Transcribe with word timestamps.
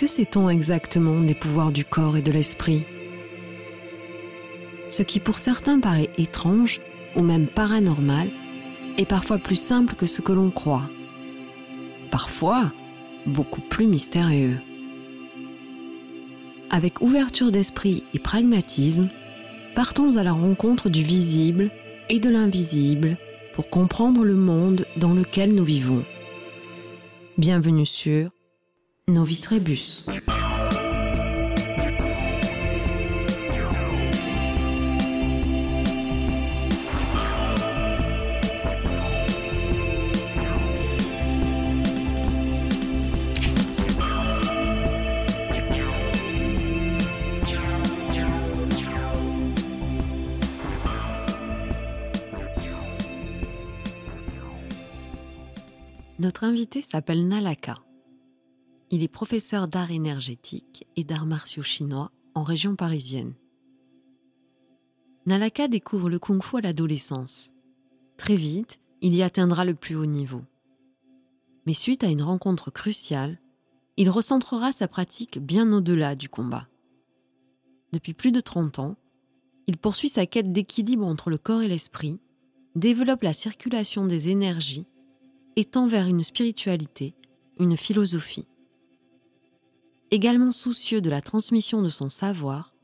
que 0.00 0.06
sait-on 0.06 0.48
exactement 0.48 1.20
des 1.20 1.34
pouvoirs 1.34 1.72
du 1.72 1.84
corps 1.84 2.16
et 2.16 2.22
de 2.22 2.32
l'esprit? 2.32 2.86
Ce 4.88 5.02
qui 5.02 5.20
pour 5.20 5.38
certains 5.38 5.78
paraît 5.78 6.08
étrange 6.16 6.80
ou 7.16 7.20
même 7.20 7.46
paranormal 7.46 8.30
est 8.96 9.04
parfois 9.04 9.36
plus 9.36 9.60
simple 9.60 9.96
que 9.96 10.06
ce 10.06 10.22
que 10.22 10.32
l'on 10.32 10.50
croit. 10.50 10.88
Parfois, 12.10 12.72
beaucoup 13.26 13.60
plus 13.60 13.86
mystérieux. 13.86 14.58
Avec 16.70 17.02
ouverture 17.02 17.52
d'esprit 17.52 18.04
et 18.14 18.18
pragmatisme, 18.18 19.10
partons 19.74 20.16
à 20.16 20.22
la 20.22 20.32
rencontre 20.32 20.88
du 20.88 21.02
visible 21.02 21.68
et 22.08 22.20
de 22.20 22.30
l'invisible 22.30 23.18
pour 23.52 23.68
comprendre 23.68 24.24
le 24.24 24.34
monde 24.34 24.86
dans 24.96 25.12
lequel 25.12 25.54
nous 25.54 25.64
vivons. 25.64 26.06
Bienvenue 27.36 27.84
sur 27.84 28.30
Novice 29.08 29.46
Rebus. 29.48 30.04
Notre 56.20 56.44
invité 56.44 56.82
s'appelle 56.82 57.26
Nalaka. 57.26 57.76
Il 58.92 59.04
est 59.04 59.08
professeur 59.08 59.68
d'art 59.68 59.92
énergétique 59.92 60.86
et 60.96 61.04
d'arts 61.04 61.26
martiaux 61.26 61.62
chinois 61.62 62.10
en 62.34 62.42
région 62.42 62.74
parisienne. 62.74 63.34
Nalaka 65.26 65.68
découvre 65.68 66.10
le 66.10 66.18
kung-fu 66.18 66.56
à 66.56 66.60
l'adolescence. 66.60 67.52
Très 68.16 68.34
vite, 68.34 68.80
il 69.00 69.14
y 69.14 69.22
atteindra 69.22 69.64
le 69.64 69.74
plus 69.74 69.94
haut 69.94 70.06
niveau. 70.06 70.42
Mais 71.66 71.74
suite 71.74 72.02
à 72.02 72.08
une 72.08 72.22
rencontre 72.22 72.72
cruciale, 72.72 73.38
il 73.96 74.10
recentrera 74.10 74.72
sa 74.72 74.88
pratique 74.88 75.38
bien 75.38 75.72
au-delà 75.72 76.16
du 76.16 76.28
combat. 76.28 76.66
Depuis 77.92 78.14
plus 78.14 78.32
de 78.32 78.40
30 78.40 78.80
ans, 78.80 78.96
il 79.68 79.76
poursuit 79.76 80.08
sa 80.08 80.26
quête 80.26 80.50
d'équilibre 80.50 81.06
entre 81.06 81.30
le 81.30 81.38
corps 81.38 81.62
et 81.62 81.68
l'esprit, 81.68 82.18
développe 82.74 83.22
la 83.22 83.32
circulation 83.32 84.04
des 84.04 84.30
énergies 84.30 84.86
et 85.54 85.64
tend 85.64 85.86
vers 85.86 86.08
une 86.08 86.24
spiritualité, 86.24 87.14
une 87.58 87.76
philosophie. 87.76 88.46
Également 90.12 90.50
soucieux 90.50 91.00
de 91.00 91.08
la 91.08 91.20
transmission 91.20 91.82
de 91.82 91.88
son 91.88 92.08
savoir, 92.08 92.74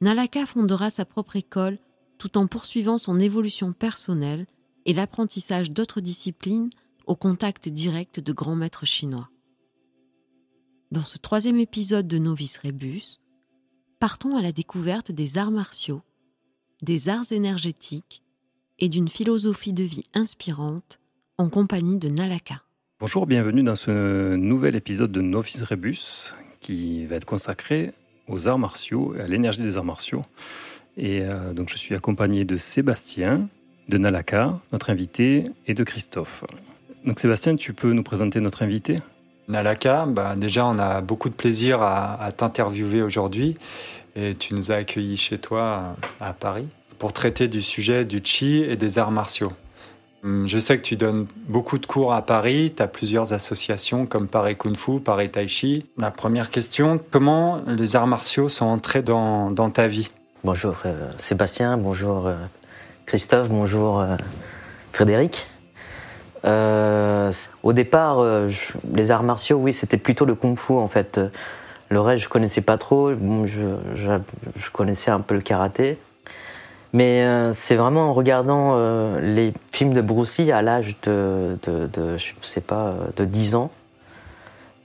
Nalaka 0.00 0.46
fondera 0.46 0.88
sa 0.88 1.04
propre 1.04 1.36
école 1.36 1.78
tout 2.16 2.38
en 2.38 2.46
poursuivant 2.46 2.96
son 2.96 3.20
évolution 3.20 3.72
personnelle 3.72 4.46
et 4.86 4.94
l'apprentissage 4.94 5.70
d'autres 5.70 6.00
disciplines 6.00 6.70
au 7.06 7.14
contact 7.14 7.68
direct 7.68 8.20
de 8.20 8.32
grands 8.32 8.56
maîtres 8.56 8.86
chinois. 8.86 9.28
Dans 10.90 11.04
ce 11.04 11.18
troisième 11.18 11.58
épisode 11.58 12.08
de 12.08 12.18
Novice 12.18 12.58
Rebus, 12.58 13.18
partons 13.98 14.36
à 14.36 14.42
la 14.42 14.52
découverte 14.52 15.12
des 15.12 15.36
arts 15.36 15.50
martiaux, 15.50 16.02
des 16.80 17.10
arts 17.10 17.32
énergétiques 17.32 18.22
et 18.78 18.88
d'une 18.88 19.08
philosophie 19.08 19.74
de 19.74 19.84
vie 19.84 20.04
inspirante 20.14 21.00
en 21.36 21.50
compagnie 21.50 21.98
de 21.98 22.08
Nalaka. 22.08 22.62
Bonjour, 22.98 23.26
bienvenue 23.26 23.62
dans 23.62 23.74
ce 23.74 24.36
nouvel 24.36 24.74
épisode 24.74 25.12
de 25.12 25.20
Novice 25.20 25.62
Rebus 25.62 26.32
qui 26.62 27.04
va 27.04 27.16
être 27.16 27.26
consacré 27.26 27.92
aux 28.28 28.48
arts 28.48 28.58
martiaux 28.58 29.14
et 29.16 29.20
à 29.20 29.26
l'énergie 29.26 29.60
des 29.60 29.76
arts 29.76 29.84
martiaux. 29.84 30.24
Et 30.96 31.20
euh, 31.22 31.52
donc 31.52 31.68
je 31.68 31.76
suis 31.76 31.94
accompagné 31.94 32.44
de 32.44 32.56
Sébastien, 32.56 33.48
de 33.88 33.98
Nalaka, 33.98 34.58
notre 34.72 34.90
invité, 34.90 35.44
et 35.66 35.74
de 35.74 35.84
Christophe. 35.84 36.44
Donc 37.04 37.18
Sébastien, 37.18 37.56
tu 37.56 37.72
peux 37.72 37.92
nous 37.92 38.02
présenter 38.02 38.40
notre 38.40 38.62
invité? 38.62 39.00
Nalaka, 39.48 40.06
bah 40.06 40.34
déjà 40.36 40.66
on 40.66 40.78
a 40.78 41.00
beaucoup 41.00 41.28
de 41.28 41.34
plaisir 41.34 41.82
à, 41.82 42.30
t'interviewer 42.36 43.02
aujourd'hui 43.02 43.56
et 44.14 44.34
tu 44.34 44.54
nous 44.54 44.70
as 44.70 44.76
accueillis 44.76 45.16
chez 45.16 45.38
toi 45.38 45.96
à 46.20 46.32
Paris 46.32 46.68
pour 46.98 47.12
traiter 47.12 47.48
du 47.48 47.60
sujet 47.60 48.04
du 48.04 48.20
chi 48.22 48.62
et 48.62 48.76
des 48.76 48.98
arts 48.98 49.10
martiaux. 49.10 49.52
Hum, 50.24 50.46
je 50.46 50.60
sais 50.60 50.76
que 50.76 50.82
tu 50.82 50.94
donnes 50.94 51.26
beaucoup 51.48 51.78
de 51.78 51.86
cours 51.86 52.14
à 52.14 52.22
Paris, 52.22 52.72
tu 52.76 52.80
as 52.80 52.86
plusieurs 52.86 53.32
associations 53.32 54.06
comme 54.06 54.28
Paris 54.28 54.56
Kung 54.56 54.76
Fu, 54.76 55.00
Paris 55.00 55.30
Tai 55.30 55.48
Chi. 55.48 55.84
La 55.98 56.12
première 56.12 56.50
question, 56.50 57.00
comment 57.10 57.60
les 57.66 57.96
arts 57.96 58.06
martiaux 58.06 58.48
sont 58.48 58.66
entrés 58.66 59.02
dans, 59.02 59.50
dans 59.50 59.70
ta 59.70 59.88
vie? 59.88 60.10
Bonjour 60.44 60.76
euh, 60.84 61.10
Sébastien, 61.18 61.76
bonjour 61.76 62.28
euh, 62.28 62.36
Christophe, 63.04 63.48
bonjour 63.48 64.00
euh, 64.00 64.16
Frédéric. 64.92 65.48
au 66.44 67.72
départ, 67.72 68.24
les 68.94 69.10
arts 69.10 69.24
martiaux, 69.24 69.56
oui, 69.56 69.72
c'était 69.72 69.96
plutôt 69.96 70.24
le 70.24 70.36
Kung 70.36 70.56
Fu 70.56 70.74
en 70.74 70.88
fait. 70.88 71.20
Le 71.88 72.00
reste, 72.00 72.22
je 72.22 72.28
connaissais 72.28 72.60
pas 72.62 72.78
trop. 72.78 73.12
Je 73.12 74.70
connaissais 74.72 75.10
un 75.10 75.20
peu 75.20 75.34
le 75.34 75.40
karaté. 75.40 75.98
Mais 76.92 77.22
euh, 77.22 77.52
c'est 77.52 77.74
vraiment 77.74 78.10
en 78.10 78.12
regardant 78.12 78.74
euh, 78.74 79.20
les 79.20 79.54
films 79.70 79.94
de 79.94 80.02
Bruce 80.02 80.38
Lee 80.38 80.52
à 80.52 80.60
l'âge 80.60 80.96
de, 81.04 81.58
de, 81.62 81.86
de, 81.86 82.18
je 82.18 82.32
sais 82.42 82.60
pas, 82.60 82.88
euh, 82.88 83.06
de 83.16 83.24
10 83.24 83.54
ans. 83.54 83.70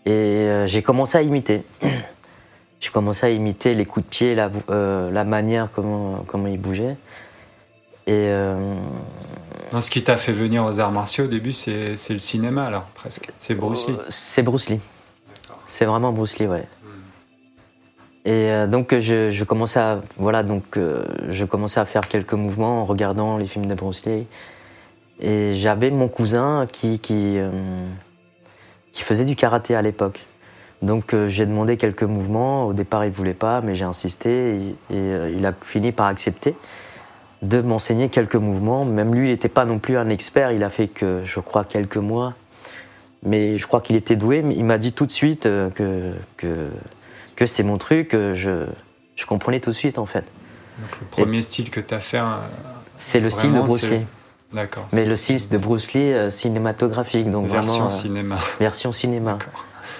Et 0.05 0.11
euh, 0.11 0.67
j'ai 0.67 0.81
commencé 0.81 1.17
à 1.17 1.21
imiter. 1.21 1.63
j'ai 2.79 2.91
commencé 2.91 3.25
à 3.25 3.29
imiter 3.29 3.75
les 3.75 3.85
coups 3.85 4.05
de 4.05 4.09
pied, 4.09 4.35
la, 4.35 4.49
la 4.69 5.23
manière 5.25 5.69
comment, 5.69 6.23
comment 6.27 6.47
il 6.47 6.59
bougeait. 6.59 6.95
Et 8.09 8.31
non, 9.73 9.81
ce 9.81 9.91
qui 9.91 10.01
t'a 10.01 10.15
fait 10.15 10.31
venir 10.31 10.63
aux 10.63 10.79
arts 10.79 10.93
martiaux 10.93 11.25
au 11.25 11.27
début, 11.27 11.51
c'est 11.51 11.97
le 12.09 12.19
cinéma 12.19 12.63
alors, 12.63 12.83
presque. 12.93 13.33
C'est 13.35 13.53
Bruce 13.53 13.85
Lee. 13.85 13.97
c'est 14.07 14.43
Bruce 14.43 14.69
Lee. 14.69 14.79
C'est 15.65 15.83
vraiment 15.83 16.13
Bruce 16.13 16.39
Lee, 16.39 16.47
ouais. 16.47 16.63
Et 18.27 18.51
euh, 18.51 18.67
donc 18.67 18.93
je, 18.99 19.43
commençais 19.45 19.79
à 19.79 20.01
voilà 20.17 20.43
donc 20.43 20.75
euh, 20.75 21.05
je 21.29 21.45
commençais 21.45 21.79
à 21.79 21.85
faire 21.85 22.01
quelques 22.01 22.33
mouvements 22.33 22.81
en 22.81 22.83
regardant 22.83 23.37
les 23.37 23.45
films 23.45 23.67
de 23.67 23.73
Bruce 23.73 24.05
Lee. 24.05 24.27
Et 25.21 25.53
j'avais 25.53 25.91
mon 25.91 26.09
cousin 26.09 26.67
qui 26.69 26.99
qui, 26.99 27.37
euh, 27.37 27.49
faisait 28.91 29.23
du 29.23 29.37
karaté 29.37 29.75
à 29.75 29.81
l'époque. 29.81 30.25
Donc 30.81 31.15
j'ai 31.27 31.45
demandé 31.45 31.77
quelques 31.77 32.03
mouvements. 32.03 32.65
Au 32.65 32.73
départ 32.73 33.05
il 33.05 33.11
voulait 33.11 33.33
pas, 33.33 33.61
mais 33.61 33.75
j'ai 33.75 33.85
insisté 33.85 34.75
et, 34.91 35.33
il 35.33 35.45
a 35.45 35.53
fini 35.61 35.93
par 35.93 36.07
accepter 36.07 36.53
de 37.43 37.61
m'enseigner 37.61 38.09
quelques 38.09 38.35
mouvements. 38.35 38.83
Même 38.83 39.15
lui 39.15 39.29
il 39.29 39.31
n'était 39.31 39.47
pas 39.47 39.63
non 39.63 39.79
plus 39.79 39.97
un 39.97 40.09
expert. 40.09 40.51
Il 40.51 40.65
a 40.65 40.69
fait 40.69 40.89
que 40.89 41.21
je 41.23 41.39
crois 41.39 41.63
quelques 41.63 41.95
mois. 41.95 42.33
Mais 43.23 43.57
je 43.57 43.65
crois 43.67 43.79
qu'il 43.79 43.95
était 43.95 44.17
doué. 44.17 44.43
Il 44.51 44.65
m'a 44.65 44.77
dit 44.77 44.91
tout 44.91 45.05
de 45.05 45.11
suite 45.13 45.43
que 45.43 46.11
que 46.35 46.69
que 47.37 47.45
c'est 47.45 47.63
mon 47.63 47.77
truc, 47.77 48.09
je, 48.11 48.65
je 49.15 49.25
comprenais 49.25 49.61
tout 49.61 49.69
de 49.69 49.75
suite 49.75 49.97
en 49.97 50.05
fait. 50.05 50.25
Donc 50.79 50.99
le 50.99 51.07
premier 51.07 51.37
Et 51.37 51.41
style 51.41 51.69
que 51.69 51.79
tu 51.79 51.93
as 51.93 51.99
fait 51.99 52.21
C'est 52.97 53.19
le 53.19 53.29
style 53.29 53.53
de 53.53 53.61
Bruce 53.61 53.89
Lee. 53.89 54.05
D'accord. 54.53 54.87
Mais 54.93 55.05
le 55.05 55.15
style 55.15 55.49
de 55.49 55.57
Bruce 55.57 55.93
Lee 55.93 56.13
euh, 56.13 56.29
cinématographique. 56.29 57.29
Donc 57.29 57.47
version 57.47 57.73
vraiment, 57.73 57.89
cinéma. 57.89 58.37
Version 58.59 58.91
cinéma. 58.91 59.37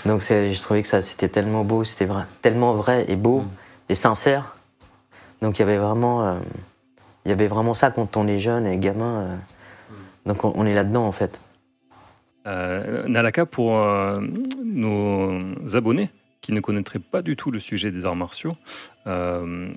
Donc 0.06 0.22
je 0.22 0.62
trouvais 0.62 0.82
que 0.82 0.88
ça 0.88 1.02
c'était 1.02 1.28
tellement 1.28 1.64
beau, 1.64 1.84
c'était 1.84 2.06
vrai, 2.06 2.24
tellement 2.42 2.74
vrai 2.74 3.06
et 3.10 3.16
beau 3.16 3.42
mm. 3.42 3.50
et 3.90 3.96
sincère. 3.96 4.56
Donc 5.42 5.60
il 5.60 5.62
y 5.62 5.64
avait 5.64 5.78
vraiment, 5.78 6.26
euh, 6.26 6.40
il 7.26 7.30
y 7.30 7.32
avait 7.32 7.48
vraiment 7.48 7.74
ça 7.74 7.92
quand 7.92 8.18
on 8.18 8.28
est 8.28 8.40
jeune 8.40 8.66
et 8.66 8.78
gamin. 8.78 9.22
Euh, 9.22 9.36
mm. 9.36 9.94
donc 10.28 10.46
on, 10.46 10.54
on 10.56 10.66
est 10.66 10.74
là-dedans 10.74 11.06
en 11.06 11.12
fait. 11.12 11.42
Euh, 12.46 13.06
Nalaka, 13.08 13.46
pour 13.46 13.74
nos 14.64 15.42
abonnés, 15.76 16.10
qui 16.42 16.52
ne 16.52 16.60
connaîtraient 16.60 17.00
pas 17.00 17.22
du 17.22 17.36
tout 17.36 17.52
le 17.52 17.60
sujet 17.60 17.92
des 17.92 18.06
arts 18.06 18.16
martiaux. 18.16 18.56
Euh, 19.06 19.70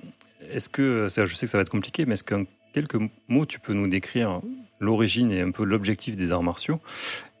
est-ce 0.51 0.69
que, 0.69 1.07
je 1.07 1.35
sais 1.35 1.45
que 1.45 1.49
ça 1.49 1.57
va 1.57 1.61
être 1.61 1.69
compliqué, 1.69 2.05
mais 2.05 2.13
est-ce 2.13 2.23
qu'en 2.23 2.43
quelques 2.73 2.97
mots, 3.27 3.45
tu 3.45 3.59
peux 3.59 3.73
nous 3.73 3.87
décrire 3.87 4.41
l'origine 4.79 5.31
et 5.31 5.41
un 5.41 5.51
peu 5.51 5.63
l'objectif 5.63 6.15
des 6.17 6.31
arts 6.31 6.43
martiaux? 6.43 6.79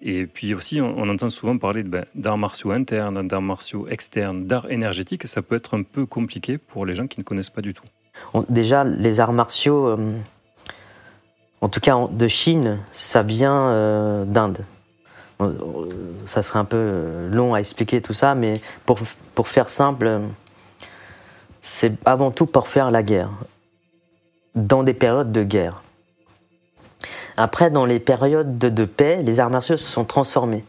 Et 0.01 0.25
puis 0.25 0.53
aussi, 0.53 0.81
on, 0.81 1.09
entend 1.09 1.29
souvent 1.29 1.57
parler 1.57 1.83
ben, 1.83 2.05
d'arts 2.15 2.37
martiaux 2.37 2.71
internes, 2.71 3.27
d'arts 3.27 3.41
martiaux 3.41 3.87
externes, 3.87 4.47
d'arts 4.47 4.69
énergétiques. 4.71 5.27
Ça 5.27 5.41
peut 5.41 5.55
être 5.55 5.77
un 5.77 5.83
peu 5.83 6.05
compliqué 6.05 6.57
pour 6.57 6.85
les 6.85 6.95
gens 6.95 7.07
qui 7.07 7.19
ne 7.19 7.23
connaissent 7.23 7.51
pas 7.51 7.61
du 7.61 7.73
tout. 7.73 7.85
Déjà, 8.49 8.83
les 8.83 9.19
arts 9.19 9.33
martiaux, 9.33 9.87
euh, 9.87 10.17
en 11.61 11.67
tout 11.67 11.79
cas 11.79 12.07
de 12.11 12.27
Chine, 12.27 12.79
ça 12.91 13.23
vient 13.23 13.69
euh, 13.69 14.25
d'Inde 14.25 14.65
ça 16.25 16.43
serait 16.43 16.59
un 16.59 16.65
peu 16.65 17.27
long 17.31 17.53
à 17.53 17.59
expliquer 17.59 18.01
tout 18.01 18.13
ça, 18.13 18.35
mais 18.35 18.61
pour, 18.85 18.99
pour 19.35 19.47
faire 19.47 19.69
simple, 19.69 20.21
c'est 21.61 21.93
avant 22.05 22.31
tout 22.31 22.45
pour 22.45 22.67
faire 22.67 22.91
la 22.91 23.03
guerre, 23.03 23.29
dans 24.55 24.83
des 24.83 24.93
périodes 24.93 25.31
de 25.31 25.43
guerre. 25.43 25.83
Après, 27.37 27.71
dans 27.71 27.85
les 27.85 27.99
périodes 27.99 28.57
de, 28.57 28.85
paix, 28.85 29.21
les 29.23 29.39
arts 29.39 29.49
martiaux 29.49 29.77
se 29.77 29.89
sont 29.89 30.05
transformés. 30.05 30.63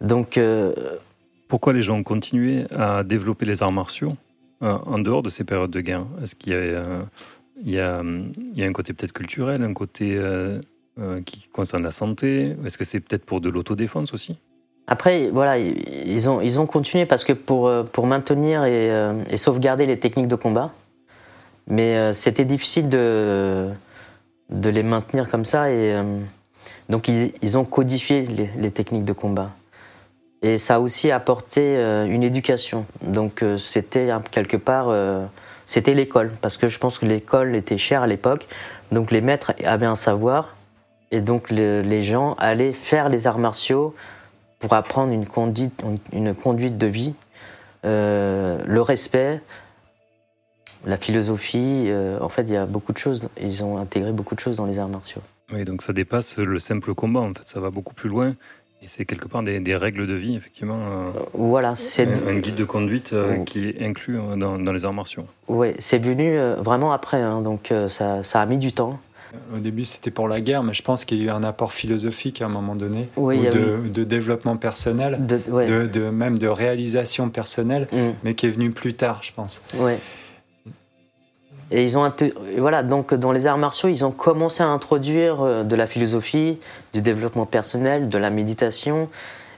Donc, 0.00 0.36
euh, 0.36 0.72
pourquoi 1.48 1.72
les 1.72 1.82
gens 1.82 1.96
ont 1.96 2.02
continué 2.02 2.66
à 2.76 3.02
développer 3.04 3.46
les 3.46 3.62
arts 3.62 3.72
martiaux 3.72 4.16
en 4.60 4.98
dehors 4.98 5.22
de 5.22 5.30
ces 5.30 5.44
périodes 5.44 5.70
de 5.70 5.80
guerre? 5.80 6.04
Est-ce 6.22 6.34
qu'il 6.34 6.52
y 7.64 7.78
a 7.78 7.98
un 8.00 8.72
côté 8.72 8.92
peut-être 8.92 9.12
culturel, 9.12 9.62
un 9.62 9.72
côté 9.72 10.20
qui 11.24 11.48
concerne 11.48 11.82
la 11.82 11.90
santé 11.90 12.56
Est-ce 12.64 12.78
que 12.78 12.84
c'est 12.84 13.00
peut-être 13.00 13.24
pour 13.24 13.40
de 13.40 13.48
l'autodéfense 13.48 14.12
aussi? 14.12 14.36
Après, 14.86 15.28
voilà, 15.30 15.58
ils 15.58 16.30
ont, 16.30 16.40
ils 16.40 16.58
ont 16.58 16.66
continué 16.66 17.06
parce 17.06 17.24
que 17.24 17.32
pour, 17.32 17.70
pour 17.92 18.06
maintenir 18.06 18.64
et, 18.64 18.90
et 19.28 19.36
sauvegarder 19.36 19.86
les 19.86 19.98
techniques 19.98 20.28
de 20.28 20.34
combat, 20.34 20.72
mais 21.66 22.12
c'était 22.14 22.46
difficile 22.46 22.88
de, 22.88 23.70
de 24.50 24.70
les 24.70 24.82
maintenir 24.82 25.28
comme 25.28 25.44
ça. 25.44 25.70
Et 25.70 25.94
euh, 25.94 26.20
donc 26.88 27.08
ils, 27.08 27.58
ont 27.58 27.64
codifié 27.64 28.26
les, 28.56 28.70
techniques 28.70 29.04
de 29.04 29.12
combat. 29.12 29.50
Et 30.42 30.58
ça 30.58 30.76
a 30.76 30.78
aussi 30.78 31.10
apporté 31.10 31.60
euh, 31.60 32.06
une 32.06 32.22
éducation. 32.22 32.86
Donc 33.02 33.42
euh, 33.42 33.56
c'était 33.56 34.08
quelque 34.30 34.56
part, 34.56 34.88
c'était 35.66 35.94
l'école, 35.94 36.32
parce 36.40 36.56
que 36.56 36.68
je 36.68 36.78
pense 36.78 36.98
que 36.98 37.06
l'école 37.06 37.54
était 37.54 37.78
chère 37.78 38.02
à 38.02 38.06
l'époque. 38.06 38.46
Donc 38.92 39.10
les 39.10 39.20
maîtres 39.20 39.52
avaient 39.64 39.86
un 39.86 39.96
savoir, 39.96 40.56
et 41.10 41.20
donc 41.20 41.50
les 41.50 42.02
gens 42.02 42.34
allaient 42.34 42.72
faire 42.72 43.08
les 43.08 43.26
arts 43.26 43.38
martiaux 43.38 43.94
pour 44.58 44.72
apprendre 44.72 45.12
une 45.12 45.26
conduite, 45.26 45.82
une 46.12 46.34
conduite 46.34 46.78
de 46.78 46.86
vie, 46.86 47.14
le 47.84 48.80
respect, 48.80 49.40
la 50.86 50.96
philosophie, 50.96 51.86
euh, 51.88 52.18
en 52.20 52.28
fait, 52.28 52.42
il 52.42 52.52
y 52.52 52.56
a 52.56 52.66
beaucoup 52.66 52.92
de 52.92 52.98
choses. 52.98 53.28
Ils 53.40 53.64
ont 53.64 53.78
intégré 53.78 54.12
beaucoup 54.12 54.34
de 54.34 54.40
choses 54.40 54.56
dans 54.56 54.66
les 54.66 54.78
arts 54.78 54.88
martiaux. 54.88 55.22
Oui, 55.52 55.64
donc 55.64 55.82
ça 55.82 55.92
dépasse 55.92 56.36
le 56.36 56.58
simple 56.58 56.94
combat, 56.94 57.20
en 57.20 57.34
fait, 57.34 57.46
ça 57.46 57.60
va 57.60 57.70
beaucoup 57.70 57.94
plus 57.94 58.08
loin. 58.08 58.34
Et 58.80 58.86
c'est 58.86 59.04
quelque 59.04 59.26
part 59.26 59.42
des, 59.42 59.76
règles 59.76 60.06
de 60.06 60.14
vie, 60.14 60.36
effectivement. 60.36 60.78
Euh, 60.78 61.10
voilà, 61.34 61.74
c'est 61.74 62.06
un, 62.06 62.38
guide 62.38 62.54
de 62.54 62.64
conduite 62.64 63.12
euh, 63.12 63.42
qui 63.42 63.68
est 63.68 63.84
inclus 63.84 64.18
dans, 64.36 64.56
les 64.56 64.84
arts 64.84 64.92
martiaux. 64.92 65.24
Oui, 65.48 65.74
c'est 65.80 65.98
venu 65.98 66.38
vraiment 66.58 66.92
après, 66.92 67.20
hein, 67.20 67.40
donc 67.40 67.72
ça, 67.88 68.22
ça, 68.22 68.40
a 68.40 68.46
mis 68.46 68.58
du 68.58 68.72
temps. 68.72 69.00
Au 69.54 69.58
début, 69.58 69.84
c'était 69.84 70.10
pour 70.10 70.28
la 70.28 70.40
guerre, 70.40 70.62
mais 70.62 70.72
je 70.72 70.82
pense 70.82 71.04
qu'il 71.04 71.18
y 71.18 71.22
a 71.22 71.24
eu 71.24 71.30
un 71.30 71.42
apport 71.42 71.72
philosophique 71.72 72.40
à 72.40 72.46
un 72.46 72.48
moment 72.48 72.74
donné, 72.74 73.08
ou 73.16 73.32
de, 73.32 74.04
développement 74.04 74.56
personnel, 74.56 75.18
de, 75.26 76.10
même 76.10 76.38
de 76.38 76.48
réalisation 76.48 77.28
personnelle, 77.28 77.88
mm. 77.92 78.10
mais 78.24 78.34
qui 78.34 78.46
est 78.46 78.50
venu 78.50 78.70
plus 78.70 78.94
tard, 78.94 79.20
je 79.22 79.32
pense. 79.32 79.62
Oui. 79.74 79.92
Et 81.70 81.84
ils 81.84 81.98
ont 81.98 82.10
voilà 82.56 82.82
donc 82.82 83.12
dans 83.12 83.32
les 83.32 83.46
arts 83.46 83.58
martiaux, 83.58 83.88
ils 83.90 84.04
ont 84.04 84.10
commencé 84.10 84.62
à 84.62 84.66
introduire 84.66 85.42
euh, 85.42 85.64
de 85.64 85.76
la 85.76 85.86
philosophie, 85.86 86.58
du 86.94 87.02
développement 87.02 87.44
personnel, 87.44 88.08
de 88.08 88.18
la 88.18 88.30
méditation, 88.30 89.08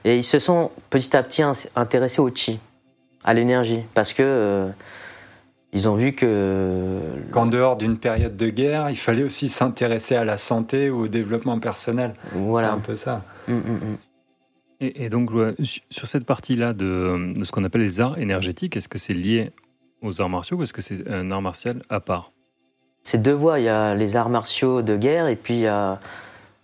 et 0.03 0.17
ils 0.17 0.23
se 0.23 0.39
sont 0.39 0.71
petit 0.89 1.15
à 1.15 1.23
petit 1.23 1.43
intéressés 1.75 2.19
au 2.19 2.29
chi, 2.33 2.59
à 3.23 3.33
l'énergie, 3.33 3.81
parce 3.93 4.11
que 4.11 4.23
euh, 4.25 4.69
ils 5.73 5.87
ont 5.87 5.95
vu 5.95 6.13
que 6.13 6.99
qu'en 7.31 7.45
dehors 7.45 7.77
d'une 7.77 7.97
période 7.97 8.35
de 8.35 8.49
guerre, 8.49 8.89
il 8.89 8.97
fallait 8.97 9.23
aussi 9.23 9.49
s'intéresser 9.49 10.15
à 10.15 10.25
la 10.25 10.37
santé 10.37 10.89
ou 10.89 11.03
au 11.03 11.07
développement 11.07 11.59
personnel. 11.59 12.13
Voilà. 12.33 12.69
C'est 12.69 12.73
un 12.73 12.79
peu 12.79 12.95
ça. 12.95 13.23
Hum, 13.47 13.63
hum, 13.65 13.79
hum. 13.81 13.97
Et, 14.83 15.09
donc 15.09 15.29
sur 15.91 16.07
cette 16.07 16.25
partie-là 16.25 16.73
de, 16.73 17.33
de 17.35 17.43
ce 17.43 17.51
qu'on 17.51 17.63
appelle 17.63 17.81
les 17.81 18.01
arts 18.01 18.17
énergétiques, 18.17 18.75
est-ce 18.75 18.89
que 18.89 18.97
c'est 18.97 19.13
lié 19.13 19.51
aux 20.01 20.21
arts 20.21 20.29
martiaux 20.29 20.57
ou 20.57 20.63
est-ce 20.63 20.73
que 20.73 20.81
c'est 20.81 21.07
un 21.07 21.29
art 21.29 21.41
martial 21.41 21.81
à 21.89 21.99
part? 21.99 22.31
C'est 23.03 23.21
deux 23.21 23.33
voies. 23.33 23.59
Il 23.59 23.65
y 23.65 23.69
a 23.69 23.95
les 23.95 24.15
arts 24.15 24.29
martiaux 24.29 24.81
de 24.81 24.97
guerre 24.97 25.27
et 25.27 25.35
puis 25.35 25.55
il 25.55 25.61
y 25.61 25.67
a, 25.67 25.99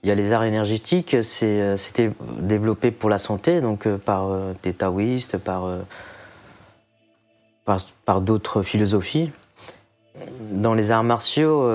il 0.04 0.10
y 0.10 0.12
a 0.12 0.16
les 0.16 0.32
arts 0.34 0.44
énergétiques. 0.44 1.14
Euh, 1.14 1.76
c'était 1.76 2.12
développé 2.40 2.92
pour 2.92 3.10
la 3.10 3.18
santé, 3.18 3.62
donc 3.62 3.86
euh, 3.86 3.98
par 3.98 4.30
euh, 4.30 4.54
des 4.64 4.74
taoïstes, 4.74 5.38
par, 5.38 5.70
par, 8.06 8.22
d'autres 8.22 8.64
philosophies. 8.64 9.32
Dans 10.52 10.74
les 10.74 10.90
arts 10.92 11.04
martiaux, 11.04 11.70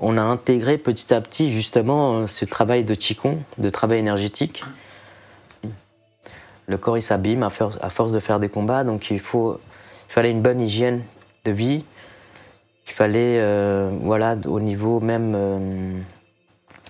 on 0.00 0.18
a 0.18 0.22
intégré 0.22 0.78
petit 0.78 1.14
à 1.14 1.20
petit 1.20 1.52
justement 1.52 2.26
ce 2.26 2.44
travail 2.44 2.82
de 2.82 2.94
Qigong, 2.94 3.38
de 3.58 3.68
travail 3.68 4.00
énergétique. 4.00 4.64
Le 6.66 6.76
corps 6.78 6.98
il 6.98 7.02
s'abîme 7.02 7.42
à 7.44 7.50
force 7.50 8.12
de 8.12 8.20
faire 8.20 8.40
des 8.40 8.48
combats, 8.48 8.82
donc 8.82 9.10
il 9.10 9.20
faut 9.20 9.60
il 10.08 10.12
fallait 10.12 10.30
une 10.30 10.42
bonne 10.42 10.60
hygiène 10.60 11.02
de 11.44 11.50
vie. 11.50 11.84
Il 12.86 12.92
fallait, 12.92 13.38
euh, 13.40 13.90
voilà, 14.02 14.36
au 14.46 14.60
niveau 14.60 15.00
même 15.00 15.34
euh, 15.36 15.92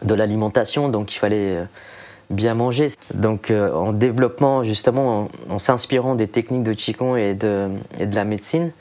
de 0.02 0.14
l'alimentation, 0.14 0.88
donc 0.88 1.12
il 1.14 1.18
fallait 1.18 1.56
euh, 1.56 1.64
bien 2.30 2.54
manger. 2.54 2.88
Donc 3.14 3.50
en 3.50 3.92
développement, 3.92 4.62
justement, 4.62 5.28
en, 5.48 5.58
s'inspirant 5.58 6.14
des 6.14 6.28
techniques 6.28 6.62
de 6.62 6.72
Qigong 6.72 7.16
et 7.16 7.34
de, 7.34 7.70
et 7.98 8.06
de 8.06 8.14
la 8.14 8.24
médecine, 8.24 8.72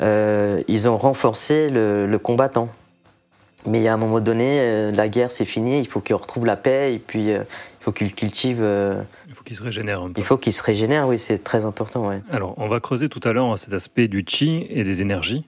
ils 0.00 0.88
ont 0.88 0.96
renforcé 0.96 1.70
le, 1.70 2.16
combattant. 2.18 2.68
Mais 3.66 3.80
il 3.80 3.82
y 3.82 3.88
a 3.88 3.94
un 3.94 3.98
moment 3.98 4.20
donné, 4.20 4.92
la 4.92 5.08
guerre 5.08 5.30
c'est 5.30 5.44
fini, 5.44 5.80
il 5.80 5.88
faut 5.88 6.00
qu'il 6.00 6.14
retrouve 6.14 6.46
la 6.46 6.56
paix 6.56 6.94
et 6.94 6.98
puis 6.98 7.26
il 7.26 7.44
faut 7.80 7.92
qu'il 7.92 8.14
cultive 8.14 8.64
il 9.28 9.34
faut 9.34 9.44
qu'il 9.44 9.56
se 9.56 9.62
régénère 9.62 10.00
un 10.00 10.08
peu. 10.08 10.14
Il 10.20 10.24
faut 10.24 10.38
qu'il 10.38 10.52
se 10.52 10.62
régénère, 10.62 11.06
oui, 11.06 11.18
c'est 11.18 11.44
très 11.44 11.66
important. 11.66 12.08
Ouais. 12.08 12.22
Alors, 12.30 12.54
on 12.56 12.66
va 12.66 12.80
creuser 12.80 13.08
tout 13.10 13.20
à 13.24 13.32
l'heure 13.32 13.58
cet 13.58 13.74
aspect 13.74 14.08
du 14.08 14.24
chi 14.26 14.66
et 14.70 14.84
des 14.84 15.02
énergies. 15.02 15.44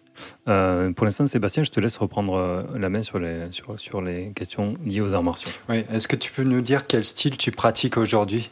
Euh, 0.48 0.92
pour 0.92 1.04
l'instant, 1.04 1.26
Sébastien, 1.26 1.62
je 1.62 1.70
te 1.70 1.80
laisse 1.80 1.96
reprendre 1.96 2.34
euh, 2.34 2.62
la 2.76 2.88
main 2.88 3.02
sur 3.02 3.18
les, 3.18 3.50
sur, 3.50 3.78
sur 3.78 4.02
les 4.02 4.32
questions 4.34 4.74
liées 4.84 5.00
aux 5.00 5.14
arts 5.14 5.22
martiaux. 5.22 5.50
Oui, 5.68 5.84
est-ce 5.92 6.08
que 6.08 6.16
tu 6.16 6.32
peux 6.32 6.42
nous 6.42 6.60
dire 6.60 6.86
quel 6.86 7.04
style 7.04 7.36
tu 7.36 7.50
pratiques 7.50 7.96
aujourd'hui? 7.96 8.50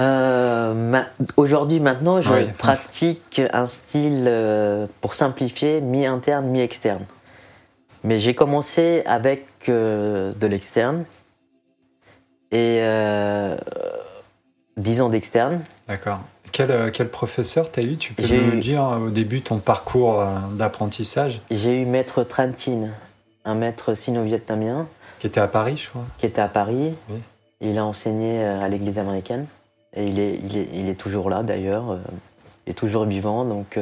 Euh, 0.00 1.02
Aujourd'hui, 1.36 1.78
maintenant, 1.78 2.20
je 2.20 2.50
pratique 2.58 3.40
un 3.52 3.66
style, 3.66 4.30
pour 5.00 5.14
simplifier, 5.14 5.80
mi-interne, 5.80 6.46
mi-externe. 6.46 7.04
Mais 8.02 8.18
j'ai 8.18 8.34
commencé 8.34 9.02
avec 9.06 9.46
de 9.68 10.46
l'externe. 10.46 11.04
Et 12.50 12.82
10 14.76 15.00
ans 15.00 15.08
d'externe. 15.08 15.60
D'accord. 15.86 16.20
Quel, 16.54 16.70
euh, 16.70 16.90
quel, 16.92 17.08
professeur 17.08 17.70
t'as 17.70 17.82
eu? 17.82 17.96
Tu 17.96 18.12
peux 18.14 18.22
nous 18.22 18.60
dire 18.60 18.86
euh, 18.86 19.06
au 19.06 19.10
début 19.10 19.40
ton 19.40 19.58
parcours 19.58 20.20
euh, 20.20 20.38
d'apprentissage? 20.52 21.40
J'ai 21.50 21.82
eu 21.82 21.84
maître 21.84 22.22
Trentine, 22.22 22.92
un 23.44 23.54
maître 23.54 23.94
sino-vietnamien. 23.94 24.86
Qui 25.18 25.26
était 25.26 25.40
à 25.40 25.48
Paris, 25.48 25.76
je 25.76 25.90
crois. 25.90 26.04
Qui 26.16 26.26
était 26.26 26.40
à 26.40 26.48
Paris. 26.48 26.94
Il 27.60 27.76
a 27.76 27.84
enseigné 27.84 28.44
à 28.44 28.68
l'église 28.68 28.98
américaine. 28.98 29.46
Et 29.94 30.06
il 30.06 30.18
est, 30.18 30.38
il 30.44 30.56
est, 30.56 30.68
il 30.72 30.88
est 30.88 30.94
toujours 30.94 31.28
là 31.28 31.42
d'ailleurs. 31.42 31.98
Il 32.66 32.70
est 32.70 32.74
toujours 32.74 33.04
vivant. 33.04 33.44
Donc 33.44 33.76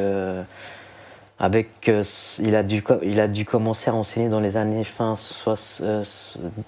avec, 1.42 1.88
euh, 1.88 2.04
il, 2.38 2.54
a 2.54 2.62
dû, 2.62 2.84
il 3.02 3.18
a 3.18 3.26
dû 3.26 3.44
commencer 3.44 3.90
à 3.90 3.94
enseigner 3.94 4.28
dans 4.28 4.38
les 4.38 4.56
années 4.56 4.84
fin 4.84 5.14
euh, 5.48 6.04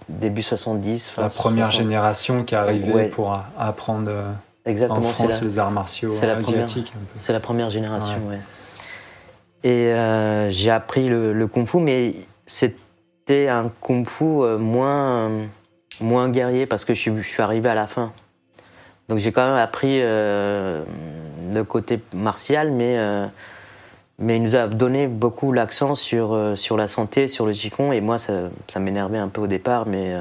début 0.09 0.43
70. 0.43 1.15
la 1.17 1.29
première 1.29 1.71
génération 1.71 2.43
qui 2.43 2.57
est 2.57 2.59
arrivée 2.59 3.05
pour 3.05 3.41
apprendre 3.57 4.11
Exactement, 4.67 5.09
en 5.09 5.13
France 5.13 5.43
les 5.43 5.59
arts 5.59 5.71
martiaux 5.71 6.13
asiatiques. 6.23 6.93
C'est 7.17 7.33
la 7.33 7.41
première 7.41 7.71
génération, 7.71 8.19
ouais. 8.29 8.41
Et 9.63 9.93
j'ai 10.51 10.71
appris 10.71 11.09
le, 11.09 11.47
kung 11.47 11.67
fu, 11.67 11.79
mais 11.79 12.15
c'était 12.47 13.49
un 13.49 13.71
kung 13.81 14.09
fu 14.09 14.25
moins, 14.25 15.31
moins 16.01 16.29
guerrier 16.29 16.67
parce 16.67 16.85
que 16.85 16.95
je, 16.95 17.15
je 17.15 17.29
suis 17.29 17.43
arrivé 17.43 17.69
à 17.69 17.75
la 17.75 17.87
fin. 17.87 18.13
Donc 19.09 19.19
j'ai 19.19 19.33
quand 19.33 19.47
même 19.47 19.57
appris 19.59 20.01
le 20.01 20.85
côté 21.63 22.01
martial, 22.15 22.71
mais 22.71 22.99
mais 24.19 24.37
il 24.37 24.43
nous 24.43 24.57
a 24.57 24.67
donné 24.67 25.07
beaucoup 25.07 25.53
l'accent 25.53 25.95
sur, 25.95 26.33
euh, 26.33 26.55
sur 26.55 26.77
la 26.77 26.89
santé, 26.89 27.27
sur 27.29 27.47
le 27.47 27.53
Qigong, 27.53 27.93
et 27.93 28.01
moi, 28.01 28.19
ça, 28.19 28.51
ça 28.69 28.81
m'énervait 28.81 29.19
un 29.19 29.29
peu 29.29 29.41
au 29.41 29.47
départ, 29.47 29.87
mais... 29.87 30.15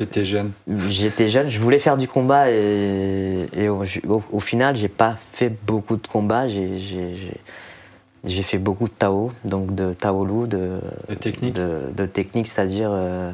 T'étais 0.00 0.24
jeune 0.24 0.52
J'étais 0.88 1.28
jeune, 1.28 1.48
je 1.48 1.60
voulais 1.60 1.78
faire 1.78 1.98
du 1.98 2.08
combat, 2.08 2.50
et, 2.50 3.46
et 3.52 3.68
au, 3.68 3.84
au, 4.32 4.40
final, 4.40 4.74
j'ai 4.74 4.88
pas 4.88 5.18
fait 5.32 5.50
beaucoup 5.50 5.96
de 5.96 6.06
combats, 6.06 6.48
j'ai 6.48 8.42
fait 8.42 8.56
beaucoup 8.56 8.88
de 8.88 8.94
Tao, 8.94 9.30
donc 9.44 9.74
de 9.74 9.92
Taolu, 9.92 10.48
de, 10.48 10.80
de 11.06 11.14
techniques, 11.14 11.52
de, 11.52 11.92
de 11.94 12.06
technique, 12.06 12.48
c'est-à-dire 12.48 12.88
euh, 12.90 13.30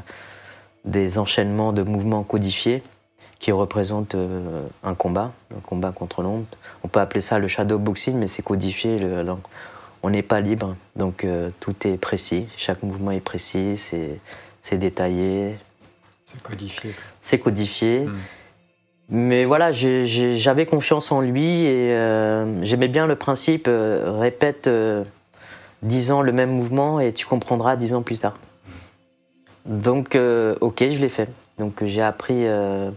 des 0.85 1.21
enchaînements 1.21 1.73
de 1.73 1.85
mouvements 1.85 2.25
codifiés 2.25 2.83
qui 3.39 3.53
représente 3.53 4.17
euh, 4.17 4.67
un 4.83 4.95
combat, 4.97 5.31
un 5.57 5.61
combat 5.61 5.93
contre 5.93 6.23
l'ombre. 6.23 6.47
On 6.83 6.89
peut 6.89 6.99
appeler 6.99 7.21
ça 7.21 7.39
le 7.39 7.47
shadow 7.47 7.79
boxing, 7.79 8.17
mais 8.17 8.27
c'est 8.27 8.43
codifié. 8.43 8.99
Le, 8.99 9.25
on 10.03 10.11
n'est 10.11 10.25
pas 10.25 10.41
libre, 10.41 10.75
donc 10.97 11.23
euh, 11.23 11.49
tout 11.61 11.87
est 11.87 11.97
précis. 11.97 12.49
Chaque 12.57 12.83
mouvement 12.83 13.13
est 13.13 13.21
précis, 13.21 13.77
c'est 14.63 14.79
détaillé. 14.79 15.59
C'est 16.27 16.43
codifié. 16.43 16.95
C'est 17.23 17.39
codifié. 17.39 18.01
Hmm. 18.01 18.15
Mais 19.09 19.45
voilà, 19.47 19.71
j'avais 19.73 20.67
confiance 20.67 21.11
en 21.13 21.23
lui 21.23 21.63
et 21.63 21.93
euh, 21.95 22.63
j'aimais 22.65 22.89
bien 22.89 23.07
le 23.07 23.15
principe 23.15 23.71
répète 23.71 24.69
dix 25.83 26.11
ans 26.11 26.23
le 26.23 26.33
même 26.33 26.51
mouvement 26.51 26.99
et 26.99 27.13
tu 27.13 27.25
comprendras 27.25 27.77
dix 27.77 27.95
ans 27.95 28.03
plus 28.03 28.19
tard. 28.19 28.37
Donc, 29.65 30.19
ok, 30.61 30.79
je 30.81 30.99
l'ai 30.99 31.09
fait. 31.09 31.31
Donc 31.59 31.85
j'ai 31.85 32.03
appris 32.03 32.47
à, 32.49 32.93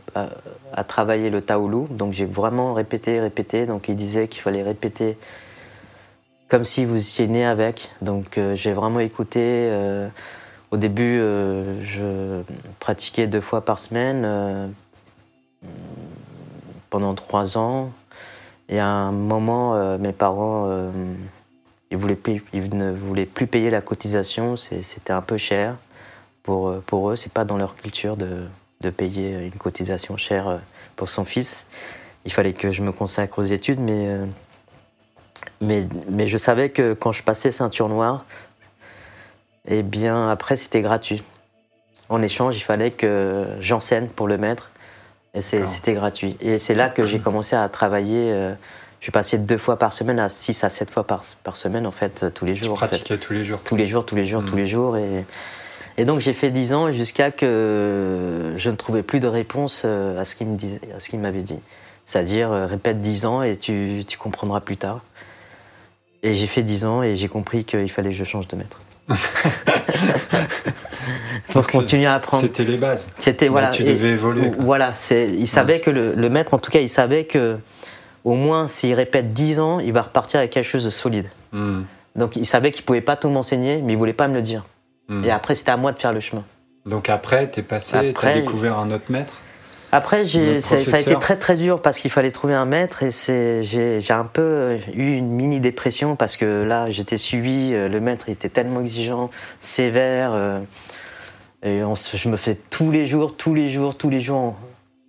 à, 0.74 0.84
travailler 0.84 1.30
le 1.30 1.42
taoulou. 1.42 1.88
Donc 1.92 2.14
j'ai 2.14 2.26
vraiment 2.26 2.74
répété, 2.74 3.20
répété. 3.20 3.68
Donc 3.68 3.88
il 3.88 3.96
disait 3.96 4.28
qu'il 4.28 4.42
fallait 4.42 4.64
répéter 4.64 5.16
comme 6.50 6.66
si 6.66 6.84
vous 6.84 6.98
étiez 6.98 7.28
né 7.28 7.46
avec. 7.46 7.90
Donc 8.02 8.38
euh, 8.38 8.56
j'ai 8.56 8.74
vraiment 8.74 9.00
écouté. 9.00 9.70
Euh, 10.72 10.76
au 10.76 10.78
début, 10.78 11.20
euh, 11.20 11.84
je 11.84 12.44
pratiquais 12.80 13.28
deux 13.28 13.42
fois 13.42 13.62
par 13.62 13.80
semaine 13.80 14.74
pendant 16.90 17.14
trois 17.16 17.58
ans. 17.58 17.92
Et 18.70 18.80
à 18.80 18.88
un 18.88 19.12
moment, 19.12 19.98
mes 19.98 20.14
parents, 20.14 20.68
ne 20.68 21.96
voulaient 21.96 23.26
plus 23.26 23.48
payer 23.48 23.70
la 23.70 23.82
cotisation. 23.82 24.56
C'était 24.58 25.14
un 25.14 25.22
peu 25.22 25.38
cher 25.38 25.76
pour, 26.44 26.80
pour 26.82 27.10
eux. 27.10 27.16
C'est 27.16 27.34
pas 27.34 27.46
dans 27.46 27.58
leur 27.58 27.76
culture 27.76 28.16
de, 28.16 28.44
de, 28.82 28.90
payer 28.90 29.46
une 29.46 29.58
cotisation 29.58 30.18
chère 30.18 30.60
pour 30.96 31.10
son 31.10 31.26
fils. 31.26 31.68
Il 32.26 32.32
fallait 32.32 32.54
que 32.54 32.70
je 32.70 32.84
me 32.84 32.92
consacre 32.92 33.40
aux 33.40 33.44
études, 33.44 33.80
mais 33.80 34.08
mais, 35.62 35.88
mais 36.10 36.28
je 36.28 36.38
savais 36.38 36.70
que 36.70 36.94
quand 36.94 37.12
je 37.12 37.24
passais 37.24 37.52
ceinture 37.52 37.90
noire, 37.90 38.26
eh 39.70 39.84
bien 39.84 40.30
après 40.30 40.56
c'était 40.56 40.82
gratuit. 40.82 41.24
En 42.10 42.22
échange, 42.22 42.58
il 42.58 42.62
fallait 42.62 42.92
que 42.92 43.46
j'enseigne 43.60 44.08
pour 44.08 44.28
le 44.28 44.38
maître 44.38 44.72
et 45.36 45.42
c'était 45.42 45.94
gratuit. 45.94 46.36
Et 46.42 46.58
c'est 46.58 46.74
là 46.74 46.90
que 46.90 47.06
j'ai 47.06 47.20
commencé 47.20 47.56
à 47.56 47.70
travailler. 47.70 48.32
Euh, 48.32 48.54
je 49.00 49.06
suis 49.06 49.12
passé 49.12 49.38
deux 49.38 49.58
fois 49.58 49.78
par 49.78 49.94
semaine 49.94 50.20
à 50.20 50.28
six 50.28 50.64
à 50.64 50.70
sept 50.70 50.90
fois 50.90 51.06
par, 51.06 51.24
par 51.44 51.56
semaine 51.56 51.86
en 51.86 51.92
fait, 51.92 52.34
tous 52.34 52.46
les 52.46 52.56
jours. 52.56 52.74
Tu 52.74 52.80
pratiquais 52.80 53.18
tous 53.18 53.34
les 53.34 53.46
jours 53.46 53.62
Tous 53.64 53.76
les 53.76 53.86
jours, 53.86 54.06
tous 54.06 54.16
les 54.16 54.26
jours, 54.26 54.44
tous 54.44 54.56
les 54.56 54.68
jours. 54.68 54.98
Et, 54.98 55.26
et 55.98 56.04
donc 56.04 56.20
j'ai 56.20 56.34
fait 56.34 56.50
dix 56.50 56.74
ans 56.74 56.92
jusqu'à 56.92 57.30
que 57.30 58.54
je 58.58 58.70
ne 58.70 58.76
trouvais 58.76 59.04
plus 59.04 59.20
de 59.20 59.28
réponse 59.28 59.84
euh, 59.86 60.20
à 60.20 60.26
ce 60.26 60.36
qu'il 60.36 61.20
m'avait 61.20 61.44
dit. 61.44 61.60
C'est-à-dire, 62.06 62.52
euh, 62.52 62.66
répète 62.66 63.02
dix 63.02 63.28
ans 63.28 63.44
et 63.44 63.56
tu, 63.56 64.04
tu 64.08 64.18
comprendras 64.18 64.62
plus 64.62 64.78
tard. 64.78 65.02
Et 66.24 66.34
j'ai 66.34 66.48
fait 66.48 66.64
10 66.64 66.86
ans 66.86 67.04
et 67.04 67.16
j'ai 67.16 67.28
compris 67.28 67.64
qu'il 67.64 67.90
fallait 67.90 68.10
que 68.10 68.16
je 68.16 68.24
change 68.24 68.48
de 68.48 68.56
maître. 68.56 68.82
pour 71.52 71.68
continuer 71.68 72.06
à 72.06 72.16
apprendre. 72.16 72.44
C'était 72.44 72.64
les 72.64 72.78
bases. 72.78 73.10
C'était 73.18 73.48
voilà. 73.48 73.70
tu 73.70 73.84
devais 73.84 74.10
évoluer. 74.10 74.52
Voilà, 74.60 74.94
c'est. 74.94 75.30
Il 75.30 75.48
savait 75.48 75.80
que 75.80 75.90
le, 75.90 76.30
maître, 76.30 76.54
en 76.54 76.60
tout 76.60 76.72
cas, 76.72 76.80
il 76.80 76.90
savait 76.90 77.26
que 77.26 77.58
au 78.24 78.34
moins 78.34 78.68
s'il 78.68 78.94
répète 78.94 79.34
10 79.34 79.60
ans, 79.60 79.80
il 79.80 79.94
va 79.94 80.04
repartir 80.04 80.40
avec 80.40 80.52
quelque 80.52 80.68
chose 80.68 80.86
de 80.86 80.90
solide. 80.90 81.30
Hmm. 81.52 81.82
Donc 82.16 82.36
il 82.36 82.46
savait 82.46 82.72
qu'il 82.72 82.86
pouvait 82.86 83.02
pas 83.02 83.16
tout 83.16 83.30
m'enseigner, 83.30 83.82
mais 83.82 83.94
il 83.94 83.98
voulait 83.98 84.14
pas 84.14 84.28
me 84.28 84.36
le 84.36 84.42
dire. 84.42 84.66
Hmm. 85.08 85.24
Et 85.24 85.32
après, 85.32 85.56
c'était 85.56 85.72
à 85.72 85.78
moi 85.78 85.92
de 85.92 86.00
faire 86.00 86.14
le 86.14 86.20
chemin. 86.20 86.44
Donc 86.86 87.10
après, 87.10 87.50
tu 87.50 87.62
es 87.62 87.64
passé, 87.64 88.14
tu 88.18 88.26
as 88.26 88.34
découvert 88.34 88.78
un 88.78 88.92
autre 88.92 89.06
maître 89.10 89.36
après, 89.92 90.26
ça 90.26 90.76
a 90.76 91.00
été 91.00 91.16
très 91.20 91.38
très 91.38 91.56
dur 91.56 91.82
parce 91.82 92.00
qu'il 92.00 92.12
fallait 92.12 92.32
trouver 92.32 92.54
un 92.54 92.66
maître 92.66 93.04
et 93.04 93.62
j'ai 93.62 94.14
un 94.14 94.26
peu 94.26 94.78
eu 94.94 95.16
une 95.16 95.30
mini 95.30 95.60
dépression 95.60 96.16
parce 96.16 96.38
que 96.38 96.64
là, 96.64 96.90
j'étais 96.90 97.18
suivi, 97.18 97.72
euh, 97.74 97.88
le 97.88 98.00
maître 98.00 98.30
était 98.30 98.50
tellement 98.50 98.82
exigeant, 98.82 99.30
sévère, 99.60 100.32
euh, 100.34 100.60
et 101.64 101.82
je 101.82 102.30
me 102.30 102.38
faisais 102.38 102.58
tous 102.70 102.92
les 102.92 103.06
jours, 103.06 103.36
tous 103.36 103.54
les 103.54 103.70
jours, 103.70 103.98
tous 103.98 104.10
les 104.10 104.20
jours 104.20 104.56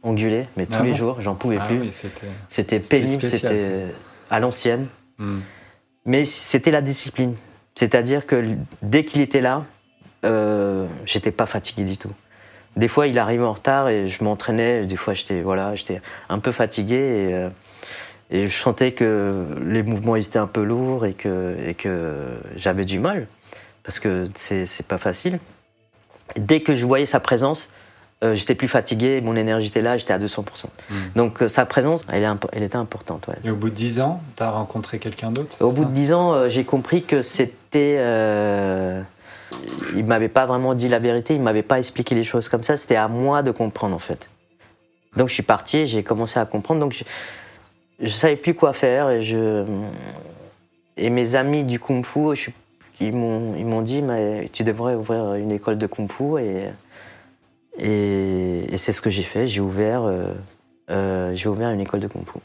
engueuler, 0.02 0.46
mais 0.56 0.66
tous 0.66 0.78
ah 0.80 0.84
les 0.84 0.94
jours, 0.94 1.20
j'en 1.20 1.34
pouvais 1.34 1.58
ah 1.60 1.66
plus. 1.66 1.90
c'était 2.48 2.80
pénible, 2.80 3.22
c'était 3.22 3.86
à 4.30 4.40
l'ancienne, 4.40 4.86
hmm. 5.18 5.40
mais 6.06 6.24
c'était 6.24 6.70
la 6.70 6.80
discipline. 6.80 7.34
C'est-à-dire 7.74 8.26
que 8.26 8.56
dès 8.82 9.04
qu'il 9.04 9.20
était 9.20 9.40
là, 9.40 9.64
euh, 10.24 10.86
j'étais 11.04 11.30
pas 11.30 11.46
fatigué 11.46 11.84
du 11.84 11.98
tout. 11.98 12.12
Des 12.76 12.88
fois, 12.88 13.06
il 13.06 13.18
arrivait 13.18 13.44
en 13.44 13.52
retard 13.52 13.88
et 13.88 14.08
je 14.08 14.22
m'entraînais. 14.22 14.86
Des 14.86 14.96
fois, 14.96 15.14
j'étais 15.14 15.42
voilà, 15.42 15.74
j'étais 15.74 16.00
un 16.28 16.38
peu 16.38 16.52
fatigué 16.52 16.96
et, 16.96 17.34
euh, 17.34 17.50
et, 18.30 18.46
je 18.46 18.56
sentais 18.56 18.92
que 18.92 19.44
les 19.64 19.82
mouvements 19.82 20.16
étaient 20.16 20.38
un 20.38 20.46
peu 20.46 20.62
lourds 20.62 21.04
et 21.04 21.14
que, 21.14 21.56
et 21.66 21.74
que 21.74 22.22
j'avais 22.56 22.84
du 22.84 22.98
mal 22.98 23.26
parce 23.82 23.98
que 23.98 24.26
c'est 24.34 24.86
pas 24.86 24.98
facile. 24.98 25.40
dès 26.36 26.60
que 26.60 26.74
je 26.74 26.86
voyais 26.86 27.06
sa 27.06 27.18
présence, 27.18 27.70
euh, 28.22 28.34
j'étais 28.34 28.54
plus 28.54 28.68
fatigué, 28.68 29.20
mon 29.20 29.34
énergie 29.34 29.68
était 29.68 29.82
là, 29.82 29.96
j'étais 29.96 30.12
à 30.12 30.18
200%. 30.18 30.66
Hmm. 30.90 30.94
Donc 31.16 31.42
euh, 31.42 31.48
sa 31.48 31.66
présence, 31.66 32.06
elle, 32.12 32.28
elle, 32.52 32.62
était 32.62 32.76
importante. 32.76 33.26
Ouais. 33.26 33.34
Et 33.44 33.50
au 33.50 33.56
bout 33.56 33.70
de 33.70 33.74
10 33.74 34.00
ans, 34.00 34.22
tu 34.36 34.42
as 34.42 34.50
rencontré 34.50 34.98
quelqu'un 35.00 35.32
d'autre 35.32 35.56
Au 35.64 35.72
bout 35.72 35.86
de 35.86 35.92
10 35.92 36.12
ans, 36.12 36.48
j'ai 36.48 36.64
compris 36.64 37.02
que 37.02 37.22
c'était 37.22 37.96
il 39.94 40.04
m'avait 40.04 40.28
pas 40.28 40.46
vraiment 40.46 40.74
dit 40.74 40.88
la 40.88 40.98
vérité, 40.98 41.34
il 41.34 41.42
m'avait 41.42 41.62
pas 41.62 41.78
expliqué 41.78 42.14
les 42.14 42.24
choses 42.24 42.48
comme 42.48 42.62
ça. 42.62 42.76
C'était 42.76 42.96
à 42.96 43.08
moi 43.08 43.42
de 43.42 43.50
comprendre 43.50 43.94
en 43.94 43.98
fait. 43.98 44.28
Donc 45.16 45.28
je 45.28 45.34
suis 45.34 45.42
parti, 45.42 45.86
j'ai 45.86 46.02
commencé 46.02 46.38
à 46.38 46.46
comprendre. 46.46 46.80
Donc 46.80 46.92
je, 46.92 47.04
je 48.00 48.10
savais 48.10 48.36
plus 48.36 48.54
quoi 48.54 48.72
faire 48.72 49.10
et 49.10 49.22
je 49.22 49.64
et 50.96 51.10
mes 51.10 51.34
amis 51.34 51.64
du 51.64 51.80
kung 51.80 52.04
fu, 52.04 52.52
ils 53.00 53.16
m'ont 53.16 53.54
ils 53.56 53.66
m'ont 53.66 53.82
dit 53.82 54.02
mais 54.02 54.48
tu 54.52 54.64
devrais 54.64 54.94
ouvrir 54.94 55.34
une 55.34 55.52
école 55.52 55.78
de 55.78 55.86
kung 55.86 56.10
fu 56.10 56.40
et 56.40 56.68
et, 57.78 58.76
c'est 58.76 58.92
ce 58.92 59.00
que 59.00 59.10
j'ai 59.10 59.22
fait. 59.22 59.46
J'ai 59.46 59.60
ouvert 59.60 60.02
euh, 60.02 60.32
euh, 60.90 61.32
j'ai 61.34 61.48
ouvert 61.48 61.70
une 61.70 61.80
école 61.80 62.00
de 62.00 62.08
kung 62.08 62.24
fu. 62.26 62.38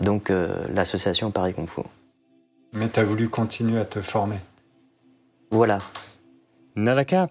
Donc 0.00 0.30
euh, 0.30 0.62
l'association 0.74 1.30
Paris 1.30 1.54
Kung 1.54 1.68
Fu. 1.68 1.82
Mais 2.74 2.88
tu 2.88 3.00
as 3.00 3.04
voulu 3.04 3.28
continuer 3.28 3.78
à 3.78 3.84
te 3.84 4.00
former. 4.00 4.36
Voilà. 5.50 5.78
Nalaka, 6.76 7.28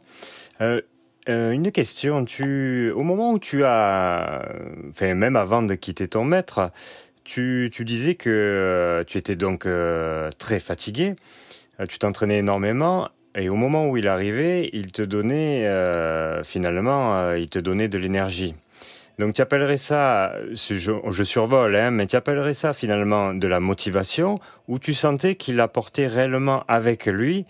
euh, 0.62 0.82
euh, 1.28 1.52
une 1.52 1.72
question. 1.72 2.26
Tu, 2.26 2.92
au 2.92 3.04
moment 3.04 3.32
où 3.32 3.40
tu 3.40 3.64
as, 3.64 4.46
enfin, 4.90 5.14
même 5.14 5.36
avant 5.36 5.62
de 5.62 5.76
quitter 5.76 6.08
ton 6.08 6.24
maître, 6.24 6.72
tu, 7.24 7.70
disais 7.80 8.16
que 8.16 8.30
euh, 8.30 9.04
tu 9.04 9.18
étais 9.18 9.36
donc 9.36 9.68
très 10.38 10.60
fatigué, 10.60 11.16
tu 11.88 12.00
t'entraînais 12.00 12.40
énormément, 12.40 13.10
et 13.36 13.50
au 13.50 13.56
moment 13.56 13.88
où 13.88 13.98
il 13.98 14.08
arrivait, 14.08 14.70
il 14.74 14.92
te 14.92 15.04
donnait, 15.04 15.66
finalement, 16.44 17.34
il 17.34 17.50
te 17.50 17.60
donnait 17.60 17.88
de 17.88 17.98
l'énergie. 17.98 18.56
Donc 19.20 19.34
tu 19.34 19.42
appellerais 19.42 19.78
ça, 19.78 20.34
je, 20.54 21.24
survole, 21.24 21.76
hein, 21.76 21.92
mais 21.92 22.08
tu 22.08 22.16
appellerais 22.16 22.54
ça 22.54 22.72
finalement 22.72 23.34
de 23.34 23.48
la 23.48 23.60
motivation, 23.60 24.40
ou 24.70 24.80
tu 24.80 24.94
sentais 24.94 25.36
qu'il 25.36 25.60
apportait 25.60 26.08
réellement 26.08 26.64
avec 26.70 27.06
lui 27.06 27.46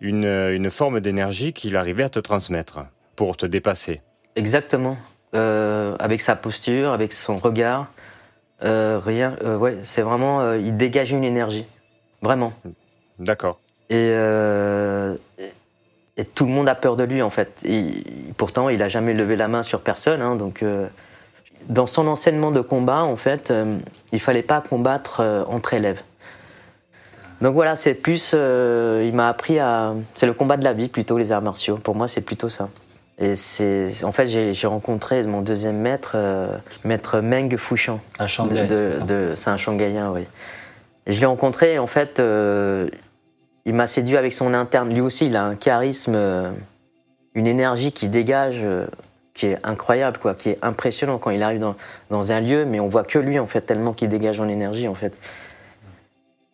une, 0.00 0.24
une 0.24 0.70
forme 0.70 1.00
d'énergie 1.00 1.52
qu'il 1.52 1.76
arrivait 1.76 2.04
à 2.04 2.08
te 2.08 2.18
transmettre 2.18 2.80
pour 3.16 3.36
te 3.36 3.46
dépasser. 3.46 4.00
Exactement. 4.36 4.96
Euh, 5.34 5.96
avec 5.98 6.20
sa 6.20 6.36
posture, 6.36 6.92
avec 6.92 7.12
son 7.12 7.36
regard, 7.36 7.88
euh, 8.62 9.00
rien. 9.02 9.36
Euh, 9.42 9.56
ouais, 9.56 9.78
c'est 9.82 10.02
vraiment, 10.02 10.52
il 10.52 10.76
dégage 10.76 11.10
une 11.10 11.24
énergie, 11.24 11.66
vraiment. 12.22 12.52
D'accord. 13.18 13.58
Et, 13.90 14.12
et, 16.16 16.24
tout 16.24 16.46
le 16.46 16.52
monde 16.52 16.68
a 16.68 16.76
peur 16.76 16.96
de 16.96 17.02
lui 17.02 17.20
en 17.20 17.30
fait. 17.30 17.66
pourtant, 18.36 18.68
il 18.68 18.80
a 18.82 18.88
jamais 18.88 19.12
levé 19.12 19.34
la 19.34 19.48
main 19.48 19.64
sur 19.64 19.80
personne, 19.80 20.22
hein, 20.22 20.36
donc. 20.36 20.64
dans 21.68 21.86
son 21.86 22.06
enseignement 22.06 22.52
de 22.52 22.60
combat, 22.60 23.02
en 23.02 23.16
fait, 23.16 23.52
il 24.12 24.20
fallait 24.20 24.42
pas 24.42 24.60
combattre 24.60 25.44
entre 25.48 25.74
élèves. 25.74 26.02
Donc 27.44 27.52
voilà, 27.52 27.76
c'est 27.76 27.92
plus. 27.92 28.32
Euh, 28.32 29.04
il 29.06 29.14
m'a 29.14 29.28
appris 29.28 29.58
à. 29.58 29.92
C'est 30.14 30.24
le 30.24 30.32
combat 30.32 30.56
de 30.56 30.64
la 30.64 30.72
vie 30.72 30.88
plutôt, 30.88 31.18
les 31.18 31.30
arts 31.30 31.42
martiaux. 31.42 31.76
Pour 31.76 31.94
moi, 31.94 32.08
c'est 32.08 32.22
plutôt 32.22 32.48
ça. 32.48 32.70
Et 33.18 33.36
c'est. 33.36 34.02
En 34.02 34.12
fait, 34.12 34.26
j'ai 34.26 34.66
rencontré 34.66 35.22
mon 35.24 35.42
deuxième 35.42 35.76
maître, 35.76 36.12
euh, 36.14 36.56
maître 36.84 37.20
Meng 37.20 37.54
Fushan. 37.58 38.00
Un 38.18 38.28
Shanghai. 38.28 38.66
C'est 39.36 39.48
un 39.50 39.58
Shanghaïen, 39.58 40.10
oui. 40.10 40.22
Et 41.06 41.12
je 41.12 41.20
l'ai 41.20 41.26
rencontré, 41.26 41.78
en 41.78 41.86
fait, 41.86 42.18
euh, 42.18 42.88
il 43.66 43.74
m'a 43.74 43.88
séduit 43.88 44.16
avec 44.16 44.32
son 44.32 44.54
interne. 44.54 44.88
Lui 44.94 45.02
aussi, 45.02 45.26
il 45.26 45.36
a 45.36 45.44
un 45.44 45.54
charisme, 45.54 46.16
une 47.34 47.46
énergie 47.46 47.92
qui 47.92 48.08
dégage, 48.08 48.64
qui 49.34 49.48
est 49.48 49.58
incroyable, 49.64 50.16
quoi, 50.16 50.32
qui 50.32 50.48
est 50.48 50.58
impressionnant 50.62 51.18
quand 51.18 51.28
il 51.28 51.42
arrive 51.42 51.60
dans, 51.60 51.76
dans 52.08 52.32
un 52.32 52.40
lieu, 52.40 52.64
mais 52.64 52.80
on 52.80 52.88
voit 52.88 53.04
que 53.04 53.18
lui, 53.18 53.38
en 53.38 53.46
fait, 53.46 53.60
tellement 53.60 53.92
qu'il 53.92 54.08
dégage 54.08 54.40
en 54.40 54.48
énergie, 54.48 54.88
en 54.88 54.94
fait. 54.94 55.14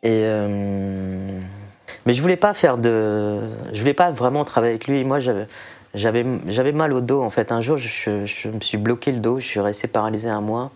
Euh, 0.04 1.40
mais 2.06 2.12
je 2.12 2.22
voulais 2.22 2.36
pas 2.36 2.54
faire 2.54 2.78
de, 2.78 3.40
je 3.72 3.78
voulais 3.78 3.94
pas 3.94 4.10
vraiment 4.10 4.44
travailler 4.44 4.72
avec 4.72 4.86
lui. 4.86 5.04
Moi, 5.04 5.20
j'avais, 5.20 5.46
j'avais, 5.94 6.72
mal 6.72 6.92
au 6.92 7.00
dos 7.00 7.22
en 7.22 7.30
fait. 7.30 7.52
Un 7.52 7.60
jour, 7.60 7.76
je, 7.76 8.48
me 8.48 8.60
suis 8.60 8.78
bloqué 8.78 9.12
le 9.12 9.20
dos, 9.20 9.40
je 9.40 9.46
suis 9.46 9.60
resté 9.60 9.88
paralysé 9.88 10.28
un 10.28 10.40
mois 10.40 10.70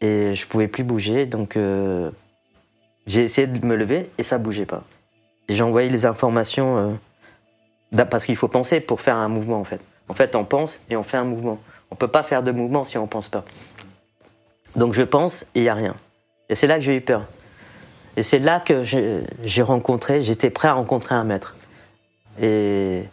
et 0.00 0.34
je 0.34 0.46
pouvais 0.46 0.68
plus 0.68 0.84
bouger. 0.84 1.26
Donc, 1.26 1.56
euh, 1.56 2.10
j'ai 3.06 3.22
essayé 3.22 3.46
de 3.46 3.64
me 3.64 3.76
lever 3.76 4.10
et 4.18 4.22
ça 4.22 4.38
bougeait 4.38 4.66
pas. 4.66 4.84
J'ai 5.48 5.62
envoyé 5.62 5.88
les 5.88 6.06
informations 6.06 6.98
euh, 7.94 8.04
parce 8.04 8.26
qu'il 8.26 8.36
faut 8.36 8.48
penser 8.48 8.80
pour 8.80 9.00
faire 9.00 9.16
un 9.16 9.28
mouvement 9.28 9.60
en 9.60 9.64
fait. 9.64 9.80
En 10.08 10.14
fait, 10.14 10.36
on 10.36 10.44
pense 10.44 10.80
et 10.90 10.96
on 10.96 11.02
fait 11.02 11.16
un 11.16 11.24
mouvement. 11.24 11.58
On 11.90 11.94
peut 11.94 12.08
pas 12.08 12.22
faire 12.22 12.42
de 12.42 12.50
mouvement 12.50 12.84
si 12.84 12.98
on 12.98 13.06
pense 13.06 13.28
pas. 13.28 13.44
Donc, 14.74 14.92
je 14.92 15.02
pense 15.02 15.44
et 15.54 15.60
il 15.60 15.62
y 15.62 15.68
a 15.68 15.74
rien. 15.74 15.94
Et 16.48 16.54
c'est 16.54 16.66
là 16.66 16.76
que 16.76 16.82
j'ai 16.82 16.96
eu 16.96 17.00
peur. 17.00 17.26
Et 18.16 18.22
c'est 18.22 18.38
là 18.38 18.60
que 18.60 18.82
j'ai 18.82 19.62
rencontré, 19.62 20.22
j'étais 20.22 20.50
prêt 20.50 20.68
à 20.68 20.72
rencontrer 20.72 21.14
un 21.14 21.24
maître. 21.24 21.54
Et 22.40 23.04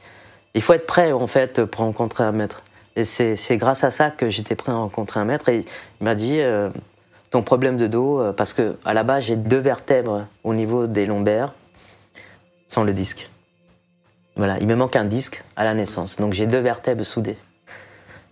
il 0.53 0.61
faut 0.61 0.73
être 0.73 0.85
prêt, 0.85 1.11
en 1.11 1.27
fait, 1.27 1.65
pour 1.65 1.81
rencontrer 1.81 2.23
un 2.23 2.31
maître. 2.31 2.63
Et 2.95 3.03
c'est 3.03 3.57
grâce 3.57 3.83
à 3.83 3.91
ça 3.91 4.11
que 4.11 4.29
j'étais 4.29 4.55
prêt 4.55 4.71
à 4.71 4.75
rencontrer 4.75 5.19
un 5.19 5.25
maître. 5.25 5.49
Et 5.49 5.65
il 5.99 6.03
m'a 6.03 6.15
dit 6.15 6.39
euh, 6.39 6.69
ton 7.31 7.41
problème 7.41 7.75
de 7.75 7.87
dos, 7.87 8.19
euh, 8.19 8.31
parce 8.31 8.53
que 8.53 8.77
à 8.85 8.93
la 8.93 9.03
base 9.03 9.25
j'ai 9.25 9.35
deux 9.35 9.57
vertèbres 9.57 10.27
au 10.43 10.53
niveau 10.53 10.87
des 10.87 11.05
lombaires 11.05 11.53
sans 12.67 12.83
le 12.83 12.93
disque. 12.93 13.29
Voilà, 14.35 14.57
il 14.59 14.67
me 14.67 14.75
manque 14.75 14.95
un 14.95 15.05
disque 15.05 15.43
à 15.55 15.63
la 15.63 15.73
naissance, 15.73 16.17
donc 16.17 16.33
j'ai 16.33 16.47
deux 16.47 16.59
vertèbres 16.59 17.03
soudées. 17.03 17.37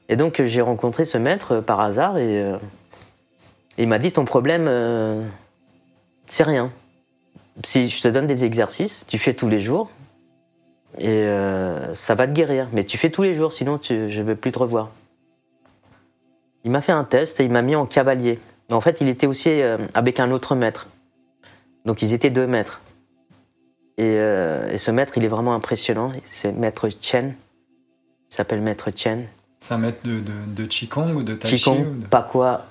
Et 0.10 0.16
donc 0.16 0.42
j'ai 0.44 0.62
rencontré 0.62 1.06
ce 1.06 1.18
maître 1.18 1.60
par 1.60 1.80
hasard 1.80 2.18
et 2.18 2.44
il 3.78 3.88
m'a 3.88 4.00
dit 4.00 4.12
ton 4.12 4.26
problème, 4.26 4.68
c'est 6.32 6.44
rien. 6.44 6.72
Si 7.66 7.90
je 7.90 8.02
te 8.02 8.08
donne 8.08 8.26
des 8.26 8.46
exercices, 8.46 9.06
tu 9.06 9.20
fais 9.20 9.34
tous 9.34 9.50
les 9.50 9.60
jours, 9.60 9.92
et 10.98 11.10
euh, 11.10 11.94
ça 11.94 12.16
va 12.16 12.26
te 12.26 12.32
guérir. 12.32 12.70
Mais 12.72 12.86
tu 12.86 12.98
fais 12.98 13.10
tous 13.10 13.22
les 13.22 13.34
jours, 13.34 13.52
sinon 13.52 13.78
je 13.82 13.94
ne 13.94 14.24
veux 14.24 14.38
plus 14.38 14.54
te 14.54 14.60
revoir. 14.60 14.92
Il 16.64 16.72
m'a 16.72 16.82
fait 16.82 16.94
un 16.94 17.04
test 17.04 17.42
et 17.42 17.44
il 17.44 17.52
m'a 17.52 17.62
mis 17.62 17.76
en 17.76 17.86
cavalier. 17.86 18.40
En 18.72 18.80
fait, 18.80 19.02
il 19.02 19.10
était 19.10 19.28
aussi 19.28 19.50
euh, 19.50 19.78
avec 19.94 20.22
un 20.22 20.32
autre 20.32 20.56
maître. 20.56 20.88
Donc 21.84 22.02
ils 22.02 22.14
étaient 22.14 22.30
deux 22.30 22.48
maîtres. 22.48 22.80
Euh, 24.00 24.72
et, 24.72 24.78
ce 24.78 24.90
maître, 24.90 25.18
il 25.18 25.26
est 25.26 25.28
vraiment 25.28 25.54
impressionnant. 25.54 26.14
C'est 26.24 26.54
maître 26.54 26.88
Chen. 27.02 27.36
Il 28.32 28.36
s'appelle 28.36 28.62
maître 28.62 28.90
Chen. 28.96 29.28
C'est 29.60 29.74
un 29.74 29.80
maître 29.80 30.00
de, 30.06 30.22
de, 30.48 30.66
Qigong 30.66 31.14
ou 31.14 31.24
de 31.24 31.36
Tai 31.36 31.50
Chi 31.50 31.58
Qigong, 31.58 32.06
Pakwa, 32.10 32.68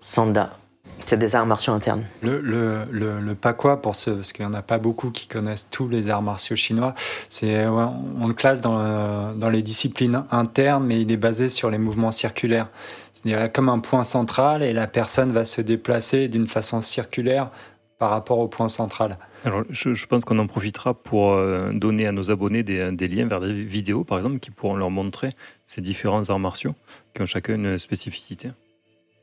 Sanda. 0.00 0.58
C'est 1.06 1.18
des 1.18 1.36
arts 1.36 1.46
martiaux 1.46 1.72
internes. 1.72 2.04
Le, 2.22 2.40
le, 2.40 2.84
le, 2.90 3.34
pakwa, 3.34 3.80
pour 3.80 3.94
ceux, 3.94 4.16
parce 4.16 4.32
qu'il 4.32 4.44
n'y 4.46 4.50
en 4.50 4.54
a 4.54 4.62
pas 4.62 4.78
beaucoup 4.78 5.10
qui 5.10 5.28
connaissent 5.28 5.68
tous 5.70 5.88
les 5.88 6.08
arts 6.08 6.22
martiaux 6.22 6.56
chinois, 6.56 6.94
c'est, 7.28 7.66
on 7.66 8.26
le 8.26 8.34
classe 8.34 8.60
dans, 8.60 9.34
dans 9.34 9.50
les 9.50 9.62
disciplines 9.62 10.24
internes, 10.30 10.84
mais 10.84 11.00
il 11.00 11.12
est 11.12 11.18
basé 11.18 11.48
sur 11.48 11.70
les 11.70 11.78
mouvements 11.78 12.10
circulaires. 12.10 12.68
C'est-à-dire 13.12 13.52
comme 13.52 13.68
un 13.68 13.80
point 13.80 14.04
central 14.04 14.62
et 14.62 14.72
la 14.72 14.86
personne 14.86 15.32
va 15.32 15.44
se 15.44 15.60
déplacer 15.60 16.28
d'une 16.28 16.46
façon 16.46 16.80
circulaire 16.80 17.50
par 17.98 18.10
rapport 18.10 18.38
au 18.38 18.48
point 18.48 18.68
central. 18.68 19.18
Alors, 19.44 19.62
je, 19.70 20.06
pense 20.06 20.24
qu'on 20.24 20.38
en 20.38 20.46
profitera 20.46 20.94
pour 20.94 21.32
euh, 21.32 21.70
donner 21.72 22.06
à 22.06 22.12
nos 22.12 22.30
abonnés 22.30 22.62
des, 22.62 22.90
des, 22.92 23.08
liens 23.08 23.26
vers 23.26 23.40
des 23.40 23.52
vidéos, 23.52 24.04
par 24.04 24.16
exemple, 24.18 24.38
qui 24.38 24.50
pourront 24.50 24.76
leur 24.76 24.90
montrer 24.90 25.30
ces 25.64 25.80
différents 25.80 26.28
arts 26.30 26.38
martiaux 26.38 26.74
qui 27.14 27.22
ont 27.22 27.26
chacun 27.26 27.54
une 27.54 27.78
spécificité. 27.78 28.50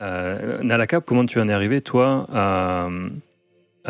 Euh, 0.01 0.61
Nalaka, 0.63 0.99
comment 0.99 1.25
tu 1.25 1.39
en 1.39 1.47
es 1.47 1.53
arrivé, 1.53 1.81
toi, 1.81 2.25
à, 2.33 2.89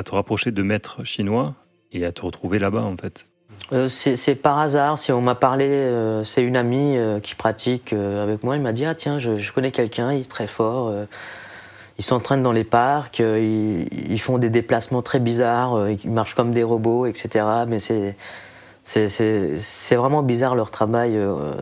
te 0.04 0.12
rapprocher 0.12 0.52
de 0.52 0.62
maîtres 0.62 1.04
chinois 1.04 1.54
et 1.92 2.06
à 2.06 2.12
te 2.12 2.22
retrouver 2.24 2.60
là-bas, 2.60 2.82
en 2.82 2.98
fait? 2.98 3.28
Euh, 3.74 3.88
c'est 3.88 4.36
par 4.36 4.60
hasard, 4.60 4.98
si 4.98 5.12
on 5.12 5.22
m'a 5.22 5.36
parlé, 5.36 5.68
euh, 5.68 6.24
c'est 6.24 6.42
une 6.42 6.56
amie 6.56 6.98
qui 7.22 7.36
pratique 7.36 7.94
avec 7.94 8.44
moi, 8.44 8.56
il 8.56 8.62
m'a 8.62 8.74
dit 8.74 8.86
Ah 8.86 8.96
tiens, 8.96 9.20
je, 9.20 9.52
connais 9.52 9.72
quelqu'un, 9.72 10.14
il 10.14 10.22
est 10.22 10.30
très 10.30 10.48
fort, 10.48 10.94
ils 11.98 12.04
s'entraînent 12.04 12.44
dans 12.44 12.54
les 12.54 12.64
parcs, 12.64 13.20
ils, 13.20 14.20
font 14.20 14.38
des 14.38 14.50
déplacements 14.50 15.02
très 15.02 15.20
bizarres, 15.20 15.90
ils 15.90 16.12
marchent 16.12 16.36
comme 16.36 16.54
des 16.54 16.64
robots, 16.64 17.06
etc. 17.06 17.46
Mais 17.68 17.80
c'est 17.80 18.16
c'est 18.84 19.96
vraiment 19.96 20.24
bizarre 20.24 20.56
leur 20.56 20.72
travail 20.72 21.18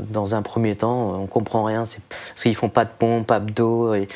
dans 0.10 0.36
un 0.36 0.42
premier 0.42 0.76
temps, 0.76 1.14
on 1.20 1.28
comprend 1.28 1.64
rien, 1.64 1.80
parce 1.80 2.44
qu'ils 2.44 2.56
font 2.56 2.70
pas 2.70 2.86
de 2.86 2.92
pompe, 2.98 3.30
abdos, 3.30 3.94
et 3.94 4.08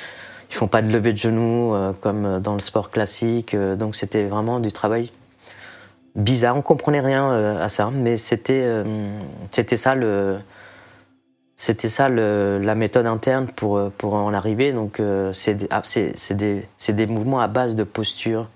ils 0.53 0.55
font 0.55 0.67
pas 0.67 0.83
de 0.83 0.91
levée 0.91 1.13
de 1.13 1.17
genoux 1.17 1.73
euh, 1.73 1.93
comme 1.93 2.39
dans 2.39 2.53
le 2.53 2.59
sport 2.59 2.91
classique. 2.91 3.55
Euh, 3.55 3.75
donc 3.75 3.95
c'était 3.95 4.23
vraiment 4.23 4.59
du 4.59 4.71
travail 4.71 5.11
bizarre. 6.15 6.55
On 6.55 6.61
comprenait 6.61 6.99
rien 6.99 7.31
euh, 7.31 7.63
à 7.63 7.69
ça, 7.69 7.89
mais 7.91 8.17
c'était 8.17 8.63
c'était 9.51 9.77
ça 9.77 9.95
le 9.95 10.37
ça 11.57 12.07
la 12.07 12.75
méthode 12.75 13.07
interne 13.07 13.47
pour 13.47 13.81
pour 13.97 14.13
en 14.13 14.31
arriver. 14.31 14.73
Donc 14.73 15.01
c'est 15.33 15.55
des, 15.55 15.67
ah, 15.71 15.81
des 16.91 17.07
mouvements 17.07 17.39
à 17.39 17.47
base 17.47 17.73
de 17.73 17.83
posture. 17.83 18.47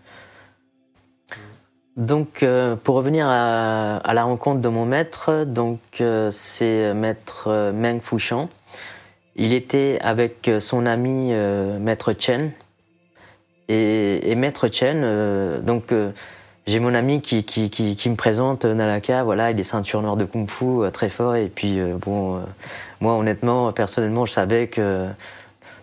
Donc, 1.97 2.45
pour 2.83 2.95
revenir 2.95 3.27
à, 3.27 3.97
à, 3.97 4.13
la 4.13 4.23
rencontre 4.23 4.61
de 4.61 4.69
mon 4.69 4.85
maître, 4.85 5.43
donc 5.45 5.79
c'est 6.31 6.93
maître 6.93 7.71
Meng 7.73 7.99
Fushan. 8.01 8.49
Il 9.37 9.53
était 9.53 9.99
avec 10.01 10.47
euh, 10.47 10.59
son 10.59 10.87
ami 10.87 11.29
euh, 11.31 11.77
Maître 11.77 12.13
Chen. 12.17 12.51
Et, 13.69 14.33
Maître 14.35 14.67
Chen, 14.71 15.01
euh, 15.03 15.59
donc 15.59 15.93
j'ai 16.65 16.79
mon 16.79 16.93
ami 16.95 17.21
qui, 17.21 17.43
qui, 17.43 17.69
qui, 17.69 18.09
me 18.09 18.15
présente 18.15 18.65
Nalaka, 18.65 19.23
voilà, 19.23 19.51
il 19.51 19.59
est 19.59 19.63
ceinture 19.63 20.01
noire 20.01 20.15
de 20.15 20.25
kung 20.25 20.49
fu 20.49 20.89
très 20.91 21.09
fort. 21.09 21.35
Et 21.35 21.51
puis, 21.53 21.79
bon, 22.01 22.41
moi, 23.01 23.13
honnêtement, 23.13 23.71
personnellement, 23.73 24.25
je 24.25 24.31
savais 24.31 24.67
que 24.67 25.05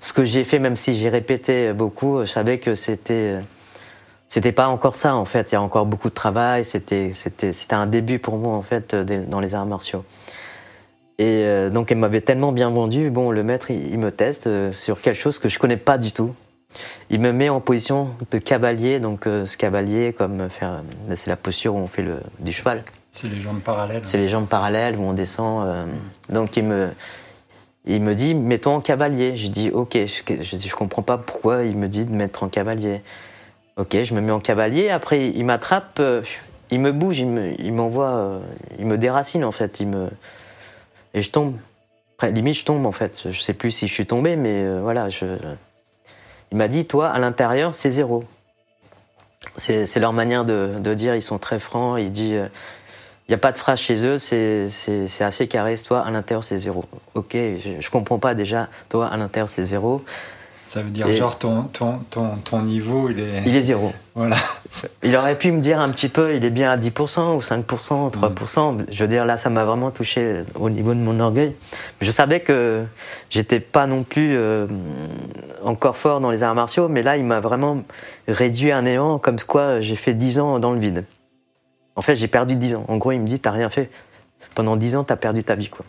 ce 0.00 0.14
que 0.14 0.24
j'ai 0.24 0.44
fait, 0.44 0.58
même 0.58 0.76
si 0.76 0.96
j'ai 0.96 1.10
répété 1.10 1.72
beaucoup, 1.74 2.20
je 2.22 2.26
savais 2.26 2.58
que 2.58 2.74
c'était. 2.74 3.36
C'était 4.34 4.50
pas 4.50 4.66
encore 4.66 4.96
ça, 4.96 5.14
en 5.14 5.24
fait. 5.24 5.52
Il 5.52 5.54
y 5.54 5.58
a 5.58 5.62
encore 5.62 5.86
beaucoup 5.86 6.08
de 6.08 6.14
travail. 6.14 6.64
C'était, 6.64 7.12
c'était, 7.12 7.52
c'était 7.52 7.76
un 7.76 7.86
début 7.86 8.18
pour 8.18 8.36
moi, 8.36 8.56
en 8.56 8.62
fait, 8.62 8.92
dans 8.96 9.38
les 9.38 9.54
arts 9.54 9.64
martiaux. 9.64 10.04
Et 11.20 11.44
euh, 11.44 11.70
donc 11.70 11.92
elle 11.92 11.98
m'avait 11.98 12.20
tellement 12.20 12.50
bien 12.50 12.70
vendu, 12.70 13.08
bon 13.10 13.30
le 13.30 13.44
maître 13.44 13.70
il, 13.70 13.96
me 14.00 14.10
teste 14.10 14.48
euh, 14.48 14.72
sur 14.72 15.00
quelque 15.00 15.14
chose 15.14 15.38
que 15.38 15.48
je 15.48 15.60
connais 15.60 15.76
pas 15.76 15.96
du 15.96 16.10
tout. 16.10 16.34
Il 17.10 17.20
me 17.20 17.30
met 17.30 17.48
en 17.48 17.60
position 17.60 18.10
de 18.32 18.38
cavalier, 18.38 18.98
donc 18.98 19.28
euh, 19.28 19.46
ce 19.46 19.56
cavalier 19.56 20.12
comme 20.12 20.50
faire, 20.50 20.82
c'est 21.14 21.30
la 21.30 21.36
posture 21.36 21.76
où 21.76 21.78
on 21.78 21.86
fait 21.86 22.02
le, 22.02 22.18
du 22.40 22.50
cheval. 22.50 22.82
C'est 23.12 23.28
les 23.28 23.40
jambes 23.40 23.60
parallèles. 23.60 24.02
C'est 24.02 24.18
les 24.18 24.28
jambes 24.28 24.48
parallèles 24.48 24.96
où 24.96 25.02
on 25.02 25.12
descend. 25.12 25.88
donc 26.28 26.56
il 26.56 26.64
me, 26.64 26.88
il 27.84 28.02
me 28.02 28.16
dit 28.16 28.34
mets-toi 28.34 28.72
en 28.72 28.80
cavalier. 28.80 29.36
Je 29.36 29.46
dis 29.46 29.70
ok, 29.70 29.92
je, 29.92 30.42
je, 30.42 30.56
je, 30.56 30.74
comprends 30.74 31.02
pas 31.02 31.18
pourquoi 31.18 31.62
il 31.62 31.78
me 31.78 31.86
dit 31.86 32.04
de 32.04 32.16
mettre 32.16 32.42
en 32.42 32.48
cavalier. 32.48 33.00
Ok, 33.76 33.96
je 34.02 34.14
me 34.14 34.20
mets 34.20 34.32
en 34.32 34.40
cavalier. 34.40 34.90
Après 34.90 35.28
il 35.28 35.44
m'attrape, 35.44 36.00
il 36.70 36.80
me 36.80 36.92
bouge, 36.92 37.18
il 37.18 37.72
m'envoie, 37.72 38.40
il, 38.72 38.80
il 38.80 38.86
me 38.86 38.98
déracine 38.98 39.44
en 39.44 39.52
fait, 39.52 39.80
il 39.80 39.88
me 39.88 40.10
et 41.14 41.22
je 41.22 41.30
tombe. 41.30 41.56
Après, 42.16 42.32
limite, 42.32 42.54
je 42.54 42.64
tombe 42.64 42.84
en 42.84 42.92
fait. 42.92 43.30
Je 43.30 43.40
sais 43.40 43.54
plus 43.54 43.70
si 43.70 43.88
je 43.88 43.92
suis 43.92 44.06
tombé, 44.06 44.36
mais 44.36 44.64
euh, 44.64 44.80
voilà. 44.82 45.08
Je... 45.08 45.38
Il 46.50 46.58
m'a 46.58 46.68
dit, 46.68 46.86
toi, 46.86 47.08
à 47.08 47.18
l'intérieur, 47.18 47.74
c'est 47.74 47.90
zéro. 47.90 48.24
C'est 49.56 49.96
leur 49.96 50.12
manière 50.12 50.44
de, 50.44 50.94
dire, 50.94 51.14
ils 51.14 51.22
sont 51.22 51.38
très 51.38 51.58
francs. 51.58 51.98
Il 52.00 52.10
dit, 52.10 52.34
euh, 52.34 52.46
il 53.28 53.30
n'y 53.30 53.34
a 53.34 53.38
pas 53.38 53.52
de 53.52 53.58
phrase 53.58 53.78
chez 53.78 54.04
eux, 54.06 54.18
c'est 54.18 54.68
assez 55.20 55.48
carré. 55.48 55.76
Toi, 55.78 56.00
à 56.04 56.10
l'intérieur, 56.10 56.44
c'est 56.44 56.58
zéro. 56.58 56.84
Ok, 57.14 57.32
je, 57.32 57.80
je 57.80 57.90
comprends 57.90 58.18
pas 58.18 58.34
déjà. 58.34 58.68
Toi, 58.88 59.06
à 59.06 59.16
l'intérieur, 59.16 59.48
c'est 59.48 59.64
zéro. 59.64 60.04
Ça 60.66 60.82
veut 60.82 60.90
dire, 60.90 61.12
genre, 61.14 61.38
ton, 61.38 61.64
ton, 61.64 61.98
ton, 62.10 62.36
ton, 62.36 62.62
niveau, 62.62 63.10
il 63.10 63.20
est. 63.20 63.42
Il 63.46 63.54
est 63.54 63.62
zéro. 63.62 63.92
Voilà. 64.14 64.36
Il 65.02 65.14
aurait 65.16 65.36
pu 65.36 65.52
me 65.52 65.60
dire 65.60 65.78
un 65.78 65.90
petit 65.90 66.08
peu, 66.08 66.34
il 66.34 66.44
est 66.44 66.50
bien 66.50 66.70
à 66.70 66.76
10% 66.76 67.36
ou 67.36 67.40
5%, 67.40 68.10
3%. 68.10 68.86
Je 68.90 69.04
veux 69.04 69.08
dire, 69.08 69.24
là, 69.24 69.38
ça 69.38 69.50
m'a 69.50 69.64
vraiment 69.64 69.90
touché 69.92 70.42
au 70.56 70.68
niveau 70.68 70.94
de 70.94 70.98
mon 70.98 71.20
orgueil. 71.20 71.54
Je 72.00 72.10
savais 72.10 72.40
que 72.40 72.84
j'étais 73.30 73.60
pas 73.60 73.86
non 73.86 74.02
plus 74.02 74.34
euh, 74.36 74.66
encore 75.62 75.96
fort 75.96 76.18
dans 76.18 76.30
les 76.30 76.42
arts 76.42 76.54
martiaux, 76.56 76.88
mais 76.88 77.02
là, 77.02 77.16
il 77.16 77.24
m'a 77.24 77.38
vraiment 77.38 77.82
réduit 78.26 78.72
à 78.72 78.82
néant, 78.82 79.18
comme 79.18 79.38
quoi 79.46 79.80
j'ai 79.80 79.96
fait 79.96 80.14
10 80.14 80.38
ans 80.40 80.58
dans 80.58 80.72
le 80.72 80.80
vide. 80.80 81.04
En 81.94 82.00
fait, 82.00 82.16
j'ai 82.16 82.28
perdu 82.28 82.56
10 82.56 82.76
ans. 82.76 82.84
En 82.88 82.96
gros, 82.96 83.12
il 83.12 83.20
me 83.20 83.26
dit, 83.26 83.38
t'as 83.38 83.52
rien 83.52 83.70
fait. 83.70 83.90
Pendant 84.56 84.76
10 84.76 84.96
ans, 84.96 85.04
t'as 85.04 85.16
perdu 85.16 85.44
ta 85.44 85.54
vie, 85.54 85.68
quoi. 85.68 85.84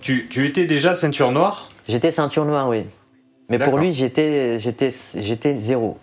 Tu, 0.00 0.28
tu 0.30 0.46
étais 0.46 0.64
déjà 0.64 0.94
ceinture 0.94 1.32
noire? 1.32 1.68
J'étais 1.88 2.10
ceinture 2.10 2.44
noire, 2.44 2.68
oui. 2.68 2.84
Mais 3.48 3.58
pour 3.58 3.78
lui, 3.78 3.92
j'étais, 3.92 4.58
j'étais, 4.58 4.88
j'étais 5.16 5.56
zéro. 5.56 5.98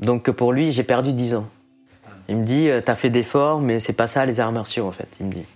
Donc 0.00 0.30
pour 0.30 0.52
lui, 0.52 0.72
j'ai 0.72 0.82
perdu 0.82 1.12
10 1.12 1.36
ans. 1.36 1.48
Il 2.28 2.36
me 2.36 2.44
dit, 2.44 2.68
euh, 2.68 2.80
t'as 2.80 2.94
fait 2.94 3.10
d'efforts, 3.10 3.60
mais 3.60 3.80
c'est 3.80 3.92
pas 3.92 4.06
ça 4.06 4.24
les 4.26 4.40
arts 4.40 4.52
martiaux 4.52 4.86
en 4.86 4.92
fait. 4.92 5.08
Il 5.20 5.26
me 5.26 5.32
dit. 5.32 5.46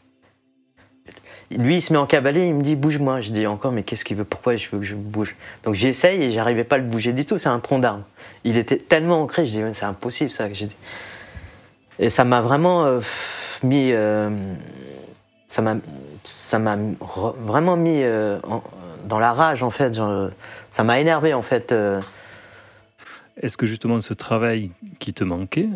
Lui, 1.50 1.76
il 1.76 1.80
se 1.80 1.92
met 1.92 1.98
en 1.98 2.06
cavalier, 2.06 2.46
il 2.46 2.54
me 2.54 2.62
dit, 2.62 2.74
bouge-moi. 2.74 3.20
Je 3.20 3.30
dis 3.30 3.46
encore, 3.46 3.70
mais 3.70 3.82
qu'est-ce 3.84 4.04
qu'il 4.04 4.16
veut 4.16 4.24
Pourquoi 4.24 4.56
je 4.56 4.68
veux 4.70 4.78
que 4.78 4.84
je 4.84 4.96
bouge? 4.96 5.36
Donc 5.62 5.74
j'essaye 5.74 6.22
et 6.22 6.30
j'arrivais 6.30 6.64
pas 6.64 6.74
à 6.76 6.78
le 6.78 6.84
bouger 6.84 7.12
du 7.12 7.24
tout. 7.24 7.38
C'est 7.38 7.48
un 7.48 7.60
tronc 7.60 7.78
d'arbre. 7.78 8.04
Il 8.44 8.56
était 8.56 8.78
tellement 8.78 9.22
ancré, 9.22 9.46
je 9.46 9.50
dis, 9.50 9.74
c'est 9.74 9.84
impossible 9.84 10.30
ça. 10.30 10.48
Et 11.98 12.10
ça 12.10 12.24
m'a 12.24 12.40
vraiment 12.40 12.84
euh, 12.84 13.00
mis. 13.62 13.92
Euh, 13.92 14.54
ça 15.48 15.62
m'a, 15.62 15.76
ça 16.24 16.58
m'a 16.58 16.76
vraiment 17.38 17.76
mis 17.76 18.02
en, 18.04 18.62
dans 19.06 19.18
la 19.18 19.32
rage, 19.32 19.62
en 19.62 19.70
fait. 19.70 19.98
ça 20.70 20.84
m'a 20.84 21.00
énervé, 21.00 21.32
en 21.32 21.42
fait. 21.42 21.72
Euh. 21.72 22.00
Est-ce 23.40 23.56
que 23.56 23.66
justement 23.66 24.00
ce 24.00 24.14
travail 24.14 24.70
qui 24.98 25.12
te 25.12 25.24
manquait, 25.24 25.68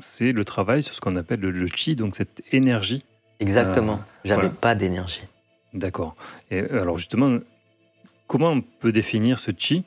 c'est 0.00 0.32
le 0.32 0.44
travail 0.44 0.82
sur 0.82 0.94
ce 0.94 1.00
qu'on 1.00 1.16
appelle 1.16 1.40
le, 1.40 1.66
chi, 1.74 1.96
donc 1.96 2.16
cette 2.16 2.42
énergie? 2.52 3.04
Exactement. 3.40 3.94
Euh, 3.94 4.20
J'avais 4.24 4.48
pas 4.48 4.74
d'énergie. 4.74 5.22
D'accord. 5.74 6.16
Et 6.50 6.60
euh, 6.60 6.82
alors 6.82 6.98
justement, 6.98 7.38
comment 8.26 8.50
on 8.50 8.62
peut 8.62 8.92
définir 8.92 9.38
ce 9.38 9.50
chi 9.56 9.84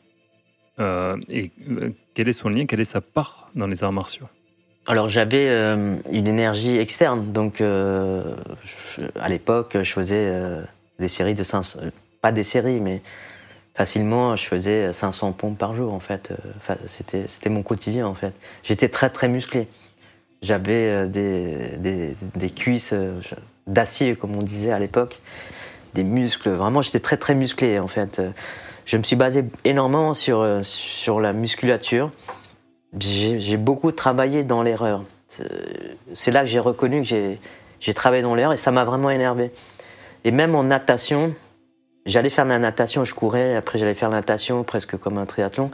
et 0.78 1.52
quel 2.14 2.28
est 2.28 2.34
son 2.34 2.50
lien, 2.50 2.66
quelle 2.66 2.82
est 2.82 2.84
sa 2.84 3.00
part 3.00 3.50
dans 3.56 3.66
les 3.66 3.86
arts 3.86 3.94
martiaux? 3.94 4.28
Alors 4.88 5.08
j'avais 5.08 5.48
une 6.12 6.28
énergie 6.28 6.78
externe, 6.78 7.32
donc 7.32 7.62
à 7.62 9.30
l'époque 9.30 9.78
je 9.82 9.90
faisais 9.90 10.60
des 11.00 11.08
séries 11.08 11.34
de 11.34 11.46
500, 11.46 11.80
pas 12.26 12.32
des 12.32 12.44
séries, 12.44 12.80
mais 12.80 13.04
facilement, 13.76 14.36
je 14.36 14.48
faisais 14.48 14.92
500 14.92 15.34
pompes 15.34 15.60
par 15.60 15.76
jour, 15.76 15.94
en 15.94 16.00
fait. 16.00 16.34
Enfin, 16.58 16.76
c'était, 16.88 17.26
c'était 17.28 17.52
mon 17.52 17.62
quotidien, 17.62 18.08
en 18.08 18.16
fait. 18.16 18.34
J'étais 18.64 18.90
très, 18.90 19.12
très 19.12 19.28
musclé. 19.28 19.68
J'avais 20.42 21.06
des, 21.08 21.68
des, 21.78 22.14
des, 22.36 22.50
cuisses 22.50 22.96
d'acier, 23.68 24.16
comme 24.16 24.36
on 24.36 24.42
disait 24.42 24.72
à 24.72 24.80
l'époque, 24.80 25.20
des 25.94 26.04
muscles. 26.04 26.50
Vraiment, 26.50 26.82
j'étais 26.82 27.00
très, 27.00 27.18
très 27.18 27.36
musclé, 27.36 27.78
en 27.78 27.88
fait. 27.88 28.24
Je 28.88 28.98
me 28.98 29.04
suis 29.04 29.16
basé 29.16 29.46
énormément 29.64 30.16
sur, 30.16 30.44
sur 30.64 31.20
la 31.20 31.32
musculature. 31.32 32.12
J'ai 33.00 33.58
beaucoup 33.58 33.92
travaillé 33.92 34.44
dans 34.44 34.64
l'erreur. 34.64 35.04
C'est 36.14 36.32
là 36.32 36.42
que 36.42 36.48
j'ai 36.48 36.60
reconnu 36.60 37.04
que 37.04 37.36
j'ai 37.80 37.94
travaillé 37.94 38.24
dans 38.24 38.34
l'erreur 38.34 38.54
et 38.54 38.58
ça 38.58 38.72
m'a 38.72 38.84
vraiment 38.84 39.12
énervé. 39.12 39.52
Et 40.24 40.32
même 40.32 40.56
en 40.56 40.64
natation, 40.64 41.36
j'allais 42.06 42.30
faire 42.30 42.46
de 42.46 42.50
la 42.50 42.60
natation, 42.60 43.06
je 43.06 43.14
courais, 43.14 43.56
après 43.56 43.78
j'allais 43.78 43.96
faire 43.96 44.10
la 44.10 44.18
natation 44.18 44.64
presque 44.64 44.98
comme 44.98 45.18
un 45.18 45.26
triathlon. 45.26 45.72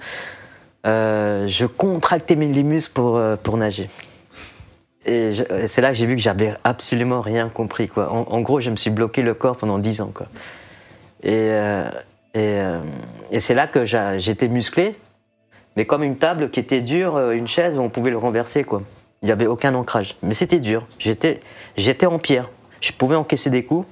Euh, 0.87 1.47
je 1.47 1.65
contractais 1.65 2.35
les 2.35 2.63
muscles 2.63 2.93
pour, 2.93 3.17
euh, 3.17 3.35
pour 3.35 3.57
nager. 3.57 3.87
Et, 5.05 5.31
c'est 5.67 5.81
là 5.81 5.89
que 5.89 5.95
j'ai 5.95 6.05
vu 6.05 6.15
que 6.15 6.21
j'avais 6.21 6.53
absolument 6.63 7.21
rien 7.21 7.49
compris. 7.49 7.87
Quoi. 7.87 8.11
En, 8.11 8.41
gros, 8.41 8.59
je 8.59 8.69
me 8.69 8.75
suis 8.75 8.91
bloqué 8.91 9.21
le 9.23 9.33
corps 9.33 9.57
pendant 9.57 9.79
10 9.79 10.01
ans. 10.01 10.11
Quoi. 10.13 10.27
Et, 11.23 11.49
euh, 11.51 11.89
et, 12.33 13.39
c'est 13.39 13.53
là 13.53 13.67
que 13.67 13.83
j'étais 13.85 14.47
musclé, 14.47 14.95
mais 15.75 15.85
comme 15.85 16.03
une 16.03 16.17
table 16.17 16.49
qui 16.49 16.59
était 16.59 16.81
dure, 16.81 17.31
une 17.31 17.47
chaise 17.47 17.77
on 17.77 17.89
pouvait 17.89 18.11
le 18.11 18.17
renverser, 18.17 18.63
quoi. 18.63 18.81
Il 19.21 19.27
n'y 19.27 19.31
avait 19.31 19.45
aucun 19.45 19.75
ancrage. 19.75 20.15
Mais 20.23 20.33
c'était 20.33 20.59
dur. 20.59 20.87
J'étais 20.97 22.05
en 22.07 22.17
pierre. 22.17 22.49
Je 22.79 22.91
pouvais 22.91 23.15
encaisser 23.15 23.51
des 23.51 23.63
coups, 23.63 23.87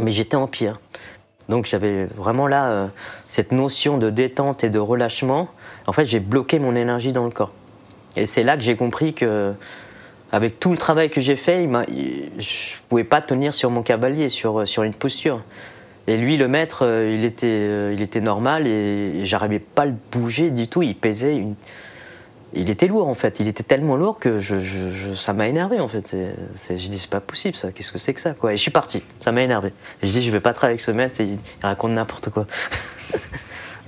mais 0.00 0.10
j'étais 0.10 0.36
en 0.36 0.48
pierre. 0.48 0.80
Donc 1.48 1.66
j'avais 1.66 2.06
vraiment 2.06 2.46
là 2.46 2.66
euh, 2.66 2.86
cette 3.28 3.52
notion 3.52 3.98
de 3.98 4.10
détente 4.10 4.64
et 4.64 4.70
de 4.70 4.78
relâchement. 4.78 5.48
En 5.86 5.92
fait, 5.92 6.04
j'ai 6.04 6.20
bloqué 6.20 6.58
mon 6.58 6.74
énergie 6.74 7.12
dans 7.12 7.24
le 7.24 7.30
corps. 7.30 7.52
Et 8.16 8.26
c'est 8.26 8.44
là 8.44 8.56
que 8.56 8.62
j'ai 8.62 8.76
compris 8.76 9.12
que, 9.12 9.52
avec 10.32 10.58
tout 10.60 10.70
le 10.70 10.78
travail 10.78 11.10
que 11.10 11.20
j'ai 11.20 11.36
fait, 11.36 11.66
je 11.66 11.70
ne 11.70 12.88
pouvais 12.88 13.04
pas 13.04 13.20
tenir 13.20 13.54
sur 13.54 13.70
mon 13.70 13.82
cavalier, 13.82 14.28
sur, 14.28 14.66
sur 14.66 14.82
une 14.84 14.94
posture. 14.94 15.42
Et 16.06 16.16
lui, 16.16 16.36
le 16.36 16.48
maître, 16.48 16.84
euh, 16.84 17.14
il 17.16 17.24
était, 17.24 17.46
euh, 17.46 17.92
il 17.94 18.02
était 18.02 18.20
normal 18.20 18.66
et 18.66 19.24
j'arrivais 19.24 19.58
pas 19.58 19.82
à 19.82 19.86
le 19.86 19.94
bouger 20.12 20.50
du 20.50 20.68
tout. 20.68 20.82
Il 20.82 20.94
pesait 20.94 21.36
une... 21.36 21.54
Il 22.56 22.70
était 22.70 22.86
lourd 22.86 23.08
en 23.08 23.14
fait. 23.14 23.40
Il 23.40 23.48
était 23.48 23.62
tellement 23.62 23.96
lourd 23.96 24.18
que 24.18 24.38
je, 24.40 25.14
ça 25.14 25.32
m'a 25.32 25.48
énervé 25.48 25.80
en 25.80 25.88
fait. 25.88 26.14
C'est, 26.54 26.78
je 26.78 26.88
dis 26.88 26.98
c'est 26.98 27.10
pas 27.10 27.20
possible 27.20 27.56
ça. 27.56 27.72
Qu'est-ce 27.72 27.92
que 27.92 27.98
c'est 27.98 28.14
que 28.14 28.20
ça 28.20 28.32
quoi? 28.32 28.52
Et 28.52 28.56
je 28.56 28.62
suis 28.62 28.70
parti. 28.70 29.02
Ça 29.20 29.32
m'a 29.32 29.42
énervé. 29.42 29.72
Et 30.02 30.06
je 30.06 30.12
dis 30.12 30.22
je 30.22 30.30
vais 30.30 30.40
pas 30.40 30.52
travailler 30.52 30.74
avec 30.74 30.80
ce 30.80 30.90
maître. 30.90 31.20
il, 31.20 31.38
raconte 31.62 31.92
n'importe 31.92 32.30
quoi. 32.30 32.46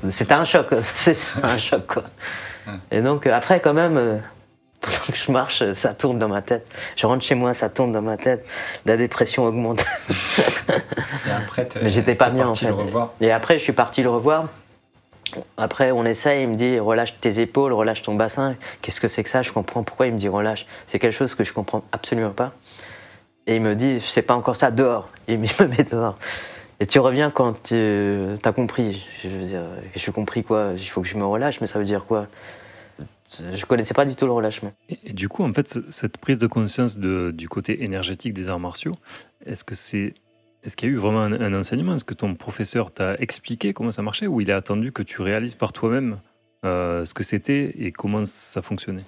C'était 0.09 0.35
un 0.35 0.45
choc. 0.45 0.75
C'est 0.83 1.17
un 1.43 1.59
choc 1.59 1.87
quoi. 1.87 2.05
Et 2.91 3.03
donc 3.03 3.27
après 3.27 3.61
quand 3.61 3.75
même, 3.75 4.21
pendant 4.81 4.97
que 5.09 5.17
je 5.17 5.33
marche, 5.33 5.73
ça 5.73 5.95
tourne 5.95 6.19
dans 6.19 6.29
ma 6.29 6.43
tête. 6.43 6.67
Je 6.97 7.07
rentre 7.07 7.25
chez 7.25 7.35
moi, 7.35 7.55
ça 7.55 7.69
tourne 7.69 7.93
dans 7.93 8.03
ma 8.03 8.17
tête. 8.17 8.47
La 8.85 8.97
dépression 8.97 9.45
augmente. 9.45 9.85
Et 10.69 11.31
après, 11.31 11.69
Mais 11.83 11.91
j'étais 11.91 12.15
pas 12.15 12.31
bien 12.31 12.49
en 12.49 12.55
fait. 12.55 12.75
Et 13.21 13.31
après, 13.31 13.59
je 13.59 13.65
suis 13.65 13.73
parti 13.73 14.03
le 14.03 14.11
revoir. 14.11 14.49
Après, 15.57 15.91
on 15.91 16.05
essaye, 16.05 16.45
il 16.45 16.51
me 16.51 16.55
dit 16.55 16.79
relâche 16.79 17.19
tes 17.21 17.41
épaules, 17.41 17.73
relâche 17.73 18.03
ton 18.03 18.15
bassin. 18.15 18.57
Qu'est-ce 18.81 19.01
que 19.01 19.09
c'est 19.09 19.23
que 19.25 19.29
ça? 19.29 19.43
Je 19.43 19.53
comprends 19.53 19.83
pourquoi 19.83 20.07
il 20.07 20.13
me 20.13 20.19
dit 20.19 20.29
relâche. 20.29 20.67
C'est 20.87 20.99
quelque 20.99 21.15
chose 21.15 21.35
que 21.35 21.45
je 21.45 21.53
comprends 21.53 21.83
absolument 21.93 22.31
pas. 22.31 22.53
Et 23.47 23.57
il 23.57 23.63
me 23.63 23.75
dit 23.75 24.01
c'est 24.01 24.23
pas 24.23 24.35
encore 24.35 24.57
ça, 24.57 24.71
dehors. 24.71 25.09
Il 25.29 25.41
me 25.41 25.67
met 25.67 25.85
dehors. 25.85 26.17
Et 26.79 26.87
tu 26.87 26.99
reviens 26.99 27.31
quand 27.31 27.63
tu 27.65 27.75
as 28.45 28.53
compris. 28.53 29.05
Je 29.23 29.29
veux 29.29 29.45
dire, 29.45 29.63
je 29.95 29.99
suis 29.99 30.13
compris 30.13 30.45
quoi? 30.45 30.73
Il 30.77 30.87
faut 30.87 31.01
que 31.01 31.09
je 31.09 31.17
me 31.17 31.25
relâche, 31.25 31.61
mais 31.61 31.67
ça 31.67 31.79
veut 31.79 31.85
dire 31.85 32.05
quoi? 32.05 32.29
Je 33.31 33.65
connaissais 33.67 33.95
pas 33.95 34.05
du 34.05 34.15
tout 34.15 34.27
le 34.27 34.33
relâchement. 34.33 34.73
Et, 34.89 35.13
du 35.13 35.29
coup, 35.29 35.43
en 35.43 35.53
fait, 35.53 35.79
cette 35.91 36.19
prise 36.19 36.39
de 36.39 36.47
conscience 36.47 36.97
du 36.97 37.49
côté 37.49 37.83
énergétique 37.83 38.35
des 38.35 38.49
arts 38.49 38.61
martiaux, 38.61 38.95
est-ce 39.45 39.65
que 39.65 39.75
c'est 39.75 40.15
est-ce 40.67 40.77
qu'il 40.77 40.89
y 40.89 40.93
a 40.93 40.95
eu 40.95 40.99
vraiment 40.99 41.21
un, 41.21 41.55
enseignement? 41.55 41.95
Est-ce 41.95 42.05
que 42.05 42.13
ton 42.15 42.35
professeur 42.35 42.91
t'a 42.91 43.15
expliqué 43.15 43.73
comment 43.73 43.93
ça 43.93 44.03
marchait 44.03 44.27
ou 44.27 44.41
il 44.41 44.51
a 44.51 44.57
attendu 44.57 44.91
que 44.91 45.03
tu 45.03 45.23
réalises 45.23 45.55
par 45.55 45.73
toi-même 45.73 46.19
euh, 46.65 47.05
ce 47.05 47.15
que 47.15 47.23
c'était 47.23 47.73
et 47.79 47.93
comment 47.93 48.25
ça 48.25 48.63
fonctionnait? 48.63 49.05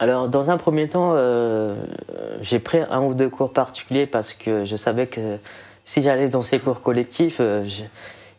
Alors, 0.00 0.28
dans 0.28 0.50
un 0.50 0.56
premier 0.56 0.88
temps, 0.88 1.12
euh, 1.14 1.76
j'ai 2.40 2.58
pris 2.58 2.78
un 2.90 3.02
ou 3.02 3.14
deux 3.14 3.28
cours 3.28 3.52
particuliers 3.52 4.06
parce 4.06 4.34
que 4.34 4.64
je 4.64 4.74
savais 4.74 5.06
que 5.06 5.38
si 5.84 6.02
j'allais 6.02 6.28
dans 6.28 6.42
ces 6.42 6.58
cours 6.58 6.82
collectifs, 6.82 7.36
euh, 7.38 7.64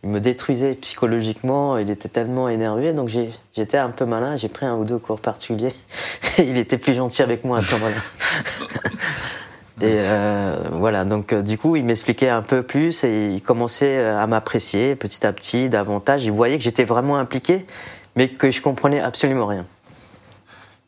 il 0.03 0.09
me 0.09 0.19
détruisait 0.19 0.75
psychologiquement, 0.75 1.77
il 1.77 1.89
était 1.89 2.09
tellement 2.09 2.49
énervé, 2.49 2.91
donc 2.91 3.09
j'étais 3.55 3.77
un 3.77 3.89
peu 3.89 4.05
malin, 4.05 4.35
j'ai 4.35 4.49
pris 4.49 4.65
un 4.65 4.75
ou 4.75 4.83
deux 4.83 4.99
cours 4.99 5.21
particuliers, 5.21 5.73
il 6.37 6.57
était 6.57 6.77
plus 6.77 6.93
gentil 6.93 7.21
avec 7.23 7.45
moi 7.45 7.59
à 7.59 7.61
ce 7.61 7.75
moment-là. 7.75 7.95
et 9.79 9.99
euh, 10.01 10.55
voilà, 10.71 11.05
donc 11.05 11.33
euh, 11.33 11.43
du 11.43 11.59
coup, 11.59 11.75
il 11.75 11.85
m'expliquait 11.85 12.29
un 12.29 12.41
peu 12.41 12.63
plus 12.63 13.03
et 13.03 13.29
il 13.29 13.43
commençait 13.43 13.97
euh, 13.97 14.19
à 14.19 14.25
m'apprécier 14.25 14.95
petit 14.95 15.25
à 15.25 15.31
petit, 15.31 15.69
davantage. 15.69 16.25
Il 16.25 16.31
voyait 16.31 16.57
que 16.57 16.63
j'étais 16.63 16.83
vraiment 16.83 17.17
impliqué, 17.17 17.63
mais 18.15 18.29
que 18.29 18.49
je 18.49 18.59
comprenais 18.59 18.99
absolument 18.99 19.45
rien. 19.45 19.65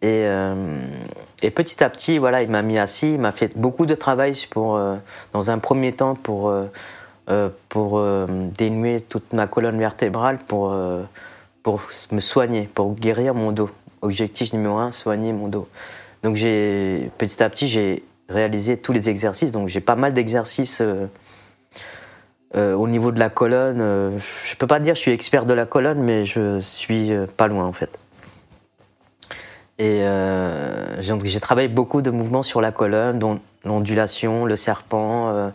Et, 0.02 0.26
et, 1.42 1.52
petit 1.52 1.84
à 1.84 1.90
petit, 1.90 2.20
voilà, 2.20 2.42
il 2.42 2.50
m'a 2.50 2.62
mis 2.62 2.78
assis, 2.78 3.16
il 3.16 3.20
m'a 3.20 3.34
fait 3.34 3.58
beaucoup 3.58 3.86
de 3.86 3.96
travail 3.96 4.34
pour, 4.50 4.80
dans 5.34 5.52
un 5.52 5.58
premier 5.58 5.92
temps 5.92 6.16
pour 6.16 6.50
euh, 6.50 7.50
pour 7.68 8.02
dénouer 8.58 9.02
toute 9.02 9.34
ma 9.34 9.46
colonne 9.46 9.78
vertébrale, 9.78 10.38
pour, 10.38 10.74
pour 11.64 11.82
me 12.14 12.22
soigner, 12.22 12.70
pour 12.74 12.96
guérir 12.96 13.34
mon 13.34 13.52
dos. 13.52 13.70
Objectif 14.02 14.54
numéro 14.54 14.78
un, 14.78 14.94
soigner 14.94 15.34
mon 15.34 15.50
dos. 15.50 15.68
Donc 16.24 16.38
j'ai 16.38 17.12
petit 17.18 17.44
à 17.44 17.50
petit 17.50 17.68
j'ai 17.68 18.04
réalisé 18.30 18.78
tous 18.78 18.94
les 18.94 19.10
exercices. 19.10 19.52
Donc 19.52 19.68
j'ai 19.68 19.82
pas 19.82 19.96
mal 19.96 20.14
d'exercices 20.14 20.82
au 22.56 22.88
niveau 22.88 23.12
de 23.12 23.20
la 23.20 23.30
colonne. 23.30 23.78
je 24.46 24.56
peux 24.56 24.68
pas 24.68 24.80
dire 24.80 24.94
que 24.94 24.98
je 24.98 25.02
suis 25.02 25.12
expert 25.12 25.46
de 25.46 25.54
la 25.54 25.66
colonne, 25.66 26.02
mais 26.02 26.26
je 26.26 26.60
suis 26.60 27.12
pas 27.38 27.48
loin 27.48 27.66
en 27.66 27.74
fait. 27.74 28.00
Et 29.78 30.04
j'ai 31.00 31.40
travaillé 31.40 31.68
beaucoup 31.68 32.02
de 32.02 32.12
mouvements 32.12 32.44
sur 32.44 32.62
la 32.62 32.72
colonne, 32.72 33.20
dont 33.20 33.40
l'ondulation, 33.66 34.46
le 34.46 34.56
serpent. 34.56 35.52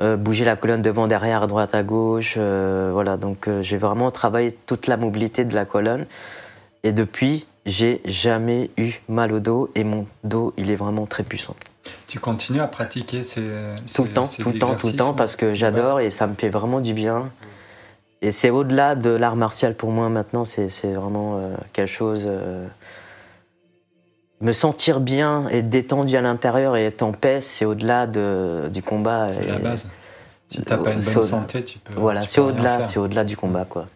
Euh, 0.00 0.16
bouger 0.16 0.44
la 0.44 0.56
colonne 0.56 0.82
devant, 0.82 1.06
derrière, 1.06 1.42
à 1.42 1.46
droite, 1.46 1.74
à 1.74 1.82
gauche. 1.82 2.34
Euh, 2.36 2.90
voilà, 2.92 3.16
donc 3.16 3.48
euh, 3.48 3.62
j'ai 3.62 3.78
vraiment 3.78 4.10
travaillé 4.10 4.52
toute 4.52 4.86
la 4.86 4.96
mobilité 4.96 5.44
de 5.44 5.54
la 5.54 5.64
colonne. 5.64 6.06
Et 6.82 6.92
depuis, 6.92 7.46
j'ai 7.64 8.02
jamais 8.04 8.70
eu 8.76 8.92
mal 9.08 9.32
au 9.32 9.40
dos 9.40 9.70
et 9.74 9.84
mon 9.84 10.06
dos, 10.22 10.52
il 10.56 10.70
est 10.70 10.76
vraiment 10.76 11.06
très 11.06 11.22
puissant. 11.22 11.56
Tu 12.06 12.18
continues 12.18 12.60
à 12.60 12.66
pratiquer 12.66 13.22
ces, 13.22 13.42
tout 13.94 14.04
le 14.04 14.12
temps, 14.12 14.24
tout 14.24 14.52
le 14.52 14.58
temps, 14.58 14.74
tout 14.74 14.86
le 14.88 14.96
temps, 14.96 15.14
parce 15.14 15.36
que 15.36 15.54
j'adore 15.54 16.00
et 16.00 16.10
ça 16.10 16.26
me 16.26 16.34
fait 16.34 16.48
vraiment 16.48 16.80
du 16.80 16.94
bien. 16.94 17.30
Et 18.22 18.32
c'est 18.32 18.50
au-delà 18.50 18.94
de 18.94 19.10
l'art 19.10 19.36
martial 19.36 19.74
pour 19.74 19.90
moi 19.90 20.08
maintenant, 20.08 20.44
c'est 20.44 20.92
vraiment 20.92 21.40
quelque 21.72 21.88
chose 21.88 22.28
me 24.40 24.52
sentir 24.52 25.00
bien 25.00 25.48
et 25.48 25.62
détendu 25.62 26.16
à 26.16 26.20
l'intérieur 26.20 26.76
et 26.76 26.84
être 26.84 27.02
en 27.02 27.12
paix, 27.12 27.40
c'est 27.40 27.64
au-delà 27.64 28.06
de, 28.06 28.68
du 28.72 28.82
combat. 28.82 29.30
C'est 29.30 29.46
la 29.46 29.58
base. 29.58 29.90
Si 30.48 30.62
t'as 30.62 30.76
pas 30.76 30.92
une 30.92 31.00
bonne 31.00 31.22
santé, 31.22 31.64
tu 31.64 31.78
peux. 31.78 31.94
Voilà, 31.94 32.26
c'est 32.26 32.40
au-delà, 32.40 32.80
c'est 32.82 32.98
au-delà 32.98 33.24
du 33.24 33.36
combat, 33.36 33.64
quoi. 33.68 33.86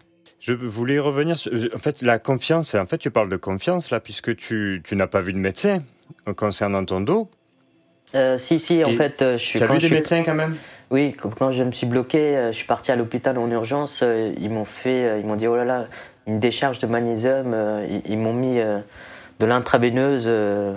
Je 0.40 0.55
voulais 0.55 0.98
revenir 0.98 1.37
sur, 1.37 1.53
en 1.74 1.79
fait, 1.79 2.00
la 2.00 2.18
confiance. 2.18 2.74
En 2.74 2.87
fait, 2.87 2.96
tu 2.96 3.11
parles 3.11 3.29
de 3.29 3.37
confiance 3.37 3.90
là, 3.90 4.00
puisque 4.00 4.35
tu, 4.37 4.83
tu 4.85 4.96
n'as 4.96 5.07
pas 5.07 5.20
vu 5.20 5.35
de 5.35 5.38
médecin 5.38 5.81
concernant 6.35 6.85
ton 6.85 7.03
dos. 7.03 7.31
Euh, 8.14 8.38
si, 8.38 8.59
si, 8.59 8.85
en 8.85 8.90
fait, 8.90 9.23
euh, 9.23 9.37
je 9.37 9.44
suis. 9.44 9.59
Tu 9.59 9.64
as 9.64 9.68
vu 9.68 9.79
des 9.79 9.88
médecins 9.88 10.23
quand 10.23 10.35
même? 10.35 10.57
Oui, 10.90 11.14
quand 11.38 11.53
je 11.53 11.62
me 11.62 11.70
suis 11.70 11.87
bloqué, 11.87 12.37
euh, 12.37 12.51
je 12.51 12.57
suis 12.57 12.66
parti 12.66 12.90
à 12.90 12.96
l'hôpital 12.96 13.38
en 13.38 13.49
urgence. 13.51 14.03
Ils 14.38 14.51
m'ont 14.51 14.64
fait, 14.64 15.20
ils 15.20 15.27
m'ont 15.27 15.37
dit 15.37 15.46
oh 15.46 15.57
là 15.57 15.64
là, 15.64 15.87
une 16.27 16.40
décharge 16.40 16.81
de 16.81 16.87
magnésium. 16.87 17.57
Ils 18.07 18.18
m'ont 18.18 18.33
mis 18.33 18.57
de 18.59 19.46
l'intraveineuse. 19.46 20.27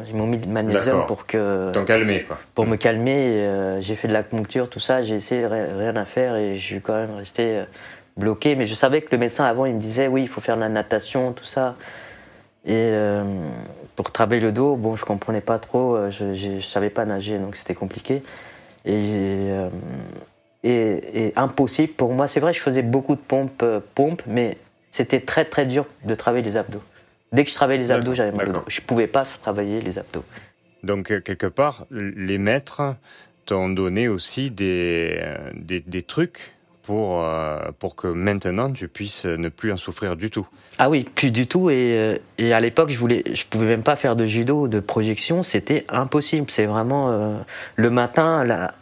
Ils 0.08 0.16
m'ont 0.16 0.28
mis 0.28 0.38
de 0.38 0.48
magnésium 0.48 1.06
pour 1.08 1.26
que. 1.26 1.72
calmer, 1.86 2.24
quoi. 2.24 2.38
Pour 2.54 2.68
me 2.68 2.76
calmer. 2.76 3.78
J'ai 3.80 3.96
fait 3.96 4.08
de 4.08 4.14
l'acupuncture, 4.14 4.70
tout 4.70 4.80
ça. 4.80 5.02
J'ai 5.02 5.16
essayé 5.16 5.48
rien 5.48 5.96
à 5.96 6.06
faire 6.06 6.36
et 6.36 6.56
je 6.58 6.64
suis 6.64 6.82
quand 6.82 6.94
même 6.94 7.16
resté 7.16 7.64
bloqué. 8.16 8.56
Mais 8.56 8.66
je 8.66 8.76
savais 8.76 9.02
que 9.02 9.10
le 9.12 9.18
médecin 9.18 9.46
avant, 9.46 9.66
il 9.66 9.74
me 9.74 9.80
disait 9.80 10.08
oui, 10.08 10.22
il 10.22 10.30
faut 10.30 10.42
faire 10.42 10.56
de 10.56 10.62
la 10.62 10.70
natation, 10.70 11.34
tout 11.34 11.46
ça. 11.46 11.76
Et 12.68 12.92
pour 13.96 14.12
travailler 14.12 14.42
le 14.42 14.52
dos, 14.52 14.76
bon, 14.76 14.96
je 14.96 15.06
comprenais 15.06 15.42
pas 15.42 15.60
trop. 15.60 16.10
Je, 16.10 16.48
ne 16.48 16.62
savais 16.62 16.90
pas 16.90 17.06
nager, 17.06 17.38
donc 17.38 17.56
c'était 17.56 17.76
compliqué. 17.76 18.24
Et, 18.86 19.50
et, 20.64 21.34
impossible 21.36 21.94
pour 21.94 22.14
moi. 22.14 22.28
C'est 22.28 22.40
vrai, 22.40 22.54
je 22.54 22.60
faisais 22.60 22.82
beaucoup 22.82 23.16
de 23.16 23.22
pompes, 23.22 23.64
pompes, 23.96 24.24
mais 24.28 24.58
c'était 24.90 25.20
très 25.20 25.46
très 25.46 25.66
dur 25.66 25.86
de 26.06 26.16
travailler 26.16 26.44
les 26.44 26.58
abdos. 26.58 26.84
Dès 27.34 27.44
que 27.44 27.50
je 27.50 27.56
travaillais 27.56 27.82
les 27.82 27.92
abdos, 27.92 28.14
j'avais 28.14 28.32
mal 28.32 28.54
Je 28.68 28.80
pouvais 28.82 29.08
pas 29.08 29.26
travailler 29.26 29.82
les 29.82 29.98
abdos. 29.98 30.24
Donc, 30.84 31.12
euh, 31.12 31.20
quelque 31.20 31.48
part, 31.48 31.88
les 31.90 32.38
maîtres 32.38 32.96
t'ont 33.46 33.70
donné 33.70 34.08
aussi 34.08 34.52
des, 34.52 35.18
euh, 35.18 35.52
des, 35.56 36.02
trucs 36.04 36.54
pour, 36.84 37.24
euh, 37.24 37.60
pour 37.80 37.96
que 37.96 38.08
maintenant 38.08 38.72
tu 38.72 38.88
puisses 38.88 39.26
ne 39.26 39.50
plus 39.50 39.72
en 39.72 39.78
souffrir 39.78 40.16
du 40.16 40.30
tout. 40.30 40.48
Ah 40.78 40.90
oui, 40.90 41.04
plus 41.16 41.32
du 41.32 41.48
tout. 41.48 41.70
Et, 41.70 41.98
euh, 41.98 42.18
et 42.38 42.54
à 42.54 42.60
l'époque, 42.60 42.90
je 42.90 43.00
voulais, 43.00 43.24
je 43.34 43.46
pouvais 43.46 43.66
même 43.66 43.84
pas 43.84 43.96
faire 43.96 44.16
de 44.16 44.26
judo, 44.26 44.68
de 44.68 44.80
projection, 44.80 45.44
c'était 45.44 45.86
impossible. 45.90 46.48
C'est 46.50 46.66
vraiment 46.66 47.10
euh, 47.10 47.38
le 47.78 47.90
matin, 47.90 48.44
la, 48.44 48.74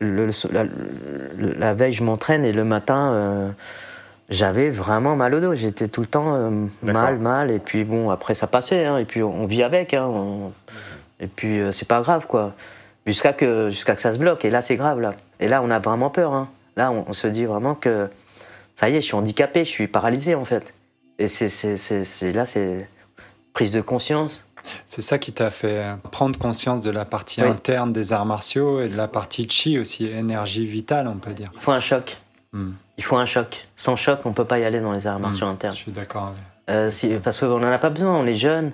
le, 0.00 0.28
la, 0.52 0.64
la, 1.38 1.74
veille, 1.74 1.94
je 1.94 2.04
m'entraîne 2.04 2.44
et 2.44 2.52
le 2.52 2.64
matin, 2.64 3.54
j'avais 4.28 4.68
vraiment 4.68 5.16
mal 5.16 5.34
au 5.34 5.40
dos. 5.40 5.54
J'étais 5.54 5.88
tout 5.88 6.02
le 6.02 6.06
temps 6.06 6.50
mal, 6.82 7.18
mal. 7.18 7.50
Et 7.50 7.58
puis 7.58 7.84
bon, 7.84 8.10
après 8.10 8.34
ça 8.34 8.46
passait. 8.46 8.84
Hein, 8.84 8.98
et 8.98 9.06
puis 9.06 9.22
on 9.22 9.46
vit 9.46 9.62
avec. 9.62 9.94
Hein, 9.94 10.10
et 11.20 11.26
puis 11.26 11.60
c'est 11.72 11.88
pas 11.88 12.02
grave 12.02 12.26
quoi. 12.26 12.52
Jusqu'à 13.06 13.32
que, 13.32 13.70
jusqu'à 13.70 13.94
que 13.94 14.00
ça 14.00 14.12
se 14.12 14.18
bloque. 14.18 14.44
Et 14.44 14.50
là, 14.50 14.60
c'est 14.60 14.76
grave 14.76 15.00
là. 15.00 15.14
Et 15.40 15.48
là, 15.48 15.62
on 15.62 15.70
a 15.70 15.78
vraiment 15.78 16.10
peur. 16.10 16.34
Hein. 16.34 16.48
Là, 16.76 16.92
on, 16.92 17.12
se 17.12 17.26
dit 17.26 17.46
vraiment 17.46 17.74
que 17.74 18.08
ça 18.74 18.90
y 18.90 18.96
est, 18.96 19.00
je 19.00 19.06
suis 19.06 19.14
handicapé, 19.14 19.64
je 19.64 19.70
suis 19.70 19.88
paralysé 19.88 20.34
en 20.34 20.44
fait. 20.44 20.74
Et 21.18 21.28
c'est 21.28 22.32
là, 22.32 22.44
c'est 22.44 22.88
prise 23.54 23.72
de 23.72 23.80
conscience. 23.80 24.46
C'est 24.84 25.00
ça 25.00 25.18
qui 25.18 25.32
t'a 25.32 25.50
fait 25.50 25.94
prendre 26.10 26.38
conscience 26.38 26.82
de 26.82 26.90
la 26.90 27.04
partie 27.04 27.40
interne 27.40 27.92
des 27.92 28.12
arts 28.12 28.26
martiaux 28.26 28.82
et 28.82 28.88
de 28.88 28.96
la 28.96 29.08
partie 29.08 29.48
chi 29.48 29.78
aussi, 29.78 30.06
énergie 30.06 30.66
vitale, 30.66 31.08
on 31.08 31.16
peut 31.16 31.32
dire. 31.32 31.50
Il 31.54 31.60
faut 31.60 31.72
un 31.72 31.80
choc. 31.80 32.18
Hmm. 32.52 32.72
Il 32.98 33.04
faut 33.04 33.16
un 33.16 33.26
choc. 33.26 33.68
Sans 33.76 33.96
choc, 33.96 34.20
on 34.24 34.32
peut 34.32 34.44
pas 34.44 34.58
y 34.58 34.64
aller 34.64 34.80
dans 34.80 34.92
les 34.92 35.06
arts 35.06 35.20
martiaux 35.20 35.46
hmm. 35.46 35.50
internes. 35.50 35.74
Je 35.74 35.80
suis 35.80 35.92
d'accord. 35.92 36.34
Euh, 36.68 36.90
parce 37.22 37.40
qu'on 37.40 37.60
n'en 37.60 37.70
a 37.70 37.78
pas 37.78 37.90
besoin, 37.90 38.14
on 38.16 38.26
est 38.26 38.34
jeune, 38.34 38.72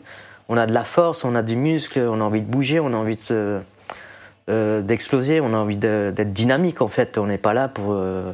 on 0.49 0.57
a 0.57 0.67
de 0.67 0.73
la 0.73 0.85
force, 0.85 1.25
on 1.25 1.35
a 1.35 1.43
du 1.43 1.57
muscle, 1.57 2.01
on 2.01 2.21
a 2.21 2.25
envie 2.25 2.41
de 2.41 2.51
bouger, 2.51 2.81
on 2.81 2.93
a 2.95 2.97
envie 2.97 3.17
de 3.17 3.61
euh, 4.49 4.83
d'exploser, 4.83 5.41
on 5.41 5.55
a 5.55 5.57
envie 5.57 5.77
d'être 5.77 6.33
dynamique 6.33 6.81
en 6.81 6.89
fait. 6.89 7.19
On 7.19 7.27
n'est 7.27 7.39
pas 7.39 7.55
là 7.55 7.69
pour. 7.69 7.93
Euh, 7.93 8.33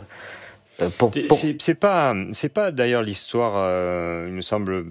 euh, 0.80 0.88
pour, 0.96 1.12
C'est 1.60 1.74
pas, 1.74 2.14
c'est 2.32 2.48
pas 2.48 2.70
d'ailleurs 2.70 3.02
l'histoire, 3.02 4.26
il 4.26 4.32
me 4.32 4.40
semble, 4.40 4.86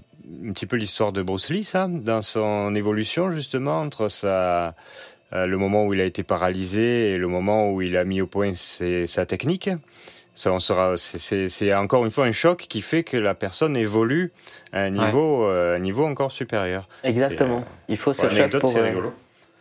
un 0.46 0.52
petit 0.52 0.66
peu 0.66 0.76
l'histoire 0.76 1.12
de 1.12 1.24
Bruce 1.24 1.50
Lee, 1.50 1.64
ça, 1.64 1.88
dans 1.90 2.22
son 2.22 2.76
évolution 2.76 3.32
justement 3.32 3.80
entre 3.80 4.10
sa, 4.10 4.76
le 5.32 5.56
moment 5.56 5.86
où 5.86 5.94
il 5.94 6.02
a 6.02 6.06
été 6.06 6.24
paralysé 6.24 7.12
et 7.12 7.18
le 7.18 7.28
moment 7.28 7.72
où 7.72 7.82
il 7.82 7.96
a 7.96 8.04
mis 8.04 8.22
au 8.22 8.28
point 8.28 8.52
sa 8.54 9.26
technique. 9.26 9.70
Ça, 10.36 10.54
on 10.54 10.60
sera, 10.60 10.98
c'est 10.98 11.74
encore 11.74 12.06
une 12.06 12.12
fois 12.12 12.26
un 12.26 12.32
choc 12.32 12.68
qui 12.70 12.82
fait 12.82 13.04
que 13.04 13.18
la 13.18 13.34
personne 13.34 13.76
évolue 13.76 14.32
à 14.74 14.82
un 14.82 14.90
niveau, 14.92 15.50
niveau 15.80 16.06
encore 16.06 16.32
supérieur. 16.32 16.88
Exactement. 17.04 17.64
Il 17.88 17.98
faut 17.98 18.14
ce 18.14 18.30
choc 18.30 18.60
pour, 18.60 18.74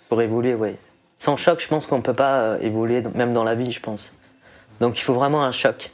pour 0.08 0.20
évoluer, 0.20 0.54
oui. 0.54 0.72
Sans 1.18 1.36
choc, 1.36 1.60
je 1.60 1.68
pense 1.68 1.86
qu'on 1.86 1.98
ne 1.98 2.02
peut 2.02 2.12
pas 2.12 2.40
euh, 2.40 2.58
évoluer, 2.60 3.02
même 3.14 3.32
dans 3.32 3.44
la 3.44 3.54
vie, 3.54 3.72
je 3.72 3.80
pense. 3.80 4.12
Donc 4.80 4.98
il 4.98 5.02
faut 5.02 5.14
vraiment 5.14 5.42
un 5.42 5.52
choc. 5.52 5.90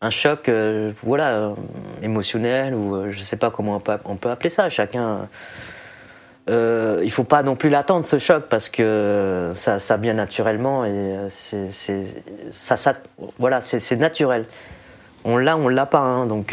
Un 0.00 0.10
choc, 0.10 0.48
euh, 0.48 0.92
voilà, 1.02 1.30
euh, 1.30 1.54
émotionnel, 2.02 2.74
ou 2.74 3.10
je 3.10 3.18
ne 3.18 3.24
sais 3.24 3.36
pas 3.36 3.50
comment 3.50 3.80
on 4.04 4.16
peut, 4.16 4.30
appeler 4.30 4.50
ça. 4.50 4.70
Chacun. 4.70 5.28
il 6.48 6.52
ne 6.52 7.10
faut 7.10 7.24
pas 7.24 7.42
non 7.42 7.54
plus 7.54 7.70
l'attendre, 7.70 8.06
ce 8.06 8.18
choc, 8.18 8.46
parce 8.48 8.68
que 8.68 9.52
ça, 9.54 9.78
ça 9.78 9.96
vient 9.96 10.14
naturellement 10.14 10.84
et 10.84 11.26
c'est, 11.28 11.70
ça, 12.50 12.92
voilà, 13.38 13.60
naturel. 13.96 14.46
On 15.24 15.36
l'a, 15.36 15.56
on 15.56 15.68
l'a 15.68 15.86
pas. 15.86 15.98
Hein, 15.98 16.26
donc 16.26 16.48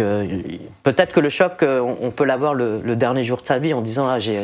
peut-être 0.83 1.13
que 1.13 1.19
le 1.19 1.29
choc, 1.29 1.63
on, 1.63 2.11
peut 2.11 2.25
l'avoir 2.25 2.53
le, 2.53 2.79
le, 2.83 2.95
dernier 2.95 3.23
jour 3.23 3.41
de 3.41 3.45
sa 3.45 3.57
vie 3.57 3.73
en 3.73 3.81
disant 3.81 4.07
ah 4.07 4.19
j'ai 4.19 4.39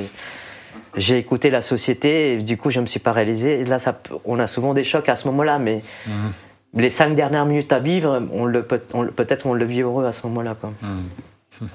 j'ai 0.96 1.18
écouté 1.18 1.50
la 1.50 1.62
société 1.62 2.34
et 2.34 2.38
du 2.38 2.58
coup 2.58 2.72
je 2.72 2.80
me 2.80 2.86
suis 2.86 3.00
paralysé. 3.00 3.62
Et 3.62 3.66
là, 3.66 3.80
ça, 3.80 4.00
on 4.26 4.40
a 4.40 4.48
souvent 4.48 4.74
des 4.74 4.84
chocs 4.84 5.10
à 5.10 5.16
ce 5.16 5.28
moment-là, 5.28 5.60
mais 5.60 5.82
mhm. 6.08 6.34
les 6.76 6.90
cinq 6.90 7.16
dernières 7.16 7.46
minutes 7.46 7.72
à 7.72 7.80
vivre, 7.80 8.22
on 8.32 8.46
le, 8.46 8.64
peut-être 8.64 9.46
on 9.46 9.54
le 9.54 9.66
vit 9.66 9.82
heureux 9.82 10.06
à 10.06 10.12
ce 10.12 10.28
moment-là. 10.28 10.56
Mhm. 11.62 11.70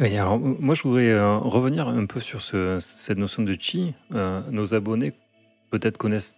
alors, 0.16 0.38
moi, 0.38 0.74
je 0.74 0.82
voudrais 0.82 1.08
euh, 1.08 1.36
revenir 1.36 1.88
un 1.88 2.06
peu 2.06 2.20
sur 2.20 2.42
ce, 2.42 2.78
cette 2.80 3.18
notion 3.18 3.42
de 3.42 3.56
chi. 3.58 3.94
Euh, 4.14 4.40
nos 4.50 4.74
abonnés 4.74 5.12
peut-être 5.70 5.98
connaissent, 5.98 6.36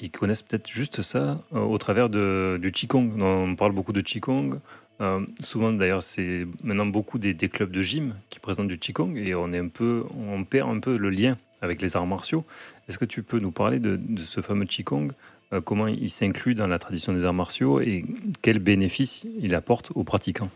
ils 0.00 0.10
connaissent 0.10 0.42
peut-être 0.42 0.68
juste 0.68 1.02
ça 1.02 1.38
euh, 1.54 1.60
au 1.60 1.78
travers 1.78 2.08
de, 2.08 2.58
du 2.60 2.72
qigong. 2.72 3.12
On 3.20 3.54
parle 3.54 3.72
beaucoup 3.72 3.92
de 3.92 4.00
qigong. 4.00 4.58
Euh, 5.00 5.24
souvent, 5.40 5.72
d'ailleurs, 5.72 6.02
c'est 6.02 6.46
maintenant 6.62 6.86
beaucoup 6.86 7.18
des, 7.18 7.34
clubs 7.34 7.70
de 7.70 7.82
gym 7.82 8.14
qui 8.30 8.38
présentent 8.38 8.68
du 8.68 8.78
Qigong 8.78 9.16
et 9.16 9.34
on, 9.34 10.44
perd 10.44 10.70
un 10.70 10.80
peu 10.80 10.96
le 10.96 11.10
lien 11.10 11.36
avec 11.60 11.82
les 11.82 11.96
arts 11.96 12.06
martiaux. 12.06 12.44
Est-ce 12.88 12.98
que 12.98 13.04
tu 13.04 13.22
peux 13.22 13.38
nous 13.38 13.50
parler 13.50 13.78
de, 13.78 13.98
ce 14.18 14.40
fameux 14.40 14.64
Qigong 14.64 15.12
euh, 15.52 15.60
Comment 15.60 15.86
il 15.86 16.10
s'inclut 16.10 16.54
dans 16.54 16.66
la 16.66 16.78
tradition 16.78 17.12
des 17.12 17.24
arts 17.24 17.34
martiaux 17.34 17.80
et 17.80 18.04
quels 18.42 18.58
bénéfices 18.58 19.26
il 19.40 19.54
apporte 19.54 19.92
aux 19.94 20.04
pratiquants? 20.04 20.50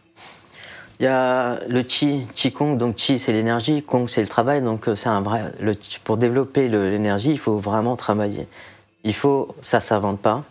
Il 1.01 1.05
y 1.05 1.07
a 1.07 1.59
le 1.67 1.83
Qi, 1.83 2.27
Qigong, 2.35 2.77
donc 2.77 2.97
Qi 2.97 3.19
c'est 3.19 3.33
l'énergie, 3.33 3.83
Kong 3.83 4.07
c'est 4.09 4.21
le 4.21 4.29
travail, 4.29 4.63
donc 4.63 4.87
euh, 4.87 4.95
c'est 4.95 5.09
un 5.09 5.23
vrai. 5.23 5.53
Pour 6.05 6.19
développer 6.19 6.69
l'énergie, 6.69 7.31
il 7.31 7.39
faut 7.39 7.57
vraiment 7.57 7.97
travailler. 7.97 8.47
Il 9.03 9.15
faut, 9.15 9.55
ça 9.63 9.81
s'invente 9.81 10.21
pas, 10.21 10.45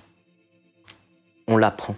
on 1.48 1.58
l'apprend. 1.58 1.96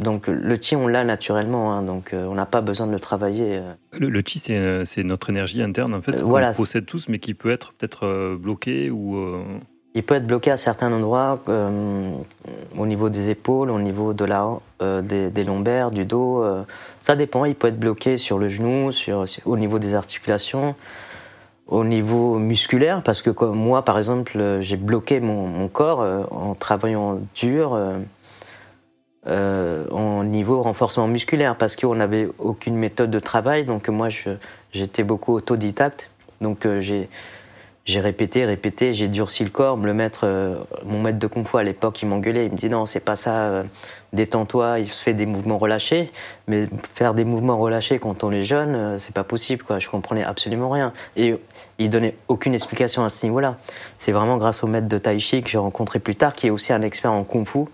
Donc 0.00 0.26
le 0.28 0.58
chi, 0.60 0.76
on 0.76 0.88
l'a 0.88 1.04
naturellement, 1.04 1.72
hein, 1.72 1.82
donc 1.82 2.12
euh, 2.12 2.26
on 2.26 2.34
n'a 2.34 2.46
pas 2.46 2.60
besoin 2.60 2.86
de 2.86 2.92
le 2.92 3.00
travailler. 3.00 3.58
Euh. 3.58 3.72
Le, 3.98 4.22
chi, 4.24 4.42
euh, 4.50 4.84
c'est 4.84 5.04
notre 5.04 5.30
énergie 5.30 5.62
interne 5.62 5.94
en 5.94 6.00
fait, 6.00 6.22
qu'on 6.22 6.52
possède 6.56 6.86
tous, 6.86 7.08
mais 7.08 7.18
qui 7.18 7.34
peut 7.34 7.50
être 7.50 7.72
peut-être 7.74 8.36
bloqué 8.36 8.90
ou. 8.90 9.18
Il 9.94 10.04
peut 10.04 10.14
être 10.14 10.26
bloqué 10.26 10.52
à 10.52 10.56
certains 10.56 10.92
endroits, 10.92 11.42
au 11.48 12.86
niveau 12.86 13.08
des 13.08 13.30
épaules, 13.30 13.70
au 13.70 13.80
niveau 13.80 14.12
de 14.14 14.24
la, 14.24 14.60
des, 15.02 15.44
lombaires, 15.44 15.90
du 15.90 16.04
dos. 16.04 16.44
ça 17.02 17.16
dépend. 17.16 17.44
Il 17.44 17.56
peut 17.56 17.66
être 17.66 17.80
bloqué 17.80 18.16
sur 18.16 18.38
le 18.38 18.48
genou, 18.48 18.92
sur, 18.92 19.24
au 19.46 19.56
niveau 19.56 19.80
des 19.80 19.96
articulations, 19.96 20.76
au 21.66 21.82
niveau 21.82 22.38
musculaire, 22.38 23.02
parce 23.02 23.20
que 23.20 23.30
comme 23.30 23.58
moi, 23.58 23.84
par 23.84 23.98
exemple, 23.98 24.60
j'ai 24.60 24.76
bloqué 24.76 25.18
mon, 25.18 25.48
mon 25.48 25.66
corps 25.66 26.06
en 26.30 26.54
travaillant 26.54 27.18
dur 27.34 27.74
euh, 27.74 27.98
en 29.26 30.24
niveau 30.24 30.62
renforcement 30.62 31.06
musculaire 31.06 31.56
parce 31.56 31.76
qu'on 31.76 31.94
n'avait 31.94 32.28
aucune 32.38 32.76
méthode 32.76 33.10
de 33.10 33.18
travail. 33.18 33.64
Donc 33.64 33.88
moi, 33.88 34.08
j'étais 34.72 35.02
beaucoup 35.02 35.34
autodidacte. 35.34 36.10
Donc 36.40 36.64
euh, 36.64 36.80
j'ai 36.80 38.00
répété, 38.00 38.44
répété, 38.44 38.92
j'ai 38.92 39.08
durci 39.08 39.44
le 39.44 39.50
corps. 39.50 39.76
Le 39.76 39.92
maître, 39.94 40.22
euh, 40.24 40.56
mon 40.84 41.00
maître 41.00 41.18
de 41.18 41.26
kung 41.26 41.46
fu 41.46 41.56
à 41.58 41.62
l'époque, 41.62 42.00
il 42.02 42.08
m'engueulait. 42.08 42.46
Il 42.46 42.52
me 42.52 42.56
dit 42.56 42.70
non, 42.70 42.86
c'est 42.86 43.00
pas 43.00 43.16
ça. 43.16 43.34
Euh, 43.34 43.64
détends-toi. 44.12 44.78
Il 44.78 44.88
se 44.88 45.02
fait 45.02 45.14
des 45.14 45.26
mouvements 45.26 45.58
relâchés, 45.58 46.10
mais 46.48 46.66
faire 46.94 47.14
des 47.14 47.24
mouvements 47.24 47.58
relâchés 47.58 47.98
quand 47.98 48.24
on 48.24 48.30
est 48.30 48.44
jeune, 48.44 48.98
c'est 48.98 49.14
pas 49.14 49.24
possible. 49.24 49.62
Quoi. 49.62 49.78
Je 49.78 49.88
comprenais 49.88 50.24
absolument 50.24 50.70
rien. 50.70 50.92
Et 51.16 51.34
il 51.78 51.90
donnait 51.90 52.16
aucune 52.28 52.54
explication 52.54 53.04
à 53.04 53.10
ce 53.10 53.26
niveau-là. 53.26 53.56
C'est 53.98 54.12
vraiment 54.12 54.36
grâce 54.36 54.64
au 54.64 54.66
maître 54.66 54.88
de 54.88 54.98
tai 54.98 55.18
chi 55.20 55.42
que 55.42 55.50
j'ai 55.50 55.58
rencontré 55.58 55.98
plus 55.98 56.16
tard, 56.16 56.32
qui 56.32 56.46
est 56.46 56.50
aussi 56.50 56.72
un 56.72 56.82
expert 56.82 57.12
en 57.12 57.24
kung 57.24 57.46
fu 57.46 57.66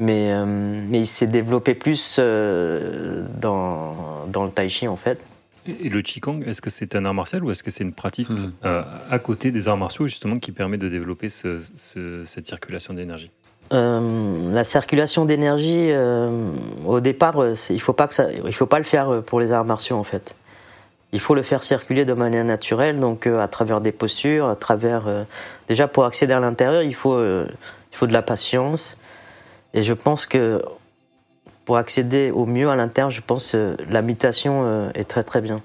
mais, 0.00 0.32
euh, 0.32 0.44
mais 0.46 1.00
il 1.00 1.06
s'est 1.06 1.26
développé 1.26 1.74
plus 1.74 2.16
euh, 2.18 3.24
dans, 3.38 4.26
dans, 4.26 4.44
le 4.44 4.50
tai 4.50 4.68
chi 4.68 4.88
en 4.88 4.96
fait. 4.96 5.20
Et 5.66 5.90
le 5.90 6.00
Qigong, 6.00 6.42
est-ce 6.46 6.62
que 6.62 6.70
c'est 6.70 6.96
un 6.96 7.04
art 7.04 7.12
martial 7.12 7.44
ou 7.44 7.50
est-ce 7.50 7.62
que 7.62 7.70
c'est 7.70 7.84
une 7.84 7.92
pratique 7.92 8.30
hmm. 8.30 8.52
euh, 8.64 8.82
à 9.10 9.18
côté 9.18 9.52
des 9.52 9.68
arts 9.68 9.76
martiaux 9.76 10.06
justement 10.06 10.38
qui 10.38 10.52
permet 10.52 10.78
de 10.78 10.88
développer 10.88 11.28
ce, 11.28 11.58
cette 12.24 12.46
circulation 12.46 12.94
d'énergie? 12.94 13.30
La 13.72 14.64
circulation 14.64 15.26
d'énergie, 15.26 15.92
au 16.84 16.98
départ, 16.98 17.36
il 17.36 17.74
ne 17.74 17.78
faut, 17.78 17.92
pas 17.92 18.08
que 18.08 18.14
ça, 18.14 18.26
il 18.32 18.52
faut 18.52 18.66
pas 18.66 18.78
le 18.78 18.84
faire 18.84 19.22
pour 19.22 19.38
les 19.38 19.52
arts 19.52 19.64
martiaux 19.64 19.94
en 19.94 20.02
fait. 20.02 20.34
Il 21.12 21.20
faut 21.20 21.36
le 21.36 21.42
faire 21.42 21.62
circuler 21.62 22.04
de 22.04 22.12
manière 22.12 22.44
naturelle, 22.44 22.98
donc 22.98 23.28
à 23.28 23.46
travers 23.46 23.80
des 23.80 23.92
postures, 23.92 24.48
à 24.48 24.56
travers. 24.56 25.04
déjà 25.68 25.86
pour 25.86 26.04
accéder 26.04 26.32
à 26.32 26.40
l'intérieur, 26.40 26.82
il 26.82 26.96
faut, 26.96 27.22
il 27.22 27.46
faut 27.92 28.08
de 28.08 28.12
la 28.12 28.22
patience, 28.22 28.96
et 29.74 29.82
je 29.82 29.92
pense 29.92 30.26
que 30.26 30.62
pour 31.64 31.76
accéder 31.76 32.30
au 32.30 32.46
mieux 32.46 32.68
à 32.68 32.76
l'intérieur, 32.76 33.10
je 33.10 33.20
pense 33.20 33.52
que 33.52 33.76
la 33.88 34.02
méditation 34.02 34.64
euh, 34.64 34.90
est 34.94 35.04
très 35.04 35.22
très 35.22 35.40
bien. 35.40 35.60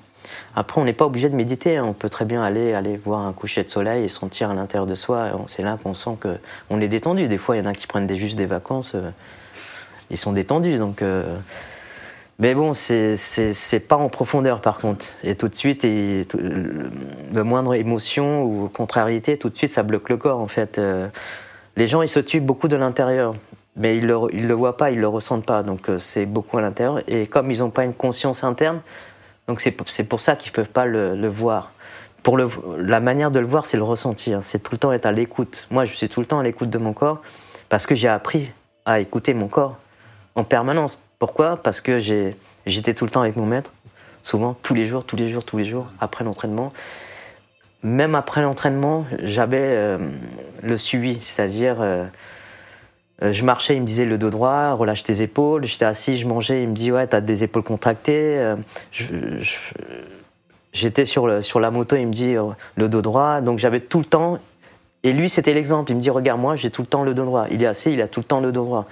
Après, 0.55 0.79
on 0.79 0.83
n'est 0.83 0.93
pas 0.93 1.05
obligé 1.05 1.29
de 1.29 1.35
méditer. 1.35 1.77
Hein. 1.77 1.85
On 1.87 1.93
peut 1.93 2.09
très 2.09 2.25
bien 2.25 2.43
aller, 2.43 2.73
aller 2.73 2.95
voir 2.95 3.21
un 3.21 3.33
coucher 3.33 3.63
de 3.63 3.69
soleil 3.69 4.03
et 4.03 4.07
sentir 4.07 4.49
à 4.49 4.53
l'intérieur 4.53 4.85
de 4.85 4.95
soi. 4.95 5.31
C'est 5.47 5.63
là 5.63 5.77
qu'on 5.81 5.93
sent 5.93 6.17
qu'on 6.21 6.81
est 6.81 6.87
détendu. 6.87 7.27
Des 7.27 7.37
fois, 7.37 7.55
il 7.55 7.59
y 7.59 7.61
en 7.61 7.69
a 7.69 7.73
qui 7.73 7.87
prennent 7.87 8.13
juste 8.15 8.37
des 8.37 8.45
vacances. 8.45 8.93
Euh, 8.95 9.09
ils 10.11 10.17
sont 10.17 10.33
détendus. 10.33 10.77
Donc, 10.77 11.01
euh, 11.01 11.23
mais 12.37 12.53
bon, 12.53 12.73
c'est 12.73 13.87
pas 13.87 13.95
en 13.95 14.09
profondeur 14.09 14.61
par 14.61 14.77
contre. 14.77 15.07
Et 15.23 15.35
tout 15.35 15.47
de 15.47 15.55
suite, 15.55 15.85
et, 15.85 16.27
moindre 17.33 17.73
émotion 17.73 18.43
ou 18.43 18.69
contrariété, 18.69 19.37
tout 19.37 19.49
de 19.49 19.57
suite, 19.57 19.71
ça 19.71 19.83
bloque 19.83 20.09
le 20.09 20.17
corps 20.17 20.39
en 20.39 20.47
fait. 20.47 20.79
les 21.77 21.87
gens, 21.87 22.01
ils 22.01 22.09
se 22.09 22.19
tuent 22.19 22.41
beaucoup 22.41 22.67
de 22.67 22.75
l'intérieur 22.75 23.35
mais 23.75 23.97
ils 23.97 24.05
le, 24.05 24.27
le 24.31 24.53
voient 24.53 24.77
pas, 24.77 24.91
ils 24.91 24.99
le 24.99 25.07
ressentent 25.07 25.45
pas. 25.45 25.63
Donc 25.63 25.89
euh, 25.89 25.97
c'est 25.99 26.25
beaucoup 26.25 26.57
à 26.57 26.61
l'intérieur. 26.61 27.01
Et 27.07 27.27
comme 27.27 27.51
ils 27.51 27.59
n'ont 27.59 27.69
pas 27.69 27.83
une 27.83 27.93
conscience 27.93 28.43
interne, 28.43 28.81
donc 29.47 29.61
c'est 29.61 30.03
pour 30.03 30.19
ça 30.19 30.35
qu'ils 30.35 30.51
peuvent 30.51 30.69
pas 30.69 30.85
le, 30.85 31.27
voir. 31.27 31.71
Pour 32.23 32.37
la 32.37 32.99
manière 32.99 33.29
de 33.29 33.39
le 33.39 33.45
voir, 33.45 33.65
c'est 33.65 33.77
le 33.77 33.83
ressentir. 33.83 34.43
C'est 34.43 34.59
tout 34.59 34.71
le 34.71 34.79
temps 34.79 34.91
être 34.91 35.05
à 35.05 35.11
l'écoute. 35.11 35.67
Moi, 35.69 35.85
je 35.85 35.93
suis 35.93 36.09
tout 36.09 36.19
le 36.19 36.25
temps 36.25 36.39
à 36.39 36.43
l'écoute 36.43 36.69
de 36.69 36.79
mon 36.79 36.93
corps 36.93 37.21
parce 37.69 37.85
que 37.85 37.93
j'ai 37.93 38.07
appris 38.07 38.51
à 38.85 38.99
écouter 38.99 39.33
mon 39.35 39.47
corps 39.47 39.77
en 40.33 40.43
permanence. 40.43 41.03
Pourquoi? 41.19 41.57
Parce 41.57 41.79
que 41.79 41.99
j'étais 41.99 42.93
tout 42.95 43.05
le 43.05 43.11
temps 43.11 43.21
avec 43.21 43.35
mon 43.35 43.45
maître, 43.45 43.71
souvent 44.23 44.53
tous 44.53 44.73
les 44.73 44.85
jours, 44.85 45.05
tous 45.05 45.15
les 45.15 45.29
jours, 45.29 45.45
tous 45.45 45.57
les 45.57 45.65
jours, 45.65 45.87
après 45.99 46.23
l'entraînement. 46.23 46.73
Même 47.83 48.15
après 48.15 48.41
l'entraînement, 48.41 49.05
j'avais 49.21 49.59
euh, 49.61 49.99
le 50.63 50.77
suivi, 50.77 51.21
c'est-à-dire 51.21 51.77
euh, 51.81 52.05
je 53.21 53.45
marchais, 53.45 53.75
il 53.75 53.81
me 53.81 53.85
disait 53.85 54.05
le 54.05 54.17
dos 54.17 54.29
droit, 54.29 54.73
relâche 54.73 55.03
tes 55.03 55.21
épaules. 55.21 55.65
J'étais 55.65 55.85
assis, 55.85 56.17
je 56.17 56.27
mangeais, 56.27 56.63
il 56.63 56.69
me 56.69 56.75
dit 56.75 56.91
ouais, 56.91 57.07
t'as 57.07 57.21
des 57.21 57.43
épaules 57.43 57.63
contractées. 57.63 58.55
J'étais 60.75 61.05
sur, 61.05 61.27
la 61.27 61.71
moto, 61.71 61.95
il 61.95 62.07
me 62.07 62.11
dit 62.11 62.35
le 62.75 62.89
dos 62.89 63.01
droit. 63.01 63.39
Donc 63.39 63.59
j'avais 63.59 63.79
tout 63.79 63.99
le 63.99 64.05
temps. 64.05 64.39
Et 65.03 65.13
lui, 65.13 65.29
c'était 65.29 65.53
l'exemple. 65.53 65.91
Il 65.91 65.95
me 65.95 66.01
dit 66.01 66.09
regarde, 66.09 66.41
moi, 66.41 66.57
j'ai 66.57 66.69
tout 66.69 66.81
le 66.81 66.87
temps 66.87 67.03
le 67.03 67.13
dos 67.13 67.23
droit. 67.23 67.45
Il 67.49 67.63
est 67.63 67.67
assis, 67.67 67.93
il 67.93 68.01
a 68.01 68.09
tout 68.09 68.19
le 68.19 68.25
temps 68.25 68.41
le 68.41 68.51
dos 68.51 68.65
droit. 68.65 68.85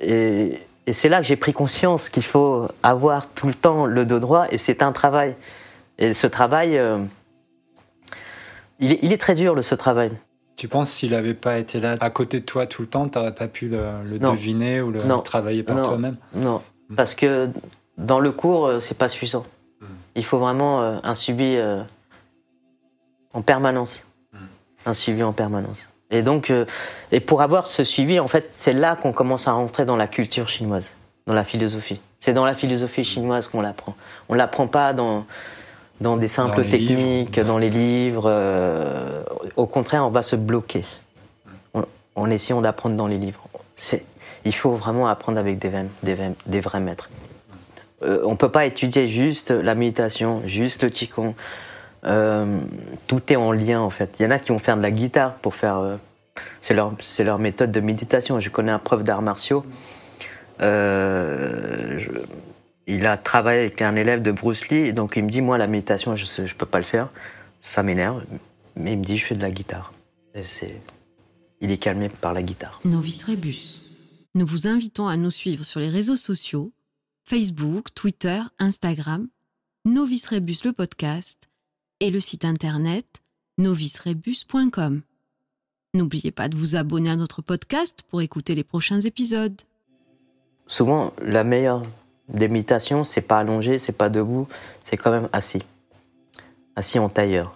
Et, 0.00 0.58
c'est 0.90 1.08
là 1.08 1.18
que 1.18 1.26
j'ai 1.26 1.36
pris 1.36 1.52
conscience 1.52 2.08
qu'il 2.08 2.24
faut 2.24 2.66
avoir 2.82 3.28
tout 3.28 3.46
le 3.46 3.54
temps 3.54 3.86
le 3.86 4.04
dos 4.04 4.18
droit. 4.18 4.46
Et 4.50 4.58
c'est 4.58 4.82
un 4.82 4.90
travail. 4.90 5.36
Et 5.98 6.12
ce 6.14 6.26
travail, 6.26 6.80
il, 8.80 9.12
est, 9.12 9.20
très 9.20 9.36
dur, 9.36 9.62
ce 9.62 9.76
travail. 9.76 10.10
Tu 10.56 10.68
penses 10.68 10.90
s'il 10.90 11.12
n'avait 11.12 11.34
pas 11.34 11.58
été 11.58 11.80
là 11.80 11.96
à 12.00 12.10
côté 12.10 12.40
de 12.40 12.44
toi 12.44 12.66
tout 12.66 12.82
le 12.82 12.88
temps, 12.88 13.08
tu 13.08 13.18
n'aurais 13.18 13.34
pas 13.34 13.48
pu 13.48 13.68
le, 13.68 14.18
deviner 14.18 14.80
ou 14.80 14.90
le 14.90 15.00
travailler 15.22 15.62
par 15.62 15.82
toi-même 15.82 16.16
Non, 16.34 16.62
hmm. 16.90 16.94
parce 16.94 17.14
que 17.14 17.48
dans 17.98 18.20
le 18.20 18.32
cours, 18.32 18.66
euh, 18.66 18.80
c'est 18.80 18.96
pas 18.96 19.08
suffisant. 19.08 19.44
Hmm. 19.80 19.86
Il 20.14 20.24
faut 20.24 20.38
vraiment 20.38 20.82
euh, 20.82 20.98
un 21.02 21.14
suivi 21.14 21.56
euh, 21.56 21.82
en 23.32 23.42
permanence. 23.42 24.06
Hmm. 24.32 24.38
Un 24.86 24.94
suivi 24.94 25.22
en 25.22 25.32
permanence. 25.32 25.88
Et 26.10 26.22
donc, 26.22 26.52
et 27.10 27.20
pour 27.20 27.40
avoir 27.40 27.66
ce 27.66 27.84
suivi, 27.84 28.20
en 28.20 28.28
fait, 28.28 28.52
c'est 28.54 28.74
là 28.74 28.96
qu'on 28.96 29.14
commence 29.14 29.48
à 29.48 29.52
rentrer 29.52 29.86
dans 29.86 29.96
la 29.96 30.06
culture 30.06 30.46
chinoise, 30.46 30.98
dans 31.26 31.32
la 31.32 31.42
philosophie. 31.42 32.02
C'est 32.20 32.34
dans 32.34 32.44
la 32.44 32.54
philosophie 32.54 33.02
chinoise 33.02 33.48
qu'on 33.48 33.62
l'apprend. 33.62 33.96
On 34.28 34.34
l'apprend 34.34 34.66
pas 34.66 34.92
dans 34.92 35.24
dans 36.00 36.16
des 36.16 36.28
simples 36.28 36.64
techniques, 36.64 37.38
dans 37.40 37.58
les 37.58 37.70
livres. 37.70 38.24
Euh, 38.26 39.22
au 39.56 39.66
contraire, 39.66 40.04
on 40.04 40.10
va 40.10 40.22
se 40.22 40.36
bloquer 40.36 40.84
en, 42.14 42.30
essayant 42.30 42.60
d'apprendre 42.60 42.96
dans 42.96 43.06
les 43.06 43.18
livres. 43.18 43.42
Il 44.44 44.54
faut 44.54 44.72
vraiment 44.72 45.06
apprendre 45.06 45.38
avec 45.38 45.58
des, 45.58 45.70
des, 46.02 46.16
des 46.46 46.60
vrais 46.60 46.80
maîtres. 46.80 47.10
Euh, 48.02 48.22
on 48.24 48.32
ne 48.32 48.36
peut 48.36 48.50
pas 48.50 48.66
étudier 48.66 49.06
juste 49.06 49.50
la 49.50 49.74
méditation, 49.74 50.42
juste 50.46 50.82
le 50.82 50.88
qigong. 50.88 51.34
Euh, 52.04 52.58
tout 53.06 53.32
est 53.32 53.36
en 53.36 53.52
lien 53.52 53.80
en 53.80 53.90
fait. 53.90 54.16
Il 54.18 54.24
y 54.24 54.26
en 54.26 54.32
a 54.32 54.40
qui 54.40 54.48
vont 54.50 54.58
faire 54.58 54.76
de 54.76 54.82
la 54.82 54.90
guitare 54.90 55.36
pour 55.36 55.54
faire. 55.54 55.98
c'est 56.60 56.74
leur, 56.74 56.92
leur 57.20 57.38
méthode 57.38 57.70
de 57.70 57.80
méditation. 57.80 58.40
Je 58.40 58.50
connais 58.50 58.72
un 58.72 58.80
prof 58.80 59.04
d'arts 59.04 59.22
martiaux. 59.22 59.64
Je, 60.58 62.08
il 62.86 63.06
a 63.06 63.16
travaillé 63.16 63.60
avec 63.60 63.82
un 63.82 63.96
élève 63.96 64.22
de 64.22 64.32
Bruce 64.32 64.68
Lee, 64.68 64.92
donc 64.92 65.16
il 65.16 65.24
me 65.24 65.30
dit, 65.30 65.40
moi, 65.40 65.58
la 65.58 65.66
méditation, 65.66 66.16
je 66.16 66.42
ne 66.42 66.48
peux 66.48 66.66
pas 66.66 66.78
le 66.78 66.84
faire, 66.84 67.10
ça 67.60 67.82
m'énerve, 67.82 68.24
mais 68.76 68.92
il 68.92 68.98
me 68.98 69.04
dit, 69.04 69.18
je 69.18 69.26
fais 69.26 69.34
de 69.34 69.42
la 69.42 69.50
guitare. 69.50 69.92
il 71.60 71.70
est 71.70 71.78
calmé 71.78 72.08
par 72.08 72.32
la 72.32 72.42
guitare. 72.42 72.80
Novice 72.84 73.24
Rebus. 73.24 73.78
Nous 74.34 74.46
vous 74.46 74.66
invitons 74.66 75.08
à 75.08 75.16
nous 75.16 75.30
suivre 75.30 75.64
sur 75.64 75.78
les 75.78 75.90
réseaux 75.90 76.16
sociaux, 76.16 76.72
Facebook, 77.24 77.94
Twitter, 77.94 78.40
Instagram, 78.58 79.28
Novice 79.84 80.26
Rebus 80.28 80.58
le 80.64 80.72
podcast 80.72 81.48
et 82.00 82.10
le 82.10 82.20
site 82.20 82.44
internet 82.44 83.22
novicerebus.com. 83.58 85.02
N'oubliez 85.94 86.30
pas 86.30 86.48
de 86.48 86.56
vous 86.56 86.76
abonner 86.76 87.10
à 87.10 87.16
notre 87.16 87.42
podcast 87.42 88.02
pour 88.08 88.22
écouter 88.22 88.54
les 88.54 88.64
prochains 88.64 89.00
épisodes. 89.00 89.60
Souvent, 90.66 91.12
la 91.22 91.44
meilleure 91.44 91.82
des 92.28 92.48
méditations, 92.48 93.04
c'est 93.04 93.20
pas 93.20 93.38
allongé, 93.38 93.78
c'est 93.78 93.92
pas 93.92 94.08
debout, 94.08 94.48
c'est 94.84 94.96
quand 94.96 95.10
même 95.10 95.28
assis. 95.32 95.62
Assis 96.76 96.98
en 96.98 97.08
tailleur. 97.08 97.54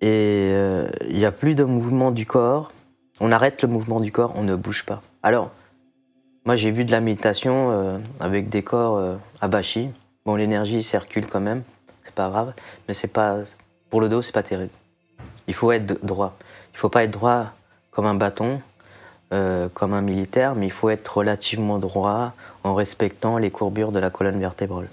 Et 0.00 0.50
euh, 0.52 0.88
il 1.08 1.16
n'y 1.16 1.24
a 1.24 1.32
plus 1.32 1.54
de 1.54 1.64
mouvement 1.64 2.10
du 2.10 2.26
corps. 2.26 2.72
On 3.20 3.32
arrête 3.32 3.62
le 3.62 3.68
mouvement 3.68 4.00
du 4.00 4.12
corps, 4.12 4.32
on 4.36 4.42
ne 4.42 4.54
bouge 4.54 4.84
pas. 4.84 5.00
Alors, 5.22 5.50
moi 6.44 6.56
j'ai 6.56 6.70
vu 6.70 6.84
de 6.84 6.92
la 6.92 7.00
méditation 7.00 7.70
euh, 7.70 7.98
avec 8.20 8.48
des 8.48 8.62
corps 8.62 8.96
euh, 8.96 9.16
abachis. 9.40 9.88
Bon, 10.26 10.34
l'énergie 10.34 10.82
circule 10.82 11.26
quand 11.26 11.40
même, 11.40 11.62
c'est 12.02 12.14
pas 12.14 12.28
grave, 12.28 12.52
mais 12.86 12.94
c'est 12.94 13.12
pas 13.12 13.38
pour 13.88 14.00
le 14.00 14.08
dos, 14.08 14.20
c'est 14.20 14.32
pas 14.32 14.42
terrible. 14.42 14.72
Il 15.46 15.54
faut 15.54 15.70
être 15.72 16.04
droit. 16.04 16.36
Il 16.72 16.78
faut 16.78 16.88
pas 16.88 17.04
être 17.04 17.12
droit 17.12 17.52
comme 17.90 18.06
un 18.06 18.14
bâton, 18.14 18.60
comme 19.30 19.94
un 19.94 20.00
militaire, 20.00 20.54
mais 20.54 20.66
il 20.66 20.72
faut 20.72 20.90
être 20.90 21.18
relativement 21.18 21.78
droit 21.78 22.34
en 22.64 22.74
respectant 22.74 23.38
les 23.38 23.50
courbures 23.50 23.92
de 23.92 23.98
la 23.98 24.10
colonne 24.10 24.40
vertébrale. 24.40 24.88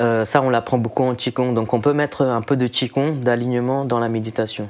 Euh, 0.00 0.24
ça, 0.24 0.42
on 0.42 0.50
l'apprend 0.50 0.78
beaucoup 0.78 1.02
en 1.02 1.14
Qigong. 1.14 1.54
Donc, 1.54 1.74
on 1.74 1.80
peut 1.80 1.94
mettre 1.94 2.22
un 2.22 2.42
peu 2.42 2.56
de 2.56 2.66
Qigong, 2.68 3.20
d'alignement 3.20 3.84
dans 3.84 3.98
la 3.98 4.08
méditation. 4.08 4.68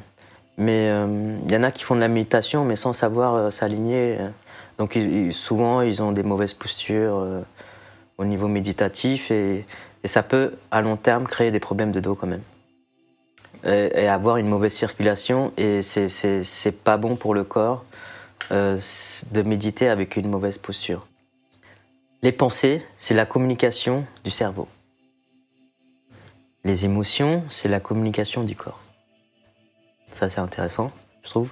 Mais 0.57 0.87
il 0.87 0.91
euh, 0.91 1.39
y 1.49 1.57
en 1.57 1.63
a 1.65 1.71
qui 1.71 1.85
font 1.85 1.95
de 1.95 2.01
la 2.01 2.09
méditation, 2.09 2.65
mais 2.65 2.77
sans 2.77 2.93
savoir 2.93 3.35
euh, 3.35 3.51
s'aligner. 3.51 4.19
Donc, 4.79 4.97
souvent, 5.33 5.83
ils 5.83 6.03
ont 6.03 6.13
des 6.13 6.23
mauvaises 6.23 6.55
postures 6.55 7.27
au 8.17 8.25
niveau 8.25 8.47
méditatif 8.47 9.31
et, 9.33 9.67
ça 10.05 10.23
peut, 10.23 10.53
à 10.71 10.81
long 10.81 10.97
terme, 10.97 11.27
créer 11.27 11.51
des 11.51 11.61
problèmes 11.61 11.91
de 11.91 11.99
dos 12.01 12.15
quand 12.15 12.29
même. 12.29 12.43
Et, 13.65 14.05
et 14.05 14.09
avoir 14.09 14.37
une 14.37 14.47
mauvaise 14.47 14.73
circulation, 14.73 15.53
et 15.57 15.83
c'est 15.83 16.85
pas 16.85 16.97
bon 16.97 17.17
pour 17.17 17.35
le 17.35 17.43
corps 17.43 17.85
euh, 18.51 18.79
de 19.33 19.43
méditer 19.43 19.89
avec 19.89 20.17
une 20.17 20.29
mauvaise 20.29 20.59
posture. 20.59 21.07
Les 22.23 22.33
pensées, 22.33 22.85
c'est 22.97 23.15
la 23.15 23.27
communication 23.27 24.07
du 24.25 24.31
cerveau. 24.31 24.69
Les 26.65 26.85
émotions, 26.85 27.43
c'est 27.51 27.69
la 27.69 27.79
communication 27.79 28.43
du 28.43 28.57
corps. 28.57 28.81
Ça, 30.13 30.29
c'est 30.29 30.41
intéressant, 30.41 30.91
je 31.23 31.31
trouve. 31.31 31.51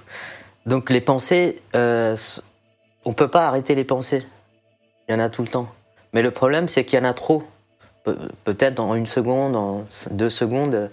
Donc, 0.65 0.89
les 0.89 0.99
pensées, 0.99 1.61
euh, 1.75 2.15
on 3.05 3.11
ne 3.11 3.15
peut 3.15 3.29
pas 3.29 3.47
arrêter 3.47 3.75
les 3.75 3.85
pensées. 3.85 4.25
Il 5.07 5.13
y 5.13 5.15
en 5.15 5.19
a 5.19 5.29
tout 5.29 5.41
le 5.41 5.47
temps. 5.47 5.69
Mais 6.13 6.21
le 6.21 6.31
problème, 6.31 6.67
c'est 6.67 6.83
qu'il 6.83 6.99
y 6.99 7.01
en 7.01 7.05
a 7.05 7.13
trop. 7.13 7.43
peut-être 8.43 8.75
dans 8.75 8.95
une 8.95 9.07
seconde, 9.07 9.55
en 9.55 9.85
deux 10.11 10.29
secondes, 10.29 10.89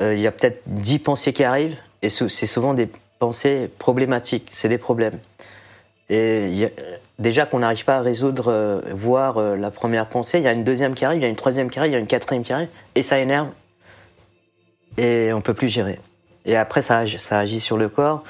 euh, 0.00 0.14
il 0.14 0.20
y 0.20 0.26
a 0.26 0.32
peut-être 0.32 0.62
dix 0.66 0.98
pensées 0.98 1.32
qui 1.32 1.44
arrivent. 1.44 1.76
Et 2.00 2.08
c'est 2.08 2.46
souvent 2.46 2.74
des 2.74 2.90
pensées 3.22 3.70
problématiques, 3.78 4.48
c'est 4.50 4.68
des 4.68 4.78
problèmes. 4.78 5.16
Et 6.10 6.72
déjà 7.20 7.46
qu'on 7.46 7.60
n'arrive 7.60 7.84
pas 7.84 7.98
à 7.98 8.00
résoudre, 8.00 8.50
euh, 8.50 8.80
voir 8.90 9.38
euh, 9.38 9.54
la 9.54 9.70
première 9.70 10.08
pensée, 10.08 10.38
il 10.38 10.44
y 10.44 10.48
a 10.48 10.52
une 10.52 10.64
deuxième 10.64 10.92
qui 10.94 11.04
arrive, 11.04 11.20
il 11.20 11.22
y 11.22 11.26
a 11.26 11.28
une 11.28 11.36
troisième 11.36 11.70
qui 11.70 11.78
arrive, 11.78 11.92
il 11.92 11.94
y 11.94 11.96
a 11.96 12.00
une 12.00 12.08
quatrième 12.08 12.42
qui 12.42 12.52
arrive, 12.52 12.68
et 12.96 13.04
ça 13.04 13.20
énerve. 13.20 13.46
Et 14.98 15.32
on 15.32 15.40
peut 15.40 15.54
plus 15.54 15.68
gérer. 15.68 16.00
Et 16.46 16.56
après, 16.56 16.82
ça, 16.82 17.04
agit 17.30 17.60
sur 17.60 17.78
le 17.78 17.88
corps. 17.88 18.24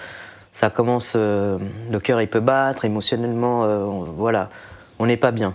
Ça 0.52 0.68
commence, 0.68 1.14
euh, 1.16 1.58
le 1.90 1.98
cœur 1.98 2.20
il 2.20 2.28
peut 2.28 2.40
battre, 2.40 2.84
émotionnellement, 2.84 4.04
voilà, 4.04 4.50
on 4.98 5.06
n'est 5.06 5.16
pas 5.16 5.30
bien. 5.30 5.54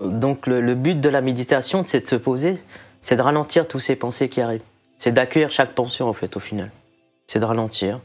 Donc 0.00 0.48
le, 0.48 0.74
but 0.74 1.00
de 1.00 1.08
la 1.08 1.20
méditation, 1.20 1.84
c'est 1.86 2.00
de 2.00 2.08
se 2.08 2.16
poser, 2.16 2.58
c'est 3.02 3.14
de 3.14 3.22
ralentir 3.22 3.68
tous 3.68 3.78
ces 3.78 3.94
pensées 3.94 4.28
qui 4.28 4.40
arrivent. 4.40 4.64
C'est 4.96 5.12
d'accueillir 5.12 5.52
chaque 5.52 5.76
pensée 5.76 6.02
en 6.02 6.12
fait 6.12 6.36
au 6.36 6.40
final. 6.40 6.72
C'est 7.28 7.38
de 7.38 7.44
ralentir. 7.44 8.00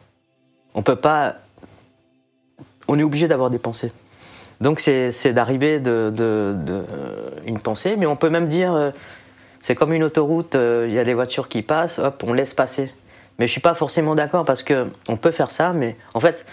On 0.75 0.83
peut 0.83 0.95
pas 0.95 1.37
on 2.87 2.99
est 2.99 3.03
obligé 3.03 3.27
d'avoir 3.27 3.49
des 3.49 3.59
pensées. 3.59 3.91
Donc 4.61 4.79
c'est 4.79 5.33
d'arriver 5.33 5.79
de, 5.79 6.13
euh, 6.19 7.29
une 7.45 7.59
pensée, 7.59 7.95
mais 7.97 8.05
on 8.05 8.15
peut 8.15 8.29
même 8.29 8.47
dire, 8.47 8.73
euh, 8.73 8.91
c'est 9.59 9.75
comme 9.75 9.93
une 9.93 10.03
autoroute, 10.03 10.55
euh, 10.55 10.85
il 10.87 10.93
y 10.93 10.99
a 10.99 11.03
des 11.03 11.13
voitures 11.13 11.49
qui 11.49 11.61
passent, 11.61 11.99
hop, 11.99 12.23
on 12.25 12.33
laisse 12.33 12.53
passer. 12.53 12.91
Mais 13.39 13.47
je 13.47 13.51
suis 13.51 13.61
pas 13.61 13.73
forcément 13.73 14.15
d'accord 14.15 14.45
parce 14.45 14.63
que 14.63 14.87
on 15.09 15.17
peut 15.17 15.31
faire 15.31 15.49
ça, 15.49 15.73
mais 15.73 15.97
en 16.13 16.19
fait, 16.19 16.45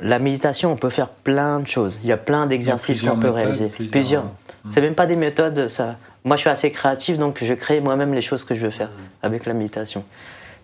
la 0.00 0.18
méditation, 0.18 0.72
on 0.72 0.76
peut 0.76 0.88
faire 0.88 1.08
plein 1.08 1.60
de 1.60 1.66
choses. 1.66 2.00
Il 2.02 2.08
y 2.08 2.12
a 2.12 2.16
plein 2.16 2.46
d'exercices 2.46 3.02
qu'on 3.02 3.18
peut 3.18 3.30
réaliser. 3.30 3.68
Plusieurs. 3.68 4.24
Hmm. 4.24 4.70
C'est 4.70 4.80
même 4.80 4.94
pas 4.94 5.06
des 5.06 5.16
méthodes, 5.16 5.66
ça. 5.66 5.96
Moi, 6.24 6.36
je 6.36 6.42
suis 6.42 6.50
assez 6.50 6.70
créatif, 6.70 7.18
donc 7.18 7.42
je 7.42 7.54
crée 7.54 7.80
moi-même 7.80 8.14
les 8.14 8.20
choses 8.20 8.44
que 8.44 8.54
je 8.54 8.66
veux 8.66 8.70
faire 8.70 8.90
avec 9.22 9.46
la 9.46 9.52
méditation. 9.52 10.04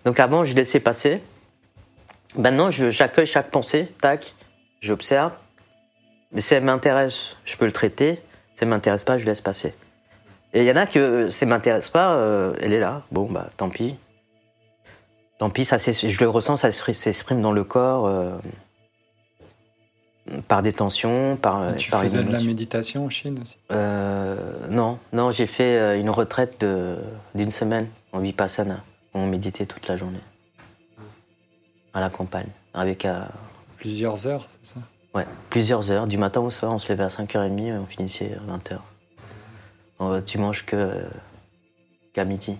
Donc 0.05 0.19
avant, 0.19 0.45
je 0.45 0.53
laissais 0.53 0.79
passer. 0.79 1.21
Maintenant, 2.37 2.69
j'accueille 2.71 3.25
chaque 3.25 3.49
pensée, 3.49 3.87
tac, 3.99 4.33
j'observe. 4.81 5.31
Mais 6.31 6.41
si 6.41 6.53
elle 6.53 6.63
m'intéresse, 6.63 7.37
je 7.45 7.55
peux 7.57 7.65
le 7.65 7.71
traiter. 7.71 8.21
Si 8.55 8.63
elle 8.63 8.69
m'intéresse 8.69 9.03
pas, 9.03 9.17
je 9.17 9.25
laisse 9.25 9.41
passer. 9.41 9.73
Et 10.53 10.61
il 10.61 10.65
y 10.65 10.71
en 10.71 10.75
a 10.75 10.85
que 10.85 11.29
ça 11.29 11.45
m'intéresse 11.45 11.89
pas, 11.89 12.15
euh, 12.15 12.53
elle 12.61 12.73
est 12.73 12.79
là. 12.79 13.03
Bon, 13.11 13.29
bah 13.29 13.47
tant 13.57 13.69
pis. 13.69 13.95
Tant 15.37 15.49
pis, 15.49 15.65
ça 15.65 15.77
je 15.77 16.19
le 16.19 16.29
ressens, 16.29 16.57
ça 16.57 16.71
s'exprime 16.71 17.41
dans 17.41 17.51
le 17.51 17.63
corps 17.63 18.07
euh, 18.07 18.37
par 20.47 20.61
des 20.61 20.73
tensions, 20.73 21.37
par. 21.37 21.61
Euh, 21.61 21.73
tu 21.73 21.91
faisais 21.91 22.23
de 22.23 22.31
la 22.31 22.41
méditation 22.41 23.05
en 23.05 23.09
Chine 23.09 23.39
aussi? 23.41 23.57
Non, 23.69 24.97
non, 25.13 25.31
j'ai 25.31 25.47
fait 25.47 25.99
une 25.99 26.09
retraite 26.09 26.65
d'une 27.35 27.51
semaine 27.51 27.87
en 28.11 28.19
vipassana. 28.19 28.83
On 29.17 29.25
méditait 29.27 29.65
toute 29.65 29.87
la 29.87 29.97
journée. 29.97 30.19
à 31.93 31.99
la 31.99 32.09
campagne. 32.11 32.49
Avec, 32.75 33.05
euh, 33.05 33.23
Plusieurs 33.77 34.27
heures, 34.27 34.45
c'est 34.47 34.73
ça? 34.75 34.79
Ouais, 35.15 35.25
plusieurs 35.49 35.89
heures. 35.89 36.05
Du 36.05 36.19
matin 36.19 36.41
au 36.41 36.51
soir, 36.51 36.71
on 36.71 36.77
se 36.77 36.91
levait 36.91 37.05
à 37.05 37.07
5h30 37.09 37.59
et 37.65 37.73
on 37.73 37.87
finissait 37.87 38.35
à 38.35 38.51
20h. 38.51 38.77
Euh, 40.01 40.21
tu 40.21 40.37
manges 40.37 40.63
que 40.63 41.03
qu'à 42.13 42.23
midi. 42.23 42.55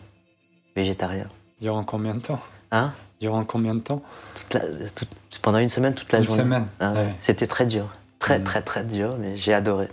Végétarien. 0.76 1.28
Durant 1.62 1.84
combien 1.84 2.16
de 2.16 2.20
temps? 2.22 2.40
Hein? 2.72 2.94
Durant 3.22 3.46
combien 3.46 3.76
de 3.76 3.82
temps? 3.82 4.02
Toute 4.34 4.54
la- 4.56 4.90
toute- 4.90 5.40
Pendant 5.44 5.60
une 5.60 5.70
semaine, 5.70 5.94
toute 5.94 6.12
la 6.12 6.20
Une 6.20 6.26
journée. 6.26 6.42
semaine. 6.44 6.66
Ah 6.80 6.94
ouais. 6.94 6.98
Ouais. 7.02 7.14
C'était 7.20 7.46
très 7.48 7.68
dur. 7.68 7.88
Très, 8.18 8.40
Mm. 8.40 8.44
très, 8.44 8.62
très 8.64 8.84
dur, 8.84 9.18
mais 9.20 9.38
j'ai 9.38 9.54
adoré. 9.54 9.88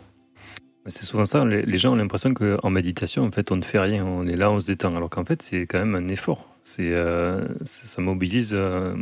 C'est 0.86 1.04
souvent 1.04 1.26
ça, 1.26 1.44
les, 1.44 1.60
les 1.62 1.76
gens 1.78 1.92
ont 1.92 1.96
l'impression 1.96 2.32
qu'en 2.32 2.70
méditation, 2.70 3.24
en 3.24 3.30
fait, 3.30 3.50
on 3.52 3.56
ne 3.56 3.62
fait 3.62 3.78
rien, 3.78 4.04
on 4.06 4.26
est 4.26 4.36
là, 4.36 4.50
on 4.50 4.58
se 4.60 4.66
détend, 4.66 4.96
alors 4.96 5.10
qu'en 5.10 5.24
fait, 5.26 5.42
c'est 5.42 5.66
quand 5.66 5.78
même 5.80 5.94
un 5.96 6.08
effort. 6.08 6.46
C'est, 6.64 6.90
euh, 6.92 7.46
c'est- 7.64 7.86
ça 7.86 8.00
mobilise 8.02 8.50
euh, 8.54 8.96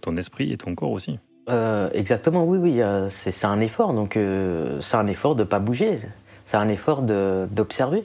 ton, 0.00 0.16
esprit 0.16 0.52
et 0.52 0.56
ton 0.56 0.74
corps 0.74 0.92
aussi. 0.92 1.18
Euh, 1.48 1.88
exactement, 1.94 2.44
oui, 2.44 2.58
oui. 2.58 2.80
c'est 3.08 3.30
c'est 3.30 3.46
un 3.46 3.60
effort. 3.60 3.92
Donc, 3.94 4.16
euh, 4.16 4.80
c'est 4.80 4.96
un 4.96 5.06
effort 5.06 5.34
de 5.34 5.42
pas 5.44 5.58
bouger. 5.58 5.98
C'est 6.44 6.56
un 6.58 6.68
effort 6.68 7.02
de- 7.02 7.48
d'observer. 7.50 8.04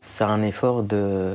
C'est 0.00 0.24
un 0.24 0.42
effort 0.42 0.82
de 0.82 1.34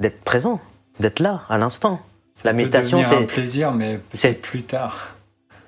d'être 0.00 0.20
présent, 0.22 0.60
d'être 1.00 1.20
là, 1.20 1.42
à 1.48 1.56
l'instant. 1.58 2.00
La 2.44 2.50
peut 2.50 2.58
méditation, 2.58 2.98
devenir 2.98 3.16
un 3.16 3.20
c'est- 3.22 3.26
plaisir, 3.26 3.72
mais 3.72 4.00
c'est- 4.12 4.28
peut-être 4.28 4.42
plus 4.42 4.62
tard. 4.62 5.14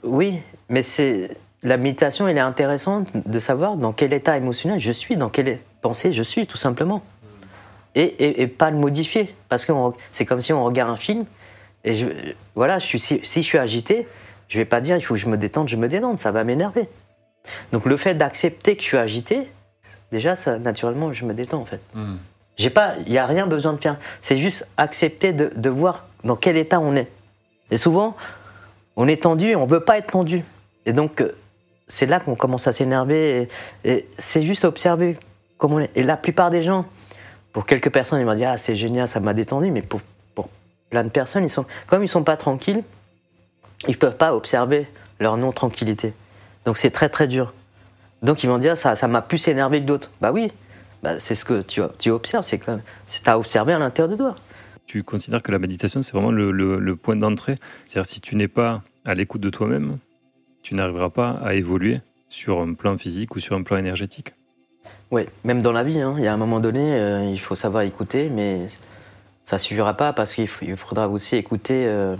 Oui, 0.03 0.41
mais 0.69 0.83
c'est 0.83 1.31
la 1.63 1.77
méditation, 1.77 2.29
elle 2.29 2.37
est 2.37 2.41
intéressante 2.41 3.09
de 3.27 3.39
savoir 3.39 3.77
dans 3.77 3.93
quel 3.93 4.13
état 4.13 4.37
émotionnel 4.37 4.81
je 4.81 4.93
suis, 4.93 5.17
dans 5.17 5.29
quelle 5.31 5.59
pensée 5.81 6.13
je 6.13 6.23
suis, 6.25 6.47
tout 6.47 6.57
simplement. 6.59 7.03
Et, 7.97 8.03
et, 8.03 8.43
et 8.43 8.47
pas 8.47 8.71
le 8.71 8.77
modifier. 8.77 9.35
Parce 9.49 9.67
que 9.67 9.73
c'est 10.13 10.25
comme 10.25 10.43
si 10.43 10.53
on 10.53 10.63
regarde 10.65 10.91
un 10.91 10.97
film 10.97 11.25
et 11.83 11.95
je, 11.95 12.07
voilà, 12.55 12.79
je 12.79 12.87
suis, 12.87 12.99
si, 13.01 13.21
si 13.25 13.43
je 13.43 13.47
suis 13.47 13.59
agité, 13.59 14.07
je 14.49 14.59
vais 14.59 14.65
pas 14.65 14.81
dire 14.81 14.97
il 14.97 15.01
faut 15.01 15.15
que 15.15 15.21
je 15.21 15.29
me 15.29 15.37
détende, 15.37 15.69
je 15.69 15.77
me 15.77 15.89
détende, 15.89 16.19
ça 16.19 16.31
va 16.31 16.45
m'énerver. 16.45 16.89
Donc 17.73 17.87
le 17.87 17.97
fait 17.97 18.15
d'accepter 18.15 18.77
que 18.77 18.83
je 18.83 18.87
suis 18.87 18.97
agité, 18.99 19.51
déjà, 20.13 20.37
ça, 20.37 20.59
naturellement, 20.59 21.13
je 21.13 21.25
me 21.25 21.33
détends 21.33 21.61
en 21.61 21.65
fait. 21.65 21.81
Hmm. 21.95 22.17
J'ai 22.57 22.71
pas, 22.71 22.95
il 23.07 23.13
y 23.13 23.19
a 23.19 23.27
rien 23.27 23.47
besoin 23.47 23.73
de 23.73 23.81
faire. 23.81 23.99
C'est 24.21 24.37
juste 24.37 24.69
accepter 24.77 25.33
de, 25.33 25.51
de 25.55 25.71
voir 25.71 26.07
dans 26.25 26.37
quel 26.37 26.57
état 26.57 26.81
on 26.81 26.97
est. 26.97 27.11
Et 27.71 27.77
souvent, 27.77 28.17
on 28.97 29.09
est 29.09 29.23
tendu 29.23 29.49
et 29.49 29.57
on 29.57 29.67
veut 29.67 29.81
pas 29.81 29.99
être 29.99 30.13
tendu. 30.13 30.43
Et 30.87 30.93
donc, 30.93 31.21
euh, 31.21 31.37
c'est 31.87 32.07
là 32.07 32.19
qu'on 32.19 32.35
commence 32.35 32.67
à 32.67 32.73
s'énerver. 32.73 33.49
Et, 33.85 33.91
et 33.91 34.09
c'est 34.17 34.43
juste 34.43 34.65
observer 34.65 35.19
comment 35.59 35.77
on 35.77 35.81
est. 35.81 35.91
Et 35.95 36.03
la 36.03 36.17
plupart 36.17 36.51
des 36.51 36.63
gens, 36.63 36.87
pour 37.57 37.65
quelques 37.65 37.89
personnes, 37.89 38.21
ils 38.21 38.27
vont 38.27 38.35
dire 38.35 38.51
ah 38.51 38.59
c'est 38.59 38.77
génial, 38.77 39.09
ça 39.09 39.19
m'a 39.19 39.33
détendu. 39.33 39.71
Mais 39.71 39.81
pour, 39.81 40.03
pour 40.35 40.51
plein 40.91 41.03
de 41.03 41.09
personnes, 41.09 41.43
ils 41.43 41.49
sont 41.49 41.65
comme 41.87 42.03
ils 42.03 42.09
sont 42.09 42.23
pas 42.23 42.37
tranquilles, 42.37 42.85
ils 43.89 43.97
peuvent 43.97 44.19
pas 44.19 44.35
observer 44.37 44.87
leur 45.21 45.39
non 45.39 45.53
tranquillité. 45.53 46.13
Donc 46.67 46.77
c'est 46.77 46.91
très 46.91 47.09
très 47.09 47.27
dur. 47.27 47.55
Donc 48.21 48.45
ils 48.45 48.47
vont 48.47 48.59
dire 48.59 48.77
ça, 48.77 48.95
ça 48.95 49.09
m'a 49.09 49.23
plus 49.23 49.49
énervé 49.49 49.81
que 49.81 49.87
d'autres. 49.87 50.13
Bah 50.21 50.33
oui, 50.33 50.53
bah, 51.03 51.19
c'est 51.19 51.35
ce 51.35 51.47
que 51.47 51.63
tu, 51.63 51.81
tu 51.99 52.11
observes, 52.11 52.45
c'est 52.45 52.59
comme 52.59 52.83
c'est 53.07 53.27
à 53.27 53.39
observer 53.39 53.73
à 53.73 53.79
l'intérieur 53.79 54.11
de 54.11 54.17
toi. 54.17 54.37
Tu 54.85 55.03
considères 55.03 55.43
que 55.43 55.51
la 55.51 55.59
méditation, 55.59 56.03
c'est 56.03 56.13
vraiment 56.13 56.31
le- 56.31 56.51
le 56.53 56.97
point 56.97 57.17
d'entrée? 57.17 57.55
C'est-à-dire, 57.87 58.05
si 58.05 58.21
tu 58.21 58.37
n'es 58.37 58.49
pas 58.49 58.83
à 59.07 59.15
l'écoute 59.15 59.41
de 59.41 59.49
toi-même, 59.49 59.97
tu 60.63 60.75
n'arriveras 60.75 61.09
pas 61.09 61.31
à 61.43 61.55
évoluer 61.55 62.03
sur 62.29 62.61
un 62.61 62.75
plan 62.75 62.99
physique 62.99 63.35
ou 63.35 63.41
sur 63.41 63.57
un 63.57 63.63
plan 63.63 63.79
énergétique? 63.79 64.35
Oui, 65.11 65.27
même 65.45 65.63
dans 65.63 65.73
la 65.73 65.85
vie, 65.85 66.01
hein, 66.01 66.15
il 66.19 66.25
y 66.25 66.27
a 66.27 66.33
un 66.33 66.37
moment 66.37 66.61
donné, 66.61 66.95
euh, 66.95 67.25
il 67.25 67.39
faut 67.39 67.55
savoir 67.55 67.83
écouter, 67.85 68.29
mais 68.29 68.67
ça 69.45 69.59
suffira 69.59 69.95
pas 69.95 70.13
parce 70.13 70.35
qu'il 70.35 70.49
faudra 70.49 71.09
aussi 71.09 71.37
écouter 71.37 71.87
euh, 71.87 72.17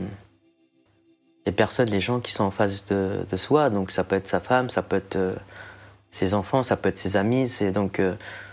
les 1.47 1.53
personnes, 1.53 1.91
les 1.91 2.01
gens 2.01 2.21
qui 2.21 2.33
sont 2.33 2.45
en 2.45 2.51
face 2.51 2.85
de, 2.87 3.25
soi. 3.37 3.71
Donc 3.71 3.91
ça 3.91 4.05
peut 4.05 4.17
être 4.17 4.29
sa 4.29 4.41
femme, 4.41 4.71
ça 4.71 4.83
peut 4.83 4.97
être 4.97 5.17
euh, 5.17 5.35
ses 6.11 6.35
enfants, 6.35 6.63
ça 6.63 6.77
peut 6.77 6.89
être 6.89 6.99
ses 6.99 7.17
amis. 7.17 7.49
C'est 7.49 7.73
donc 7.73 8.01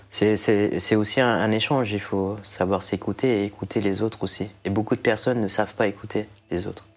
c'est 0.10 0.96
aussi 0.96 1.22
un, 1.22 1.28
un 1.28 1.52
échange. 1.52 1.92
Il 1.92 2.02
faut 2.02 2.38
savoir 2.44 2.82
s'écouter 2.82 3.42
et 3.42 3.46
écouter 3.46 3.82
les 3.82 4.02
autres 4.02 4.24
aussi. 4.24 4.48
Et 4.66 4.70
beaucoup 4.70 4.96
de 4.96 5.02
personnes 5.02 5.42
ne 5.42 5.48
savent 5.48 5.76
pas 5.76 5.88
écouter 5.88 6.28
les 6.50 6.66
autres. 6.66 6.88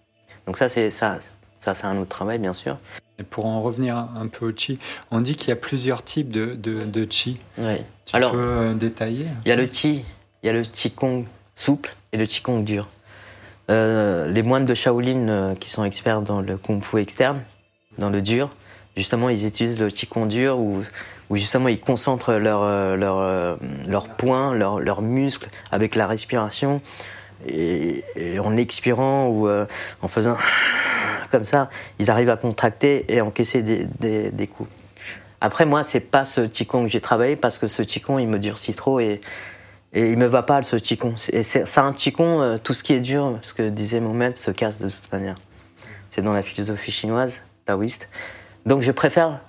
Donc 0.47 0.57
ça, 0.57 0.69
c'est 0.69 0.89
ça, 0.89 1.19
ça 1.59 1.73
c'est 1.73 1.87
un 1.87 1.97
autre 1.97 2.09
travail, 2.09 2.39
bien 2.39 2.53
sûr. 2.53 2.77
Et 3.19 3.23
pour 3.23 3.45
en 3.47 3.61
revenir 3.63 3.95
un 3.97 4.27
peu 4.27 4.49
au 4.49 4.53
chi, 4.55 4.77
on 5.09 5.21
dit 5.21 5.35
qu'il 5.35 5.49
y 5.49 5.51
a 5.51 5.55
plusieurs 5.55 6.03
types 6.03 6.29
de, 6.29 6.53
de, 6.55 6.85
de 6.85 7.07
chi. 7.09 7.39
Ouais. 7.57 7.83
Tu 8.05 8.15
Alors- 8.15 8.31
peux 8.31 8.37
euh, 8.39 8.73
détailler 8.73 9.25
Il 9.45 9.49
y 9.49 9.51
a 9.51 9.55
le 9.55 9.65
Qi, 9.65 10.03
il 10.43 10.47
y 10.47 10.49
a 10.49 10.53
le 10.53 10.61
Qigong 10.61 11.25
souple 11.55 11.95
et 12.13 12.17
le 12.17 12.25
Qigong 12.27 12.63
dur. 12.63 12.87
Euh, 13.69 14.31
les 14.31 14.43
moines 14.43 14.63
de 14.65 14.73
Shaolin 14.73 15.27
euh, 15.27 15.55
qui 15.55 15.69
sont 15.69 15.83
experts 15.83 16.21
dans 16.21 16.41
le 16.41 16.57
Kung 16.57 16.81
Fu 16.81 16.99
externe, 16.99 17.43
dans 17.97 18.09
le 18.09 18.21
dur, 18.21 18.49
justement 18.95 19.29
ils 19.29 19.45
utilisent 19.45 19.79
le 19.79 19.89
Qigong 19.89 20.27
dur 20.27 20.57
où, 20.59 20.81
où 21.29 21.35
justement 21.37 21.67
ils 21.67 21.79
concentrent 21.81 22.33
leurs 22.33 22.61
leur, 22.95 23.17
euh, 23.17 23.55
leurs 23.87 24.07
points, 24.09 24.53
leurs 24.53 24.79
leurs 24.79 25.01
muscles 25.01 25.49
avec 25.71 25.95
la 25.95 26.07
respiration 26.07 26.81
et, 27.47 28.03
en 28.39 28.57
expirant 28.57 29.27
ou 29.27 29.47
euh, 29.47 29.65
en 30.01 30.07
faisant 30.07 30.37
comme 31.31 31.45
ça, 31.45 31.69
ils 31.99 32.09
arrivent 32.09 32.29
à 32.29 32.37
contracter 32.37 33.05
et 33.09 33.21
encaisser 33.21 33.61
des, 33.61 34.47
coups. 34.47 34.69
Après, 35.41 35.65
moi, 35.65 35.83
c'est 35.83 35.99
pas 35.99 36.25
ce 36.25 36.41
Qigong 36.41 36.85
que 36.85 36.91
j'ai 36.91 37.01
travaillé 37.01 37.35
parce 37.35 37.57
que 37.57 37.67
ce 37.67 37.83
Qigong, 37.83 38.19
il 38.19 38.27
me 38.27 38.39
durcit 38.39 38.73
trop 38.73 38.99
et, 38.99 39.21
et 39.93 40.11
il 40.11 40.17
me 40.17 40.25
va 40.25 40.43
pas, 40.43 40.63
ce 40.63 40.77
Qigong. 40.77 41.15
Et 41.31 41.43
c'est 41.43 41.77
un 41.77 41.93
Qigong, 41.93 42.41
euh, 42.41 42.57
tout 42.57 42.73
ce 42.73 42.83
qui 42.83 42.93
est 42.93 42.99
dur, 42.99 43.37
ce 43.41 43.53
que 43.53 43.69
disait 43.69 43.99
mon 43.99 44.13
maître, 44.13 44.39
se 44.39 44.51
casse 44.51 44.79
de 44.79 44.89
toute 44.89 45.11
manière. 45.11 45.35
C'est 46.09 46.21
dans 46.21 46.33
la 46.33 46.41
philosophie 46.41 46.91
chinoise, 46.91 47.45
taoïste. 47.65 48.09
Donc, 48.65 48.81
je 48.81 48.91
préfère 48.91 49.41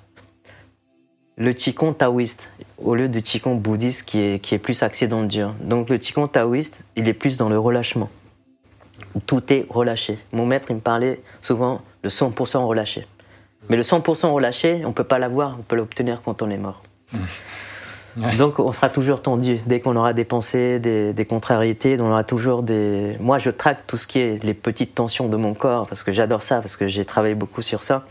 le 1.38 1.52
Qigong 1.52 1.94
taoïste 1.94 2.50
au 2.82 2.94
lieu 2.94 3.08
du 3.08 3.22
Qigong 3.22 3.58
bouddhiste 3.58 4.04
qui 4.04 4.18
est, 4.18 4.38
qui 4.40 4.54
est 4.54 4.58
plus 4.58 4.82
axé 4.82 5.06
dans 5.06 5.22
le 5.22 5.28
dur. 5.28 5.54
Donc, 5.60 5.88
le 5.88 5.98
Qigong 5.98 6.28
taoïste, 6.28 6.82
il 6.96 7.08
est 7.08 7.14
plus 7.14 7.36
dans 7.36 7.48
le 7.48 7.58
relâchement. 7.58 8.10
Tout 9.26 9.52
est 9.52 9.66
relâché. 9.70 10.18
Mon 10.32 10.46
maître, 10.46 10.70
il 10.70 10.76
me 10.76 10.80
parlait 10.80 11.20
souvent 11.40 11.80
le 12.02 12.10
100% 12.10 12.66
relâché. 12.66 13.06
Mais 13.70 13.76
le 13.76 13.82
100% 13.82 14.32
relâché, 14.32 14.82
on 14.84 14.92
peut 14.92 15.04
pas 15.04 15.18
l'avoir, 15.18 15.56
on 15.58 15.62
peut 15.62 15.76
l'obtenir 15.76 16.22
quand 16.22 16.42
on 16.42 16.50
est 16.50 16.58
mort. 16.58 16.82
Ouais. 18.16 18.34
Donc 18.36 18.58
on 18.58 18.72
sera 18.72 18.88
toujours 18.88 19.22
tendu. 19.22 19.58
Dès 19.66 19.78
qu'on 19.80 19.94
aura 19.94 20.12
des 20.12 20.24
pensées, 20.24 20.80
des, 20.80 21.12
des 21.12 21.24
contrariétés, 21.24 21.96
on 22.00 22.10
aura 22.10 22.24
toujours 22.24 22.64
des... 22.64 23.16
Moi, 23.20 23.38
je 23.38 23.50
traque 23.50 23.86
tout 23.86 23.96
ce 23.96 24.08
qui 24.08 24.18
est 24.18 24.42
les 24.42 24.54
petites 24.54 24.94
tensions 24.94 25.28
de 25.28 25.36
mon 25.36 25.54
corps, 25.54 25.86
parce 25.86 26.02
que 26.02 26.12
j'adore 26.12 26.42
ça, 26.42 26.60
parce 26.60 26.76
que 26.76 26.88
j'ai 26.88 27.04
travaillé 27.04 27.36
beaucoup 27.36 27.62
sur 27.62 27.82
ça. 27.82 28.04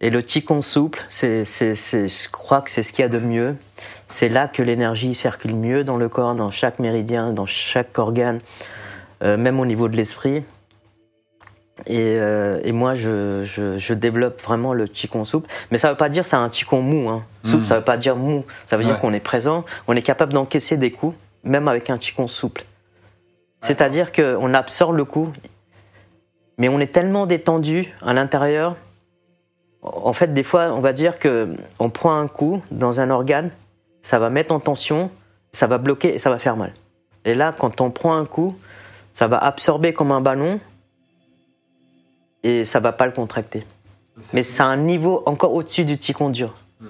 Et 0.00 0.10
le 0.10 0.20
Qigong 0.22 0.60
souple, 0.62 1.00
c'est, 1.08 1.44
c'est, 1.44 1.74
c'est- 1.74 2.06
je 2.08 2.28
crois 2.30 2.62
que 2.62 2.70
c'est 2.70 2.82
ce 2.82 2.92
qu'il 2.92 3.02
y 3.02 3.06
a 3.06 3.08
de 3.08 3.18
mieux. 3.18 3.56
C'est 4.06 4.28
là 4.28 4.46
que 4.48 4.62
l'énergie 4.62 5.14
circule 5.14 5.54
mieux 5.54 5.82
dans 5.84 5.96
le 5.96 6.08
corps, 6.08 6.34
dans 6.34 6.50
chaque 6.50 6.78
méridien, 6.78 7.32
dans 7.32 7.46
chaque 7.46 7.98
organe, 7.98 8.38
euh, 9.22 9.36
même 9.36 9.58
au 9.60 9.66
niveau 9.66 9.88
de 9.88 9.96
l'esprit. 9.96 10.44
Et, 11.86 12.16
euh, 12.18 12.60
et 12.64 12.72
moi, 12.72 12.94
je, 12.94 13.44
je, 13.44 13.76
je 13.78 13.94
développe 13.94 14.40
vraiment 14.42 14.72
le 14.72 14.86
Qigong 14.86 15.24
souple. 15.24 15.48
Mais 15.70 15.78
ça 15.78 15.90
veut 15.90 15.96
pas 15.96 16.08
dire 16.08 16.24
c'est 16.24 16.36
un 16.36 16.48
Qigong 16.48 16.80
mou. 16.82 17.08
Hein. 17.08 17.24
Souple, 17.44 17.64
Mm. 17.64 17.66
ça 17.66 17.76
veut 17.76 17.84
pas 17.84 17.96
dire 17.96 18.16
mou. 18.16 18.44
Ça 18.66 18.76
veut 18.76 18.84
dire 18.84 18.98
qu'on 19.00 19.12
est 19.12 19.20
présent, 19.20 19.64
on 19.88 19.96
est 19.96 20.02
capable 20.02 20.32
d'encaisser 20.32 20.76
des 20.76 20.90
coups, 20.92 21.16
même 21.44 21.66
avec 21.68 21.90
un 21.90 21.98
Qigong 21.98 22.28
souple. 22.28 22.64
C'est-à-dire 23.60 24.12
qu'on 24.12 24.54
absorbe 24.54 24.96
le 24.96 25.04
coup, 25.04 25.28
mais 26.56 26.68
on 26.68 26.78
est 26.80 26.92
tellement 26.92 27.26
détendu 27.26 27.92
à 28.04 28.12
l'intérieur. 28.12 28.76
En 29.82 30.12
fait, 30.12 30.32
des 30.34 30.42
fois, 30.42 30.72
on 30.72 30.80
va 30.80 30.92
dire 30.92 31.18
que 31.18 31.54
on 31.78 31.90
prend 31.90 32.18
un 32.18 32.26
coup 32.26 32.62
dans 32.70 33.00
un 33.00 33.10
organe, 33.10 33.50
ça 34.02 34.18
va 34.18 34.30
mettre 34.30 34.52
en 34.52 34.60
tension, 34.60 35.10
ça 35.52 35.66
va 35.66 35.78
bloquer 35.78 36.14
et 36.14 36.18
ça 36.18 36.30
va 36.30 36.38
faire 36.38 36.56
mal. 36.56 36.72
Et 37.24 37.34
là, 37.34 37.54
quand 37.56 37.80
on 37.80 37.90
prend 37.90 38.16
un 38.16 38.26
coup, 38.26 38.56
ça 39.12 39.28
va 39.28 39.38
absorber 39.38 39.92
comme 39.92 40.12
un 40.12 40.20
ballon 40.20 40.60
et 42.42 42.64
ça 42.64 42.80
va 42.80 42.92
pas 42.92 43.06
le 43.06 43.12
contracter. 43.12 43.64
Mais 44.34 44.42
c'est 44.42 44.62
un 44.62 44.76
niveau 44.76 45.22
encore 45.26 45.54
au-dessus 45.54 45.84
du 45.84 45.96
Qigong 45.96 46.30
dur. 46.30 46.54
Hmm. 46.80 46.88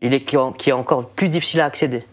Il 0.00 0.14
est 0.14 0.22
qui 0.22 0.36
est 0.70 0.72
encore 0.72 1.08
plus 1.08 1.28
difficile 1.28 1.60
à 1.60 1.64
accéder. 1.64 2.04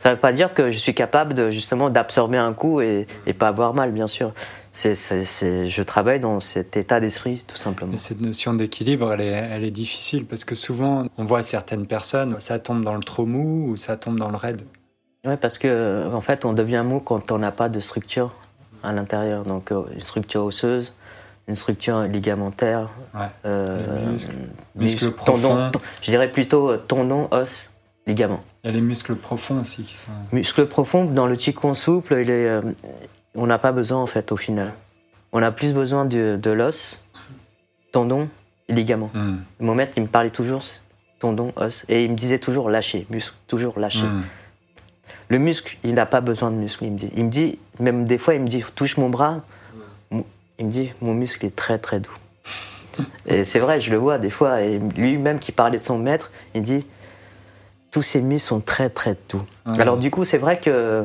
Ça 0.00 0.08
ne 0.08 0.14
veut 0.14 0.20
pas 0.20 0.32
dire 0.32 0.54
que 0.54 0.70
je 0.70 0.78
suis 0.78 0.94
capable 0.94 1.34
de, 1.34 1.50
justement 1.50 1.90
d'absorber 1.90 2.38
un 2.38 2.54
coup 2.54 2.80
et, 2.80 3.06
et 3.26 3.34
pas 3.34 3.48
avoir 3.48 3.74
mal, 3.74 3.92
bien 3.92 4.06
sûr. 4.06 4.32
C'est, 4.72 4.94
je 4.94 5.82
travaille 5.82 6.20
dans 6.20 6.40
cet 6.40 6.76
état 6.78 7.00
d'esprit, 7.00 7.44
tout 7.46 7.56
simplement. 7.56 7.92
Mais 7.92 7.98
cette 7.98 8.20
notion 8.22 8.54
d'équilibre, 8.54 9.12
elle 9.12 9.20
est, 9.20 9.26
elle 9.26 9.64
est 9.64 9.70
difficile 9.70 10.24
parce 10.24 10.44
que 10.44 10.54
souvent, 10.54 11.04
on 11.18 11.24
voit 11.24 11.42
certaines 11.42 11.86
personnes, 11.86 12.36
ça 12.38 12.58
tombe 12.58 12.82
dans 12.82 12.94
le 12.94 13.02
trop 13.02 13.26
mou 13.26 13.72
ou 13.72 13.76
ça 13.76 13.96
tombe 13.98 14.18
dans 14.18 14.30
le 14.30 14.36
raide. 14.36 14.62
Ouais, 15.26 15.36
parce 15.36 15.58
que 15.58 16.08
en 16.14 16.20
fait, 16.22 16.46
on 16.46 16.54
devient 16.54 16.82
mou 16.86 17.00
quand 17.00 17.30
on 17.30 17.38
n'a 17.38 17.52
pas 17.52 17.68
de 17.68 17.78
structure 17.80 18.34
à 18.82 18.92
l'intérieur. 18.92 19.42
Donc, 19.42 19.70
euh, 19.70 19.82
une 19.92 20.00
structure 20.00 20.44
osseuse, 20.44 20.94
une 21.46 21.56
structure 21.56 22.02
ligamentaire, 22.04 22.88
Ouais. 23.14 23.26
euh, 23.44 24.06
Les 24.06 24.12
muscles. 24.12 24.32
muscles, 24.76 25.12
je 26.00 26.10
dirais 26.10 26.32
plutôt 26.32 26.70
euh, 26.70 26.76
tendon, 26.78 27.28
os, 27.32 27.70
ligament. 28.06 28.42
Il 28.64 28.68
y 28.68 28.70
a 28.70 28.72
les 28.72 28.80
muscles 28.80 29.14
profonds 29.14 29.60
aussi 29.60 29.84
qui 29.84 29.98
sont. 29.98 30.12
Muscle 30.32 30.66
profond, 30.66 31.04
dans 31.04 31.26
le 31.26 31.36
Qigong 31.36 31.74
souple, 31.74 32.18
il 32.20 32.30
est, 32.30 32.48
euh, 32.48 32.62
on 33.34 33.46
n'a 33.46 33.58
pas 33.58 33.72
besoin 33.72 33.98
en 33.98 34.06
fait 34.06 34.32
au 34.32 34.36
final. 34.36 34.72
on 35.32 35.42
a 35.42 35.50
plus 35.52 35.74
besoin 35.74 36.04
de, 36.04 36.38
de 36.40 36.50
l'os, 36.50 37.04
tendon 37.92 38.28
et 38.68 38.74
ligament. 38.74 39.10
Hmm. 39.14 39.38
Mon 39.60 39.74
maître, 39.74 39.94
il 39.96 40.02
me 40.02 40.08
parlait 40.08 40.30
toujours 40.30 40.62
tendon, 41.18 41.52
os, 41.56 41.84
et 41.88 42.04
il 42.04 42.12
me 42.12 42.16
disait 42.16 42.38
toujours 42.38 42.70
lâcher, 42.70 43.06
muscle, 43.10 43.36
toujours 43.46 43.78
lâcher. 43.78 44.06
Hmm. 44.06 44.22
Le 45.28 45.38
muscle, 45.38 45.76
il 45.84 45.94
n'a 45.94 46.06
pas 46.06 46.20
besoin 46.20 46.50
de 46.50 46.56
muscle, 46.56 46.84
il 46.84 46.92
me 46.92 46.98
dit. 46.98 47.10
Il 47.16 47.24
me 47.26 47.30
dit, 47.30 47.58
même 47.78 48.04
des 48.04 48.18
fois, 48.18 48.34
il 48.34 48.40
me 48.40 48.48
dit, 48.48 48.64
touche 48.74 48.96
mon 48.96 49.08
bras. 49.10 49.40
Il 50.10 50.66
me 50.66 50.70
dit, 50.70 50.92
mon 51.00 51.14
muscle 51.14 51.46
est 51.46 51.54
très 51.54 51.78
très 51.78 52.00
doux. 52.00 52.16
et 53.26 53.44
c'est 53.44 53.60
vrai, 53.60 53.80
je 53.80 53.90
le 53.90 53.96
vois 53.96 54.18
des 54.18 54.30
fois. 54.30 54.60
Et 54.62 54.78
lui-même 54.96 55.38
qui 55.38 55.52
parlait 55.52 55.78
de 55.78 55.84
son 55.84 55.98
maître, 55.98 56.30
il 56.54 56.62
dit, 56.62 56.84
tous 57.90 58.02
ses 58.02 58.20
muscles 58.20 58.48
sont 58.48 58.60
très 58.60 58.88
très 58.90 59.16
doux. 59.28 59.42
Ouais. 59.66 59.80
Alors 59.80 59.96
du 59.98 60.10
coup, 60.10 60.24
c'est 60.24 60.38
vrai 60.38 60.58
que 60.58 61.04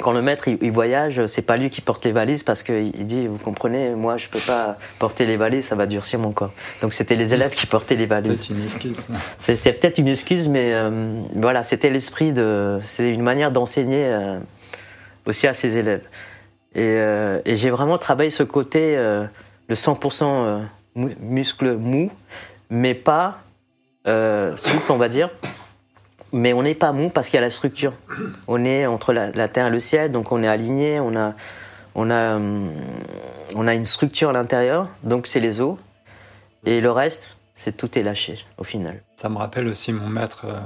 quand 0.00 0.10
le 0.12 0.22
maître 0.22 0.48
il, 0.48 0.58
il 0.60 0.72
voyage, 0.72 1.24
c'est 1.26 1.42
pas 1.42 1.56
lui 1.56 1.70
qui 1.70 1.80
porte 1.80 2.04
les 2.04 2.10
valises 2.12 2.42
parce 2.42 2.62
qu'il 2.64 2.92
il 2.96 3.06
dit, 3.06 3.26
vous 3.28 3.38
comprenez, 3.38 3.90
moi 3.90 4.16
je 4.16 4.28
peux 4.28 4.40
pas 4.40 4.76
porter 4.98 5.24
les 5.24 5.36
valises, 5.36 5.66
ça 5.66 5.76
va 5.76 5.86
durcir 5.86 6.18
mon 6.18 6.32
corps. 6.32 6.52
Donc 6.82 6.92
c'était 6.92 7.14
les 7.14 7.32
élèves 7.32 7.52
qui 7.52 7.66
portaient 7.66 7.94
les 7.94 8.06
valises. 8.06 8.38
Peut-être 8.38 8.50
une 8.50 8.64
excuse. 8.64 9.08
C'était 9.38 9.72
peut-être 9.72 9.98
une 9.98 10.08
excuse, 10.08 10.48
mais 10.48 10.70
euh, 10.72 11.22
voilà, 11.36 11.62
c'était 11.62 11.90
l'esprit 11.90 12.32
de. 12.32 12.78
C'est 12.82 13.08
une 13.12 13.22
manière 13.22 13.52
d'enseigner 13.52 14.04
euh, 14.06 14.38
aussi 15.26 15.46
à 15.46 15.54
ses 15.54 15.76
élèves. 15.76 16.02
Et, 16.74 16.80
euh, 16.82 17.40
et 17.44 17.56
j'ai 17.56 17.70
vraiment 17.70 17.98
travaillé 17.98 18.30
ce 18.30 18.42
côté, 18.42 18.96
le 18.96 19.74
100% 19.74 20.22
euh, 20.24 20.58
mou- 20.96 21.10
muscle 21.20 21.76
mou, 21.76 22.10
mais 22.68 22.94
pas 22.94 23.38
souple, 24.04 24.90
on 24.90 24.96
va 24.96 25.08
dire. 25.08 25.30
Mais 26.34 26.52
on 26.52 26.62
n'est 26.64 26.74
pas 26.74 26.90
mou 26.90 27.10
parce 27.10 27.28
qu'il 27.28 27.36
y 27.36 27.38
a 27.38 27.42
la 27.42 27.50
structure. 27.50 27.92
On 28.48 28.64
est 28.64 28.86
entre 28.86 29.12
la, 29.12 29.48
terre 29.48 29.68
et 29.68 29.70
le 29.70 29.78
ciel, 29.78 30.10
donc 30.10 30.32
on 30.32 30.42
est 30.42 30.48
aligné, 30.48 30.98
on 30.98 31.14
a, 31.14 31.34
on 31.94 32.10
a, 32.10 32.34
hum, 32.34 32.72
on 33.54 33.68
a 33.68 33.74
une 33.74 33.84
structure 33.84 34.30
à 34.30 34.32
l'intérieur, 34.32 34.88
donc 35.04 35.28
c'est 35.28 35.38
les 35.38 35.60
os. 35.60 35.78
Et 36.66 36.80
le 36.80 36.90
reste, 36.90 37.36
c'est 37.54 37.76
tout 37.76 37.96
est 37.96 38.02
lâché 38.02 38.44
au 38.58 38.64
final. 38.64 39.00
Ça 39.14 39.28
me 39.28 39.36
rappelle 39.36 39.68
aussi 39.68 39.92
mon 39.92 40.08
maître 40.08 40.46
euh, 40.46 40.58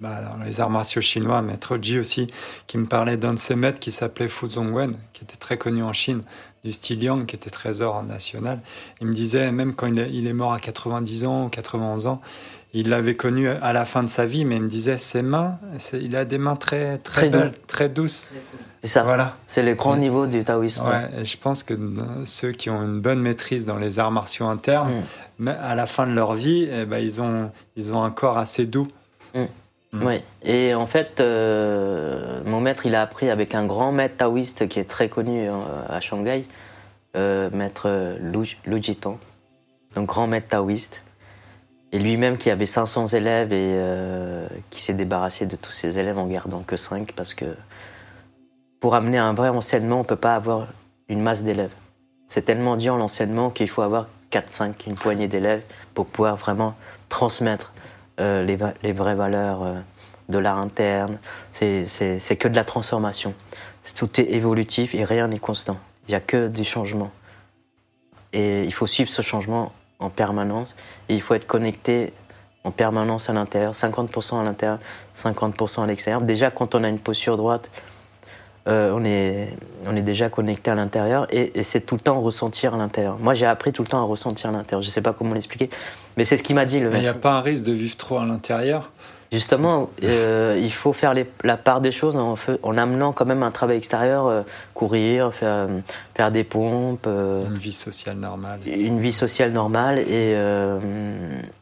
bah, 0.00 0.22
dans 0.22 0.42
les 0.42 0.60
arts 0.60 0.70
martiaux 0.70 1.00
chinois, 1.00 1.40
maître 1.40 1.78
Ji 1.80 2.00
aussi, 2.00 2.26
qui 2.66 2.76
me 2.76 2.86
parlait 2.86 3.16
d'un 3.16 3.34
de 3.34 3.38
ses 3.38 3.54
maîtres 3.54 3.78
qui 3.78 3.92
s'appelait 3.92 4.26
Fu 4.26 4.50
Zongwen, 4.50 4.96
qui 5.12 5.22
était 5.22 5.36
très 5.36 5.56
connu 5.56 5.84
en 5.84 5.92
Chine, 5.92 6.22
du 6.64 6.72
style 6.72 7.00
Yang, 7.00 7.26
qui 7.26 7.36
était 7.36 7.50
trésor 7.50 8.02
national. 8.02 8.60
Il 9.00 9.06
me 9.06 9.12
disait, 9.12 9.52
même 9.52 9.76
quand 9.76 9.86
il 9.86 9.98
est, 10.00 10.10
il 10.12 10.26
est 10.26 10.32
mort 10.32 10.52
à 10.52 10.58
90 10.58 11.24
ans 11.26 11.44
ou 11.44 11.48
91 11.48 12.08
ans, 12.08 12.20
il 12.74 12.88
l'avait 12.88 13.16
connu 13.16 13.48
à 13.48 13.72
la 13.72 13.84
fin 13.84 14.02
de 14.02 14.08
sa 14.08 14.24
vie, 14.26 14.44
mais 14.44 14.56
il 14.56 14.62
me 14.62 14.68
disait, 14.68 14.96
ses 14.98 15.22
mains, 15.22 15.58
il 15.92 16.16
a 16.16 16.24
des 16.24 16.38
mains 16.38 16.56
très, 16.56 16.98
très, 16.98 17.28
Très 17.28 17.30
doux. 17.30 17.54
très 17.66 17.88
douces. 17.88 18.28
C'est 18.82 18.88
ça. 18.88 19.02
Voilà. 19.04 19.36
C'est 19.46 19.62
le 19.62 19.74
grand 19.74 19.96
niveau 19.96 20.26
du 20.26 20.42
taoïsme. 20.42 20.84
Ouais, 20.86 21.20
et 21.20 21.24
je 21.24 21.36
pense 21.38 21.62
que 21.62 21.74
ceux 22.24 22.52
qui 22.52 22.70
ont 22.70 22.82
une 22.82 23.00
bonne 23.00 23.20
maîtrise 23.20 23.66
dans 23.66 23.76
les 23.76 23.98
arts 23.98 24.10
martiaux 24.10 24.46
internes, 24.46 25.02
Mm. 25.38 25.48
à 25.48 25.74
la 25.74 25.86
fin 25.86 26.06
de 26.06 26.12
leur 26.12 26.34
vie, 26.34 26.68
eh 26.70 26.84
ben, 26.84 26.98
ils, 26.98 27.20
ont, 27.22 27.50
ils 27.76 27.92
ont 27.94 28.02
un 28.02 28.10
corps 28.10 28.38
assez 28.38 28.64
doux. 28.66 28.86
Mm. 29.34 29.44
Oui. 30.04 30.20
Et 30.42 30.74
en 30.74 30.86
fait, 30.86 31.20
euh, 31.20 32.40
mon 32.46 32.60
maître, 32.60 32.86
il 32.86 32.94
a 32.94 33.02
appris 33.02 33.28
avec 33.28 33.54
un 33.54 33.64
grand 33.66 33.92
maître 33.92 34.16
taoïste 34.18 34.68
qui 34.68 34.78
est 34.80 34.88
très 34.88 35.08
connu 35.08 35.48
euh, 35.48 35.52
à 35.88 36.00
Shanghai, 36.00 36.44
euh, 37.16 37.50
maître 37.52 38.16
Lu, 38.20 38.56
Lu 38.66 38.82
Jitong, 38.82 39.16
donc 39.94 40.06
grand 40.08 40.26
maître 40.26 40.48
taoïste. 40.48 41.02
Et 41.92 41.98
lui-même 41.98 42.38
qui 42.38 42.50
avait 42.50 42.66
500 42.66 43.08
élèves 43.08 43.52
et 43.52 43.72
euh, 43.74 44.46
qui 44.70 44.80
s'est 44.80 44.94
débarrassé 44.94 45.44
de 45.46 45.56
tous 45.56 45.72
ses 45.72 45.98
élèves 45.98 46.18
en 46.18 46.26
gardant 46.26 46.62
que 46.62 46.76
5 46.76 47.12
parce 47.12 47.34
que 47.34 47.54
pour 48.80 48.94
amener 48.94 49.18
un 49.18 49.34
vrai 49.34 49.50
enseignement, 49.50 50.00
on 50.00 50.04
peut 50.04 50.16
pas 50.16 50.34
avoir 50.34 50.68
une 51.08 51.20
masse 51.20 51.42
d'élèves. 51.44 51.72
C'est 52.28 52.42
tellement 52.42 52.76
dur 52.76 52.96
l'enseignement 52.96 53.50
qu'il 53.50 53.68
faut 53.68 53.82
avoir 53.82 54.06
4-5, 54.32 54.72
une 54.86 54.94
poignée 54.94 55.28
d'élèves 55.28 55.62
pour 55.94 56.06
pouvoir 56.06 56.36
vraiment 56.36 56.74
transmettre 57.10 57.72
euh, 58.20 58.42
les, 58.42 58.56
les 58.82 58.92
vraies 58.92 59.14
valeurs 59.14 59.62
euh, 59.62 59.74
de 60.30 60.38
l'art 60.38 60.58
interne. 60.58 61.18
C'est- 61.52 61.86
que 62.38 62.48
de 62.48 62.56
la 62.56 62.64
transformation. 62.64 63.34
Tout 63.96 64.20
est 64.20 64.30
évolutif 64.32 64.94
et 64.94 65.04
rien 65.04 65.28
n'est 65.28 65.38
constant. 65.38 65.78
Il 66.08 66.12
n'y 66.12 66.16
a 66.16 66.20
que 66.20 66.48
du 66.48 66.64
changement. 66.64 67.10
Et 68.32 68.64
il 68.64 68.72
faut 68.72 68.86
suivre 68.86 69.10
ce 69.10 69.20
changement 69.20 69.72
en 70.02 70.10
permanence. 70.10 70.76
Et 71.08 71.14
il 71.14 71.20
faut 71.22 71.34
être 71.34 71.46
connecté 71.46 72.12
en 72.64 72.70
permanence 72.70 73.28
à 73.28 73.32
l'intérieur, 73.32 73.72
50% 73.72 74.40
à 74.40 74.44
l'intérieur, 74.44 74.78
50% 75.16 75.82
à 75.82 75.86
l'extérieur. 75.86 76.20
Déjà, 76.20 76.50
quand 76.50 76.74
on 76.74 76.84
a 76.84 76.88
une 76.88 77.00
posture 77.00 77.36
droite, 77.36 77.70
euh, 78.68 78.92
on, 78.94 79.04
est, 79.04 79.48
on 79.86 79.96
est 79.96 80.02
déjà 80.02 80.28
connecté 80.28 80.70
à 80.70 80.76
l'intérieur 80.76 81.26
et, 81.34 81.58
et 81.58 81.64
c'est 81.64 81.80
tout 81.80 81.96
le 81.96 82.00
temps 82.00 82.20
ressentir 82.20 82.74
à 82.74 82.76
l'intérieur. 82.76 83.18
Moi, 83.18 83.34
j'ai 83.34 83.46
appris 83.46 83.72
tout 83.72 83.82
le 83.82 83.88
temps 83.88 83.98
à 84.00 84.04
ressentir 84.04 84.50
à 84.50 84.52
l'intérieur. 84.52 84.82
Je 84.82 84.88
ne 84.88 84.92
sais 84.92 85.02
pas 85.02 85.12
comment 85.12 85.34
l'expliquer, 85.34 85.68
mais 86.16 86.24
c'est 86.24 86.36
ce 86.36 86.44
qu'il 86.44 86.54
m'a 86.54 86.64
dit 86.64 86.78
le 86.78 86.88
Mais 86.88 86.98
il 86.98 87.00
n'y 87.00 87.06
maître. 87.06 87.18
a 87.18 87.20
pas 87.20 87.32
un 87.32 87.40
risque 87.40 87.64
de 87.64 87.72
vivre 87.72 87.96
trop 87.96 88.18
à 88.18 88.24
l'intérieur? 88.24 88.92
Justement, 89.32 89.88
euh, 90.04 90.58
il 90.62 90.70
faut 90.70 90.92
faire 90.92 91.14
les- 91.14 91.26
la 91.42 91.56
part 91.56 91.80
des 91.80 91.90
choses 91.90 92.16
en, 92.16 92.76
amenant 92.76 93.12
quand 93.12 93.24
même 93.24 93.42
un 93.42 93.50
travail 93.50 93.78
extérieur, 93.78 94.26
euh, 94.26 94.42
courir, 94.74 95.32
faire, 95.32 95.68
faire 96.14 96.30
des 96.30 96.44
pompes, 96.44 97.06
euh, 97.06 97.42
Une 97.46 97.56
vie 97.56 97.72
sociale 97.72 98.18
normale. 98.18 98.60
une 98.66 98.98
vie 99.00 99.12
sociale 99.12 99.50
normale 99.52 100.00
et, 100.00 100.04
euh, 100.36 100.78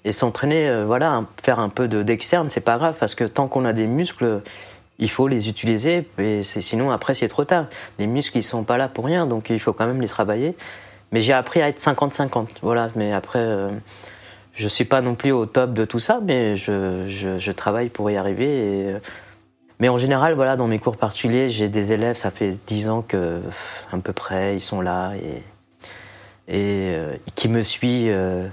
et 0.04 0.10
s'entraîner, 0.10 0.68
euh, 0.68 0.84
voilà, 0.84 1.22
faire 1.44 1.60
un 1.60 1.68
peu 1.68 1.86
de- 1.86 2.02
d'externe, 2.02 2.50
c'est 2.50 2.60
pas 2.60 2.76
grave 2.76 2.96
parce 2.98 3.14
que 3.14 3.22
tant 3.22 3.46
qu'on 3.46 3.64
a 3.64 3.72
des 3.72 3.86
muscles, 3.86 4.40
il 4.98 5.08
faut 5.08 5.28
les 5.28 5.48
utiliser 5.48 6.08
et 6.18 6.42
sinon 6.42 6.90
après 6.90 7.14
c'est 7.14 7.28
trop 7.28 7.44
tard. 7.44 7.66
Les 8.00 8.08
muscles 8.08 8.36
ils 8.38 8.42
sont 8.42 8.64
pas 8.64 8.78
là 8.78 8.88
pour 8.88 9.04
rien 9.04 9.26
donc 9.26 9.48
il 9.48 9.60
faut 9.60 9.72
quand 9.72 9.86
même 9.86 10.00
les 10.00 10.08
travailler. 10.08 10.56
Mais 11.12 11.20
j'ai 11.20 11.32
appris 11.32 11.60
à 11.62 11.68
être 11.68 11.80
50-50, 11.80 12.46
voilà. 12.62 12.86
Mais 12.94 13.12
après, 13.12 13.40
euh, 13.40 13.68
je 14.60 14.68
suis 14.68 14.84
pas 14.84 15.00
non 15.00 15.14
plus 15.14 15.32
au 15.32 15.46
top 15.46 15.72
de 15.72 15.86
tout 15.86 16.00
ça, 16.00 16.20
mais 16.22 16.54
je, 16.54 17.08
je, 17.08 17.50
travaille 17.50 17.88
pour 17.88 18.10
y 18.10 18.16
arriver. 18.18 18.48
Euh, 18.50 18.98
mais 19.78 19.88
en 19.88 19.96
général, 19.96 20.34
voilà, 20.34 20.56
dans 20.56 20.66
mes 20.66 20.78
cours 20.78 20.98
particuliers, 20.98 21.48
j'ai 21.48 21.70
des 21.70 21.92
élèves, 21.94 22.16
ça 22.16 22.30
fait 22.30 22.58
10 22.66 22.90
ans 22.90 23.00
que, 23.00 23.40
à 23.90 23.96
peu 23.96 24.12
près, 24.12 24.56
ils 24.56 24.60
sont 24.60 24.82
là 24.82 25.14
et, 25.14 25.42
et 26.48 26.94
euh, 26.94 27.16
qui 27.36 27.48
me 27.48 27.62
suivent 27.62 28.12
euh, 28.12 28.48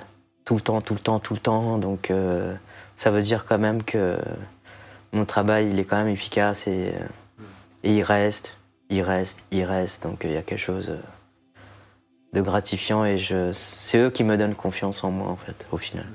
tout 0.46 0.56
le 0.56 0.62
temps, 0.62 0.80
tout 0.80 0.94
le 0.94 1.02
temps, 1.02 1.20
tout 1.20 1.34
le 1.34 1.42
temps. 1.42 1.78
Donc, 1.78 2.10
ça 2.96 3.12
veut 3.12 3.22
dire 3.22 3.46
quand 3.46 3.60
même 3.60 3.84
que 3.84 4.16
mon 5.12 5.26
travail, 5.26 5.70
il 5.70 5.78
est 5.78 5.84
quand 5.84 5.98
même 5.98 6.08
efficace 6.08 6.68
et, 6.68 6.94
et 7.84 7.98
il 7.98 8.02
reste, 8.02 8.58
il 8.90 9.02
reste, 9.02 9.44
il 9.52 9.66
reste. 9.66 10.04
Donc, 10.04 10.22
il 10.24 10.32
y 10.32 10.38
a 10.38 10.42
quelque 10.42 10.58
chose 10.58 10.90
de 12.34 12.42
gratifiant 12.42 13.06
et 13.06 13.18
je, 13.18 13.52
c'est 13.54 13.98
eux 14.00 14.10
qui 14.10 14.24
me 14.24 14.38
donnent 14.38 14.56
confiance 14.56 15.04
en 15.04 15.12
moi, 15.12 15.30
en 15.30 15.36
fait, 15.36 15.66
au 15.72 15.78
final. 15.78 16.06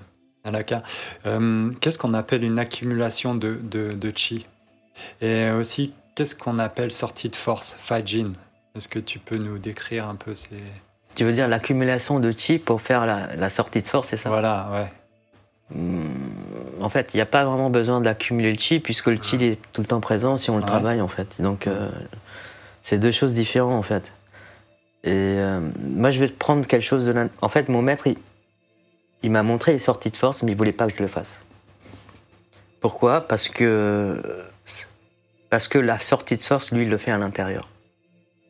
Alaka. 0.44 0.82
Euh, 1.26 1.70
qu'est-ce 1.80 1.98
qu'on 1.98 2.14
appelle 2.14 2.42
une 2.44 2.58
accumulation 2.58 3.34
de, 3.34 3.58
de, 3.62 3.92
de 3.92 4.12
chi? 4.14 4.46
Et 5.20 5.50
aussi, 5.50 5.94
qu'est-ce 6.14 6.34
qu'on 6.34 6.58
appelle 6.58 6.90
sortie 6.92 7.28
de 7.28 7.36
force, 7.36 7.76
Fajin? 7.78 8.32
Est-ce 8.76 8.88
que 8.88 8.98
tu 8.98 9.18
peux 9.18 9.36
nous 9.36 9.58
décrire 9.58 10.08
un 10.08 10.16
peu 10.16 10.34
ces... 10.34 10.62
Tu 11.14 11.24
veux 11.24 11.32
dire 11.32 11.46
l'accumulation 11.48 12.20
de 12.20 12.32
chi 12.36 12.58
pour 12.58 12.80
faire 12.80 13.04
la, 13.06 13.34
la 13.36 13.50
sortie 13.50 13.82
de 13.82 13.86
force, 13.86 14.08
c'est 14.08 14.16
ça? 14.16 14.30
Voilà, 14.30 14.68
ouais. 14.72 14.92
Hmm, 15.78 16.08
En 16.80 16.88
fait, 16.88 17.14
il 17.14 17.18
n'y 17.18 17.20
a 17.22 17.26
pas 17.26 17.44
vraiment 17.44 17.70
besoin 17.70 18.00
d'accumuler 18.00 18.52
le 18.52 18.58
chi 18.58 18.80
puisque 18.80 19.06
le 19.08 19.18
chi 19.20 19.36
est 19.44 19.58
tout 19.72 19.80
le 19.82 19.86
temps 19.86 20.00
présent 20.00 20.36
si 20.36 20.50
on 20.50 20.56
le 20.56 20.62
Ouais. 20.62 20.66
travaille 20.68 21.00
en 21.00 21.08
fait. 21.08 21.40
Donc 21.40 21.66
euh, 21.66 21.88
c'est 22.82 22.98
deux 22.98 23.12
choses 23.12 23.32
différentes 23.32 23.72
en 23.74 23.82
fait. 23.82 24.10
Et 25.04 25.10
euh, 25.10 25.60
moi 25.80 26.10
je 26.10 26.20
vais 26.20 26.28
prendre 26.28 26.66
quelque 26.66 26.82
chose 26.82 27.06
de... 27.06 27.28
En 27.40 27.48
fait 27.48 27.68
mon 27.68 27.82
maître 27.82 28.06
il, 29.22 29.30
m'a 29.30 29.42
montré 29.42 29.72
les 29.72 29.78
sorties 29.78 30.10
de 30.10 30.16
force 30.16 30.42
mais 30.42 30.52
il 30.52 30.56
voulait 30.58 30.72
pas 30.72 30.86
que 30.86 30.96
je 30.96 31.02
le 31.02 31.08
fasse. 31.08 31.40
Pourquoi? 32.80 33.20
Parce 33.20 33.48
que 33.48 34.20
parce 35.50 35.68
que 35.68 35.78
la 35.78 35.98
sortie 35.98 36.36
de 36.36 36.42
force 36.42 36.72
lui 36.72 36.84
il 36.84 36.90
le 36.90 36.98
fait 36.98 37.10
à 37.10 37.18
l'intérieur. 37.18 37.68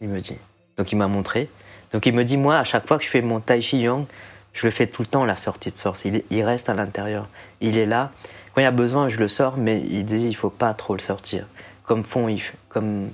Il 0.00 0.08
me 0.08 0.20
dit. 0.20 0.36
Donc 0.76 0.92
il 0.92 0.96
m'a 0.96 1.08
montré. 1.08 1.48
Donc 1.92 2.06
il 2.06 2.14
me 2.14 2.24
dit 2.24 2.36
moi 2.36 2.58
à 2.58 2.64
chaque 2.64 2.86
fois 2.86 2.98
que 2.98 3.04
je 3.04 3.10
fais 3.10 3.22
mon 3.22 3.40
tai 3.40 3.62
chi 3.62 3.78
yang 3.80 4.04
je 4.52 4.66
le 4.66 4.70
fais 4.70 4.86
tout 4.86 5.02
le 5.02 5.06
temps, 5.06 5.24
la 5.24 5.36
sortie 5.36 5.70
de 5.70 5.78
force. 5.78 6.04
Il, 6.04 6.16
est- 6.16 6.24
il 6.30 6.42
reste 6.42 6.68
à 6.68 6.74
l'intérieur. 6.74 7.28
Il 7.60 7.78
est 7.78 7.86
là. 7.86 8.12
Quand 8.54 8.60
il 8.60 8.64
y 8.64 8.66
a 8.66 8.70
besoin, 8.70 9.08
je 9.08 9.18
le 9.18 9.28
sors, 9.28 9.56
mais 9.56 9.82
il 9.90 10.04
dit 10.04 10.26
il 10.26 10.36
faut 10.36 10.50
pas 10.50 10.74
trop 10.74 10.94
le 10.94 11.00
sortir. 11.00 11.46
Comme 11.84 12.04
font, 12.04 12.34
comme 12.68 13.10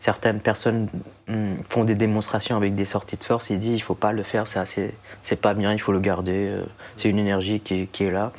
certaines 0.00 0.40
personnes 0.40 0.88
hum, 1.28 1.56
font 1.68 1.84
des 1.84 1.94
démonstrations 1.94 2.56
avec 2.56 2.74
des 2.74 2.86
sorties 2.86 3.16
de 3.16 3.24
force, 3.24 3.50
il 3.50 3.58
dit 3.60 3.74
il 3.74 3.80
faut 3.80 3.94
pas 3.94 4.12
le 4.12 4.22
faire, 4.22 4.46
c'est 4.46 5.36
pas 5.40 5.54
bien, 5.54 5.72
il 5.72 5.78
faut 5.78 5.92
le 5.92 6.00
garder. 6.00 6.48
euh, 6.48 6.64
C'est 6.96 7.08
une 7.08 7.18
énergie 7.18 7.60
qui, 7.60 7.88
est- 8.00 8.10
là, 8.10 8.32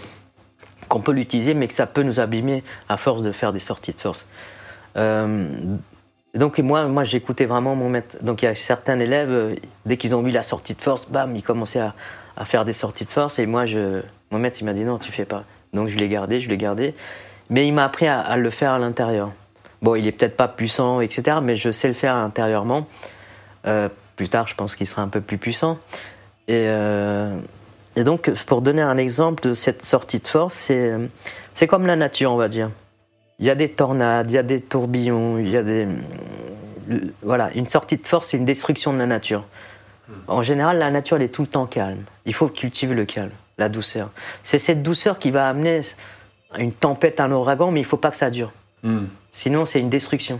qu'on 0.90 1.00
peut 1.02 1.14
l'utiliser, 1.14 1.54
mais 1.54 1.68
que 1.68 1.74
ça 1.74 1.86
peut 1.86 2.04
nous 2.04 2.20
abîmer 2.20 2.64
à 2.90 2.98
force 2.98 3.22
de 3.22 3.32
faire 3.32 3.54
des 3.54 3.60
sorties 3.60 3.94
de 3.94 4.02
force. 4.02 4.28
Euh, 4.98 5.48
donc 6.34 6.58
moi, 6.60 6.86
moi 6.88 7.04
j'écoutais 7.04 7.46
vraiment 7.46 7.76
mon 7.76 7.90
maître. 7.90 8.18
Donc 8.22 8.42
il 8.42 8.46
y 8.46 8.48
a 8.48 8.56
certains 8.56 9.00
élèves, 9.00 9.32
euh, 9.32 9.56
dès 9.86 9.98
qu'ils 9.98 10.16
ont 10.16 10.24
vu 10.24 10.32
la 10.32 10.44
sortie 10.44 10.74
de 10.74 10.82
force, 10.82 11.10
bam, 11.10 11.36
ils 11.36 11.44
commençaient 11.44 11.80
à, 12.36 12.46
faire 12.46 12.66
des 12.66 12.74
sorties 12.74 13.06
de 13.06 13.12
force. 13.12 13.38
Et 13.38 13.46
moi, 13.46 13.66
mon 14.32 14.40
maître, 14.40 14.58
il 14.62 14.66
m'a 14.66 14.74
dit 14.74 14.84
non, 14.84 14.98
tu 14.98 15.12
fais 15.12 15.26
pas. 15.26 15.44
Donc 15.74 15.90
je 15.90 15.98
l'ai 15.98 16.10
gardé, 16.10 16.42
je 16.42 16.50
l'ai 16.50 16.58
gardé. 16.58 16.96
Mais 17.52 17.68
il 17.68 17.74
m'a 17.74 17.86
appris 17.86 18.08
à 18.08 18.36
le 18.36 18.50
faire 18.50 18.72
à 18.72 18.80
l'intérieur. 18.80 19.32
Bon, 19.82 19.96
il 19.96 20.08
est 20.08 20.12
peut-être 20.12 20.38
pas 20.38 20.48
puissant, 20.48 21.02
etc. 21.02 21.38
Mais 21.42 21.56
je 21.56 21.72
sais 21.72 21.88
le 21.88 21.94
faire 21.94 22.16
intérieurement. 22.16 22.88
Euh, 23.66 23.90
plus 24.16 24.30
tard, 24.30 24.48
je 24.48 24.56
pense 24.56 24.76
qu'il 24.76 24.88
sera 24.88 25.02
un 25.02 25.08
peu 25.08 25.22
plus 25.22 25.38
puissant. 25.38 25.80
Et, 26.48 26.68
et 27.96 28.04
donc, 28.04 28.32
pour 28.46 28.62
donner 28.62 28.82
un 28.82 28.98
exemple 28.98 29.44
de 29.44 29.54
cette 29.54 29.84
sortie 29.84 30.20
de 30.20 30.28
force, 30.28 30.54
c'est, 30.54 30.94
c'est 31.54 31.68
comme 31.68 31.86
la 31.86 31.96
nature, 31.96 32.32
on 32.32 32.38
va 32.38 32.48
dire. 32.48 32.70
Il 33.40 33.46
y 33.46 33.50
a 33.50 33.56
des 33.56 33.70
tornades, 33.70 34.30
il 34.30 34.36
y 34.36 34.38
a 34.38 34.44
des 34.44 34.62
tourbillons, 34.62 35.40
il 35.40 35.50
y 35.50 35.58
a 35.58 35.64
des. 35.64 35.88
Voilà, 37.22 37.52
une 37.54 37.66
sortie 37.66 37.98
de 37.98 38.08
force, 38.08 38.28
c'est 38.30 38.38
une 38.38 38.46
destruction 38.46 38.94
de 38.94 39.00
la 39.00 39.08
nature. 39.08 39.46
En 40.28 40.42
général, 40.42 40.78
la 40.78 40.92
nature, 40.92 41.18
elle 41.18 41.24
est 41.24 41.34
tout 41.34 41.42
le 41.42 41.48
temps 41.48 41.66
calme. 41.66 42.04
Il 42.26 42.34
faut 42.34 42.48
cultiver 42.48 42.96
le 42.96 43.06
calme, 43.06 43.32
la 43.58 43.70
douceur. 43.70 44.12
C'est 44.44 44.60
cette 44.60 44.84
douceur 44.84 45.20
qui 45.20 45.32
va 45.32 45.48
amener 45.48 45.82
une 46.58 46.72
tempête, 46.72 47.20
un 47.20 47.32
ouragan, 47.32 47.72
mais 47.72 47.80
il 47.80 47.84
ne 47.84 47.88
faut 47.88 47.98
pas 47.98 48.12
que 48.12 48.18
ça 48.18 48.30
dure. 48.30 48.52
Hmm. 48.84 49.06
Sinon, 49.32 49.66
c'est 49.66 49.80
une 49.80 49.90
destruction. 49.90 50.40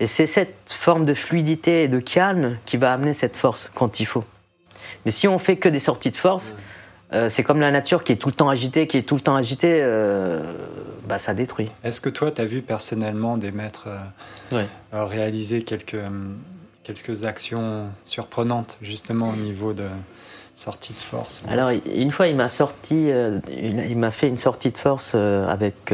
Et 0.00 0.06
c'est 0.06 0.26
cette 0.26 0.72
forme 0.72 1.04
de 1.04 1.14
fluidité 1.14 1.84
et 1.84 1.88
de 1.88 2.00
calme 2.00 2.58
qui 2.64 2.76
va 2.76 2.92
amener 2.92 3.12
cette 3.12 3.36
force 3.36 3.70
quand 3.74 4.00
il 4.00 4.06
faut. 4.06 4.24
Mais 5.04 5.10
si 5.10 5.28
on 5.28 5.38
fait 5.38 5.56
que 5.56 5.68
des 5.68 5.80
sorties 5.80 6.10
de 6.10 6.16
force, 6.16 6.54
euh, 7.12 7.28
c'est 7.28 7.42
comme 7.42 7.60
la 7.60 7.70
nature 7.70 8.04
qui 8.04 8.12
est 8.12 8.16
tout 8.16 8.28
le 8.28 8.34
temps 8.34 8.48
agitée, 8.48 8.86
qui 8.86 8.96
est 8.96 9.02
tout 9.02 9.14
le 9.14 9.20
temps 9.20 9.36
agitée, 9.36 9.80
euh, 9.82 10.40
bah, 11.06 11.18
ça 11.18 11.34
détruit. 11.34 11.70
Est-ce 11.84 12.00
que 12.00 12.08
toi, 12.08 12.30
tu 12.30 12.40
as 12.40 12.46
vu 12.46 12.62
personnellement 12.62 13.36
des 13.36 13.50
maîtres 13.50 13.88
euh, 14.52 14.64
réaliser 14.92 15.62
quelques, 15.62 16.00
quelques 16.84 17.24
actions 17.24 17.88
surprenantes, 18.04 18.78
justement 18.80 19.30
au 19.30 19.36
niveau 19.36 19.72
de 19.72 19.88
sortie 20.54 20.94
de 20.94 20.98
force 20.98 21.44
Alors, 21.48 21.70
une 21.94 22.10
fois, 22.10 22.28
il 22.28 22.36
m'a 22.36 22.48
sorti, 22.48 23.10
il 23.50 23.98
m'a 23.98 24.10
fait 24.10 24.28
une 24.28 24.36
sortie 24.36 24.70
de 24.70 24.78
force 24.78 25.14
avec 25.14 25.92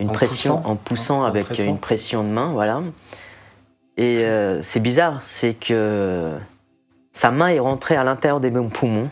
une 0.00 0.10
pression, 0.10 0.66
en 0.66 0.76
poussant 0.76 1.24
avec 1.24 1.58
une 1.58 1.78
pression 1.78 2.24
de 2.24 2.28
main, 2.28 2.52
voilà. 2.52 2.82
Et 3.96 4.26
c'est 4.62 4.80
bizarre, 4.80 5.22
c'est 5.22 5.54
que 5.54 6.36
sa 7.12 7.30
main 7.30 7.48
est 7.48 7.60
rentrée 7.60 7.96
à 7.96 8.04
l'intérieur 8.04 8.40
des 8.40 8.50
poumons. 8.50 9.08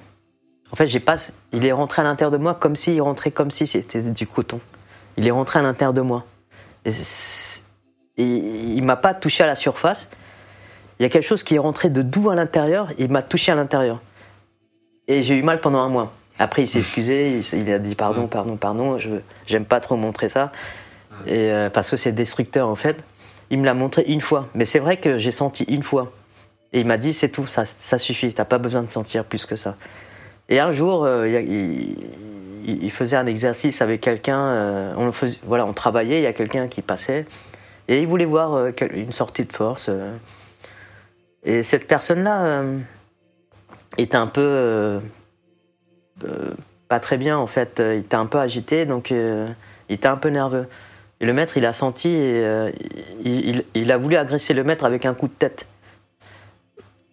En 0.72 0.76
fait, 0.76 0.86
j'ai 0.86 1.00
pas, 1.00 1.16
il 1.52 1.64
est 1.64 1.72
rentré 1.72 2.02
à 2.02 2.04
l'intérieur 2.04 2.32
de 2.32 2.38
moi 2.38 2.54
comme 2.54 2.76
s'il 2.76 3.00
rentrait 3.00 3.30
comme 3.30 3.50
si 3.50 3.66
c'était 3.66 4.02
du 4.02 4.26
coton. 4.26 4.60
Il 5.16 5.26
est 5.28 5.30
rentré 5.30 5.58
à 5.58 5.62
l'intérieur 5.62 5.92
de 5.92 6.00
moi. 6.00 6.24
Et, 6.84 6.92
il 8.16 8.82
m'a 8.82 8.96
pas 8.96 9.14
touché 9.14 9.44
à 9.44 9.46
la 9.46 9.54
surface. 9.54 10.10
Il 10.98 11.02
y 11.02 11.06
a 11.06 11.08
quelque 11.08 11.26
chose 11.26 11.42
qui 11.42 11.54
est 11.54 11.58
rentré 11.58 11.90
de 11.90 12.02
doux 12.02 12.30
à 12.30 12.34
l'intérieur 12.34 12.90
et 12.92 13.04
il 13.04 13.12
m'a 13.12 13.22
touché 13.22 13.52
à 13.52 13.54
l'intérieur. 13.54 14.00
Et 15.08 15.22
j'ai 15.22 15.36
eu 15.36 15.42
mal 15.42 15.60
pendant 15.60 15.80
un 15.80 15.88
mois. 15.88 16.12
Après, 16.38 16.62
il 16.62 16.66
s'est 16.66 16.78
excusé, 16.78 17.40
il, 17.52 17.70
a 17.70 17.78
dit 17.78 17.94
pardon, 17.94 18.26
pardon, 18.26 18.56
pardon. 18.56 18.98
Je 18.98 19.10
j'aime 19.46 19.64
pas 19.64 19.80
trop 19.80 19.96
montrer 19.96 20.28
ça, 20.28 20.50
et 21.26 21.50
euh, 21.50 21.70
parce 21.70 21.90
que 21.90 21.96
c'est 21.96 22.12
destructeur 22.12 22.68
en 22.68 22.74
fait. 22.74 23.02
Il 23.50 23.58
me 23.58 23.66
l'a 23.66 23.74
montré 23.74 24.02
une 24.06 24.22
fois, 24.22 24.48
mais 24.54 24.64
c'est 24.64 24.78
vrai 24.78 24.96
que 24.96 25.18
j'ai 25.18 25.30
senti 25.30 25.64
une 25.64 25.82
fois. 25.82 26.12
Et 26.72 26.80
il 26.80 26.86
m'a 26.86 26.96
dit 26.96 27.12
c'est 27.12 27.28
tout, 27.28 27.46
ça, 27.46 27.66
ça 27.66 27.98
suffit, 27.98 28.32
t'as 28.32 28.46
pas 28.46 28.58
besoin 28.58 28.82
de 28.82 28.88
sentir 28.88 29.24
plus 29.24 29.44
que 29.44 29.56
ça. 29.56 29.76
Et 30.48 30.58
un 30.58 30.72
jour, 30.72 31.04
euh, 31.04 31.28
il, 32.64 32.90
faisait 32.90 33.16
un 33.16 33.26
exercice 33.26 33.82
avec 33.82 34.00
quelqu'un. 34.00 34.40
Euh, 34.40 34.94
on 34.96 35.10
voilà, 35.44 35.66
on 35.66 35.74
travaillait. 35.74 36.18
Il 36.18 36.22
y 36.22 36.26
a 36.26 36.32
quelqu'un 36.32 36.66
qui 36.66 36.80
passait 36.80 37.26
et 37.88 38.00
il 38.00 38.06
voulait 38.06 38.24
voir 38.24 38.68
une 38.92 39.12
sortie 39.12 39.44
de 39.44 39.52
force. 39.52 39.90
et 41.44 41.62
cette 41.62 41.86
personne-là 41.86 42.62
était 43.98 44.16
un 44.16 44.28
peu 44.28 45.00
pas 46.88 47.00
très 47.00 47.18
bien 47.18 47.38
en 47.38 47.46
fait. 47.46 47.82
Il 47.84 48.00
était 48.00 48.16
un 48.16 48.26
peu 48.26 48.38
agité, 48.38 48.86
donc 48.86 49.10
il 49.10 49.54
était 49.88 50.08
un 50.08 50.16
peu 50.16 50.28
nerveux. 50.28 50.68
Et 51.20 51.26
le 51.26 51.32
maître, 51.32 51.56
il 51.56 51.66
a 51.66 51.72
senti 51.72 52.08
et 52.08 52.72
il, 53.24 53.92
a 53.92 53.96
voulu 53.96 54.16
agresser 54.16 54.54
le 54.54 54.64
maître 54.64 54.84
avec 54.84 55.06
un 55.06 55.14
coup 55.14 55.28
de 55.28 55.32
tête. 55.32 55.66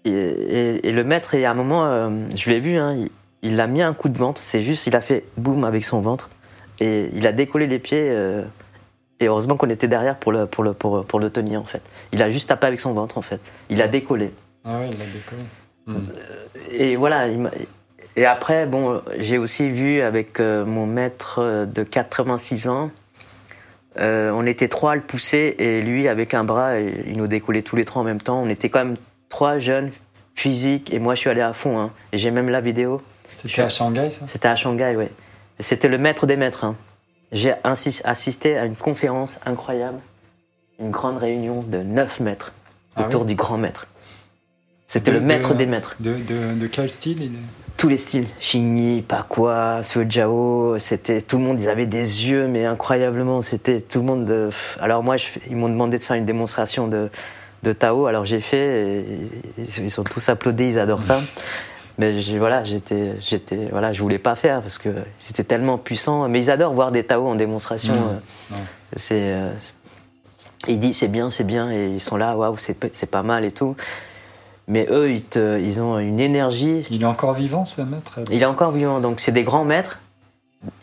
Et, 0.06 0.92
le 0.92 1.04
maître, 1.04 1.36
et 1.36 1.46
à 1.46 1.52
un 1.52 1.54
moment, 1.54 2.10
je 2.36 2.50
l'ai 2.50 2.60
vu, 2.60 2.78
hein, 2.78 2.96
il 3.42 3.60
a 3.60 3.68
mis 3.68 3.82
un 3.82 3.94
coup 3.94 4.10
de 4.10 4.18
ventre, 4.18 4.42
c'est 4.42 4.62
juste, 4.62 4.88
il 4.88 4.96
a 4.96 5.02
fait 5.02 5.24
boum 5.38 5.64
avec 5.64 5.86
son 5.86 6.02
ventre, 6.02 6.30
et 6.80 7.10
il 7.14 7.26
a 7.28 7.32
décollé 7.32 7.68
les 7.68 7.80
pieds, 7.80 8.10
euh, 8.12 8.44
et 9.20 9.28
heureusement 9.28 9.58
qu'on 9.58 9.70
était 9.70 9.88
derrière 9.88 10.18
pour 10.18 10.32
le, 10.32 10.46
pour, 10.46 10.64
le, 10.64 10.74
pour, 10.74 11.06
pour, 11.06 11.20
le 11.20 11.30
tenir, 11.30 11.62
en 11.62 11.66
fait. 11.66 11.82
Il 12.12 12.22
a 12.22 12.32
juste 12.32 12.50
tapé 12.50 12.68
avec 12.68 12.80
son 12.80 12.94
ventre, 12.94 13.18
en 13.18 13.22
fait. 13.22 13.40
Il 13.70 13.82
a 13.82 13.88
décollé. 13.88 14.32
Ah 14.66 14.80
oui, 14.82 14.90
il 14.92 15.02
a 15.02 15.06
décollé. 15.06 15.44
Et 16.72 16.96
voilà, 16.96 17.26
et 18.20 18.26
après, 18.26 18.66
bon, 18.66 19.02
j'ai 19.18 19.38
aussi 19.38 19.70
vu 19.70 20.02
avec 20.02 20.42
euh, 20.42 20.66
mon 20.66 20.86
maître 20.86 21.66
de 21.66 21.84
86 21.84 22.68
ans, 22.68 22.92
euh, 23.98 24.30
on 24.32 24.46
était 24.46 24.68
trois 24.68 24.92
à 24.92 24.96
le 24.96 25.02
pousser, 25.02 25.56
et 25.58 25.82
lui, 25.82 26.06
avec 26.10 26.34
un 26.34 26.44
bras, 26.44 26.78
il 26.80 27.16
nous 27.16 27.28
décollait 27.28 27.62
tous 27.62 27.78
les 27.78 27.86
trois 27.86 28.02
en 28.02 28.06
même 28.06 28.20
temps. 28.20 28.42
On 28.42 28.50
était 28.50 28.68
quand 28.68 28.84
même 28.84 28.98
trois 29.30 29.58
jeunes, 29.60 29.92
physiques, 30.36 30.94
et 30.94 31.00
moi, 31.00 31.16
je 31.16 31.22
suis 31.22 31.30
allé 31.30 31.40
à 31.40 31.54
fond, 31.54 31.80
hein. 31.80 31.92
et 32.12 32.18
j'ai 32.18 32.30
même 32.30 32.50
la 32.50 32.60
vidéo. 32.60 33.02
C'était 33.32 33.62
à 33.62 33.70
Shanghai, 33.70 34.10
ça? 34.10 34.28
C'était 34.28 34.50
à 34.50 34.56
Shanghai, 34.58 34.96
oui. 34.98 35.06
C'était 35.62 35.88
le 35.88 35.98
maître 35.98 36.26
des 36.26 36.36
maîtres. 36.36 36.66
Hein. 36.66 36.76
J'ai 37.32 37.54
assisté 37.64 38.58
à 38.58 38.66
une 38.66 38.76
conférence 38.76 39.40
incroyable, 39.46 40.00
une 40.78 40.92
grande 40.92 41.20
réunion 41.20 41.62
de 41.62 41.78
neuf 41.78 42.20
maîtres 42.20 42.52
ah 42.98 43.06
autour 43.06 43.24
du 43.24 43.36
grand 43.36 43.58
maître. 43.58 43.88
C'était 44.90 45.12
le 45.12 45.20
maître 45.20 45.54
des 45.54 45.68
maîtres. 45.68 45.98
De, 46.00 46.16
de, 46.16 46.66
quel 46.66 46.90
style 46.90 47.32
Tous 47.78 47.90
les 47.90 47.96
styles. 47.96 48.26
Xingyi, 48.40 49.04
Pakua, 49.04 49.84
Suo 49.84 50.80
c'était 50.80 51.22
tout 51.22 51.38
le 51.38 51.44
monde. 51.44 51.60
Ils 51.60 51.70
avaient 51.70 51.86
des 51.86 52.28
yeux, 52.28 52.48
mais 52.48 52.66
incroyablement. 52.66 53.44
C'était 53.44 53.82
tout 53.82 54.00
le 54.00 54.06
monde. 54.06 54.26
De... 54.26 54.50
Alors 54.82 55.04
moi, 55.04 55.18
ils 55.48 55.56
m'ont 55.56 55.70
demandé 55.70 56.00
de 56.00 56.04
faire 56.04 56.16
une 56.16 56.26
démonstration 56.26 56.88
de, 56.88 57.12
de 57.62 57.72
Tao. 57.72 58.08
Alors 58.08 58.26
j'ai 58.26 58.42
fait. 58.42 59.04
Et 59.04 59.06
ils 59.60 59.92
sont 59.92 60.04
tous 60.04 60.28
applaudis. 60.28 60.72
Ils 60.72 60.80
adorent 60.80 61.04
ça. 61.04 61.22
mais 62.00 62.20
voilà, 62.40 62.64
j'étais, 62.64 63.14
j'étais, 63.22 63.68
voilà, 63.70 63.94
je 63.94 64.02
voulais 64.02 64.18
pas 64.18 64.36
faire 64.36 64.62
parce 64.62 64.80
que 64.80 64.90
c'était 65.20 65.44
tellement 65.44 65.78
puissant. 65.78 66.28
Mais 66.30 66.40
ils 66.40 66.50
adorent 66.50 66.74
voir 66.74 66.92
des 66.92 67.04
Tao 67.04 67.28
en 67.28 67.36
démonstration. 67.36 67.94
Mmh. 67.94 68.54
Euh, 68.54 68.56
c'est, 68.96 69.34
euh, 69.36 69.54
ils 70.68 70.80
disent 70.80 70.98
c'est 70.98 71.10
bien, 71.10 71.30
c'est 71.30 71.44
bien, 71.44 71.72
et 71.72 71.90
ils 71.90 72.00
sont 72.00 72.18
là, 72.18 72.36
waouh, 72.36 72.58
c'est, 72.58 72.76
c'est 72.96 73.10
pas 73.12 73.22
mal 73.22 73.46
et 73.46 73.52
tout. 73.52 73.76
Mais 74.70 74.88
eux, 74.92 75.12
ils, 75.12 75.24
ils, 75.36 75.82
ont 75.82 75.98
une 75.98 76.20
énergie. 76.20 76.86
Il 76.92 77.02
est 77.02 77.06
encore 77.06 77.34
vivant, 77.34 77.66
ce 77.66 77.82
maître 77.82 78.20
Il 78.32 78.44
est 78.44 78.46
encore 78.46 78.72
vivant. 78.72 79.00
Donc, 79.00 79.20
c'est 79.20 79.32
des 79.32 79.44
grands 79.44 79.66
maîtres. 79.66 80.00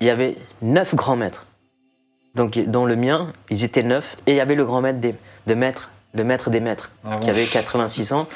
Il 0.00 0.08
y 0.08 0.10
avait 0.10 0.36
neuf 0.60 0.94
grands 0.94 1.16
maîtres. 1.16 1.46
Donc, 2.34 2.58
dans 2.58 2.84
le 2.84 2.96
mien, 2.96 3.32
ils 3.48 3.62
étaient 3.64 3.84
neuf. 3.84 4.16
Et 4.26 4.32
il 4.32 4.36
y 4.36 4.40
avait 4.40 4.56
le 4.56 4.64
grand 4.64 4.80
maître 4.80 4.98
des, 4.98 5.14
de 5.46 5.54
maître, 5.54 5.90
le 6.14 6.24
maître 6.24 6.50
des 6.50 6.58
maîtres, 6.58 6.90
ah 7.04 7.16
qui 7.18 7.30
avait 7.30 7.46
86 7.46 8.12
ans. 8.12 8.26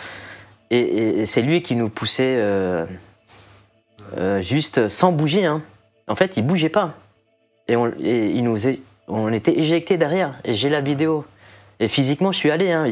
Et, 0.70 1.26
c'est 1.26 1.42
lui 1.42 1.62
qui 1.62 1.74
nous 1.74 1.88
poussait 1.88 2.36
euh, 2.38 2.86
euh, 4.16 4.40
juste 4.40 4.86
sans 4.86 5.10
bouger. 5.10 5.46
Hein. 5.46 5.62
En 6.06 6.14
fait, 6.14 6.36
il 6.36 6.46
bougeait 6.46 6.68
pas. 6.68 6.94
Et, 7.66 7.74
on, 7.74 7.92
il 7.98 8.42
nous 8.44 8.56
on 9.08 9.32
était 9.32 9.58
éjectés 9.58 9.96
derrière. 9.96 10.38
Et 10.44 10.54
j'ai 10.54 10.68
la 10.68 10.80
vidéo. 10.80 11.24
Et 11.80 11.88
physiquement, 11.88 12.30
je 12.30 12.38
suis 12.38 12.50
allé. 12.50 12.70
Hein. 12.70 12.86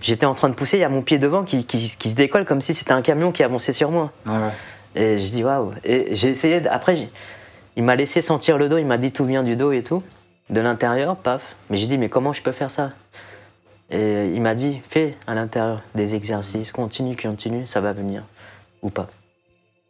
J'étais 0.00 0.26
en 0.26 0.34
train 0.34 0.50
de 0.50 0.54
pousser, 0.54 0.76
il 0.76 0.80
y 0.80 0.84
a 0.84 0.88
mon 0.90 1.02
pied 1.02 1.18
devant 1.18 1.42
qui, 1.42 1.64
qui, 1.64 1.88
se 1.88 2.14
décolle 2.14 2.44
comme 2.44 2.60
si 2.60 2.74
c'était 2.74 2.92
un 2.92 3.02
camion 3.02 3.32
qui 3.32 3.42
avançait 3.42 3.72
sur 3.72 3.90
moi. 3.90 4.12
Et 4.94 5.18
je 5.18 5.30
dis 5.30 5.42
waouh. 5.42 5.72
Et 5.84 6.14
j'ai 6.14 6.28
essayé. 6.28 6.66
Après, 6.68 7.08
il 7.76 7.82
m'a 7.82 7.96
laissé 7.96 8.20
sentir 8.20 8.58
le 8.58 8.68
dos. 8.68 8.76
Il 8.76 8.86
m'a 8.86 8.98
dit 8.98 9.10
tout 9.10 9.24
vient 9.24 9.42
du 9.42 9.56
dos 9.56 9.72
et 9.72 9.82
tout, 9.82 10.02
de 10.50 10.60
l'intérieur, 10.60 11.16
paf. 11.16 11.56
Mais 11.70 11.78
j'ai 11.78 11.86
dit 11.86 11.96
mais 11.96 12.10
comment 12.10 12.34
je 12.34 12.42
peux 12.42 12.52
faire 12.52 12.70
ça? 12.70 12.92
Et 13.90 14.30
il 14.32 14.40
m'a 14.40 14.54
dit, 14.54 14.80
fais 14.88 15.16
à 15.26 15.34
l'intérieur 15.34 15.82
des 15.96 16.14
exercices, 16.14 16.70
continue, 16.70 17.16
continue, 17.16 17.66
ça 17.66 17.80
va 17.80 17.92
venir, 17.92 18.24
ou 18.82 18.90
pas. 18.90 19.08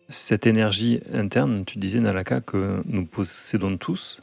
Cette 0.09 0.47
énergie 0.47 1.03
interne, 1.12 1.64
tu 1.66 1.78
disais, 1.78 2.01
Nalaka, 2.01 2.41
que 2.41 2.83
nous 2.87 3.05
possédons 3.05 3.76
tous, 3.76 4.22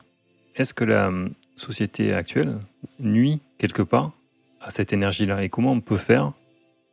est-ce 0.56 0.74
que 0.74 0.84
la 0.84 1.12
société 1.58 2.14
actuelle 2.14 2.58
nuit 3.00 3.42
quelque 3.58 3.82
part 3.82 4.12
à 4.62 4.72
cette 4.72 4.94
énergie-là 4.94 5.44
Et 5.44 5.50
comment 5.50 5.72
on 5.72 5.82
peut 5.82 5.98
faire 5.98 6.32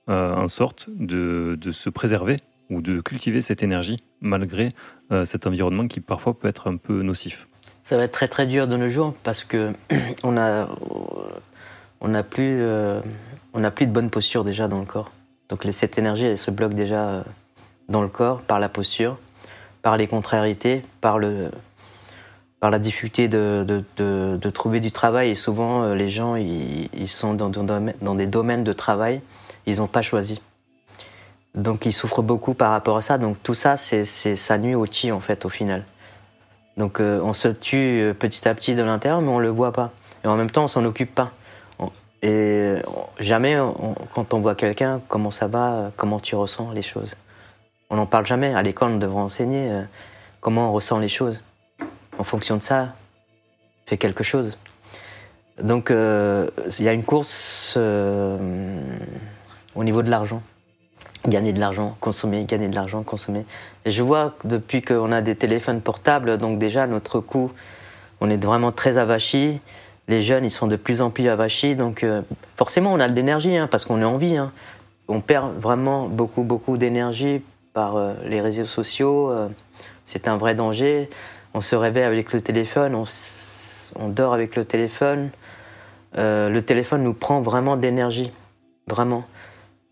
euh, 0.09 0.35
en 0.35 0.49
sorte 0.49 0.89
de, 0.91 1.59
se 1.71 1.89
préserver 1.89 2.39
ou 2.71 2.83
de 2.83 3.01
cultiver 3.01 3.41
cette 3.41 3.63
énergie 3.63 3.97
malgré 4.21 4.71
euh, 5.13 5.25
cet 5.25 5.47
environnement 5.47 5.87
qui 5.87 6.01
parfois 6.01 6.35
peut 6.35 6.49
être 6.49 6.69
un 6.69 6.77
peu 6.77 7.03
nocif 7.03 7.47
Ça 7.83 7.97
va 7.97 8.05
être 8.05 8.13
très 8.13 8.29
très 8.29 8.47
dur 8.47 8.67
de 8.67 8.77
nos 8.77 8.89
jours 8.89 9.15
parce 9.23 9.45
que 9.45 9.73
on 10.25 10.37
a 10.37 10.69
on 12.01 12.09
n'a 12.09 12.23
plus, 12.23 12.61
euh, 12.61 13.01
plus 13.75 13.87
de 13.87 13.93
bonne 13.93 14.11
posture 14.11 14.45
déjà 14.45 14.69
dans 14.69 14.79
le 14.79 14.85
corps. 14.85 15.11
Donc 15.49 15.67
cette 15.71 15.99
énergie, 15.99 16.27
elle 16.27 16.39
se 16.39 16.51
bloque 16.51 16.75
déjà 16.75 17.25
dans 17.89 18.03
le 18.03 18.09
corps 18.09 18.43
par 18.43 18.61
la 18.61 18.69
posture, 18.69 19.19
par 19.81 19.97
les 19.97 20.07
contrariétés, 20.07 20.83
par, 21.01 21.19
le, 21.19 21.51
par 22.65 22.71
la 22.71 22.79
difficulté 22.79 23.29
de, 23.29 23.63
de, 23.99 24.49
trouver 24.49 24.81
du 24.81 24.91
travail. 24.91 25.29
Et 25.29 25.35
souvent, 25.35 25.83
euh, 25.83 25.95
les 25.95 26.09
gens, 26.09 26.35
ils, 26.35 27.09
sont 27.09 27.35
dans, 27.35 27.51
dans, 27.51 28.15
des 28.15 28.27
domaines 28.27 28.65
de 28.65 28.73
travail, 28.73 29.21
ils 29.67 29.81
n'ont 29.81 29.87
pas 29.87 30.01
choisi. 30.01 30.41
Donc 31.55 31.85
ils 31.85 31.93
souffrent 31.93 32.23
beaucoup 32.23 32.55
par 32.55 32.71
rapport 32.71 32.97
à 32.97 33.03
ça. 33.03 33.19
Donc 33.19 33.37
tout 33.43 33.53
ça, 33.53 33.77
c'est, 33.77 34.07
ça 34.07 34.57
nuit 34.57 34.75
au 34.75 34.87
chi 34.87 35.13
en 35.13 35.21
fait, 35.21 35.45
au 35.45 35.51
final. 35.51 35.85
Donc 36.79 37.01
on 37.01 37.35
se 37.35 37.49
tue 37.49 38.15
petit 38.19 38.49
à 38.49 38.55
petit 38.55 38.75
de 38.75 38.83
l'intérieur, 38.83 39.21
mais 39.21 39.29
on 39.29 39.41
ne 39.41 39.43
le 39.43 39.51
voit 39.51 39.73
pas. 39.73 39.91
Et 40.25 40.27
en 40.27 40.37
même 40.37 40.51
temps, 40.51 40.65
on 40.65 40.69
s'en 40.69 40.87
occupe 40.87 41.15
pas. 41.15 41.33
Et 42.23 42.77
jamais, 43.21 43.59
quand 44.15 44.33
on 44.33 44.41
voit 44.41 44.55
quelqu'un, 44.55 45.03
comment 45.09 45.31
ça 45.31 45.49
va, 45.49 45.91
comment 45.99 46.19
tu 46.19 46.35
ressens 46.35 46.73
les 46.73 46.81
choses. 46.81 47.15
On 47.91 47.97
n'en 47.97 48.07
parle 48.07 48.25
jamais. 48.25 48.55
À 48.55 48.63
l'école, 48.63 48.93
on 48.93 48.97
devrait 48.97 49.21
enseigner 49.21 49.71
euh, 49.71 49.83
comment 50.41 50.71
on 50.71 50.73
ressent 50.73 50.99
les 50.99 51.11
choses. 51.11 51.43
En 52.19 52.25
fonction 52.25 52.57
de 52.57 52.63
ça, 52.63 52.95
fait 53.87 53.97
quelque 53.97 54.25
chose. 54.25 54.59
Donc, 55.63 55.91
euh, 55.91 56.49
il 56.79 56.85
y 56.85 56.89
a 56.89 56.93
une 56.93 57.05
course 57.05 57.75
euh, 57.77 58.81
au 59.75 59.85
niveau 59.85 60.03
de 60.03 60.11
l'argent. 60.11 60.43
Gagner 61.27 61.53
de 61.53 61.61
l'argent, 61.61 61.97
consommer, 62.01 62.45
gagner 62.45 62.69
de 62.69 62.75
l'argent, 62.75 63.03
consommer. 63.03 63.47
Je 63.87 64.03
vois 64.03 64.35
que 64.39 64.49
depuis 64.49 64.83
qu'on 64.83 65.11
a 65.11 65.23
des 65.23 65.37
téléphones 65.37 65.81
portables, 65.81 66.37
donc 66.39 66.59
déjà, 66.59 66.87
notre 66.87 67.21
coût, 67.21 67.51
on 68.21 68.31
est 68.31 68.43
vraiment 68.43 68.73
très 68.73 68.99
avachi 68.99 69.61
les 70.07 70.21
jeunes, 70.21 70.45
ils 70.45 70.51
sont 70.51 70.67
de 70.67 70.77
plus 70.77 71.01
en 71.01 71.09
plus 71.09 71.29
avachis. 71.29 71.77
Donc, 71.77 72.05
euh, 72.05 72.21
forcément, 72.57 72.93
on 72.93 73.01
a 73.01 73.09
de 73.09 73.15
l'énergie, 73.15 73.57
hein, 73.57 73.69
parce 73.71 73.87
qu'on 73.87 74.03
est 74.03 74.05
en 74.05 74.19
vie. 74.19 74.37
Hein. 74.37 74.53
On 75.09 75.23
perd 75.23 75.59
vraiment 75.59 76.09
beaucoup, 76.09 76.43
beaucoup 76.43 76.77
d'énergie 76.77 77.41
par 77.73 77.97
les 78.25 78.41
réseaux 78.43 78.67
sociaux. 78.67 79.33
C'est 80.05 80.29
un 80.29 80.37
vrai 80.37 80.55
danger. 80.55 81.09
On 81.55 81.61
se 81.61 81.77
réveille 81.77 82.05
avec 82.05 82.33
le 82.33 82.41
téléphone, 82.41 82.95
on, 82.95 84.09
dort 84.09 84.35
avec 84.35 84.57
le 84.57 84.65
téléphone. 84.65 85.31
le 86.17 86.61
téléphone 86.61 87.03
nous 87.05 87.15
prend 87.15 87.41
vraiment 87.41 87.77
d'énergie, 87.77 88.33
vraiment. 88.89 89.25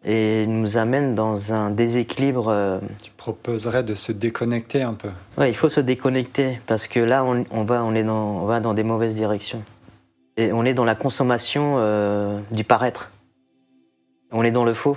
Et 0.05 0.45
nous 0.49 0.77
amène 0.77 1.15
dans 1.15 1.53
un 1.53 1.71
déséquilibre. 1.71 2.81
Tu 3.01 3.13
proposerais 3.13 3.85
de 3.85 3.95
se 3.95 4.11
déconnecter 4.11 4.83
un 4.83 4.95
peu 4.95 5.11
Oui, 5.39 5.49
il 5.49 5.55
faut 5.55 5.69
se 5.69 5.81
déconnecter, 5.81 6.59
parce 6.67 6.89
que 6.89 6.99
là, 6.99 7.25
on, 7.25 7.65
va, 7.65 7.85
on, 7.85 7.95
est 7.95 8.03
dans, 8.03 8.43
on 8.43 8.47
va 8.47 8.59
dans 8.59 8.75
des 8.75 8.83
mauvaises 8.83 9.15
directions. 9.15 9.63
Et 10.37 10.53
on 10.53 10.65
est 10.65 10.75
dans 10.75 10.85
la 10.85 10.95
consommation 10.95 11.77
euh, 11.79 12.41
du 12.51 12.65
paraître. 12.65 13.13
On 14.31 14.43
est 14.45 14.51
dans 14.51 14.65
le 14.65 14.73
faux. 14.73 14.97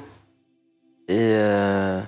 Et, 1.07 1.17
euh, 1.19 2.01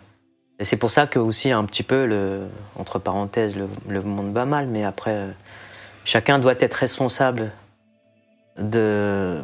c'est 0.62 0.78
pour 0.78 0.91
ça 0.91 1.08
que 1.08 1.20
aussi 1.20 1.51
un 1.51 1.66
petit 1.66 1.84
peu, 1.84 2.05
le, 2.05 2.47
entre 2.78 2.99
parenthèses, 2.99 3.55
le, 3.55 4.01
monde 4.01 4.34
va 4.34 4.45
mal, 4.45 4.68
mais 4.68 4.84
après, 4.84 5.12
euh, 5.12 5.32
chacun 6.05 6.39
doit 6.39 6.55
être 6.60 6.74
responsable 6.74 7.51
de, 8.58 9.43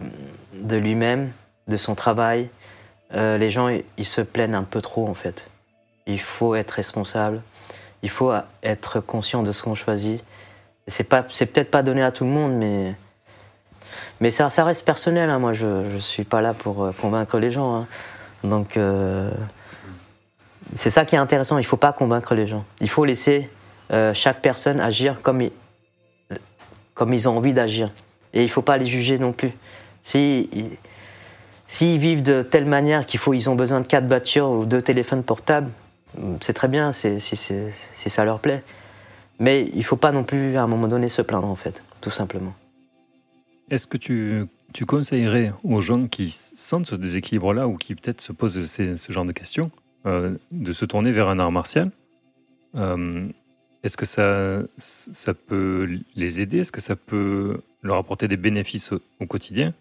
de 0.53 0.77
lui-même, 0.77 1.31
de 1.67 1.77
son 1.77 1.95
travail. 1.95 2.49
les 3.11 3.49
gens, 3.51 3.69
ils 3.97 4.05
se 4.05 4.21
plaignent 4.21 4.55
un 4.55 4.63
peu 4.63 4.81
trop 4.81 5.07
en 5.07 5.13
fait. 5.13 5.47
Il 6.07 6.19
faut 6.19 6.55
être 6.55 6.71
responsable. 6.71 7.41
Il 8.01 8.09
faut 8.09 8.33
être 8.63 8.99
conscient 8.99 9.43
de 9.43 9.51
ce 9.51 9.63
qu'on 9.63 9.75
choisit. 9.75 10.23
C'est 10.87 11.05
pas, 11.05 11.23
c'est 11.29 11.45
peut-être 11.45 11.71
pas 11.71 11.83
donné 11.83 12.01
à 12.01 12.11
tout 12.11 12.25
le 12.25 12.31
monde, 12.31 12.53
mais 12.53 12.95
mais 14.19 14.31
ça, 14.31 14.49
ça 14.49 14.63
reste 14.63 14.85
personnel. 14.85 15.29
Hein. 15.29 15.39
Moi, 15.39 15.53
je 15.53 15.65
ne 15.65 15.99
suis 15.99 16.23
pas 16.23 16.41
là 16.41 16.53
pour 16.53 16.83
euh, 16.83 16.91
convaincre 16.91 17.39
les 17.39 17.51
gens. 17.51 17.75
Hein. 17.75 17.87
Donc, 18.43 18.77
euh, 18.77 19.29
c'est 20.73 20.89
ça 20.89 21.05
qui 21.05 21.15
est 21.15 21.19
intéressant. 21.19 21.57
Il 21.57 21.61
ne 21.61 21.67
faut 21.67 21.77
pas 21.77 21.93
convaincre 21.93 22.35
les 22.35 22.47
gens. 22.47 22.65
Il 22.81 22.89
faut 22.89 23.05
laisser 23.05 23.49
euh, 23.91 24.13
chaque 24.13 24.41
personne 24.41 24.79
agir 24.79 25.21
comme, 25.21 25.41
comme 26.93 27.13
ils 27.13 27.29
ont 27.29 27.37
envie 27.37 27.53
d'agir. 27.53 27.91
Et 28.33 28.41
il 28.41 28.45
ne 28.45 28.51
faut 28.51 28.61
pas 28.61 28.77
les 28.77 28.85
juger 28.85 29.17
non 29.17 29.33
plus. 29.33 29.51
S'ils 30.01 30.47
si, 31.67 31.97
vivent 31.97 32.23
de 32.23 32.41
telle 32.41 32.65
manière 32.65 33.05
qu'ils 33.05 33.19
ils 33.33 33.49
ont 33.49 33.55
besoin 33.55 33.81
de 33.81 33.87
quatre 33.87 34.07
voitures 34.07 34.49
ou 34.49 34.65
deux 34.65 34.81
téléphones 34.81 35.23
portables, 35.23 35.69
c'est 36.41 36.53
très 36.53 36.67
bien 36.67 36.91
si, 36.91 37.19
ça 37.19 38.25
leur 38.25 38.39
plaît. 38.39 38.63
Mais 39.39 39.69
il 39.73 39.79
ne 39.79 39.83
faut 39.83 39.95
pas 39.95 40.11
non 40.11 40.23
plus, 40.23 40.57
à 40.57 40.63
un 40.63 40.67
moment 40.67 40.87
donné, 40.87 41.09
se 41.09 41.21
plaindre, 41.21 41.47
en 41.47 41.55
fait, 41.55 41.83
tout 42.01 42.11
simplement. 42.11 42.53
Est-ce 43.69 43.87
que 43.87 43.97
tu, 43.97 44.45
tu, 44.73 44.85
conseillerais 44.85 45.53
aux 45.63 45.81
gens 45.81 46.07
qui 46.07 46.31
sentent 46.31 46.87
ce 46.87 46.95
déséquilibre-là 46.95 47.67
ou 47.67 47.77
qui 47.77 47.95
peut-être 47.95 48.21
se 48.21 48.31
posent 48.31 48.63
ce 48.65 49.11
genre 49.11 49.25
de 49.25 49.31
questions 49.31 49.71
euh, 50.05 50.35
de 50.51 50.73
se 50.73 50.83
tourner 50.83 51.13
vers 51.13 51.29
un 51.29 51.39
art 51.39 51.51
martial 51.51 51.89
euh, 52.75 53.25
Est-ce 53.83 53.95
que 53.95 54.05
ça, 54.05 54.61
ça 54.77 55.33
peut 55.33 55.87
les 56.15 56.41
aider? 56.41 56.59
Est-ce 56.59 56.73
que 56.73 56.81
ça 56.81 56.97
peut 56.97 57.61
leur 57.81 57.97
apporter 57.97 58.27
des 58.27 58.35
bénéfices 58.35 58.91
au, 58.91 59.25
quotidien? 59.25 59.73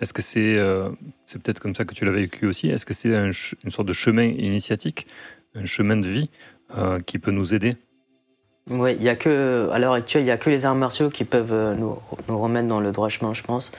Est-ce 0.00 0.12
que 0.12 0.20
c'est 0.22 0.56
euh, 0.56 0.90
c'est 1.24 1.42
peut-être 1.42 1.60
comme 1.60 1.74
ça 1.74 1.84
que 1.84 1.94
tu 1.94 2.04
l'as 2.04 2.12
vécu 2.12 2.46
aussi 2.46 2.68
Est-ce 2.68 2.84
que 2.84 2.92
c'est 2.92 3.14
une 3.14 3.70
sorte 3.70 3.88
de 3.88 3.92
chemin 3.94 4.24
initiatique, 4.24 5.06
un 5.54 5.64
chemin 5.64 5.96
de 5.96 6.08
vie 6.08 6.30
qui 7.06 7.18
peut 7.18 7.32
nous 7.32 7.54
aider? 7.54 7.74
Oui, 8.68 8.94
il 8.98 9.02
y 9.02 9.08
a 9.08 9.16
que, 9.16 9.68
à 9.72 9.78
l'heure 9.78 9.94
actuelle, 9.94 10.22
il 10.22 10.26
n'y 10.26 10.30
a 10.30 10.36
que 10.36 10.50
les 10.50 10.64
arts 10.64 10.76
martiaux 10.76 11.10
qui 11.10 11.24
peuvent 11.24 11.76
nous, 11.76 11.98
nous, 12.28 12.38
remettre 12.38 12.68
dans 12.68 12.80
le 12.80 12.92
droit 12.92 13.08
chemin, 13.08 13.34
je 13.34 13.42
pense. 13.42 13.72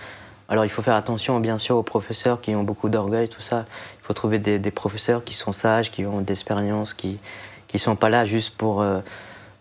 Alors 0.51 0.65
il 0.65 0.69
faut 0.69 0.81
faire 0.81 0.97
attention, 0.97 1.39
bien 1.39 1.57
sûr, 1.57 1.77
aux 1.77 1.83
professeurs 1.83 2.41
qui 2.41 2.53
ont 2.55 2.63
beaucoup 2.63 2.89
d'orgueil, 2.89 3.29
tout 3.29 3.39
ça. 3.39 3.63
Il 4.01 4.05
faut 4.05 4.11
trouver 4.11 4.37
des, 4.37 4.59
professeurs 4.71 5.23
qui 5.23 5.33
sont 5.33 5.53
sages, 5.53 5.91
qui 5.91 6.05
ont 6.05 6.19
de 6.19 6.27
l'expérience, 6.27 6.93
qui 6.93 7.19
ne 7.73 7.79
sont 7.79 7.95
pas 7.95 8.09
là 8.09 8.25
juste 8.25 8.57
pour 8.57 8.81
euh, 8.81 8.99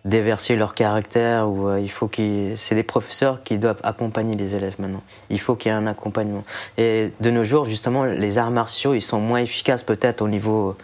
déverser 0.05 0.57
leur 0.57 0.74
caractère. 0.74 1.49
Ou, 1.49 1.68
euh, 1.68 1.78
il 1.78 1.93
faut. 1.93 2.11
C'est 2.57 2.74
des 2.74 2.82
professeurs 2.82 3.45
qui 3.45 3.57
doivent 3.57 3.78
accompagner 3.84 4.34
les 4.34 4.57
élèves 4.57 4.80
maintenant. 4.80 5.05
Il 5.30 5.38
faut 5.38 5.55
qu'il 5.55 5.70
y 5.70 5.72
ait 5.72 5.78
un 5.78 5.86
accompagnement. 5.86 6.43
Et 6.76 7.12
de 7.20 7.30
nos 7.30 7.45
jours, 7.45 7.66
justement, 7.66 8.03
les 8.03 8.36
arts 8.38 8.51
martiaux, 8.51 8.93
ils 8.93 9.01
sont 9.01 9.20
moins 9.20 9.38
efficaces 9.38 9.84
peut-être 9.84 10.22
au 10.22 10.28
niveau 10.28 10.76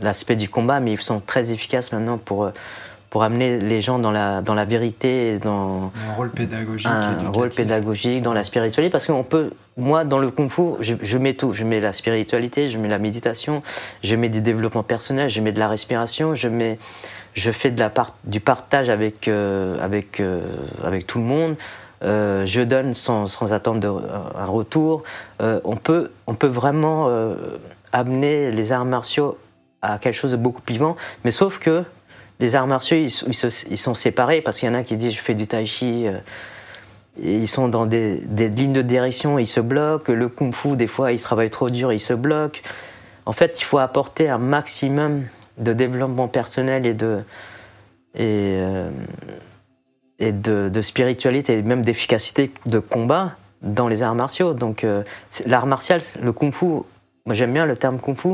de 0.00 0.04
l'aspect 0.04 0.34
du 0.34 0.48
combat, 0.48 0.80
mais 0.80 0.94
ils 0.94 1.00
sont 1.00 1.20
très 1.20 1.52
efficaces 1.52 1.92
maintenant 1.92 2.18
pour 2.18 2.50
pour 3.14 3.22
amener 3.22 3.60
les 3.60 3.80
gens 3.80 4.00
dans 4.00 4.10
la, 4.10 4.42
dans 4.42 4.54
la 4.54 4.64
vérité, 4.64 5.38
dans 5.38 5.92
un 6.08 6.14
rôle 6.16 6.30
pédagogique, 6.30 6.88
un 6.90 7.30
rôle 7.30 7.50
pédagogique, 7.50 8.22
dans 8.22 8.32
la 8.32 8.42
spiritualité, 8.42 8.90
parce 8.90 9.06
qu'on 9.06 9.22
peut, 9.22 9.52
moi, 9.76 10.02
dans 10.02 10.18
le 10.18 10.32
kung 10.32 10.50
fu, 10.50 10.62
je, 10.80 11.18
mets 11.18 11.34
tout, 11.34 11.52
je 11.52 11.62
mets 11.62 11.78
la 11.78 11.92
spiritualité, 11.92 12.68
je 12.68 12.76
mets 12.76 12.88
la 12.88 12.98
méditation, 12.98 13.62
je 14.02 14.16
mets 14.16 14.30
du 14.30 14.40
développement 14.40 14.82
personnel, 14.82 15.28
je 15.28 15.40
mets 15.40 15.52
de 15.52 15.60
la 15.60 15.68
respiration, 15.68 16.34
je 16.34 16.48
mets, 16.48 16.76
je 17.34 17.52
fais 17.52 17.70
de 17.70 17.78
la 17.78 17.88
part, 17.88 18.16
du 18.24 18.40
partage 18.40 18.88
avec 18.90 19.28
euh, 19.28 19.78
avec 19.80 20.18
euh, 20.18 20.42
avec 20.82 21.06
tout 21.06 21.18
le 21.18 21.24
monde. 21.24 21.54
Euh, 22.02 22.44
je 22.46 22.62
donne 22.62 22.94
sans, 22.94 23.28
sans 23.28 23.52
attendre 23.52 23.78
de, 23.78 23.86
un 23.86 24.46
retour. 24.46 25.04
on 25.38 25.76
peut 25.76 26.10
on 26.26 26.34
peut 26.34 26.48
vraiment 26.48 27.08
amener 27.92 28.50
les 28.50 28.72
arts 28.72 28.84
martiaux 28.84 29.38
à 29.82 29.98
quelque 30.00 30.16
chose 30.16 30.32
de 30.32 30.36
beaucoup 30.36 30.62
plus 30.62 30.72
vivant, 30.72 30.96
mais 31.24 31.30
sauf 31.30 31.60
que 31.60 31.84
les 32.40 32.54
arts 32.56 32.66
martiaux, 32.66 32.96
ils, 32.96 33.78
sont 33.78 33.94
séparés 33.94 34.40
parce 34.40 34.58
qu'il 34.58 34.68
y 34.68 34.72
en 34.72 34.74
a 34.74 34.82
qui 34.82 34.96
disent 34.96 35.12
je 35.12 35.20
fais 35.20 35.34
du 35.34 35.46
tai 35.46 35.66
chi. 35.66 36.06
Euh, 36.06 36.18
ils 37.22 37.46
sont 37.46 37.68
dans 37.68 37.86
des, 37.86 38.20
lignes 38.36 38.72
de 38.72 38.82
direction, 38.82 39.38
ils 39.38 39.46
se 39.46 39.60
bloquent. 39.60 40.12
Le 40.12 40.28
kung 40.28 40.52
fu, 40.52 40.76
des 40.76 40.88
fois, 40.88 41.12
ils 41.12 41.20
travaillent 41.20 41.50
trop 41.50 41.70
dur, 41.70 41.92
ils 41.92 42.00
se 42.00 42.12
bloquent. 42.12 42.60
En 43.24 43.32
fait, 43.32 43.60
il 43.60 43.64
faut 43.64 43.78
apporter 43.78 44.28
un 44.28 44.38
maximum 44.38 45.24
de 45.58 45.72
développement 45.72 46.26
personnel 46.26 46.96
de, 46.96 47.22
euh, 48.18 48.90
et 50.18 50.32
de, 50.32 50.82
spiritualité 50.82 51.58
et 51.58 51.62
même 51.62 51.84
d'efficacité 51.84 52.52
de 52.66 52.80
combat 52.80 53.36
dans 53.62 53.86
les 53.86 54.02
arts 54.02 54.16
martiaux. 54.16 54.52
Donc, 54.52 54.82
euh, 54.82 55.04
l'art 55.46 55.66
martial, 55.66 56.00
le 56.20 56.32
kung 56.32 56.52
fu, 56.52 56.66
moi 57.26 57.34
j'aime 57.34 57.52
bien 57.52 57.64
le 57.64 57.76
terme 57.76 58.00
kung 58.00 58.16
fu. 58.16 58.28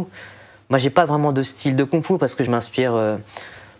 Moi, 0.70 0.78
j'ai 0.78 0.90
pas 0.90 1.04
vraiment 1.04 1.32
de 1.32 1.42
style 1.42 1.76
de 1.76 1.84
kung 1.84 2.02
fu 2.02 2.16
parce 2.16 2.34
que 2.34 2.44
je 2.44 2.50
m'inspire 2.50 3.18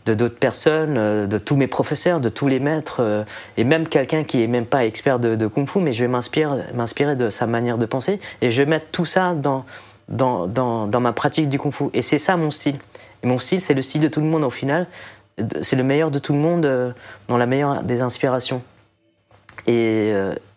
de 0.07 0.15
d'autres 0.15 0.39
personnes, 0.39 0.97
euh, 0.97 1.27
de 1.27 1.39
tous 1.39 1.57
mes 1.57 1.67
professeurs, 1.67 2.21
de 2.21 2.29
tous 2.29 2.49
les 2.49 2.61
maîtres, 2.61 2.99
euh, 3.01 3.25
et 3.57 3.65
même 3.65 3.87
quelqu'un 3.87 4.25
qui 4.25 4.43
est 4.43 4.47
même 4.47 4.67
pas 4.67 4.85
expert 4.85 5.19
de, 5.19 5.47
kung 5.47 5.69
fu, 5.69 5.81
mais 5.81 5.93
je 5.93 6.05
vais 6.05 6.11
m'inspirer 6.11 7.17
de 7.17 7.31
sa 7.31 7.47
manière 7.47 7.79
de 7.79 7.87
penser 7.87 8.21
et 8.41 8.51
je 8.51 8.63
vais 8.63 8.69
mettre 8.69 8.87
tout 8.93 9.05
ça 9.05 9.35
dans, 9.35 9.65
dans, 10.09 10.47
dans, 10.47 11.01
ma 11.01 11.13
pratique 11.13 11.49
du 11.49 11.59
kung 11.59 11.73
fu. 11.73 11.85
Et 11.93 12.03
c'est 12.03 12.19
ça 12.19 12.37
mon 12.37 12.51
style. 12.51 12.79
Et 13.23 13.27
mon 13.27 13.39
style, 13.39 13.61
c'est 13.61 13.75
le 13.75 13.83
style 13.83 14.01
de 14.01 14.09
tout 14.09 14.21
le 14.21 14.27
monde 14.27 14.45
au 14.45 14.51
final. 14.51 14.87
C'est 15.63 15.77
le 15.77 15.85
meilleur 15.85 16.11
de 16.11 16.19
tout 16.19 16.33
le 16.33 16.39
monde 16.39 16.67
euh, 16.67 16.93
dans 17.29 17.37
la 17.37 17.47
meilleure 17.47 17.83
des 17.83 18.03
inspirations. 18.03 18.63
Et, 19.67 20.13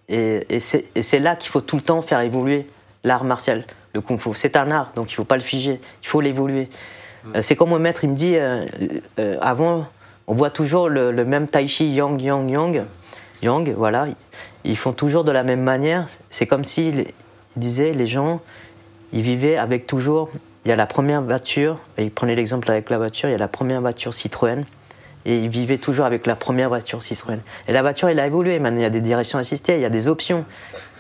et, 0.08 0.48
et 0.50 0.60
c'est 0.60 1.20
là 1.20 1.36
qu'il 1.36 1.52
faut 1.52 1.60
tout 1.60 1.76
le 1.76 1.82
temps 1.82 2.02
faire 2.02 2.22
évoluer 2.22 2.68
l'art 3.04 3.26
martial, 3.26 3.66
le 3.94 4.00
kung 4.00 4.18
fu. 4.18 4.30
C'est 4.36 4.56
un 4.56 4.72
art, 4.72 4.94
donc 4.96 5.12
il 5.12 5.14
ne 5.14 5.18
faut 5.18 5.24
pas 5.26 5.36
le 5.36 5.41
figer, 5.41 5.82
il 6.02 6.08
faut 6.08 6.22
l'évoluer. 6.22 6.70
Euh, 7.36 7.41
c'est 7.41 7.55
comme 7.55 7.69
mon 7.69 7.80
maître, 7.80 8.03
il 8.03 8.11
me 8.11 8.15
dit, 8.15 8.36
euh, 8.36 8.65
euh, 9.19 9.38
avant, 9.41 9.88
on 10.28 10.34
voit 10.34 10.49
toujours 10.49 10.89
le, 10.89 11.11
même 11.26 11.47
tai 11.47 11.67
chi 11.67 11.93
yang, 11.93 12.19
yang, 12.21 12.49
yang. 12.49 12.84
Yang, 13.41 13.74
voilà. 13.76 14.07
Ils 14.63 14.78
font 14.78 14.93
toujours 14.93 15.24
de 15.24 15.32
la 15.32 15.43
même 15.43 15.61
manière. 15.61 16.05
C'est 16.30 16.47
comme 16.47 16.63
s'il 16.63 17.05
disait, 17.55 17.91
les 17.91 18.07
gens, 18.07 18.41
ils 19.11 19.21
vivaient 19.21 19.57
avec 19.57 19.86
toujours, 19.86 20.30
il 20.65 20.69
y 20.69 20.71
a 20.71 20.76
la 20.76 20.86
première 20.86 21.21
voiture, 21.21 21.80
et 21.97 22.03
il 22.03 22.11
prenait 22.11 22.36
l'exemple 22.36 22.69
avec 22.71 22.89
la 22.89 22.97
voiture, 22.97 23.30
il 23.30 23.34
y 23.34 23.36
a 23.36 23.39
la 23.39 23.49
première 23.49 23.82
voiture 23.82 24.13
Citroën, 24.13 24.63
et 25.26 25.38
ils 25.38 25.49
vivaient 25.49 25.78
toujours 25.78 26.05
avec 26.05 26.26
la 26.26 26.36
première 26.36 26.69
voiture 26.69 27.01
Citroën. 27.01 27.39
Et 27.67 27.74
la 27.74 27.82
voiture, 27.82 28.09
elle 28.09 28.19
a 28.19 28.26
évolué. 28.26 28.59
Maintenant, 28.59 28.80
il 28.80 28.84
y 28.84 28.86
a 28.86 28.89
des 28.89 29.01
directions 29.01 29.39
assistées, 29.39 29.76
il 29.76 29.82
y 29.82 29.86
a 29.86 29.89
des 29.89 30.07
options. 30.07 30.45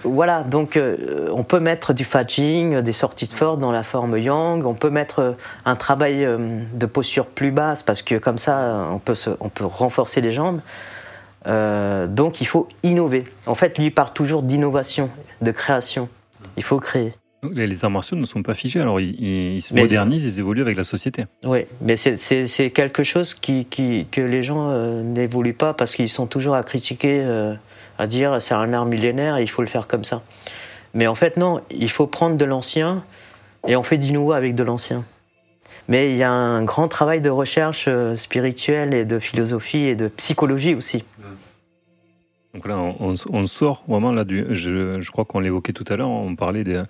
Voilà, 0.03 0.43
donc 0.43 0.75
euh, 0.75 1.29
on 1.31 1.43
peut 1.43 1.59
mettre 1.59 1.93
du 1.93 2.03
fadging, 2.03 2.81
des 2.81 2.93
sorties 2.93 3.27
de 3.27 3.33
force 3.33 3.57
dans 3.57 3.71
la 3.71 3.83
forme 3.83 4.17
yang. 4.17 4.65
On 4.65 4.73
peut 4.73 4.89
mettre 4.89 5.19
euh, 5.19 5.31
un 5.65 5.75
travail 5.75 6.25
euh, 6.25 6.59
de 6.73 6.85
posture 6.85 7.25
plus 7.25 7.51
basse 7.51 7.83
parce 7.83 8.01
que 8.01 8.15
comme 8.15 8.37
ça, 8.37 8.87
on 8.91 8.99
peut, 8.99 9.15
on 9.39 9.49
peut 9.49 9.65
renforcer 9.65 10.21
les 10.21 10.31
jambes. 10.31 10.59
donc 11.45 12.41
il 12.41 12.47
faut 12.47 12.67
innover. 12.83 13.25
En 13.45 13.55
fait, 13.55 13.77
lui 13.77 13.85
il 13.85 13.91
part 13.93 14.13
toujours 14.13 14.43
d'innovation, 14.43 15.09
de 15.41 15.51
création. 15.51 16.09
Il 16.57 16.63
faut 16.63 16.79
créer. 16.79 17.13
Les 17.51 17.83
arts 17.83 17.91
martiaux 17.91 18.15
ne 18.15 18.25
sont 18.25 18.41
pas 18.41 18.53
figés, 18.53 18.79
alors 18.79 19.01
ils, 19.01 19.61
se 19.61 19.73
modernisent, 19.73 20.25
ils 20.25 20.39
évoluent 20.39 20.61
avec 20.61 20.77
la 20.77 20.83
société. 20.83 21.25
Oui, 21.43 21.65
mais 21.81 21.95
c'est 21.97 22.71
quelque 22.71 23.03
chose 23.03 23.33
qui, 23.33 23.65
qui, 23.65 24.07
que 24.09 24.21
les 24.21 24.43
gens 24.43 24.69
euh, 24.69 25.03
n'évoluent 25.03 25.53
pas 25.53 25.73
parce 25.73 25.95
qu'ils 25.95 26.09
sont 26.09 26.27
toujours 26.27 26.55
à 26.55 26.63
critiquer, 26.63 27.21
euh, 27.21 27.53
à 28.03 28.07
dire 28.07 28.41
c'est 28.41 28.53
un 28.53 28.73
art 28.73 28.85
millénaire 28.85 29.37
et 29.37 29.43
il 29.43 29.47
faut 29.49 29.61
le 29.61 29.67
faire 29.67 29.87
comme 29.87 30.03
ça. 30.03 30.21
Mais 30.93 31.07
en 31.07 31.15
fait, 31.15 31.37
non, 31.37 31.61
il 31.71 31.89
faut 31.89 32.05
prendre 32.05 32.37
de 32.37 32.45
l'ancien 32.45 33.01
et 33.67 33.75
on 33.75 33.83
fait 33.83 33.97
du 33.97 34.11
nouveau 34.11 34.33
avec 34.33 34.55
de 34.55 34.63
l'ancien. 34.63 35.05
Mais 35.87 36.11
il 36.11 36.17
y 36.17 36.23
a 36.23 36.31
un 36.31 36.63
grand 36.63 36.87
travail 36.87 37.21
de 37.21 37.29
recherche 37.29 37.85
euh, 37.87 38.15
spirituelle 38.15 38.93
et 38.93 39.05
de 39.05 39.19
philosophie 39.19 39.85
et 39.85 39.95
de 39.95 40.07
psychologie 40.09 40.75
aussi. 40.75 41.03
Donc 42.53 42.67
là, 42.67 42.77
on, 42.77 43.47
sort 43.47 43.83
vraiment 43.87 44.11
là 44.11 44.23
du. 44.23 44.45
Je, 44.51 45.11
crois 45.11 45.25
qu'on 45.25 45.39
l'évoquait 45.39 45.73
tout 45.73 45.85
à 45.87 45.95
l'heure, 45.95 46.09
on 46.09 46.35
parlait 46.35 46.63
de, 46.63 46.83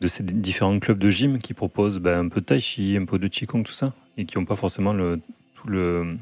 de 0.00 0.08
ces 0.08 0.22
différents 0.22 0.78
clubs 0.78 0.98
de 0.98 1.10
gym 1.10 1.38
qui 1.38 1.52
proposent 1.52 1.98
ben, 1.98 2.26
un 2.26 2.28
peu 2.28 2.40
de 2.40 2.46
tai 2.46 2.60
chi, 2.60 2.96
un 2.98 3.04
peu 3.04 3.18
de 3.18 3.28
qigong, 3.28 3.64
tout 3.64 3.72
ça, 3.74 3.88
et 4.16 4.24
qui 4.24 4.38
n'ont 4.38 4.46
pas 4.46 4.56
forcément 4.56 4.94
le, 4.94 5.20
tout 5.56 5.68
le, 5.68 6.16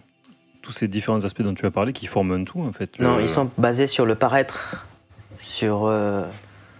tous 0.62 0.72
ces 0.72 0.88
différents 0.88 1.24
aspects 1.24 1.42
dont 1.42 1.54
tu 1.54 1.66
as 1.66 1.70
parlé 1.70 1.92
qui 1.92 2.06
forment 2.06 2.32
un 2.32 2.44
tout 2.44 2.60
en 2.60 2.72
fait. 2.72 2.98
Non, 2.98 3.20
ils 3.20 3.28
sont 3.28 3.50
basés 3.58 3.86
sur 3.86 4.06
le 4.06 4.14
paraître, 4.14 4.86
sur 5.38 5.86
euh, 5.86 6.22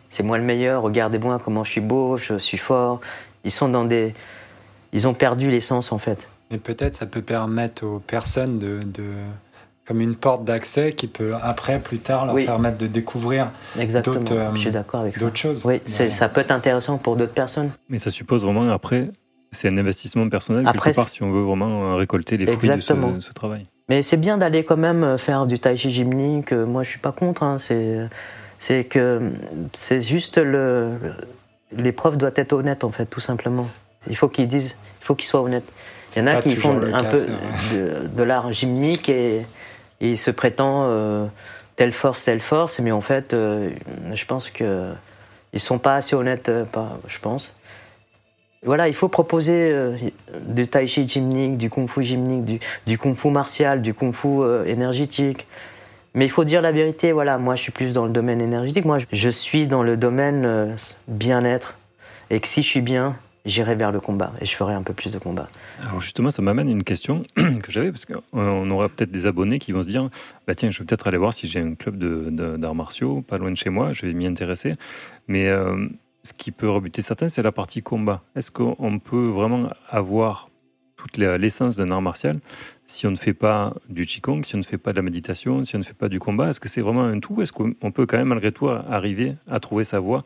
c'est 0.09 0.22
moi 0.22 0.39
le 0.39 0.45
meilleur, 0.45 0.83
regardez-moi 0.83 1.41
comment 1.45 1.64
je 1.64 1.72
suis 1.72 1.80
beau, 1.80 2.16
je 2.16 2.39
suis 2.39 2.59
fort. 2.59 3.01
Ils 3.45 3.51
sont 3.51 3.68
dans 3.68 3.85
des 3.85 4.14
ils 4.93 5.09
ont 5.09 5.14
perdu 5.14 5.51
l'essence 5.51 5.93
en 5.93 5.99
fait. 5.99 6.28
Mais 6.51 6.59
peut-être 6.59 6.95
ça 6.95 7.07
peut 7.07 7.22
permettre 7.22 7.85
aux 7.85 7.99
personnes 7.99 8.59
de, 8.59 8.83
comme 9.87 10.01
une 10.01 10.14
porte 10.14 10.45
d'accès 10.45 10.93
qui 10.93 11.07
peut 11.07 11.35
après, 11.43 11.80
plus 11.80 11.99
tard, 11.99 12.26
leur 12.26 12.45
permettre 12.45 12.78
de 12.78 12.87
découvrir 12.87 13.51
d'autres 13.74 14.33
euh, 14.33 15.35
choses. 15.35 15.64
Oui, 15.64 15.80
ça 15.87 16.28
peut 16.28 16.41
être 16.41 16.51
intéressant 16.51 16.99
pour 16.99 17.16
d'autres 17.16 17.33
personnes. 17.33 17.70
Mais 17.89 17.99
ça 17.99 18.11
suppose 18.11 18.45
vraiment 18.45 18.70
après, 18.70 19.11
c'est 19.51 19.68
un 19.68 19.78
investissement 19.78 20.28
personnel 20.28 20.64
quelque 20.64 20.95
part 20.95 21.09
si 21.09 21.22
on 21.22 21.30
veut 21.30 21.43
vraiment 21.43 21.97
récolter 21.97 22.37
les 22.37 22.47
fruits 22.47 22.68
de 22.68 22.80
ce, 22.80 23.33
travail. 23.33 23.64
Mais 23.89 24.03
c'est 24.03 24.16
bien 24.16 24.39
d'aller 24.39 24.64
quand 24.64 24.76
même 24.76 25.18
faire 25.18 25.47
du 25.47 25.59
tai 25.59 25.76
chi 25.76 25.91
gymnique. 25.91 26.53
Moi, 26.53 26.83
je 26.83 26.91
suis 26.91 26.99
pas 26.99 27.12
contre. 27.12 27.43
Hein. 27.43 27.59
C'est 28.59 28.85
que 28.85 29.33
c'est 29.72 30.01
juste 30.01 30.39
le 30.39 30.93
l'épreuve 31.76 32.16
doit 32.16 32.30
être 32.37 32.53
honnête 32.53 32.85
en 32.85 32.91
fait, 32.91 33.07
tout 33.07 33.20
simplement. 33.20 33.66
Il 34.09 34.16
faut 34.16 34.28
qu'ils 34.28 34.49
disent, 34.49 34.76
il 35.01 35.05
faut 35.05 35.14
qu'ils 35.14 35.28
soient 35.28 35.43
honnêtes. 35.43 35.70
Il 36.14 36.18
y 36.18 36.22
en 36.22 36.26
a 36.26 36.43
qui 36.43 36.57
font 36.57 36.80
un 36.93 37.05
peu 37.05 37.26
de, 38.14 38.22
l'art 38.22 38.53
gymnique 38.53 39.09
et, 39.09 39.47
ils 40.01 40.18
se 40.18 40.33
prétendent 40.33 40.91
euh, 40.91 41.26
telle 41.76 41.93
force, 41.93 42.24
telle 42.24 42.41
force, 42.41 42.80
mais 42.80 42.91
en 42.91 43.01
fait, 43.01 43.35
euh, 43.35 43.70
je 44.12 44.24
pense 44.26 44.51
que 44.51 44.93
ils 45.53 45.61
sont 45.61 45.78
pas 45.78 45.95
assez 45.95 46.16
honnêtes, 46.16 46.49
euh, 46.49 46.64
pas, 46.64 46.99
je 47.07 47.20
pense. 47.20 47.55
Voilà, 48.64 48.88
il 48.88 48.94
faut 48.94 49.08
proposer 49.08 49.74
du 50.46 50.68
tai 50.68 50.86
chi 50.86 51.08
gymnique, 51.08 51.56
du 51.58 51.68
kung 51.68 51.88
fu 51.88 52.04
gymnique, 52.04 52.60
du, 52.86 52.98
kung 52.98 53.16
fu 53.16 53.28
martial, 53.28 53.82
du 53.82 53.92
kung 53.92 54.12
fu 54.12 54.28
énergétique. 54.66 55.46
Mais 56.14 56.26
il 56.26 56.30
faut 56.30 56.44
dire 56.44 56.62
la 56.62 56.72
vérité, 56.72 57.10
voilà, 57.10 57.38
moi 57.38 57.56
je 57.56 57.62
suis 57.62 57.72
plus 57.72 57.92
dans 57.92 58.04
le 58.04 58.12
domaine 58.12 58.40
énergétique, 58.40 58.84
moi 58.84 58.98
je 59.10 59.30
suis 59.30 59.66
dans 59.66 59.82
le 59.82 59.96
domaine 59.96 60.76
bien-être. 61.08 61.76
Et 62.30 62.38
que 62.38 62.46
si 62.46 62.62
je 62.62 62.68
suis 62.68 62.82
bien, 62.82 63.16
j'irai 63.44 63.74
vers 63.74 63.92
le 63.92 64.00
combat 64.00 64.32
et 64.40 64.46
je 64.46 64.54
ferai 64.54 64.74
un 64.74 64.82
peu 64.82 64.92
plus 64.92 65.12
de 65.12 65.18
combat. 65.18 65.48
Alors 65.82 66.00
justement, 66.00 66.30
ça 66.30 66.42
m'amène 66.42 66.68
une 66.68 66.84
question 66.84 67.24
que 67.36 67.70
j'avais, 67.70 67.90
parce 67.90 68.06
qu'on 68.06 68.70
aura 68.70 68.88
peut-être 68.88 69.10
des 69.10 69.26
abonnés 69.26 69.58
qui 69.58 69.72
vont 69.72 69.82
se 69.82 69.88
dire, 69.88 70.08
bah 70.46 70.54
tiens, 70.54 70.70
je 70.70 70.78
vais 70.78 70.84
peut-être 70.84 71.06
aller 71.06 71.18
voir 71.18 71.32
si 71.32 71.48
j'ai 71.48 71.60
un 71.60 71.74
club 71.74 71.96
d'arts 71.96 72.74
martiaux, 72.74 73.22
pas 73.22 73.38
loin 73.38 73.50
de 73.50 73.56
chez 73.56 73.70
moi, 73.70 73.92
je 73.92 74.06
vais 74.06 74.12
m'y 74.12 74.26
intéresser. 74.26 74.74
Mais 75.28 75.48
euh, 75.48 75.88
ce 76.22 76.32
qui 76.32 76.52
peut 76.52 76.70
rebuter 76.70 77.02
certains, 77.02 77.28
c'est 77.28 77.42
la 77.42 77.52
partie 77.52 77.82
combat. 77.82 78.22
Est-ce 78.36 78.50
qu'on 78.50 78.98
peut 78.98 79.28
vraiment 79.28 79.70
avoir 79.88 80.48
toute 80.96 81.16
l'essence 81.16 81.76
d'un 81.76 81.90
art 81.90 82.02
martial 82.02 82.38
si 82.86 83.06
on 83.06 83.10
ne 83.10 83.16
fait 83.16 83.32
pas 83.32 83.74
du 83.88 84.06
qigong, 84.06 84.44
si 84.44 84.54
on 84.54 84.58
ne 84.58 84.62
fait 84.62 84.78
pas 84.78 84.92
de 84.92 84.96
la 84.96 85.02
méditation, 85.02 85.64
si 85.64 85.74
on 85.74 85.78
ne 85.78 85.84
fait 85.84 85.94
pas 85.94 86.08
du 86.08 86.20
combat? 86.20 86.50
Est-ce 86.50 86.60
que 86.60 86.68
c'est 86.68 86.80
vraiment 86.80 87.04
un 87.04 87.18
tout? 87.18 87.42
Est-ce 87.42 87.52
qu'on 87.52 87.90
peut 87.90 88.06
quand 88.06 88.18
même 88.18 88.28
malgré 88.28 88.52
tout 88.52 88.68
arriver 88.68 89.34
à 89.50 89.58
trouver 89.58 89.84
sa 89.84 89.98
voie 89.98 90.22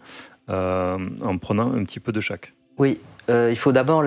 euh, 0.50 0.98
en 1.22 1.38
prenant 1.38 1.72
un 1.72 1.84
petit 1.84 2.00
peu 2.00 2.12
de 2.12 2.20
chaque? 2.20 2.52
Oui, 2.78 3.00
euh, 3.30 3.48
il 3.50 3.56
faut 3.56 3.72
d'abord 3.72 4.04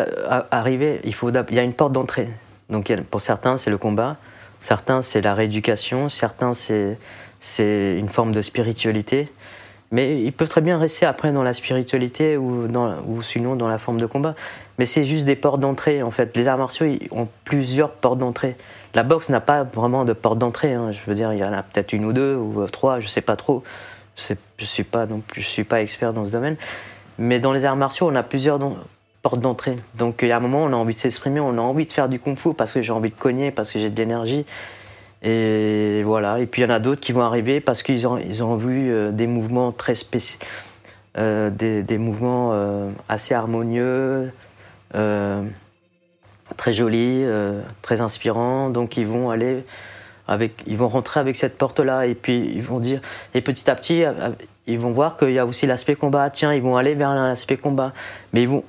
arriver, 0.51 0.99
il, 1.03 1.13
faut 1.15 1.31
il 1.31 1.55
y 1.55 1.59
a 1.59 1.63
une 1.63 1.73
porte 1.73 1.93
d'entrée. 1.93 2.29
Donc 2.69 2.93
pour 3.09 3.21
certains, 3.21 3.57
c'est 3.57 3.71
le 3.71 3.79
combat, 3.79 4.17
certains, 4.59 5.01
c'est 5.01 5.21
la 5.21 5.33
rééducation, 5.33 6.07
certains, 6.07 6.53
c'est 6.53 7.97
une 7.97 8.09
forme 8.09 8.31
de 8.31 8.41
spiritualité. 8.41 9.29
Mais 9.91 10.21
ils 10.21 10.31
peuvent 10.31 10.49
très 10.49 10.61
bien 10.61 10.77
rester 10.77 11.05
après 11.05 11.31
dans 11.31 11.41
la 11.41 11.53
spiritualité 11.53 12.37
ou, 12.37 12.67
sinon 13.23 13.55
dans 13.55 13.67
la 13.67 13.79
forme 13.79 13.99
de 13.99 14.05
combat. 14.05 14.35
Mais 14.77 14.85
c'est 14.85 15.03
juste 15.03 15.25
des 15.25 15.35
portes 15.35 15.59
d'entrée, 15.59 16.03
en 16.03 16.11
fait. 16.11 16.37
Les 16.37 16.47
arts 16.47 16.59
martiaux 16.59 16.85
ont 17.11 17.27
plusieurs 17.43 17.91
portes 17.91 18.19
d'entrée. 18.19 18.55
La 18.93 19.03
boxe 19.03 19.29
n'a 19.29 19.39
pas 19.39 19.63
vraiment 19.63 20.05
de 20.05 20.13
porte 20.13 20.37
d'entrée. 20.37 20.73
Hein. 20.73 20.91
Je 20.91 20.99
veux 21.07 21.15
dire, 21.15 21.33
il 21.33 21.39
y 21.39 21.43
en 21.43 21.53
a 21.53 21.63
peut-être 21.63 21.93
une 21.93 22.05
ou 22.05 22.13
deux 22.13 22.35
ou 22.35 22.65
trois, 22.67 22.99
je 22.99 23.07
sais 23.07 23.21
pas 23.21 23.35
trop. 23.35 23.63
Je 24.15 24.33
ne 24.33 24.65
suis, 24.65 24.83
pas, 24.83 25.07
je 25.35 25.41
suis 25.41 25.63
pas 25.63 25.81
expert 25.81 26.13
dans 26.13 26.25
ce 26.25 26.31
domaine. 26.31 26.57
Mais 27.17 27.39
dans 27.39 27.51
les 27.51 27.65
arts 27.65 27.75
martiaux, 27.75 28.07
on 28.09 28.15
a 28.15 28.23
plusieurs 28.23 28.59
portes 29.21 29.39
d'entrée. 29.39 29.77
Donc 29.95 30.23
a 30.23 30.35
un 30.35 30.39
moment, 30.39 30.63
on 30.63 30.73
a 30.73 30.75
envie 30.75 30.93
de 30.93 30.99
s'exprimer, 30.99 31.39
on 31.39 31.57
a 31.57 31.61
envie 31.61 31.85
de 31.85 31.93
faire 31.93 32.09
du 32.09 32.19
kung-fu 32.19 32.53
parce 32.53 32.73
que 32.73 32.81
j'ai 32.81 32.91
envie 32.91 33.09
de 33.09 33.15
cogner, 33.15 33.51
parce 33.51 33.71
que 33.71 33.79
j'ai 33.79 33.89
de 33.89 33.97
l'énergie. 33.97 34.45
Et 35.21 36.01
voilà. 36.03 36.39
Et 36.39 36.47
puis 36.47 36.61
il 36.61 36.65
y 36.65 36.67
en 36.71 36.73
a 36.73 36.79
d'autres 36.79 37.01
qui 37.01 37.11
vont 37.11 37.21
arriver 37.21 37.59
parce 37.59 37.83
qu'ils 37.83 38.07
ont, 38.07 38.17
ils 38.17 38.43
ont 38.43 38.55
vu 38.55 38.91
euh, 38.91 39.11
des 39.11 39.27
mouvements 39.27 39.71
très 39.71 39.95
spéciaux, 39.95 40.39
euh, 41.17 41.49
des, 41.49 41.97
mouvements 41.97 42.51
euh, 42.53 42.89
assez 43.09 43.33
harmonieux, 43.33 44.31
très 44.91 46.73
jolis, 46.73 47.23
très 47.81 48.01
inspirants. 48.01 48.69
Donc 48.69 48.97
ils 48.97 49.07
vont 49.07 49.29
aller 49.29 49.65
avec, 50.27 50.63
ils 50.67 50.77
vont 50.77 50.87
rentrer 50.87 51.19
avec 51.19 51.35
cette 51.35 51.57
porte-là 51.57 52.05
et 52.05 52.15
puis 52.15 52.51
ils 52.55 52.61
vont 52.63 52.79
dire, 52.79 53.01
et 53.33 53.41
petit 53.41 53.69
à 53.69 53.75
petit, 53.75 54.03
ils 54.67 54.79
vont 54.79 54.91
voir 54.91 55.17
qu'il 55.17 55.31
y 55.31 55.39
a 55.39 55.45
aussi 55.45 55.67
l'aspect 55.67 55.95
combat. 55.95 56.29
Tiens, 56.29 56.53
ils 56.53 56.61
vont 56.61 56.77
aller 56.77 56.93
vers 56.93 57.13
l'aspect 57.13 57.57
combat. 57.57 57.93
Mais 58.33 58.43
ils 58.43 58.47
vont, 58.47 58.63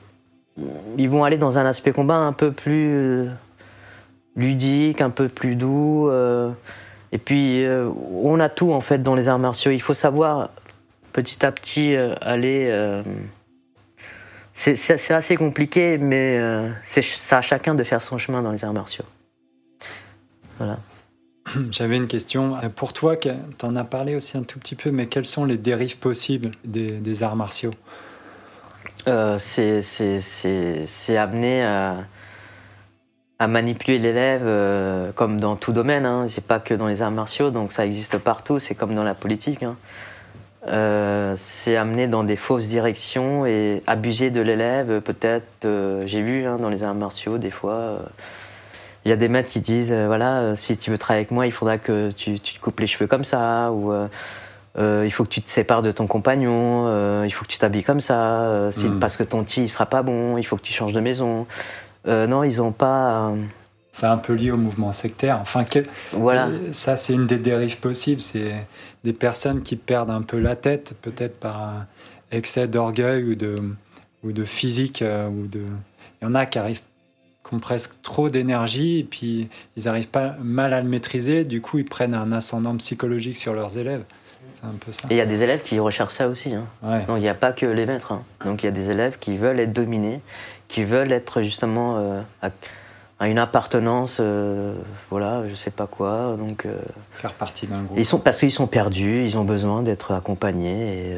ils 0.99 1.09
vont 1.09 1.25
aller 1.25 1.39
dans 1.39 1.59
un 1.59 1.67
aspect 1.67 1.93
combat 1.93 2.17
un 2.17 2.33
peu 2.33 2.51
plus 2.51 3.29
ludique, 4.37 5.01
un 5.01 5.11
peu 5.11 5.29
plus 5.29 5.57
doux. 5.57 6.09
Euh. 6.09 6.51
et 7.13 7.19
puis, 7.19 7.65
euh, 7.65 7.89
on 8.23 8.41
a 8.41 8.49
tout 8.49 8.73
en 8.73 8.81
fait 8.81 9.03
dans 9.03 9.15
les 9.15 9.29
arts 9.29 9.39
martiaux. 9.39 9.71
Il 9.71 9.83
faut 9.83 9.95
savoir 9.95 10.51
petit 11.13 11.45
à 11.45 11.53
petit 11.53 11.97
aller. 11.97 13.03
c'est 14.55 15.11
assez 15.11 15.37
compliqué, 15.37 15.99
mais 15.99 16.41
c'est 16.83 17.35
à 17.35 17.41
chacun 17.41 17.75
de 17.75 17.85
faire 17.85 18.03
son 18.03 18.19
chemin 18.19 18.43
dans 18.43 18.53
les 18.53 18.65
arts 18.65 18.75
martiaux. 18.75 19.05
Voilà. 20.59 20.79
J'avais 21.71 21.97
une 21.97 22.07
question. 22.07 22.57
Pour 22.77 22.93
toi, 22.93 23.17
tu 23.17 23.31
en 23.63 23.77
as 23.77 23.85
parlé 23.85 24.15
aussi 24.15 24.37
un 24.37 24.43
tout 24.43 24.59
petit 24.59 24.75
peu, 24.75 24.91
mais 24.91 25.07
quelles 25.07 25.27
sont 25.27 25.45
les 25.45 25.57
dérives 25.57 25.99
possibles 25.99 26.53
des, 26.65 27.23
arts 27.23 27.37
martiaux? 27.37 27.75
Euh, 29.09 29.39
C'est 29.39 31.17
amener 31.17 31.63
à, 31.65 31.97
à 33.41 33.49
manipuler 33.49 33.99
l'élève 33.99 34.43
euh, 34.45 35.11
comme 35.17 35.41
dans 35.41 35.57
tout 35.57 35.73
domaine. 35.73 36.07
Hein. 36.07 36.27
C'est 36.29 36.47
pas 36.47 36.61
que 36.61 36.75
dans 36.75 36.87
les 36.87 37.03
arts 37.03 37.11
martiaux, 37.11 37.51
donc 37.51 37.73
ça 37.73 37.85
existe 37.85 38.19
partout. 38.19 38.61
C'est 38.61 38.77
comme 38.77 38.95
dans 38.95 39.03
la 39.03 39.15
politique. 39.15 39.65
Hein. 39.65 39.77
Euh, 40.69 41.35
c'est 41.37 41.77
amener 41.77 42.07
dans 42.07 42.23
des 42.23 42.37
fausses 42.37 42.69
directions 42.69 43.47
et 43.47 43.83
abuser 43.89 44.31
de 44.31 44.41
l'élève. 44.41 45.01
Peut-être, 45.01 45.67
j'ai 46.05 46.23
vu 46.23 46.47
hein, 46.47 46.59
dans 46.59 46.69
les 46.69 46.85
arts 46.85 46.95
martiaux 46.95 47.39
des 47.39 47.51
fois 47.51 47.99
il 49.05 49.09
y 49.09 49.13
a 49.13 49.17
des 49.17 49.29
maîtres 49.29 49.51
qui 49.51 49.61
disent 49.61 49.93
euh, 49.93 50.07
voilà, 50.07 50.41
euh, 50.41 50.55
si 50.55 50.77
tu 50.77 50.91
veux 50.91 50.99
travailler 50.99 51.21
avec 51.21 51.31
moi, 51.31 51.47
il 51.47 51.53
faudra 51.53 51.79
que 51.79 52.11
tu, 52.11 52.39
tu 52.41 52.55
te 52.55 52.61
coupes 52.61 52.79
les 52.81 52.87
cheveux 52.87 53.07
comme 53.07 53.25
ça, 53.25 53.73
ou 53.73 53.93
euh, 53.93 55.03
il 55.05 55.11
faut 55.11 55.25
que 55.25 55.31
tu 55.31 55.43
te 55.43 55.51
sépares 55.51 55.83
de 55.83 55.91
ton 55.91 56.07
compagnon, 56.07 57.25
il 57.25 57.31
faut 57.31 57.45
que 57.45 57.51
tu 57.51 57.59
t'habilles 57.59 57.85
comme 57.85 58.01
ça, 58.01 58.71
hmm. 58.77 58.99
parce 59.01 59.17
que 59.17 59.23
ton 59.23 59.43
petit 59.43 59.63
il 59.63 59.69
sera 59.69 59.87
pas 59.87 60.03
bon, 60.03 60.37
il 60.39 60.45
faut 60.45 60.57
que 60.57 60.63
tu 60.63 60.73
changes 60.73 60.93
de 60.93 61.01
maison. 61.01 61.47
Non, 62.07 62.45
ils 62.45 62.61
ont 62.63 62.73
pas. 62.73 63.33
C'est 63.93 64.07
un 64.07 64.19
peu 64.19 64.35
lié 64.35 64.53
au 64.53 64.57
mouvement 64.57 64.93
sectaire. 64.93 65.39
Enfin, 65.41 65.65
voilà. 66.13 66.49
ça, 66.73 66.97
c'est 66.97 67.13
une 67.13 67.27
des 67.27 67.39
dérives 67.39 67.79
possibles. 67.79 68.21
C'est 68.21 68.67
des 69.03 69.13
personnes 69.13 69.63
qui 69.63 69.75
perdent 69.75 70.11
un 70.11 70.23
peu 70.23 70.39
la 70.39 70.55
tête, 70.55 70.95
peut-être 71.03 71.41
par 71.41 71.61
un 71.61 71.87
excès 72.31 72.69
d'orgueil 72.69 73.25
ou 73.25 73.35
de, 73.35 73.61
ou 74.23 74.33
de 74.33 74.45
physique. 74.45 75.03
ou 75.03 75.47
de... 75.47 75.61
Il 76.23 76.25
y 76.25 76.29
en 76.29 76.35
a 76.35 76.47
qui 76.47 76.59
arrivent 76.59 76.83
ont 77.53 77.59
presque 77.59 78.01
trop 78.03 78.29
d'énergie 78.29 79.01
et 79.01 79.05
puis 79.05 79.49
ils 79.77 79.89
arrivent 79.89 80.09
pas 80.09 80.37
mal 80.41 80.73
à 80.73 80.81
le 80.81 80.89
maîtriser. 80.89 81.45
Du 81.45 81.61
coup, 81.61 81.79
ils 81.79 81.85
prennent 81.85 82.15
un 82.15 82.33
ascendant 82.33 82.77
psychologique 82.77 83.37
sur 83.37 83.55
leurs 83.55 83.79
élèves. 83.79 84.03
C'est 84.51 84.65
un 84.65 84.75
peu 84.85 84.91
ça. 84.91 85.07
Et 85.11 85.15
il 85.15 85.17
y 85.17 85.21
a 85.21 85.27
des 85.27 85.43
élèves 85.43 85.63
qui 85.63 85.79
recherchent 85.79 86.15
ça 86.15 86.29
aussi. 86.29 86.55
Hein. 86.55 86.67
Donc 87.07 87.19
il 87.19 87.23
n'y 87.23 87.29
a 87.29 87.35
pas 87.35 87.53
que 87.53 87.67
les 87.67 87.87
maîtres. 87.87 88.13
Hein. 88.13 88.25
Donc 88.45 88.63
il 88.63 88.67
y 88.67 88.69
a 88.69 88.73
des 88.73 88.91
élèves 88.91 89.19
qui 89.19 89.37
veulent 89.37 89.61
être 89.61 89.73
dominés, 89.73 90.21
qui 90.71 90.85
veulent 90.85 91.13
être 91.13 91.43
justement 91.43 91.97
euh, 91.99 92.23
à, 93.19 93.29
une 93.29 93.39
appartenance, 93.39 94.19
euh, 94.21 94.75
voilà, 95.11 95.43
je 95.49 95.55
sais 95.55 95.73
pas 95.73 95.89
quoi. 95.89 96.37
Donc 96.39 96.65
euh, 96.65 96.77
faire 97.11 97.33
partie 97.33 97.67
d'un 97.67 97.83
groupe. 97.83 97.99
Ils 97.99 98.07
sont 98.07 98.21
parce 98.21 98.39
qu'ils 98.39 98.53
sont 98.53 98.69
perdus, 98.69 99.25
ils 99.25 99.37
ont 99.37 99.45
besoin 99.45 99.83
d'être 99.83 100.13
accompagnés. 100.13 101.17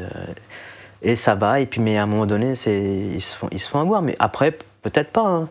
Et, 1.03 1.11
Et 1.11 1.15
ça 1.15 1.35
va, 1.35 1.59
et 1.59 1.65
puis, 1.65 1.81
mais 1.81 1.97
à 1.97 2.03
un 2.03 2.05
moment 2.07 2.25
donné, 2.25 2.53
ils 2.53 3.21
se, 3.21 3.35
font, 3.35 3.49
ils 3.51 3.59
se 3.59 3.69
font 3.69 3.79
avoir. 3.79 4.01
Mais 4.01 4.15
après, 4.19 4.57
peut-être 4.81 5.11
pas. 5.11 5.27
Hein. 5.27 5.49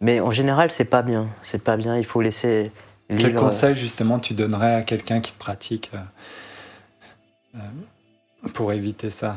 Mais 0.00 0.20
en 0.20 0.32
général, 0.32 0.70
c'est 0.70 0.84
pas 0.84 1.02
bien. 1.02 1.28
C'est 1.42 1.62
pas 1.62 1.76
bien, 1.76 1.96
il 1.96 2.04
faut 2.04 2.20
laisser. 2.20 2.72
Quel 3.08 3.34
conseil, 3.34 3.74
justement, 3.74 4.18
tu 4.18 4.34
donnerais 4.34 4.74
à 4.74 4.82
quelqu'un 4.82 5.20
qui 5.20 5.32
pratique 5.32 5.90
euh, 7.54 7.58
pour 8.52 8.72
éviter 8.72 9.10
ça? 9.10 9.36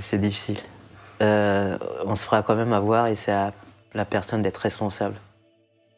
C'est 0.00 0.18
difficile. 0.18 0.58
On 1.20 2.14
se 2.14 2.24
fera 2.24 2.42
quand 2.42 2.56
même 2.56 2.72
avoir 2.72 3.06
et 3.06 3.14
c'est 3.14 3.32
à 3.32 3.52
la 3.94 4.04
personne 4.04 4.42
d'être 4.42 4.58
responsable. 4.58 5.16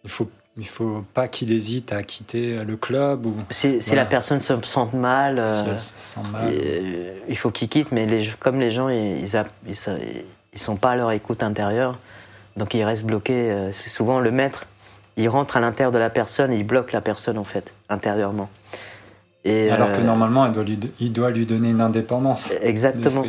Il 0.05 0.11
faut 0.11 0.29
il 0.59 0.67
faut 0.67 1.05
pas 1.13 1.29
qu'il 1.29 1.53
hésite 1.53 1.93
à 1.93 2.03
quitter 2.03 2.65
le 2.65 2.77
club 2.77 3.27
ou. 3.27 3.35
Si, 3.51 3.79
la 3.95 4.07
personne 4.07 4.41
se 4.41 4.55
sent 4.63 4.87
mal, 4.95 5.39
euh, 5.39 5.77
euh, 6.45 7.19
il 7.29 7.37
faut 7.37 7.51
qu'il 7.51 7.69
quitte. 7.69 7.93
Mais 7.93 8.07
les, 8.07 8.31
comme 8.41 8.59
les 8.59 8.71
gens, 8.71 8.89
ils, 8.89 9.25
ils, 9.25 9.77
ils, 10.53 10.59
sont 10.59 10.77
pas 10.77 10.93
à 10.93 10.97
leur 10.97 11.13
écoute 11.13 11.43
intérieure, 11.43 11.99
donc 12.57 12.73
ils 12.73 12.85
restent 12.85 13.05
bloqués. 13.05 13.51
Euh, 13.51 13.71
c'est 13.71 13.91
souvent 13.91 14.19
le 14.19 14.31
maître, 14.31 14.67
il 15.19 15.29
rentre 15.29 15.59
à 15.59 15.61
l'intérieur 15.61 15.93
de 15.93 15.99
la 15.99 16.09
personne 16.09 16.53
et 16.55 16.57
il 16.57 16.67
bloque 16.67 16.93
la 16.93 17.03
personne 17.03 17.37
en 17.37 17.45
fait 17.45 17.75
intérieurement. 17.91 18.49
Et, 19.45 19.71
Alors 19.71 19.93
que 19.93 20.01
normalement, 20.01 20.47
il 20.47 20.53
doit, 20.53 20.65
lui, 20.65 20.81
il 20.99 21.13
doit 21.13 21.31
lui 21.31 21.45
donner 21.45 21.69
une 21.69 21.83
indépendance. 21.83 22.53
Exactement. 22.63 23.25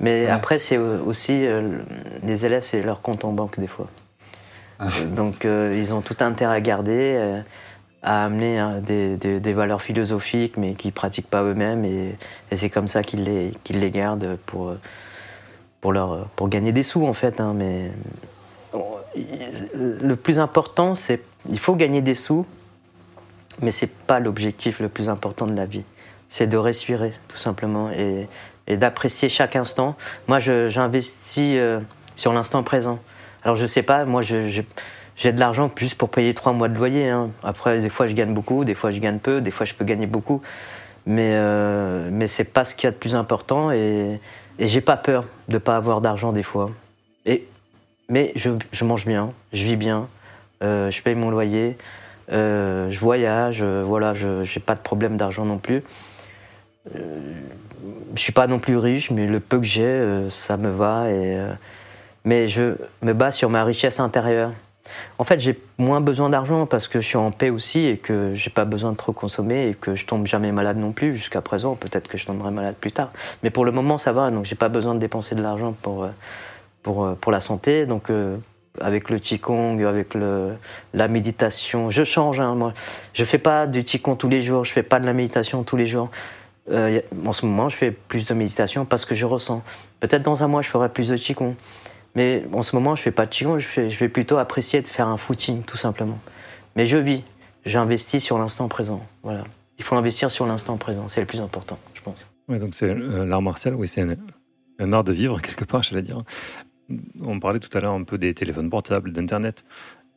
Mais 0.00 0.26
après, 0.28 0.58
c'est 0.58 0.78
aussi 0.78 1.44
les 2.22 2.46
élèves, 2.46 2.64
c'est 2.64 2.82
leur 2.82 3.00
compte 3.00 3.24
en 3.24 3.32
banque 3.32 3.58
des 3.58 3.66
fois. 3.66 3.88
Donc 5.06 5.44
euh, 5.44 5.74
ils 5.76 5.92
ont 5.92 6.00
tout 6.00 6.16
intérêt 6.20 6.54
à 6.54 6.60
garder, 6.60 7.14
euh, 7.16 7.40
à 8.02 8.24
amener 8.24 8.58
hein, 8.58 8.80
des, 8.80 9.52
valeurs 9.52 9.82
philosophiques, 9.82 10.56
mais 10.56 10.74
qu'ils 10.74 10.90
ne 10.90 10.94
pratiquent 10.94 11.28
pas 11.28 11.42
eux-mêmes. 11.42 11.84
Et, 11.84 12.16
c'est 12.54 12.70
comme 12.70 12.88
ça 12.88 13.02
qu'ils 13.02 13.24
les, 13.24 13.90
gardent 13.90 14.36
pour, 14.46 14.74
pour, 15.80 15.92
leur, 15.92 16.28
pour 16.36 16.48
gagner 16.48 16.72
des 16.72 16.84
sous, 16.84 17.04
en 17.06 17.14
fait. 17.14 17.40
Hein. 17.40 17.54
mais 17.56 17.90
le 19.74 20.14
plus 20.14 20.38
important, 20.38 20.94
c'est 20.94 21.22
il 21.48 21.58
faut 21.58 21.74
gagner 21.74 22.02
des 22.02 22.14
sous, 22.14 22.46
mais 23.62 23.72
c'est 23.72 23.90
pas 23.90 24.20
l'objectif 24.20 24.78
le 24.80 24.88
plus 24.88 25.08
important 25.08 25.46
de 25.46 25.54
la 25.54 25.66
vie. 25.66 25.84
C'est 26.28 26.46
de 26.46 26.58
respirer, 26.58 27.14
tout 27.26 27.38
simplement, 27.38 27.90
et, 27.90 28.28
et 28.68 28.76
d'apprécier 28.76 29.28
chaque 29.28 29.56
instant. 29.56 29.96
Moi, 30.28 30.38
j'investis 30.38 31.56
euh, 31.56 31.80
sur 32.14 32.32
l'instant 32.32 32.62
présent. 32.62 33.00
Alors 33.42 33.56
je 33.56 33.66
sais 33.66 33.82
pas, 33.82 34.04
moi 34.04 34.20
j'ai 34.22 35.32
de 35.32 35.40
l'argent 35.40 35.70
juste 35.76 35.96
pour 35.96 36.10
payer 36.10 36.34
trois 36.34 36.52
mois 36.52 36.68
de 36.68 36.76
loyer. 36.76 37.08
Hein. 37.08 37.30
Après, 37.42 37.80
des 37.80 37.88
fois 37.88 38.06
je 38.06 38.14
gagne 38.14 38.34
beaucoup, 38.34 38.64
des 38.64 38.74
fois 38.74 38.90
je 38.90 38.98
gagne 38.98 39.18
peu, 39.18 39.40
des 39.40 39.50
fois 39.50 39.64
je 39.64 39.74
peux 39.74 39.84
gagner 39.84 40.06
beaucoup. 40.06 40.42
Mais, 41.06 41.30
euh, 41.32 42.10
mais 42.12 42.26
c'est 42.26 42.44
pas 42.44 42.64
ce 42.64 42.74
qu'il 42.74 42.84
y 42.84 42.88
a 42.88 42.90
de 42.90 42.96
plus 42.96 43.14
important 43.14 43.70
et, 43.70 44.20
et 44.58 44.68
j'ai 44.68 44.82
pas 44.82 44.98
peur 44.98 45.24
de 45.48 45.56
pas 45.56 45.76
avoir 45.76 46.00
d'argent 46.00 46.32
des 46.32 46.42
fois. 46.42 46.70
Et, 47.24 47.46
mais 48.10 48.32
je, 48.36 48.84
mange 48.84 49.06
bien, 49.06 49.32
je 49.52 49.64
vis 49.64 49.76
bien, 49.76 50.08
euh, 50.62 50.90
je 50.90 51.02
paye 51.02 51.14
mon 51.14 51.30
loyer, 51.30 51.78
euh, 52.30 52.90
je 52.90 53.00
voyage, 53.00 53.62
voilà, 53.62 54.12
je 54.12 54.40
n'ai 54.42 54.62
pas 54.64 54.74
de 54.74 54.80
problème 54.80 55.16
d'argent 55.16 55.44
non 55.44 55.58
plus. 55.58 55.82
Euh, 56.96 57.20
je 58.14 58.20
suis 58.20 58.32
pas 58.32 58.46
non 58.46 58.58
plus 58.58 58.76
riche, 58.76 59.10
mais 59.10 59.26
le 59.26 59.40
peu 59.40 59.58
que 59.58 59.66
j'ai, 59.66 59.84
euh, 59.84 60.30
ça 60.30 60.56
me 60.56 60.70
va 60.70 61.10
et 61.10 61.38
mais 62.24 62.48
je 62.48 62.74
me 63.02 63.14
base 63.14 63.36
sur 63.36 63.48
ma 63.48 63.64
richesse 63.64 64.00
intérieure. 64.00 64.52
En 65.18 65.24
fait, 65.24 65.40
j'ai 65.40 65.58
moins 65.78 66.00
besoin 66.00 66.30
d'argent 66.30 66.66
parce 66.66 66.88
que 66.88 67.00
je 67.00 67.06
suis 67.06 67.16
en 67.16 67.30
paix 67.30 67.50
aussi 67.50 67.86
et 67.86 67.96
que 67.96 68.32
j'ai 68.34 68.50
pas 68.50 68.64
besoin 68.64 68.92
de 68.92 68.96
trop 68.96 69.12
consommer 69.12 69.68
et 69.68 69.74
que 69.74 69.94
je 69.94 70.06
tombe 70.06 70.26
jamais 70.26 70.52
malade 70.52 70.76
non 70.76 70.92
plus 70.92 71.16
jusqu'à 71.16 71.40
présent. 71.40 71.74
Peut-être 71.74 72.08
que 72.08 72.18
je 72.18 72.26
tomberai 72.26 72.50
malade 72.50 72.74
plus 72.80 72.92
tard. 72.92 73.10
Mais 73.42 73.50
pour 73.50 73.64
le 73.64 73.72
moment, 73.72 73.98
ça 73.98 74.12
va. 74.12 74.30
Donc, 74.30 74.44
j'ai 74.44 74.56
pas 74.56 74.68
besoin 74.68 74.94
de 74.94 75.00
dépenser 75.00 75.34
de 75.34 75.42
l'argent 75.42 75.74
pour, 75.82 76.04
euh, 76.04 76.08
pour, 76.82 77.04
euh, 77.04 77.14
pour 77.14 77.32
la 77.32 77.40
santé. 77.40 77.86
Donc, 77.86 78.10
euh, 78.10 78.36
avec 78.80 79.10
le 79.10 79.18
Qigong, 79.18 79.82
avec 79.84 80.14
la 80.14 81.08
méditation, 81.08 81.90
je 81.90 82.04
change. 82.04 82.40
Hein, 82.40 82.54
moi. 82.54 82.72
Je 83.12 83.24
fais 83.24 83.38
pas 83.38 83.66
du 83.66 83.82
Qigong 83.84 84.16
tous 84.16 84.28
les 84.28 84.42
jours. 84.42 84.64
Je 84.64 84.72
fais 84.72 84.84
pas 84.84 85.00
de 85.00 85.06
la 85.06 85.12
méditation 85.12 85.64
tous 85.64 85.76
les 85.76 85.86
jours. 85.86 86.10
En 86.70 87.32
ce 87.32 87.46
moment, 87.46 87.68
je 87.68 87.76
fais 87.76 87.90
plus 87.90 88.26
de 88.26 88.34
méditation 88.34 88.84
parce 88.84 89.04
que 89.04 89.14
je 89.14 89.26
ressens. 89.26 89.62
Peut-être 90.00 90.22
dans 90.22 90.42
un 90.42 90.48
mois, 90.48 90.62
je 90.62 90.68
ferai 90.68 90.88
plus 90.88 91.08
de 91.08 91.16
Qigong. 91.16 91.54
Mais 92.14 92.42
en 92.52 92.62
ce 92.62 92.74
moment, 92.74 92.96
je 92.96 93.02
fais 93.02 93.12
pas 93.12 93.26
de 93.26 93.30
qigong, 93.30 93.58
je, 93.58 93.80
vais 93.80 94.08
plutôt 94.08 94.38
apprécier 94.38 94.82
de 94.82 94.88
faire 94.88 95.06
un 95.08 95.16
footing, 95.16 95.62
tout 95.62 95.76
simplement. 95.76 96.18
Mais 96.74 96.86
je 96.86 96.96
vis, 96.96 97.22
j'investis 97.64 98.22
sur 98.22 98.38
l'instant 98.38 98.66
présent. 98.68 99.06
Voilà. 99.22 99.44
Il 99.78 99.84
faut 99.84 99.94
investir 99.94 100.30
sur 100.30 100.44
l'instant 100.44 100.76
présent, 100.78 101.08
c'est 101.08 101.20
le 101.20 101.26
plus 101.26 101.40
important, 101.40 101.78
je 101.94 102.02
pense. 102.02 102.28
Oui, 102.48 102.58
donc 102.58 102.74
c'est 102.74 102.88
euh, 102.88 103.24
l'art 103.24 103.42
martial, 103.42 103.74
oui, 103.76 103.86
c'est 103.86 104.02
un, 104.80 104.92
art 104.92 105.04
de 105.04 105.12
vivre 105.12 105.40
quelque 105.42 105.64
part, 105.64 105.82
j'allais 105.82 106.02
dire. 106.02 106.18
On 107.22 107.38
parlait 107.38 107.60
tout 107.60 107.76
à 107.76 107.80
l'heure 107.80 107.92
un 107.92 108.02
peu 108.02 108.18
des 108.18 108.34
téléphones 108.34 108.70
portables, 108.70 109.12
d'Internet. 109.12 109.64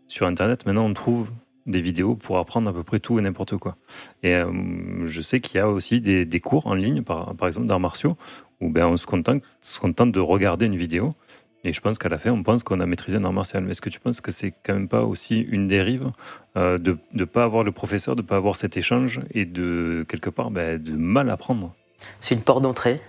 Sur 0.08 0.26
Internet, 0.26 0.66
maintenant, 0.66 0.86
on 0.86 0.94
trouve 0.94 1.32
des 1.66 1.82
vidéos 1.82 2.16
pour 2.16 2.38
apprendre 2.38 2.70
à 2.70 2.74
peu 2.74 2.84
près 2.84 3.00
tout 3.00 3.20
et 3.20 3.22
n'importe 3.22 3.58
quoi. 3.58 3.76
Et 4.24 4.36
euh, 4.36 5.06
je 5.06 5.22
sais 5.22 5.40
qu'il 5.40 5.58
y 5.58 5.60
a 5.60 5.70
aussi 5.70 6.02
des, 6.02 6.40
cours 6.40 6.68
en 6.68 6.74
ligne, 6.74 7.02
par, 7.02 7.36
exemple 7.46 7.68
d'arts 7.68 7.80
martiaux, 7.80 8.18
où 8.60 8.70
ben, 8.70 8.86
on 8.86 8.98
se 8.98 9.06
contente, 9.06 10.12
de 10.12 10.20
regarder 10.20 10.66
une 10.66 10.78
vidéo 10.78 11.16
et 11.64 11.74
je 11.74 11.82
pense 11.82 12.00
qu'à 12.00 12.10
la 12.10 12.18
fin, 12.18 12.32
on 12.32 12.42
pense 12.42 12.64
qu'on 12.64 12.80
a 12.80 12.86
maîtrisé 12.86 13.18
un 13.18 13.24
art 13.24 13.34
martial. 13.34 13.64
Mais 13.64 13.72
est-ce 13.72 13.82
que 13.82 13.90
tu 13.90 14.00
penses 14.00 14.20
que 14.20 14.32
c'est 14.32 14.54
quand 14.64 14.74
même 14.74 14.88
pas 14.88 15.04
aussi 15.04 15.40
une 15.42 15.68
dérive 15.68 16.12
euh, 16.58 16.78
de 16.78 16.98
ne 17.14 17.24
pas 17.24 17.44
avoir 17.44 17.64
le 17.64 17.72
professeur, 17.72 18.16
de 18.16 18.22
ne 18.22 18.28
pas 18.28 18.38
avoir 18.38 18.56
cet 18.56 18.78
échange 18.78 19.22
et 19.32 19.46
de, 19.46 20.06
quelque 20.08 20.30
part, 20.30 20.50
ben, 20.50 20.82
de 20.82 20.94
mal 20.94 21.30
apprendre? 21.30 21.74
C'est 22.20 22.34
une 22.34 22.42
porte 22.42 22.64
d'entrée, 22.64 23.00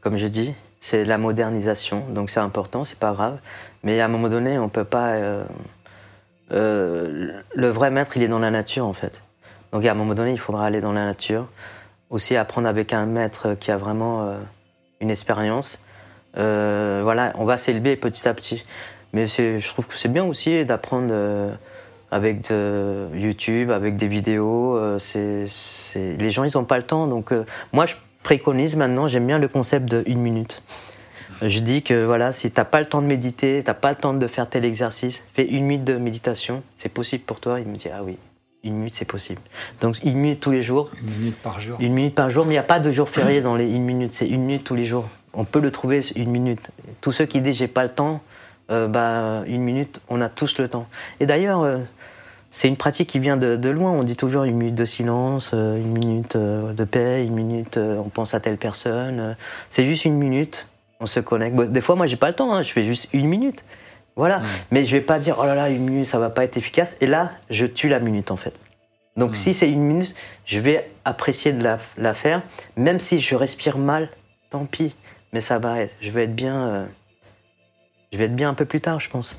comme 0.00 0.16
je 0.16 0.26
dis. 0.26 0.52
C'est 0.80 1.04
la 1.04 1.16
modernisation, 1.16 2.04
donc 2.12 2.28
c'est 2.28 2.40
important, 2.40 2.82
c'est 2.82 2.98
pas 2.98 3.12
grave. 3.12 3.38
Mais 3.84 4.00
à 4.00 4.06
un 4.06 4.08
moment 4.08 4.28
donné, 4.28 4.58
on 4.58 4.68
peut 4.68 4.84
pas. 4.84 5.10
Euh, 5.10 5.44
euh, 6.52 7.40
le 7.54 7.68
vrai 7.68 7.90
maître, 7.90 8.16
il 8.16 8.22
est 8.22 8.28
dans 8.28 8.38
la 8.38 8.50
nature, 8.50 8.86
en 8.86 8.92
fait. 8.92 9.22
Donc 9.72 9.84
à 9.84 9.90
un 9.90 9.94
moment 9.94 10.14
donné, 10.14 10.32
il 10.32 10.38
faudra 10.38 10.66
aller 10.66 10.80
dans 10.80 10.92
la 10.92 11.04
nature. 11.04 11.46
Aussi 12.10 12.36
apprendre 12.36 12.68
avec 12.68 12.92
un 12.92 13.06
maître 13.06 13.54
qui 13.54 13.70
a 13.70 13.78
vraiment 13.78 14.34
une 15.00 15.10
expérience 15.10 15.80
euh, 16.38 17.00
voilà, 17.02 17.32
on 17.36 17.44
va 17.44 17.56
s'élever 17.56 17.96
petit 17.96 18.26
à 18.28 18.34
petit. 18.34 18.64
Mais 19.12 19.26
je 19.26 19.68
trouve 19.68 19.86
que 19.86 19.96
c'est 19.96 20.08
bien 20.08 20.24
aussi 20.24 20.64
d'apprendre 20.64 21.10
euh, 21.12 21.52
avec 22.10 22.50
YouTube, 23.14 23.70
avec 23.70 23.96
des 23.96 24.08
vidéos. 24.08 24.76
Euh, 24.76 24.98
les 25.94 26.30
gens, 26.30 26.44
ils 26.44 26.56
n'ont 26.56 26.64
pas 26.64 26.78
le 26.78 26.82
temps. 26.84 27.06
Donc, 27.06 27.32
moi, 27.72 27.86
je 27.86 27.94
préconise 28.22 28.76
maintenant, 28.76 29.08
j'aime 29.08 29.26
bien 29.26 29.38
le 29.38 29.48
concept 29.48 29.86
de 29.86 30.02
une 30.06 30.20
minute. 30.20 30.62
Je 31.42 31.58
dis 31.58 31.82
que 31.82 32.04
voilà, 32.04 32.32
si 32.32 32.50
t'as 32.50 32.64
pas 32.64 32.80
le 32.80 32.86
temps 32.86 33.02
de 33.02 33.06
méditer, 33.06 33.62
t'as 33.64 33.74
pas 33.74 33.90
le 33.90 33.96
temps 33.96 34.14
de 34.14 34.26
faire 34.26 34.48
tel 34.48 34.64
exercice, 34.64 35.24
fais 35.34 35.46
une 35.46 35.66
minute 35.66 35.84
de 35.84 35.96
méditation. 35.96 36.62
C'est 36.76 36.92
possible 36.92 37.24
pour 37.24 37.40
toi 37.40 37.60
Il 37.60 37.66
me 37.66 37.76
dit 37.76 37.88
ah 37.92 38.02
oui, 38.02 38.16
une 38.64 38.74
minute 38.74 38.94
c'est 38.94 39.04
possible. 39.04 39.40
Donc 39.80 39.98
une 40.04 40.16
minute 40.16 40.40
tous 40.40 40.52
les 40.52 40.62
jours. 40.62 40.90
Une 41.00 41.18
minute 41.18 41.36
par 41.36 41.60
jour. 41.60 41.76
Une 41.80 41.92
minute 41.92 42.14
par 42.14 42.30
jour, 42.30 42.44
mais 42.44 42.50
il 42.50 42.54
n'y 42.54 42.58
a 42.58 42.62
pas 42.62 42.80
de 42.80 42.90
jour 42.90 43.08
férié 43.08 43.40
dans 43.40 43.56
les 43.56 43.70
une 43.70 43.84
minute. 43.84 44.12
C'est 44.12 44.28
une 44.28 44.42
minute 44.42 44.64
tous 44.64 44.74
les 44.74 44.84
jours 44.84 45.08
on 45.34 45.44
peut 45.44 45.60
le 45.60 45.70
trouver 45.70 46.00
une 46.16 46.30
minute. 46.30 46.70
Tous 47.00 47.12
ceux 47.12 47.26
qui 47.26 47.40
disent 47.40 47.56
j'ai 47.56 47.68
pas 47.68 47.82
le 47.82 47.90
temps, 47.90 48.20
euh, 48.70 48.88
bah, 48.88 49.42
une 49.46 49.62
minute, 49.62 50.00
on 50.08 50.20
a 50.20 50.28
tous 50.28 50.58
le 50.58 50.68
temps. 50.68 50.86
Et 51.20 51.26
d'ailleurs, 51.26 51.62
euh, 51.62 51.78
c'est 52.50 52.68
une 52.68 52.76
pratique 52.76 53.08
qui 53.08 53.18
vient 53.18 53.36
de, 53.36 53.68
loin. 53.70 53.90
On 53.90 54.02
dit 54.02 54.16
toujours 54.16 54.44
une 54.44 54.56
minute 54.56 54.74
de 54.74 54.84
silence, 54.84 55.52
euh, 55.54 55.76
une 55.76 55.92
minute 55.92 56.36
de 56.36 56.84
paix, 56.84 57.24
une 57.24 57.34
minute, 57.34 57.78
on 57.78 58.08
pense 58.08 58.34
à 58.34 58.40
telle 58.40 58.58
personne. 58.58 59.36
c'est 59.70 59.86
juste 59.86 60.04
une 60.04 60.16
minute, 60.16 60.68
on 61.02 61.06
se 61.06 61.20
connecte. 61.20 61.56
des 61.56 61.80
fois, 61.80 61.96
moi, 61.96 62.06
j'ai 62.06 62.16
pas 62.16 62.28
le 62.28 62.34
temps, 62.34 62.54
hein, 62.54 62.62
je 62.62 62.72
fais 62.72 62.82
juste 62.82 63.08
une 63.12 63.26
minute. 63.26 63.64
Voilà. 64.16 64.38
Mmh. 64.38 64.46
Mais 64.70 64.84
je 64.84 64.96
vais 64.96 65.02
pas 65.02 65.18
dire, 65.18 65.36
oh 65.38 65.44
là 65.44 65.54
là, 65.54 65.68
une 65.68 65.84
minute, 65.84 66.06
ça 66.06 66.18
va 66.18 66.30
pas 66.30 66.44
être 66.44 66.56
efficace. 66.56 66.96
Et 67.00 67.06
là, 67.06 67.30
je 67.50 67.66
tue 67.66 67.88
la 67.88 68.00
minute, 68.00 68.30
en 68.30 68.36
fait. 68.36 68.54
Donc, 69.16 69.32
mmh. 69.32 69.34
si 69.34 69.54
c'est 69.54 69.70
une 69.70 69.82
minute, 69.82 70.14
je 70.46 70.58
vais 70.58 70.90
apprécier 71.04 71.52
de 71.52 71.62
la 71.62 72.14
faire, 72.14 72.42
même 72.76 72.98
si 72.98 73.20
je 73.20 73.34
respire 73.36 73.76
mal, 73.76 74.08
tant 74.50 74.64
pis 74.64 74.94
mais 75.32 75.40
ça 75.40 75.58
va 75.58 75.80
être. 75.80 75.94
Je 76.00 76.10
vais 76.10 76.24
être 76.24 76.34
bien. 76.34 76.68
Euh, 76.68 76.86
je 78.12 78.18
vais 78.18 78.24
être 78.24 78.36
bien 78.36 78.50
un 78.50 78.54
peu 78.54 78.66
plus 78.66 78.80
tard, 78.80 79.00
je 79.00 79.08
pense. 79.08 79.38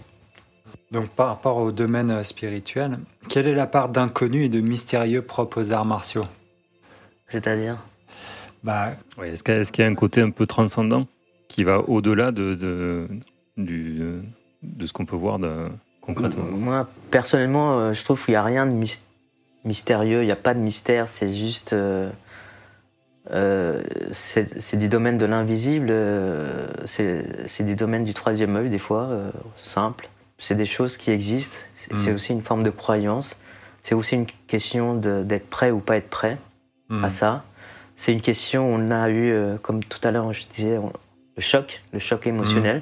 Donc, 0.91 1.09
par 1.09 1.28
rapport 1.28 1.57
au 1.57 1.72
domaine 1.72 2.11
euh, 2.11 2.24
spirituel, 2.24 2.99
quelle 3.30 3.47
est 3.47 3.55
la 3.55 3.68
part 3.68 3.89
d'inconnu 3.89 4.45
et 4.45 4.49
de 4.49 4.59
mystérieux 4.59 5.22
propre 5.22 5.61
aux 5.61 5.72
arts 5.72 5.86
martiaux? 5.86 6.26
C'est-à-dire? 7.28 7.78
Bah, 8.64 8.91
Est-ce 9.22 9.43
qu'il 9.72 9.84
y 9.84 9.88
a 9.88 9.89
un 9.89 9.95
côté 9.95 10.22
un 10.22 10.32
peu 10.32 10.47
transcendant? 10.47 11.07
Qui 11.54 11.64
va 11.64 11.80
au-delà 11.80 12.32
de, 12.32 12.56
de, 12.56 13.08
de 13.58 14.86
ce 14.86 14.93
qu'on 14.93 15.06
peut 15.06 15.16
voir 15.16 15.39
concrètement 16.01 16.45
Moi, 16.45 16.88
personnellement, 17.12 17.80
euh, 17.80 17.93
je 17.93 18.04
trouve 18.04 18.24
qu'il 18.24 18.34
n'y 18.34 18.38
a 18.38 18.43
rien 18.43 18.66
de 18.66 18.74
mystérieux, 19.64 20.24
il 20.24 20.26
n'y 20.26 20.32
a 20.32 20.38
pas 20.38 20.54
de 20.54 20.60
mystère, 20.60 21.08
c'est 21.08 21.30
juste. 21.30 21.76
Euh, 23.32 23.82
c'est 24.12 24.76
des 24.76 24.89
domaines 24.89 25.18
de 25.18 25.26
l'invisible, 25.26 25.88
euh, 25.91 26.68
c'est 26.86 27.64
des 27.64 27.76
domaines 27.76 28.04
du 28.04 28.14
troisième 28.14 28.56
œil, 28.58 28.70
des 28.70 28.80
fois, 28.80 29.04
euh, 29.04 29.32
simple. 29.58 30.10
C'est 30.38 30.56
des 30.56 30.66
choses 30.66 30.97
qui 30.97 31.12
existent, 31.12 31.58
c'est 31.74 31.93
mm. 31.93 32.16
aussi 32.16 32.34
une 32.34 32.41
forme 32.41 32.64
de 32.64 32.70
croyance, 32.70 33.38
c'est 33.82 33.95
aussi 33.95 34.16
une 34.16 34.26
question 34.47 34.95
d'être 34.95 35.49
prêt 35.49 35.72
ou 35.72 35.80
pas 35.80 35.97
être 35.97 36.10
prêt 36.10 36.38
à 36.89 37.08
mm. 37.08 37.10
ça. 37.10 37.43
C'est 37.95 38.12
une 38.12 38.22
question, 38.22 38.66
on 38.66 38.91
a 38.91 39.10
eu, 39.10 39.34
comme 39.62 39.84
tout 39.84 39.99
à 40.04 40.12
l'heure 40.12 40.34
je 40.34 40.47
disais, 40.47 40.80
le 41.36 41.42
choc, 41.42 41.82
le 41.92 42.00
choc 42.00 42.28
émotionnel. 42.28 42.82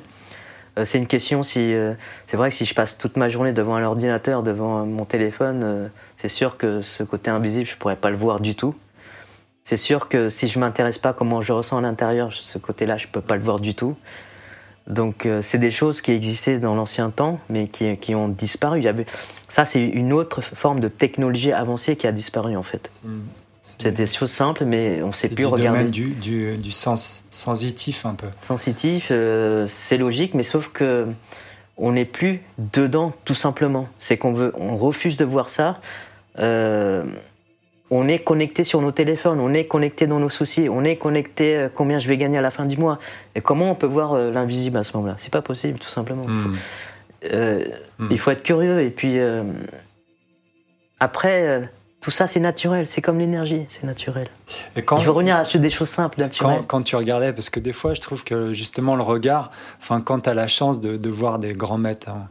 Euh, 0.78 0.86
c'est 0.86 0.98
une 0.98 1.08
question 1.08 1.44
si. 1.44 1.74
euh, 1.74 1.94
c'est 2.28 2.38
vrai 2.38 2.50
que 2.50 2.56
si 2.56 2.66
je 2.66 2.74
passe 2.74 2.98
toute 2.98 3.18
ma 3.18 3.30
journée 3.30 3.54
devant 3.54 3.76
un 3.76 3.84
ordinateur, 3.84 4.44
devant 4.44 4.86
mon 4.86 5.06
téléphone, 5.06 5.62
euh, 5.64 5.88
c'est 6.18 6.30
sûr 6.30 6.58
que 6.58 6.82
ce 6.82 7.04
côté 7.04 7.30
invisible, 7.30 7.68
je 7.68 7.76
pourrais 7.76 7.96
pas 7.96 8.10
le 8.10 8.16
voir 8.16 8.40
du 8.40 8.56
tout. 8.56 8.74
C'est 9.64 9.78
sûr 9.78 10.08
que 10.08 10.30
si 10.30 10.48
je 10.48 10.60
m'intéresse 10.60 10.98
pas 10.98 11.10
à 11.10 11.14
comment 11.14 11.42
je 11.42 11.54
ressens 11.54 11.78
à 11.78 11.82
l'intérieur, 11.82 12.34
ce 12.34 12.58
côté-là, 12.58 12.98
je 12.98 13.08
peux 13.08 13.22
pas 13.22 13.36
le 13.36 13.44
voir 13.44 13.60
du 13.60 13.76
tout. 13.76 13.96
Donc, 14.88 15.28
c'est 15.44 15.60
des 15.60 15.70
choses 15.70 16.02
qui 16.02 16.12
existaient 16.12 16.58
dans 16.58 16.74
l'ancien 16.74 17.12
temps, 17.12 17.40
mais 17.48 17.68
qui, 17.68 17.96
qui 17.98 18.16
ont 18.16 18.28
disparu. 18.28 18.80
Il 18.80 18.84
y 18.84 18.88
avait... 18.88 19.06
Ça, 19.48 19.64
c'est 19.64 19.86
une 19.86 20.14
autre 20.14 20.42
forme 20.42 20.80
de 20.80 20.88
technologie 20.88 21.52
avancée 21.52 21.96
qui 21.96 22.08
a 22.08 22.12
disparu, 22.12 22.58
en 22.58 22.64
fait. 22.64 22.90
C'est 23.82 23.92
des 23.92 24.08
choses 24.08 24.32
simples, 24.32 24.66
mais 24.66 25.02
on 25.02 25.08
ne 25.08 25.12
sait 25.12 25.28
plus 25.28 25.38
du 25.38 25.46
regarder. 25.46 25.80
domaine 25.80 25.92
du, 25.92 26.10
du, 26.10 26.58
du 26.58 26.72
sens 26.72 27.24
sensitif 27.30 28.06
un 28.06 28.16
peu. 28.16 28.28
sensitif, 28.38 29.08
euh, 29.12 29.66
c'est 29.68 29.98
logique, 29.98 30.34
mais 30.34 30.44
sauf 30.44 30.70
que 30.70 31.08
on 31.78 31.94
n'est 31.94 32.06
plus 32.06 32.42
dedans, 32.58 33.12
tout 33.26 33.34
simplement. 33.34 33.88
C'est 33.98 34.18
qu'on 34.18 34.34
veut, 34.34 34.54
on 34.58 34.76
refuse 34.78 35.18
de 35.18 35.26
voir 35.26 35.50
ça. 35.50 35.80
Euh, 36.38 37.04
on 37.90 38.08
est 38.08 38.20
connecté 38.20 38.64
sur 38.64 38.82
nos 38.82 38.92
téléphones, 38.92 39.40
on 39.40 39.54
est 39.54 39.66
connecté 39.66 40.08
dans 40.08 40.20
nos 40.20 40.30
soucis, 40.30 40.70
on 40.70 40.84
est 40.84 40.96
connecté 40.96 41.58
euh, 41.58 41.70
combien 41.74 41.98
je 41.98 42.08
vais 42.08 42.18
gagner 42.18 42.38
à 42.38 42.42
la 42.42 42.52
fin 42.52 42.66
du 42.66 42.78
mois. 42.78 43.00
Et 43.36 43.42
comment 43.42 43.70
on 43.72 43.76
peut 43.76 43.88
voir 43.88 44.14
euh, 44.14 44.32
l'invisible 44.32 44.78
à 44.78 44.84
ce 44.84 44.96
moment-là? 44.96 45.16
C'est 45.18 45.32
pas 45.34 45.42
possible, 45.42 45.80
tout 45.80 45.90
simplement. 45.90 46.28
Hmm. 46.28 46.56
Euh, 47.34 47.66
Hmm. 48.00 48.08
Il 48.10 48.18
faut 48.18 48.32
être 48.32 48.42
curieux 48.42 48.82
et 48.82 48.90
puis 48.90 49.20
après. 51.00 51.62
Tout 52.02 52.12
ça, 52.12 52.26
c'est 52.26 52.40
naturel. 52.40 52.88
C'est 52.88 53.02
comme 53.02 53.20
l'énergie, 53.20 53.66
c'est 53.68 53.84
naturel. 53.84 54.28
Et 54.76 54.82
quand, 54.82 54.98
Il 54.98 55.06
faut 55.06 55.14
revenir 55.14 55.38
à 55.38 55.44
des 55.44 55.70
choses 55.70 55.90
simples, 55.90 56.20
naturelles. 56.20 56.58
quand, 56.58 56.80
quand 56.80 56.82
tu 56.82 56.96
regardais, 56.96 57.32
parce 57.32 57.52
que 57.52 57.60
des 57.60 57.74
fois, 57.74 57.94
je 57.94 58.02
trouve 58.02 58.24
que 58.24 58.54
justement 58.54 58.96
le 58.96 59.04
regard, 59.04 59.52
enfin, 59.80 60.02
quand 60.02 60.22
tu 60.22 60.30
as 60.30 60.34
la 60.34 60.48
chance 60.48 60.80
de, 60.80 60.98
de 60.98 61.10
voir 61.10 61.38
des 61.38 61.54
grands 61.54 61.78
maîtres 61.78 62.10
hein, 62.10 62.28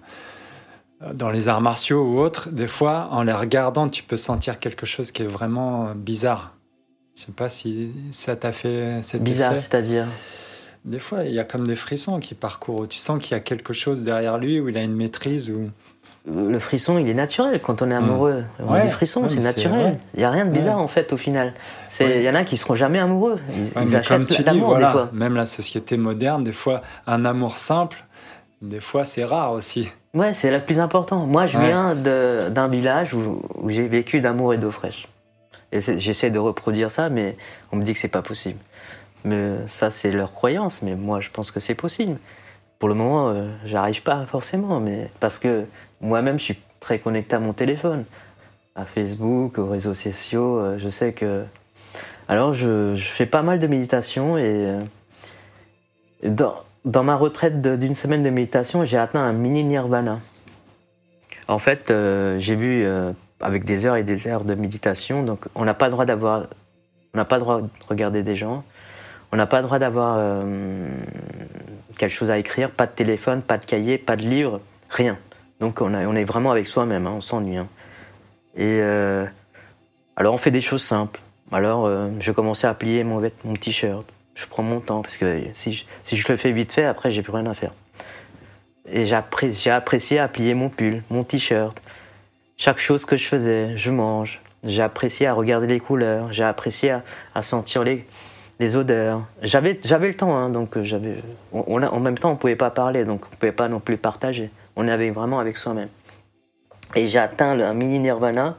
dans 1.14 1.30
les 1.30 1.46
arts 1.46 1.60
martiaux 1.60 2.02
ou 2.02 2.18
autres, 2.18 2.50
des 2.50 2.66
fois, 2.66 3.08
en 3.12 3.22
les 3.22 3.32
regardant, 3.32 3.88
tu 3.88 4.02
peux 4.02 4.16
sentir 4.16 4.58
quelque 4.58 4.86
chose 4.86 5.12
qui 5.12 5.22
est 5.22 5.26
vraiment 5.26 5.86
euh, 5.86 5.94
bizarre. 5.94 6.56
Je 7.14 7.22
sais 7.22 7.32
pas 7.32 7.48
si 7.48 7.92
ça 8.10 8.34
t'a 8.34 8.50
fait 8.50 9.02
cet 9.02 9.22
Bizarre, 9.22 9.56
c'est-à-dire. 9.56 10.06
Des 10.84 10.98
fois, 10.98 11.24
il 11.24 11.32
y 11.32 11.38
a 11.38 11.44
comme 11.44 11.66
des 11.66 11.76
frissons 11.76 12.18
qui 12.18 12.34
parcourent. 12.34 12.88
Tu 12.88 12.98
sens 12.98 13.22
qu'il 13.22 13.32
y 13.32 13.34
a 13.34 13.40
quelque 13.40 13.72
chose 13.74 14.02
derrière 14.02 14.38
lui 14.38 14.58
où 14.58 14.68
il 14.68 14.76
a 14.76 14.82
une 14.82 14.96
maîtrise. 14.96 15.50
Ou... 15.50 15.70
Le 16.26 16.58
frisson, 16.58 16.98
il 16.98 17.08
est 17.08 17.14
naturel 17.14 17.60
quand 17.60 17.80
on 17.82 17.90
est 17.90 17.94
Mm. 17.94 18.04
amoureux. 18.04 18.44
On 18.62 18.72
a 18.74 18.80
des 18.80 18.90
frissons, 18.90 19.22
ouais, 19.22 19.28
c'est 19.30 19.38
naturel. 19.40 19.98
Il 20.14 20.18
n'y 20.20 20.24
a 20.24 20.30
rien 20.30 20.44
de 20.44 20.50
bizarre 20.50 20.76
Ouais. 20.76 20.82
en 20.82 20.88
fait 20.88 21.12
au 21.12 21.16
final. 21.16 21.54
Il 22.00 22.22
y 22.22 22.28
en 22.28 22.34
a 22.34 22.44
qui 22.44 22.56
seront 22.58 22.74
jamais 22.74 22.98
amoureux. 22.98 23.38
Ils, 23.56 23.82
ils 23.88 23.96
achètent 23.96 24.44
l'amour 24.46 24.68
voilà, 24.70 24.86
des 24.88 24.92
fois. 24.92 25.08
même 25.12 25.34
la 25.34 25.46
société 25.46 25.96
moderne, 25.96 26.44
des 26.44 26.52
fois, 26.52 26.82
un 27.06 27.24
amour 27.24 27.56
simple, 27.56 28.04
des 28.60 28.80
fois, 28.80 29.04
c'est 29.06 29.24
rare 29.24 29.52
aussi. 29.52 29.88
Ouais, 30.12 30.34
c'est 30.34 30.50
le 30.50 30.60
plus 30.60 30.78
important. 30.78 31.24
Moi, 31.26 31.46
je 31.46 31.58
viens 31.58 31.94
d'un 31.94 32.68
village 32.68 33.14
où, 33.14 33.40
où 33.54 33.70
j'ai 33.70 33.86
vécu 33.88 34.20
d'amour 34.20 34.52
et 34.52 34.58
d'eau 34.58 34.70
fraîche. 34.70 35.08
Et 35.72 35.80
j'essaie 35.80 36.30
de 36.30 36.38
reproduire 36.38 36.90
ça, 36.90 37.08
mais 37.08 37.36
on 37.72 37.76
me 37.76 37.82
dit 37.84 37.92
que 37.94 37.98
c'est 37.98 38.08
pas 38.08 38.22
possible. 38.22 38.58
Mais 39.24 39.52
ça, 39.66 39.90
c'est 39.90 40.10
leur 40.10 40.32
croyance. 40.32 40.82
Mais 40.82 40.96
moi, 40.96 41.20
je 41.20 41.30
pense 41.30 41.50
que 41.50 41.60
c'est 41.60 41.74
possible. 41.76 42.18
Pour 42.78 42.88
le 42.88 42.94
moment, 42.94 43.28
euh, 43.30 43.48
j'arrive 43.64 44.02
pas 44.02 44.26
forcément, 44.26 44.80
mais 44.80 45.10
parce 45.20 45.38
que 45.38 45.64
moi-même, 46.00 46.38
je 46.38 46.44
suis 46.44 46.58
très 46.80 46.98
connecté 46.98 47.36
à 47.36 47.38
mon 47.38 47.52
téléphone, 47.52 48.04
à 48.74 48.84
Facebook, 48.84 49.58
aux 49.58 49.66
réseaux 49.66 49.94
sociaux. 49.94 50.58
euh, 50.58 50.78
je 50.78 50.88
sais 50.88 51.12
que. 51.12 51.44
Alors, 52.28 52.52
je, 52.52 52.94
fais 52.96 53.26
pas 53.26 53.42
mal 53.42 53.58
de 53.58 53.66
méditation 53.66 54.38
et 54.38 54.42
euh, 54.44 54.80
dans, 56.22 56.54
dans 56.84 57.02
ma 57.02 57.16
retraite 57.16 57.60
d'une 57.60 57.94
semaine 57.94 58.22
de 58.22 58.30
méditation, 58.30 58.84
j'ai 58.84 58.98
atteint 58.98 59.20
un 59.20 59.32
mini 59.32 59.64
nirvana. 59.64 60.20
En 61.48 61.58
fait, 61.58 61.90
euh, 61.90 62.38
j'ai 62.38 62.54
vu 62.54 62.86
avec 63.40 63.64
des 63.64 63.84
heures 63.84 63.96
et 63.96 64.04
des 64.04 64.28
heures 64.28 64.44
de 64.44 64.54
méditation, 64.54 65.24
donc 65.24 65.46
on 65.56 65.64
n'a 65.64 65.74
pas 65.74 65.86
le 65.86 65.92
droit 65.92 66.04
d'avoir, 66.04 66.46
on 67.14 67.18
n'a 67.18 67.24
pas 67.24 67.36
le 67.36 67.40
droit 67.40 67.60
de 67.62 67.68
regarder 67.88 68.22
des 68.22 68.36
gens, 68.36 68.62
on 69.32 69.36
n'a 69.36 69.46
pas 69.46 69.56
le 69.60 69.64
droit 69.64 69.80
d'avoir 69.80 70.44
quelque 71.98 72.12
chose 72.12 72.30
à 72.30 72.38
écrire, 72.38 72.70
pas 72.70 72.86
de 72.86 72.92
téléphone, 72.92 73.42
pas 73.42 73.58
de 73.58 73.64
cahier, 73.64 73.98
pas 73.98 74.14
de 74.14 74.22
livre, 74.22 74.60
rien. 74.88 75.18
Donc 75.60 75.82
on, 75.82 75.92
est 75.94 76.24
vraiment 76.24 76.50
avec 76.50 76.66
soi-même, 76.66 77.06
hein, 77.06 77.12
on 77.16 77.20
s'ennuie. 77.20 77.58
hein. 77.58 77.68
Et 78.56 78.80
euh, 78.80 79.26
alors 80.16 80.34
on 80.34 80.38
fait 80.38 80.50
des 80.50 80.62
choses 80.62 80.82
simples. 80.82 81.20
Alors 81.52 81.86
euh, 81.86 82.08
je 82.18 82.32
commençais 82.32 82.66
à 82.66 82.74
plier 82.74 83.04
mon, 83.04 83.20
t-shirt. 83.60 84.06
Je 84.34 84.46
prends 84.46 84.62
mon 84.62 84.80
temps 84.80 85.02
parce 85.02 85.18
que 85.18 85.42
si 85.52 85.72
je, 86.12 86.32
le 86.32 86.36
fais 86.36 86.52
vite 86.52 86.72
fait, 86.72 86.84
après 86.84 87.10
j'ai 87.10 87.22
plus 87.22 87.32
rien 87.32 87.46
à 87.46 87.54
faire. 87.54 87.72
Et 88.90 89.04
j'ai 89.04 89.14
appré- 89.14 89.52
j'ai 89.52 89.70
apprécié 89.70 90.18
à 90.18 90.28
plier 90.28 90.54
mon 90.54 90.70
pull, 90.70 91.02
mon 91.10 91.22
t-shirt. 91.22 91.80
Chaque 92.56 92.78
chose 92.78 93.04
que 93.04 93.16
je 93.16 93.26
faisais, 93.26 93.76
je 93.76 93.90
mange. 93.90 94.40
J'ai 94.64 94.82
apprécié 94.82 95.26
à 95.26 95.34
regarder 95.34 95.66
les 95.66 95.80
couleurs. 95.80 96.32
J'ai 96.32 96.44
apprécié 96.44 96.96
à, 97.34 97.42
sentir 97.42 97.84
les, 97.84 98.06
odeurs. 98.76 99.22
J'avais 99.42 99.78
le 99.82 100.14
temps, 100.14 100.36
hein, 100.36 100.50
donc 100.50 100.76
euh, 100.76 100.82
j'avais. 100.82 101.22
en 101.52 102.00
même 102.00 102.18
temps, 102.18 102.32
on 102.32 102.36
pouvait 102.36 102.56
pas 102.56 102.70
parler, 102.70 103.04
donc 103.04 103.24
on 103.26 103.36
pouvait 103.36 103.52
pas 103.52 103.68
non 103.68 103.80
plus 103.80 103.96
partager. 103.96 104.50
On 104.76 104.86
est 104.88 105.10
vraiment 105.10 105.38
avec 105.40 105.56
soi-même. 105.56 105.88
Et 106.94 107.06
j'ai 107.06 107.18
atteint 107.18 107.58
un 107.58 107.74
mini 107.74 107.98
nirvana. 107.98 108.56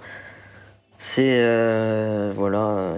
C'est 0.97 1.39
euh, 1.41 2.32
voilà. 2.36 2.95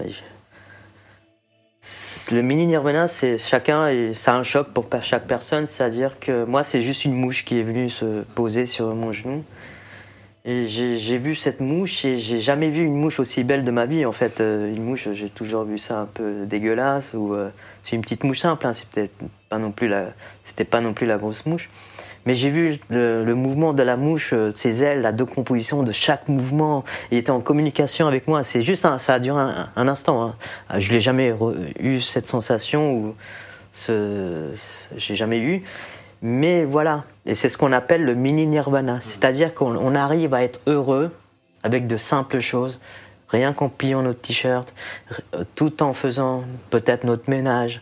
Le 2.32 2.42
mini 2.42 2.66
nirvana, 2.66 3.08
c'est 3.08 3.38
chacun 3.38 3.88
et 3.88 4.14
ça 4.14 4.34
a 4.34 4.38
un 4.38 4.44
choc 4.44 4.70
pour 4.74 4.88
chaque 5.02 5.28
personne. 5.28 5.68
C'est-à-dire 5.68 6.20
que 6.20 6.46
moi, 6.46 6.64
c'est 6.64 6.82
juste 6.82 7.06
une 7.06 7.14
mouche 7.14 7.46
qui 7.46 7.60
est 7.60 7.64
venue 7.64 7.90
se 7.90 8.24
poser 8.36 8.66
sur 8.66 8.94
mon 8.96 9.12
genou. 9.12 9.44
Et 10.46 10.68
j'ai 10.68 11.18
vu 11.18 11.36
cette 11.36 11.62
mouche 11.62 12.04
et 12.04 12.20
j'ai 12.20 12.42
jamais 12.42 12.70
vu 12.70 12.84
une 12.84 12.98
mouche 12.98 13.20
aussi 13.22 13.46
belle 13.46 13.64
de 13.64 13.72
ma 13.72 13.86
vie. 13.86 14.06
En 14.06 14.12
fait, 14.12 14.42
Euh, 14.42 14.74
une 14.74 14.84
mouche, 14.84 15.08
j'ai 15.14 15.30
toujours 15.30 15.64
vu 15.64 15.78
ça 15.78 16.00
un 16.00 16.06
peu 16.06 16.46
dégueulasse 16.46 17.14
ou 17.14 17.34
euh, 17.34 17.50
c'est 17.84 17.96
une 17.96 18.02
petite 18.02 18.26
mouche 18.26 18.40
simple. 18.40 18.68
Hein, 18.68 18.74
c'était 18.74 19.10
pas 19.50 19.58
non 19.58 19.72
plus 19.72 19.88
la 19.88 21.18
grosse 21.18 21.46
mouche. 21.46 21.70
Mais 22.26 22.36
j'ai 22.36 22.50
vu 22.50 22.80
le, 22.90 23.24
le 23.26 23.36
mouvement 23.36 23.74
de 23.74 23.84
la 23.84 23.98
mouche, 23.98 24.32
euh, 24.34 24.52
ses 24.56 24.82
ailes, 24.84 25.02
la 25.02 25.12
décomposition 25.12 25.84
de 25.84 25.92
chaque 25.92 26.28
mouvement. 26.30 26.84
Il 27.12 27.18
était 27.18 27.32
en 27.32 27.42
communication 27.42 28.08
avec 28.08 28.28
moi. 28.28 28.44
C'est 28.44 28.62
juste, 28.62 28.86
un- 28.86 28.98
ça 29.00 29.16
a 29.16 29.20
duré 29.20 29.42
un, 29.42 29.70
un 29.76 29.88
instant. 29.88 30.24
Hein. 30.24 30.36
Ah, 30.70 30.80
Je 30.80 30.92
l'ai 30.94 31.00
jamais 31.02 31.34
eu 31.80 32.00
cette 32.00 32.28
sensation 32.28 32.94
ou 32.94 33.16
ce, 33.72 34.52
j'ai 34.96 35.16
jamais 35.16 35.40
eu. 35.40 35.64
Mais 36.22 36.64
voilà, 36.64 37.04
et 37.26 37.36
c'est 37.36 37.50
ce 37.50 37.58
qu'on 37.58 37.74
appelle 37.74 38.06
le 38.06 38.16
mini 38.16 38.46
nirvana, 38.48 39.02
c'est-à-dire 39.02 39.54
qu'on 39.54 39.76
on 39.76 39.94
arrive 39.94 40.34
à 40.34 40.42
être 40.44 40.62
heureux 40.68 41.12
avec 41.64 41.86
de 41.86 41.98
simples 41.98 42.40
choses, 42.40 42.80
rien 43.28 43.52
qu'en 43.52 43.68
pliant 43.68 44.02
notre 44.04 44.22
t-shirt, 44.22 44.74
r- 45.12 45.44
tout 45.56 45.84
en 45.84 45.92
faisant 45.92 46.46
peut-être 46.70 47.04
notre 47.04 47.30
ménage, 47.30 47.82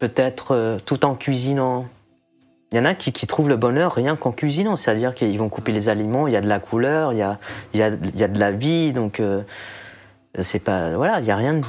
peut-être 0.00 0.56
euh, 0.56 0.78
tout 0.84 1.04
en 1.04 1.14
cuisinant. 1.14 1.86
Il 2.72 2.76
y 2.76 2.80
en 2.80 2.84
a 2.86 2.94
qui, 2.94 3.12
qui 3.12 3.26
trouvent 3.26 3.48
le 3.50 3.56
bonheur 3.56 3.92
rien 3.92 4.16
qu'en 4.16 4.32
cuisinant, 4.32 4.76
c'est-à-dire 4.76 5.14
qu'ils 5.14 5.36
vont 5.38 5.50
couper 5.50 5.72
les 5.72 5.88
aliments, 5.90 6.26
il 6.26 6.32
y 6.32 6.36
a 6.36 6.40
de 6.40 6.48
la 6.48 6.58
couleur, 6.58 7.12
il 7.12 7.18
y 7.18 7.22
a, 7.22 7.38
il 7.74 7.80
y 7.80 7.82
a, 7.82 7.88
il 7.88 8.18
y 8.18 8.24
a 8.24 8.28
de 8.28 8.40
la 8.40 8.50
vie, 8.50 8.92
donc 8.94 9.20
euh, 9.20 9.42
c'est 10.40 10.58
pas. 10.58 10.96
Voilà, 10.96 11.20
il 11.20 11.26
y 11.26 11.30
a 11.30 11.36
rien 11.36 11.54
de. 11.54 11.66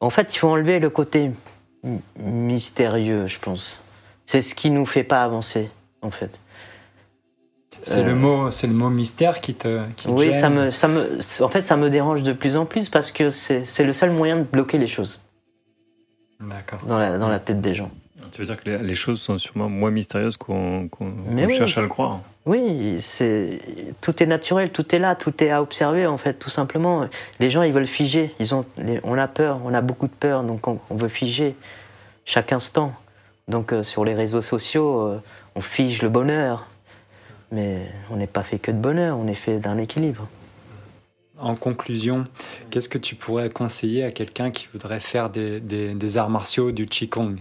En 0.00 0.10
fait, 0.10 0.34
il 0.34 0.38
faut 0.38 0.48
enlever 0.48 0.80
le 0.80 0.90
côté 0.90 1.30
mystérieux, 2.18 3.26
je 3.26 3.38
pense. 3.38 3.82
C'est 4.26 4.42
ce 4.42 4.54
qui 4.54 4.70
nous 4.70 4.86
fait 4.86 5.04
pas 5.04 5.22
avancer, 5.22 5.70
en 6.02 6.10
fait. 6.10 6.38
C'est 7.82 8.00
Euh. 8.00 8.06
le 8.06 8.14
mot, 8.14 8.50
c'est 8.50 8.66
le 8.66 8.72
mot 8.74 8.90
mystère 8.90 9.40
qui 9.40 9.54
te. 9.54 9.82
Qui 9.96 10.08
Oui, 10.08 10.26
gêne. 10.32 10.40
ça 10.40 10.48
me, 10.50 10.70
ça 10.70 10.88
me, 10.88 11.18
en 11.40 11.48
fait, 11.48 11.62
ça 11.62 11.76
me 11.76 11.90
dérange 11.90 12.22
de 12.22 12.32
plus 12.32 12.56
en 12.56 12.64
plus 12.66 12.88
parce 12.88 13.12
que 13.12 13.30
c'est 13.30 13.64
c'est 13.64 13.84
le 13.84 13.92
seul 13.92 14.10
moyen 14.10 14.36
de 14.36 14.42
bloquer 14.42 14.78
les 14.78 14.86
choses 14.86 15.20
D'accord. 16.40 16.80
dans 16.86 16.98
la, 16.98 17.18
dans 17.18 17.28
la 17.28 17.38
tête 17.38 17.60
des 17.60 17.74
gens. 17.74 17.90
Tu 18.34 18.40
veux 18.40 18.46
dire 18.46 18.56
que 18.56 18.68
les, 18.68 18.78
les 18.78 18.94
choses 18.96 19.20
sont 19.22 19.38
sûrement 19.38 19.68
moins 19.68 19.92
mystérieuses 19.92 20.36
qu'on 20.36 20.88
oui. 21.00 21.54
cherche 21.56 21.78
à 21.78 21.82
le 21.82 21.88
croire 21.88 22.18
Oui, 22.46 22.96
c'est 23.00 23.60
tout 24.00 24.20
est 24.20 24.26
naturel, 24.26 24.70
tout 24.72 24.92
est 24.92 24.98
là, 24.98 25.14
tout 25.14 25.32
est 25.42 25.50
à 25.50 25.62
observer 25.62 26.04
en 26.06 26.18
fait, 26.18 26.34
tout 26.34 26.50
simplement. 26.50 27.06
Les 27.38 27.48
gens, 27.48 27.62
ils 27.62 27.72
veulent 27.72 27.86
figer. 27.86 28.34
Ils 28.40 28.52
ont, 28.52 28.64
on 29.04 29.16
a 29.16 29.28
peur, 29.28 29.60
on 29.64 29.72
a 29.72 29.80
beaucoup 29.80 30.08
de 30.08 30.12
peur, 30.12 30.42
donc 30.42 30.66
on, 30.66 30.80
on 30.90 30.96
veut 30.96 31.06
figer 31.08 31.54
chaque 32.24 32.52
instant. 32.52 32.92
Donc 33.46 33.72
euh, 33.72 33.84
sur 33.84 34.04
les 34.04 34.14
réseaux 34.14 34.42
sociaux, 34.42 35.00
euh, 35.02 35.22
on 35.54 35.60
fige 35.60 36.02
le 36.02 36.08
bonheur, 36.08 36.66
mais 37.52 37.82
on 38.10 38.16
n'est 38.16 38.26
pas 38.26 38.42
fait 38.42 38.58
que 38.58 38.72
de 38.72 38.78
bonheur, 38.78 39.16
on 39.16 39.28
est 39.28 39.34
fait 39.34 39.58
d'un 39.58 39.78
équilibre. 39.78 40.26
En 41.38 41.54
conclusion, 41.54 42.26
qu'est-ce 42.70 42.88
que 42.88 42.98
tu 42.98 43.14
pourrais 43.14 43.50
conseiller 43.50 44.02
à 44.02 44.10
quelqu'un 44.10 44.50
qui 44.50 44.66
voudrait 44.72 44.98
faire 45.00 45.30
des, 45.30 45.60
des- 45.60 45.94
des 45.94 46.16
arts 46.16 46.30
martiaux, 46.30 46.72
du 46.72 46.86
Qigong? 46.86 47.36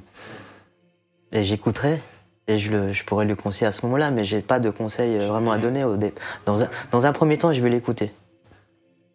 Et 1.34 1.44
j'écouterai. 1.44 2.00
Et 2.48 2.58
je, 2.58 2.72
le- 2.72 2.94
je 2.94 3.04
pourrais 3.06 3.26
lui 3.26 3.36
conseiller 3.36 3.68
à 3.68 3.72
ce 3.72 3.86
moment-là, 3.86 4.12
mais 4.12 4.24
j'ai 4.24 4.42
pas 4.42 4.60
de 4.60 4.70
conseils 4.70 5.18
euh, 5.18 5.28
vraiment 5.28 5.52
à 5.52 5.58
donner. 5.58 5.84
Au 5.84 5.98
dé- 5.98 6.14
dans, 6.46 6.62
un, 6.64 6.68
dans 6.92 7.06
un 7.06 7.12
premier 7.14 7.38
temps, 7.38 7.52
je 7.54 7.62
vais 7.62 7.70
l'écouter. 7.70 8.12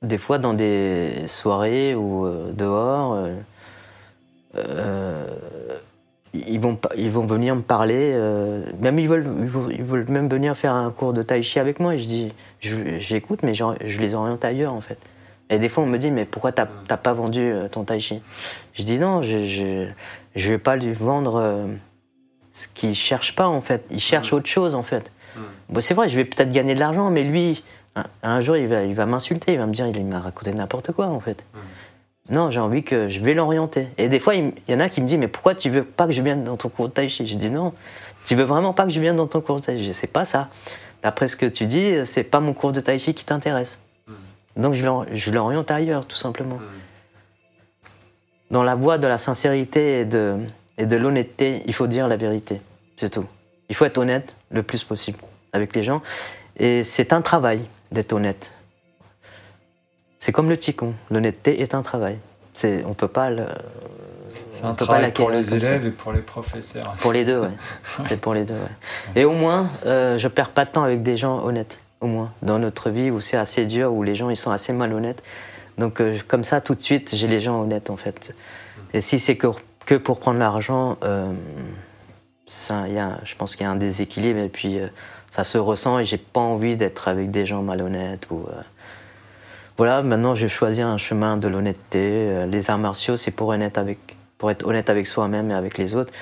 Des 0.03 0.19
fois, 0.19 0.39
dans 0.39 0.55
des 0.55 1.27
soirées 1.27 1.95
ou 1.95 2.25
euh, 2.27 2.51
dehors, 2.53 3.15
euh, 3.15 3.35
euh, 4.57 5.27
ils 6.33 6.59
vont, 6.59 6.79
ils 6.97 7.11
vont 7.11 7.27
venir 7.27 7.55
me 7.55 7.63
parler. 7.63 8.15
même 8.81 8.99
ils 8.99 9.09
veulent, 9.09 9.27
ils 9.71 9.83
veulent 9.83 10.09
même 10.09 10.29
venir 10.29 10.57
faire 10.57 10.75
un 10.75 10.91
cours 10.91 11.13
de 11.13 11.23
tai 11.23 11.43
chi 11.43 11.59
avec 11.59 11.81
moi. 11.81 11.95
Et 11.95 11.99
je 11.99 12.07
dis, 12.07 12.33
j'écoute, 12.61 13.41
mais 13.43 13.55
je, 13.55 13.65
je 13.85 14.01
les 14.01 14.15
oriente 14.15 14.45
ailleurs 14.45 14.73
en 14.73 14.81
fait. 14.81 14.99
Et 15.51 15.59
des 15.59 15.69
fois, 15.69 15.85
on 15.85 15.87
me 15.87 15.97
dit, 15.97 16.11
mais 16.11 16.27
pourquoi 16.27 16.53
t'as 16.53 16.67
pas 16.67 17.13
vendu 17.15 17.53
ton 17.73 17.85
tai 17.85 18.01
chi? 18.01 18.21
Je 18.75 18.83
dis 18.83 18.99
non, 18.99 19.23
je, 19.23 19.47
je, 19.47 19.87
je 20.37 20.51
vais 20.51 20.59
pas 20.59 20.77
lui 20.77 20.93
vendre 20.93 21.67
ce 22.59 22.69
qu'il 22.69 22.95
cherche 22.95 23.35
pas 23.35 23.47
en 23.47 23.61
fait. 23.61 23.85
Il 23.91 24.01
cherche 24.01 24.33
autre 24.33 24.49
chose 24.49 24.75
en 24.75 24.83
fait. 24.83 25.11
Bon, 25.69 25.81
c'est 25.81 25.95
vrai, 25.95 26.09
je 26.09 26.17
vais 26.17 26.25
peut-être 26.25 26.51
gagner 26.51 26.75
de 26.75 26.81
l'argent, 26.81 27.11
mais 27.11 27.23
lui, 27.23 27.63
un, 27.95 28.05
un 28.25 28.41
jour, 28.41 28.57
il 28.57 28.67
va, 28.67 28.83
il 28.83 28.95
va 28.95 29.07
m'insulter, 29.07 29.53
il 29.53 29.59
va 29.59 29.67
me 29.67 29.73
dire, 29.73 29.87
il 29.87 30.05
m'a 30.05 30.19
raconté 30.19 30.53
n'importe 30.53 30.93
quoi 30.93 31.07
en 31.07 31.21
fait. 31.21 31.45
Non, 32.31 32.51
j'ai 32.51 32.61
envie 32.61 32.83
que 32.83 33.09
je 33.09 33.21
vais 33.21 33.35
l'orienter. 33.35 33.87
Et 33.97 34.09
des 34.09 34.21
fois, 34.21 34.35
il, 34.35 34.53
il 34.67 34.73
y 34.73 34.75
en 34.75 34.81
a 34.81 34.89
qui 34.89 35.01
me 35.01 35.07
disent, 35.07 35.19
mais 35.19 35.29
pourquoi 35.29 35.55
tu 35.55 35.71
veux 35.71 35.85
pas 35.85 36.07
que 36.07 36.13
je 36.13 36.21
vienne 36.21 36.45
dans 36.45 36.57
ton 36.57 36.69
cours 36.69 36.89
de 36.89 36.93
tai 36.93 37.09
chi? 37.09 37.27
Je 37.27 37.37
dis 37.37 37.51
non, 37.51 37.73
tu 38.27 38.35
veux 38.35 38.45
vraiment 38.45 38.73
pas 38.73 38.85
que 38.85 38.91
je 38.91 39.01
vienne 39.01 39.17
dans 39.17 39.29
ton 39.29 39.41
cours 39.41 39.61
de 39.61 39.65
tai 39.65 39.79
chi? 39.79 39.95
C'est 39.95 40.09
pas 40.09 40.25
ça. 40.25 40.49
D'après 41.03 41.29
ce 41.29 41.37
que 41.37 41.47
tu 41.47 41.67
dis, 41.67 41.95
c'est 42.05 42.25
pas 42.25 42.41
mon 42.41 42.53
cours 42.53 42.73
de 42.73 42.81
tai 42.81 42.99
chi 42.99 43.15
qui 43.15 43.25
t'intéresse. 43.25 43.81
Donc 44.57 44.75
je 44.75 45.31
l'oriente 45.31 45.71
ailleurs, 45.71 46.05
tout 46.05 46.17
simplement. 46.17 46.59
Dans 48.51 48.65
la 48.65 48.75
voie 48.75 48.99
de 48.99 49.07
la 49.07 49.19
sincérité 49.19 50.01
et 50.01 50.05
de, 50.05 50.39
et 50.79 50.87
de 50.87 50.97
l'honnêteté, 50.97 51.63
il 51.67 51.75
faut 51.75 51.89
dire 51.89 52.09
la 52.09 52.17
vérité. 52.17 52.61
C'est 52.97 53.11
tout. 53.11 53.27
Il 53.69 53.75
faut 53.75 53.85
être 53.85 53.99
honnête 53.99 54.37
le 54.51 54.63
plus 54.63 54.85
possible 54.85 55.19
avec 55.53 55.75
les 55.75 55.83
gens. 55.83 56.01
Et 56.57 56.85
c'est 56.85 57.13
un 57.13 57.21
travail 57.21 57.65
d'être 57.93 58.13
honnête. 58.13 58.53
C'est 60.19 60.33
comme 60.33 60.49
le 60.49 60.57
Qigong. 60.57 60.95
L'honnêteté 61.11 61.61
est 61.61 61.75
un 61.75 61.83
travail. 61.83 62.19
C'est, 62.53 62.85
on 62.85 62.95
peut 62.95 63.09
pas 63.09 63.31
le. 63.31 63.45
C'est 64.51 64.65
un 64.65 64.75
travail 64.75 65.13
pour 65.13 65.31
les 65.31 65.45
ça. 65.45 65.57
élèves 65.57 65.87
et 65.87 65.91
pour 65.91 66.13
les 66.13 66.21
professeurs. 66.21 66.95
Pour 67.01 67.13
les 67.13 67.25
deux, 67.25 67.41
ouais. 67.43 67.51
C'est 68.03 68.21
pour 68.21 68.35
les 68.35 68.45
deux, 68.45 68.55
ouais. 68.55 69.21
Et 69.21 69.25
au 69.25 69.33
moins, 69.33 69.69
euh, 69.87 70.19
je 70.19 70.29
perds 70.29 70.51
pas 70.51 70.65
de 70.65 70.71
temps 70.71 70.83
avec 70.83 71.03
des 71.03 71.17
gens 71.17 71.45
honnêtes. 71.45 71.83
Au 72.01 72.07
moins, 72.07 72.33
dans 72.43 72.59
notre 72.59 72.91
vie 72.91 73.11
où 73.11 73.21
c'est 73.21 73.37
assez 73.37 73.67
dur, 73.67 73.93
où 73.93 74.05
les 74.05 74.15
gens 74.15 74.31
ils 74.31 74.37
sont 74.37 74.53
assez 74.53 74.73
malhonnêtes. 74.73 75.23
Donc 75.79 76.01
euh, 76.01 76.17
comme 76.27 76.45
ça, 76.45 76.61
tout 76.61 76.75
de 76.75 76.83
suite, 76.83 77.15
j'ai 77.15 77.27
les 77.27 77.41
gens 77.41 77.61
honnêtes 77.61 77.91
en 77.91 77.97
fait. 77.97 78.35
Et 78.95 79.01
si 79.01 79.19
c'est 79.19 79.37
que, 79.37 79.49
que 79.89 79.95
pour 79.95 80.21
prendre 80.21 80.39
l'argent, 80.39 80.99
euh, 81.03 81.33
ça, 82.47 82.87
il 82.89 82.93
y 82.93 82.99
a, 82.99 83.19
je 83.25 83.35
pense 83.37 83.57
qu'il 83.57 83.65
y 83.65 83.67
a 83.67 83.71
un 83.71 83.77
déséquilibre 83.77 84.39
et 84.39 84.51
puis 84.51 84.79
euh, 84.79 84.89
ça 85.31 85.45
se 85.45 85.57
ressent 85.57 85.99
et 85.99 86.05
j'ai 86.05 86.19
pas 86.19 86.41
envie 86.41 86.77
d'être 86.77 87.09
avec 87.09 87.31
des 87.31 87.47
gens 87.47 87.63
malhonnêtes 87.63 88.27
ou. 88.31 88.45
euh, 88.51 88.61
voilà, 89.79 90.03
maintenant 90.03 90.35
j'ai 90.35 90.51
choisi 90.51 90.83
un 90.83 90.99
chemin 90.99 91.39
de 91.39 91.49
l'honnêteté. 91.49 92.01
Euh, 92.03 92.47
Les 92.47 92.69
arts 92.69 92.77
martiaux, 92.79 93.17
c'est 93.17 93.31
pour, 93.31 93.55
pour 94.37 94.51
être 94.51 94.67
honnête 94.67 94.91
avec 94.91 95.07
soi-même 95.07 95.51
et 95.53 95.55
avec 95.55 95.79
les 95.79 95.95
autres. 95.95 96.13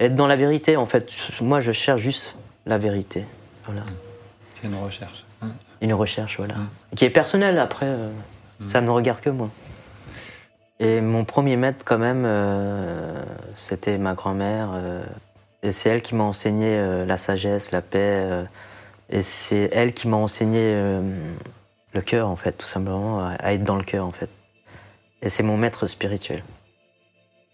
Être 0.00 0.14
dans 0.14 0.26
la 0.26 0.36
vérité, 0.36 0.78
en 0.78 0.86
fait. 0.86 1.10
Moi, 1.42 1.60
je 1.60 1.72
cherche 1.72 2.00
juste 2.00 2.36
la 2.64 2.78
vérité. 2.78 3.24
Voilà. 3.66 3.82
C'est 4.48 4.66
une 4.66 4.76
recherche. 4.76 5.24
Une 5.82 5.92
recherche, 5.92 6.38
voilà. 6.38 6.54
Qui 6.96 7.04
est 7.04 7.10
personnelle, 7.10 7.58
après, 7.58 7.86
euh, 7.86 8.10
ça 8.66 8.80
ne 8.80 8.86
me 8.86 8.92
regarde 8.92 9.20
que 9.20 9.30
moi. 9.30 9.50
Et 10.80 11.00
mon 11.00 11.24
premier 11.24 11.56
maître, 11.56 11.84
quand 11.84 11.98
même, 11.98 12.24
euh, 12.26 13.22
c'était 13.56 13.98
ma 13.98 14.14
grand-mère. 14.14 14.72
euh, 14.74 15.04
et 15.62 15.72
c'est 15.72 15.88
elle 15.88 16.02
qui 16.02 16.14
m'a 16.14 16.24
enseigné 16.24 16.76
euh, 16.78 17.06
la 17.06 17.16
sagesse, 17.16 17.70
la 17.70 17.80
paix. 17.80 18.44
et 19.08 19.22
c'est 19.22 19.70
elle 19.72 19.94
qui 19.94 20.08
m'a 20.08 20.16
enseigné 20.16 20.74
le 21.92 22.00
cœur, 22.02 22.28
en 22.28 22.36
fait, 22.36 22.52
tout 22.52 22.66
simplement, 22.66 23.26
à 23.26 23.52
être 23.54 23.64
dans 23.64 23.76
le 23.76 23.84
cœur, 23.84 24.06
en 24.06 24.12
fait. 24.12 24.28
Et 25.22 25.30
c'est 25.30 25.42
mon 25.42 25.56
maître 25.56 25.86
spirituel, 25.86 26.42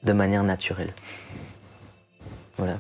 de 0.03 0.13
manière 0.13 0.43
naturelle. 0.43 0.93
Voilà. 2.57 2.79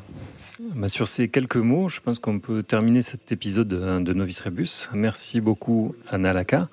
Bah, 0.75 0.89
sur 0.89 1.09
ces 1.09 1.29
quelques 1.29 1.57
mots, 1.57 1.89
je 1.89 2.01
pense 2.01 2.19
qu'on 2.19 2.39
peut 2.39 2.63
terminer 2.63 3.01
cet 3.03 3.33
épisode 3.33 3.69
de, 3.69 4.01
de 4.01 4.13
Novice 4.13 4.41
Rebus. 4.41 4.89
Merci 4.93 5.41
beaucoup, 5.41 5.95
Anna 6.09 6.33
Laka. 6.33 6.69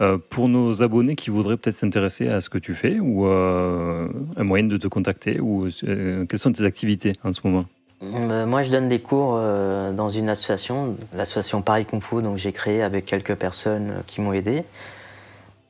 Euh, 0.00 0.18
pour 0.28 0.48
nos 0.48 0.82
abonnés 0.82 1.16
qui 1.16 1.30
voudraient 1.30 1.56
peut-être 1.56 1.76
s'intéresser 1.76 2.28
à 2.28 2.40
ce 2.40 2.50
que 2.50 2.58
tu 2.58 2.74
fais, 2.74 2.98
ou 3.00 3.26
euh, 3.26 4.08
un 4.36 4.44
moyen 4.44 4.64
de 4.66 4.76
te 4.76 4.88
contacter, 4.88 5.40
ou 5.40 5.68
euh, 5.84 6.26
quelles 6.26 6.38
sont 6.38 6.52
tes 6.52 6.64
activités 6.64 7.14
en 7.24 7.32
ce 7.32 7.40
moment? 7.44 7.64
Euh, 8.02 8.46
Moi, 8.46 8.62
je 8.62 8.70
donne 8.70 8.88
des 8.88 9.00
cours 9.00 9.34
euh, 9.36 9.92
dans 9.92 10.10
une 10.10 10.28
association, 10.28 10.96
l'association 11.14 11.62
Paris 11.62 11.86
Kung 11.86 12.02
Fu, 12.02 12.22
donc 12.22 12.36
j'ai 12.36 12.52
créé 12.52 12.82
avec 12.82 13.06
quelques 13.06 13.34
personnes 13.36 13.90
euh, 13.90 14.00
qui 14.06 14.20
m'ont 14.20 14.34
aidé. 14.34 14.64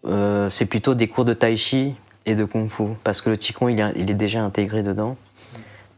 Euh, 0.07 0.49
c'est 0.49 0.67
plutôt 0.67 0.95
des 0.95 1.07
cours 1.07 1.25
de 1.25 1.35
tai 1.35 1.57
chi 1.57 1.95
et 2.27 2.35
de 2.35 2.45
kung 2.45 2.69
fu, 2.69 2.85
parce 3.05 3.21
que 3.21 3.31
le 3.31 3.37
qigong, 3.37 3.69
il 3.69 4.11
est 4.11 4.15
déjà 4.15 4.43
intégré 4.43 4.83
dedans. 4.83 5.17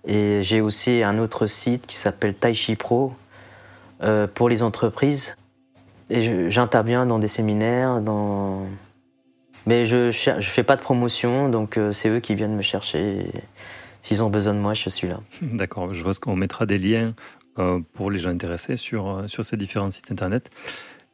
Et 0.07 0.43
j'ai 0.43 0.61
aussi 0.61 1.03
un 1.03 1.19
autre 1.19 1.47
site 1.47 1.87
qui 1.87 1.97
s'appelle 1.97 2.35
Tai 2.35 2.55
Chi 2.55 2.77
Pro 2.77 3.13
euh, 4.03 4.27
pour 4.27 4.49
les 4.49 4.63
entreprises. 4.63 5.37
Et 6.11 6.51
j'interviens 6.51 7.07
dans 7.07 7.19
des 7.19 7.29
séminaires, 7.29 8.01
dans... 8.01 8.67
mais 9.67 9.87
je 9.87 10.07
ne 10.07 10.41
fais 10.43 10.63
pas 10.65 10.77
de 10.77 10.83
promotion, 10.83 11.49
donc 11.49 11.79
euh, 11.79 11.93
c'est 11.93 12.09
eux 12.09 12.21
qui 12.21 12.35
viennent 12.35 12.57
me 12.57 12.63
chercher. 12.63 13.31
S'ils 14.03 14.23
ont 14.23 14.29
besoin 14.29 14.53
de 14.53 14.59
moi, 14.59 14.75
je 14.75 14.89
suis 14.91 15.09
là. 15.09 15.21
D'accord, 15.43 15.95
je 15.95 16.03
pense 16.03 16.19
qu'on 16.19 16.37
mettra 16.37 16.67
des 16.67 16.79
liens 16.79 17.15
euh, 17.59 17.81
pour 17.95 18.11
les 18.11 18.19
gens 18.19 18.31
intéressés 18.31 18.77
sur, 18.77 19.09
euh, 19.09 19.27
sur 19.27 19.45
ces 19.45 19.57
différents 19.57 19.91
sites 19.91 20.11
internet. 20.11 20.51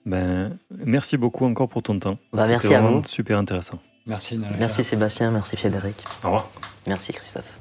Ben, 0.06 0.56
merci 0.70 1.16
beaucoup 1.16 1.44
encore 1.44 1.68
pour 1.68 1.82
ton 1.82 1.98
temps. 1.98 2.18
Bah, 2.32 2.46
merci 2.48 2.74
à 2.74 2.80
vous. 2.80 3.02
super 3.04 3.38
intéressant. 3.38 3.78
Merci 4.06 4.38
Nalaka. 4.38 4.58
Merci 4.58 4.84
Sébastien, 4.84 5.30
merci 5.30 5.56
Frédéric, 5.56 6.02
Au 6.22 6.28
revoir. 6.28 6.50
merci 6.86 7.12
Christophe. 7.12 7.58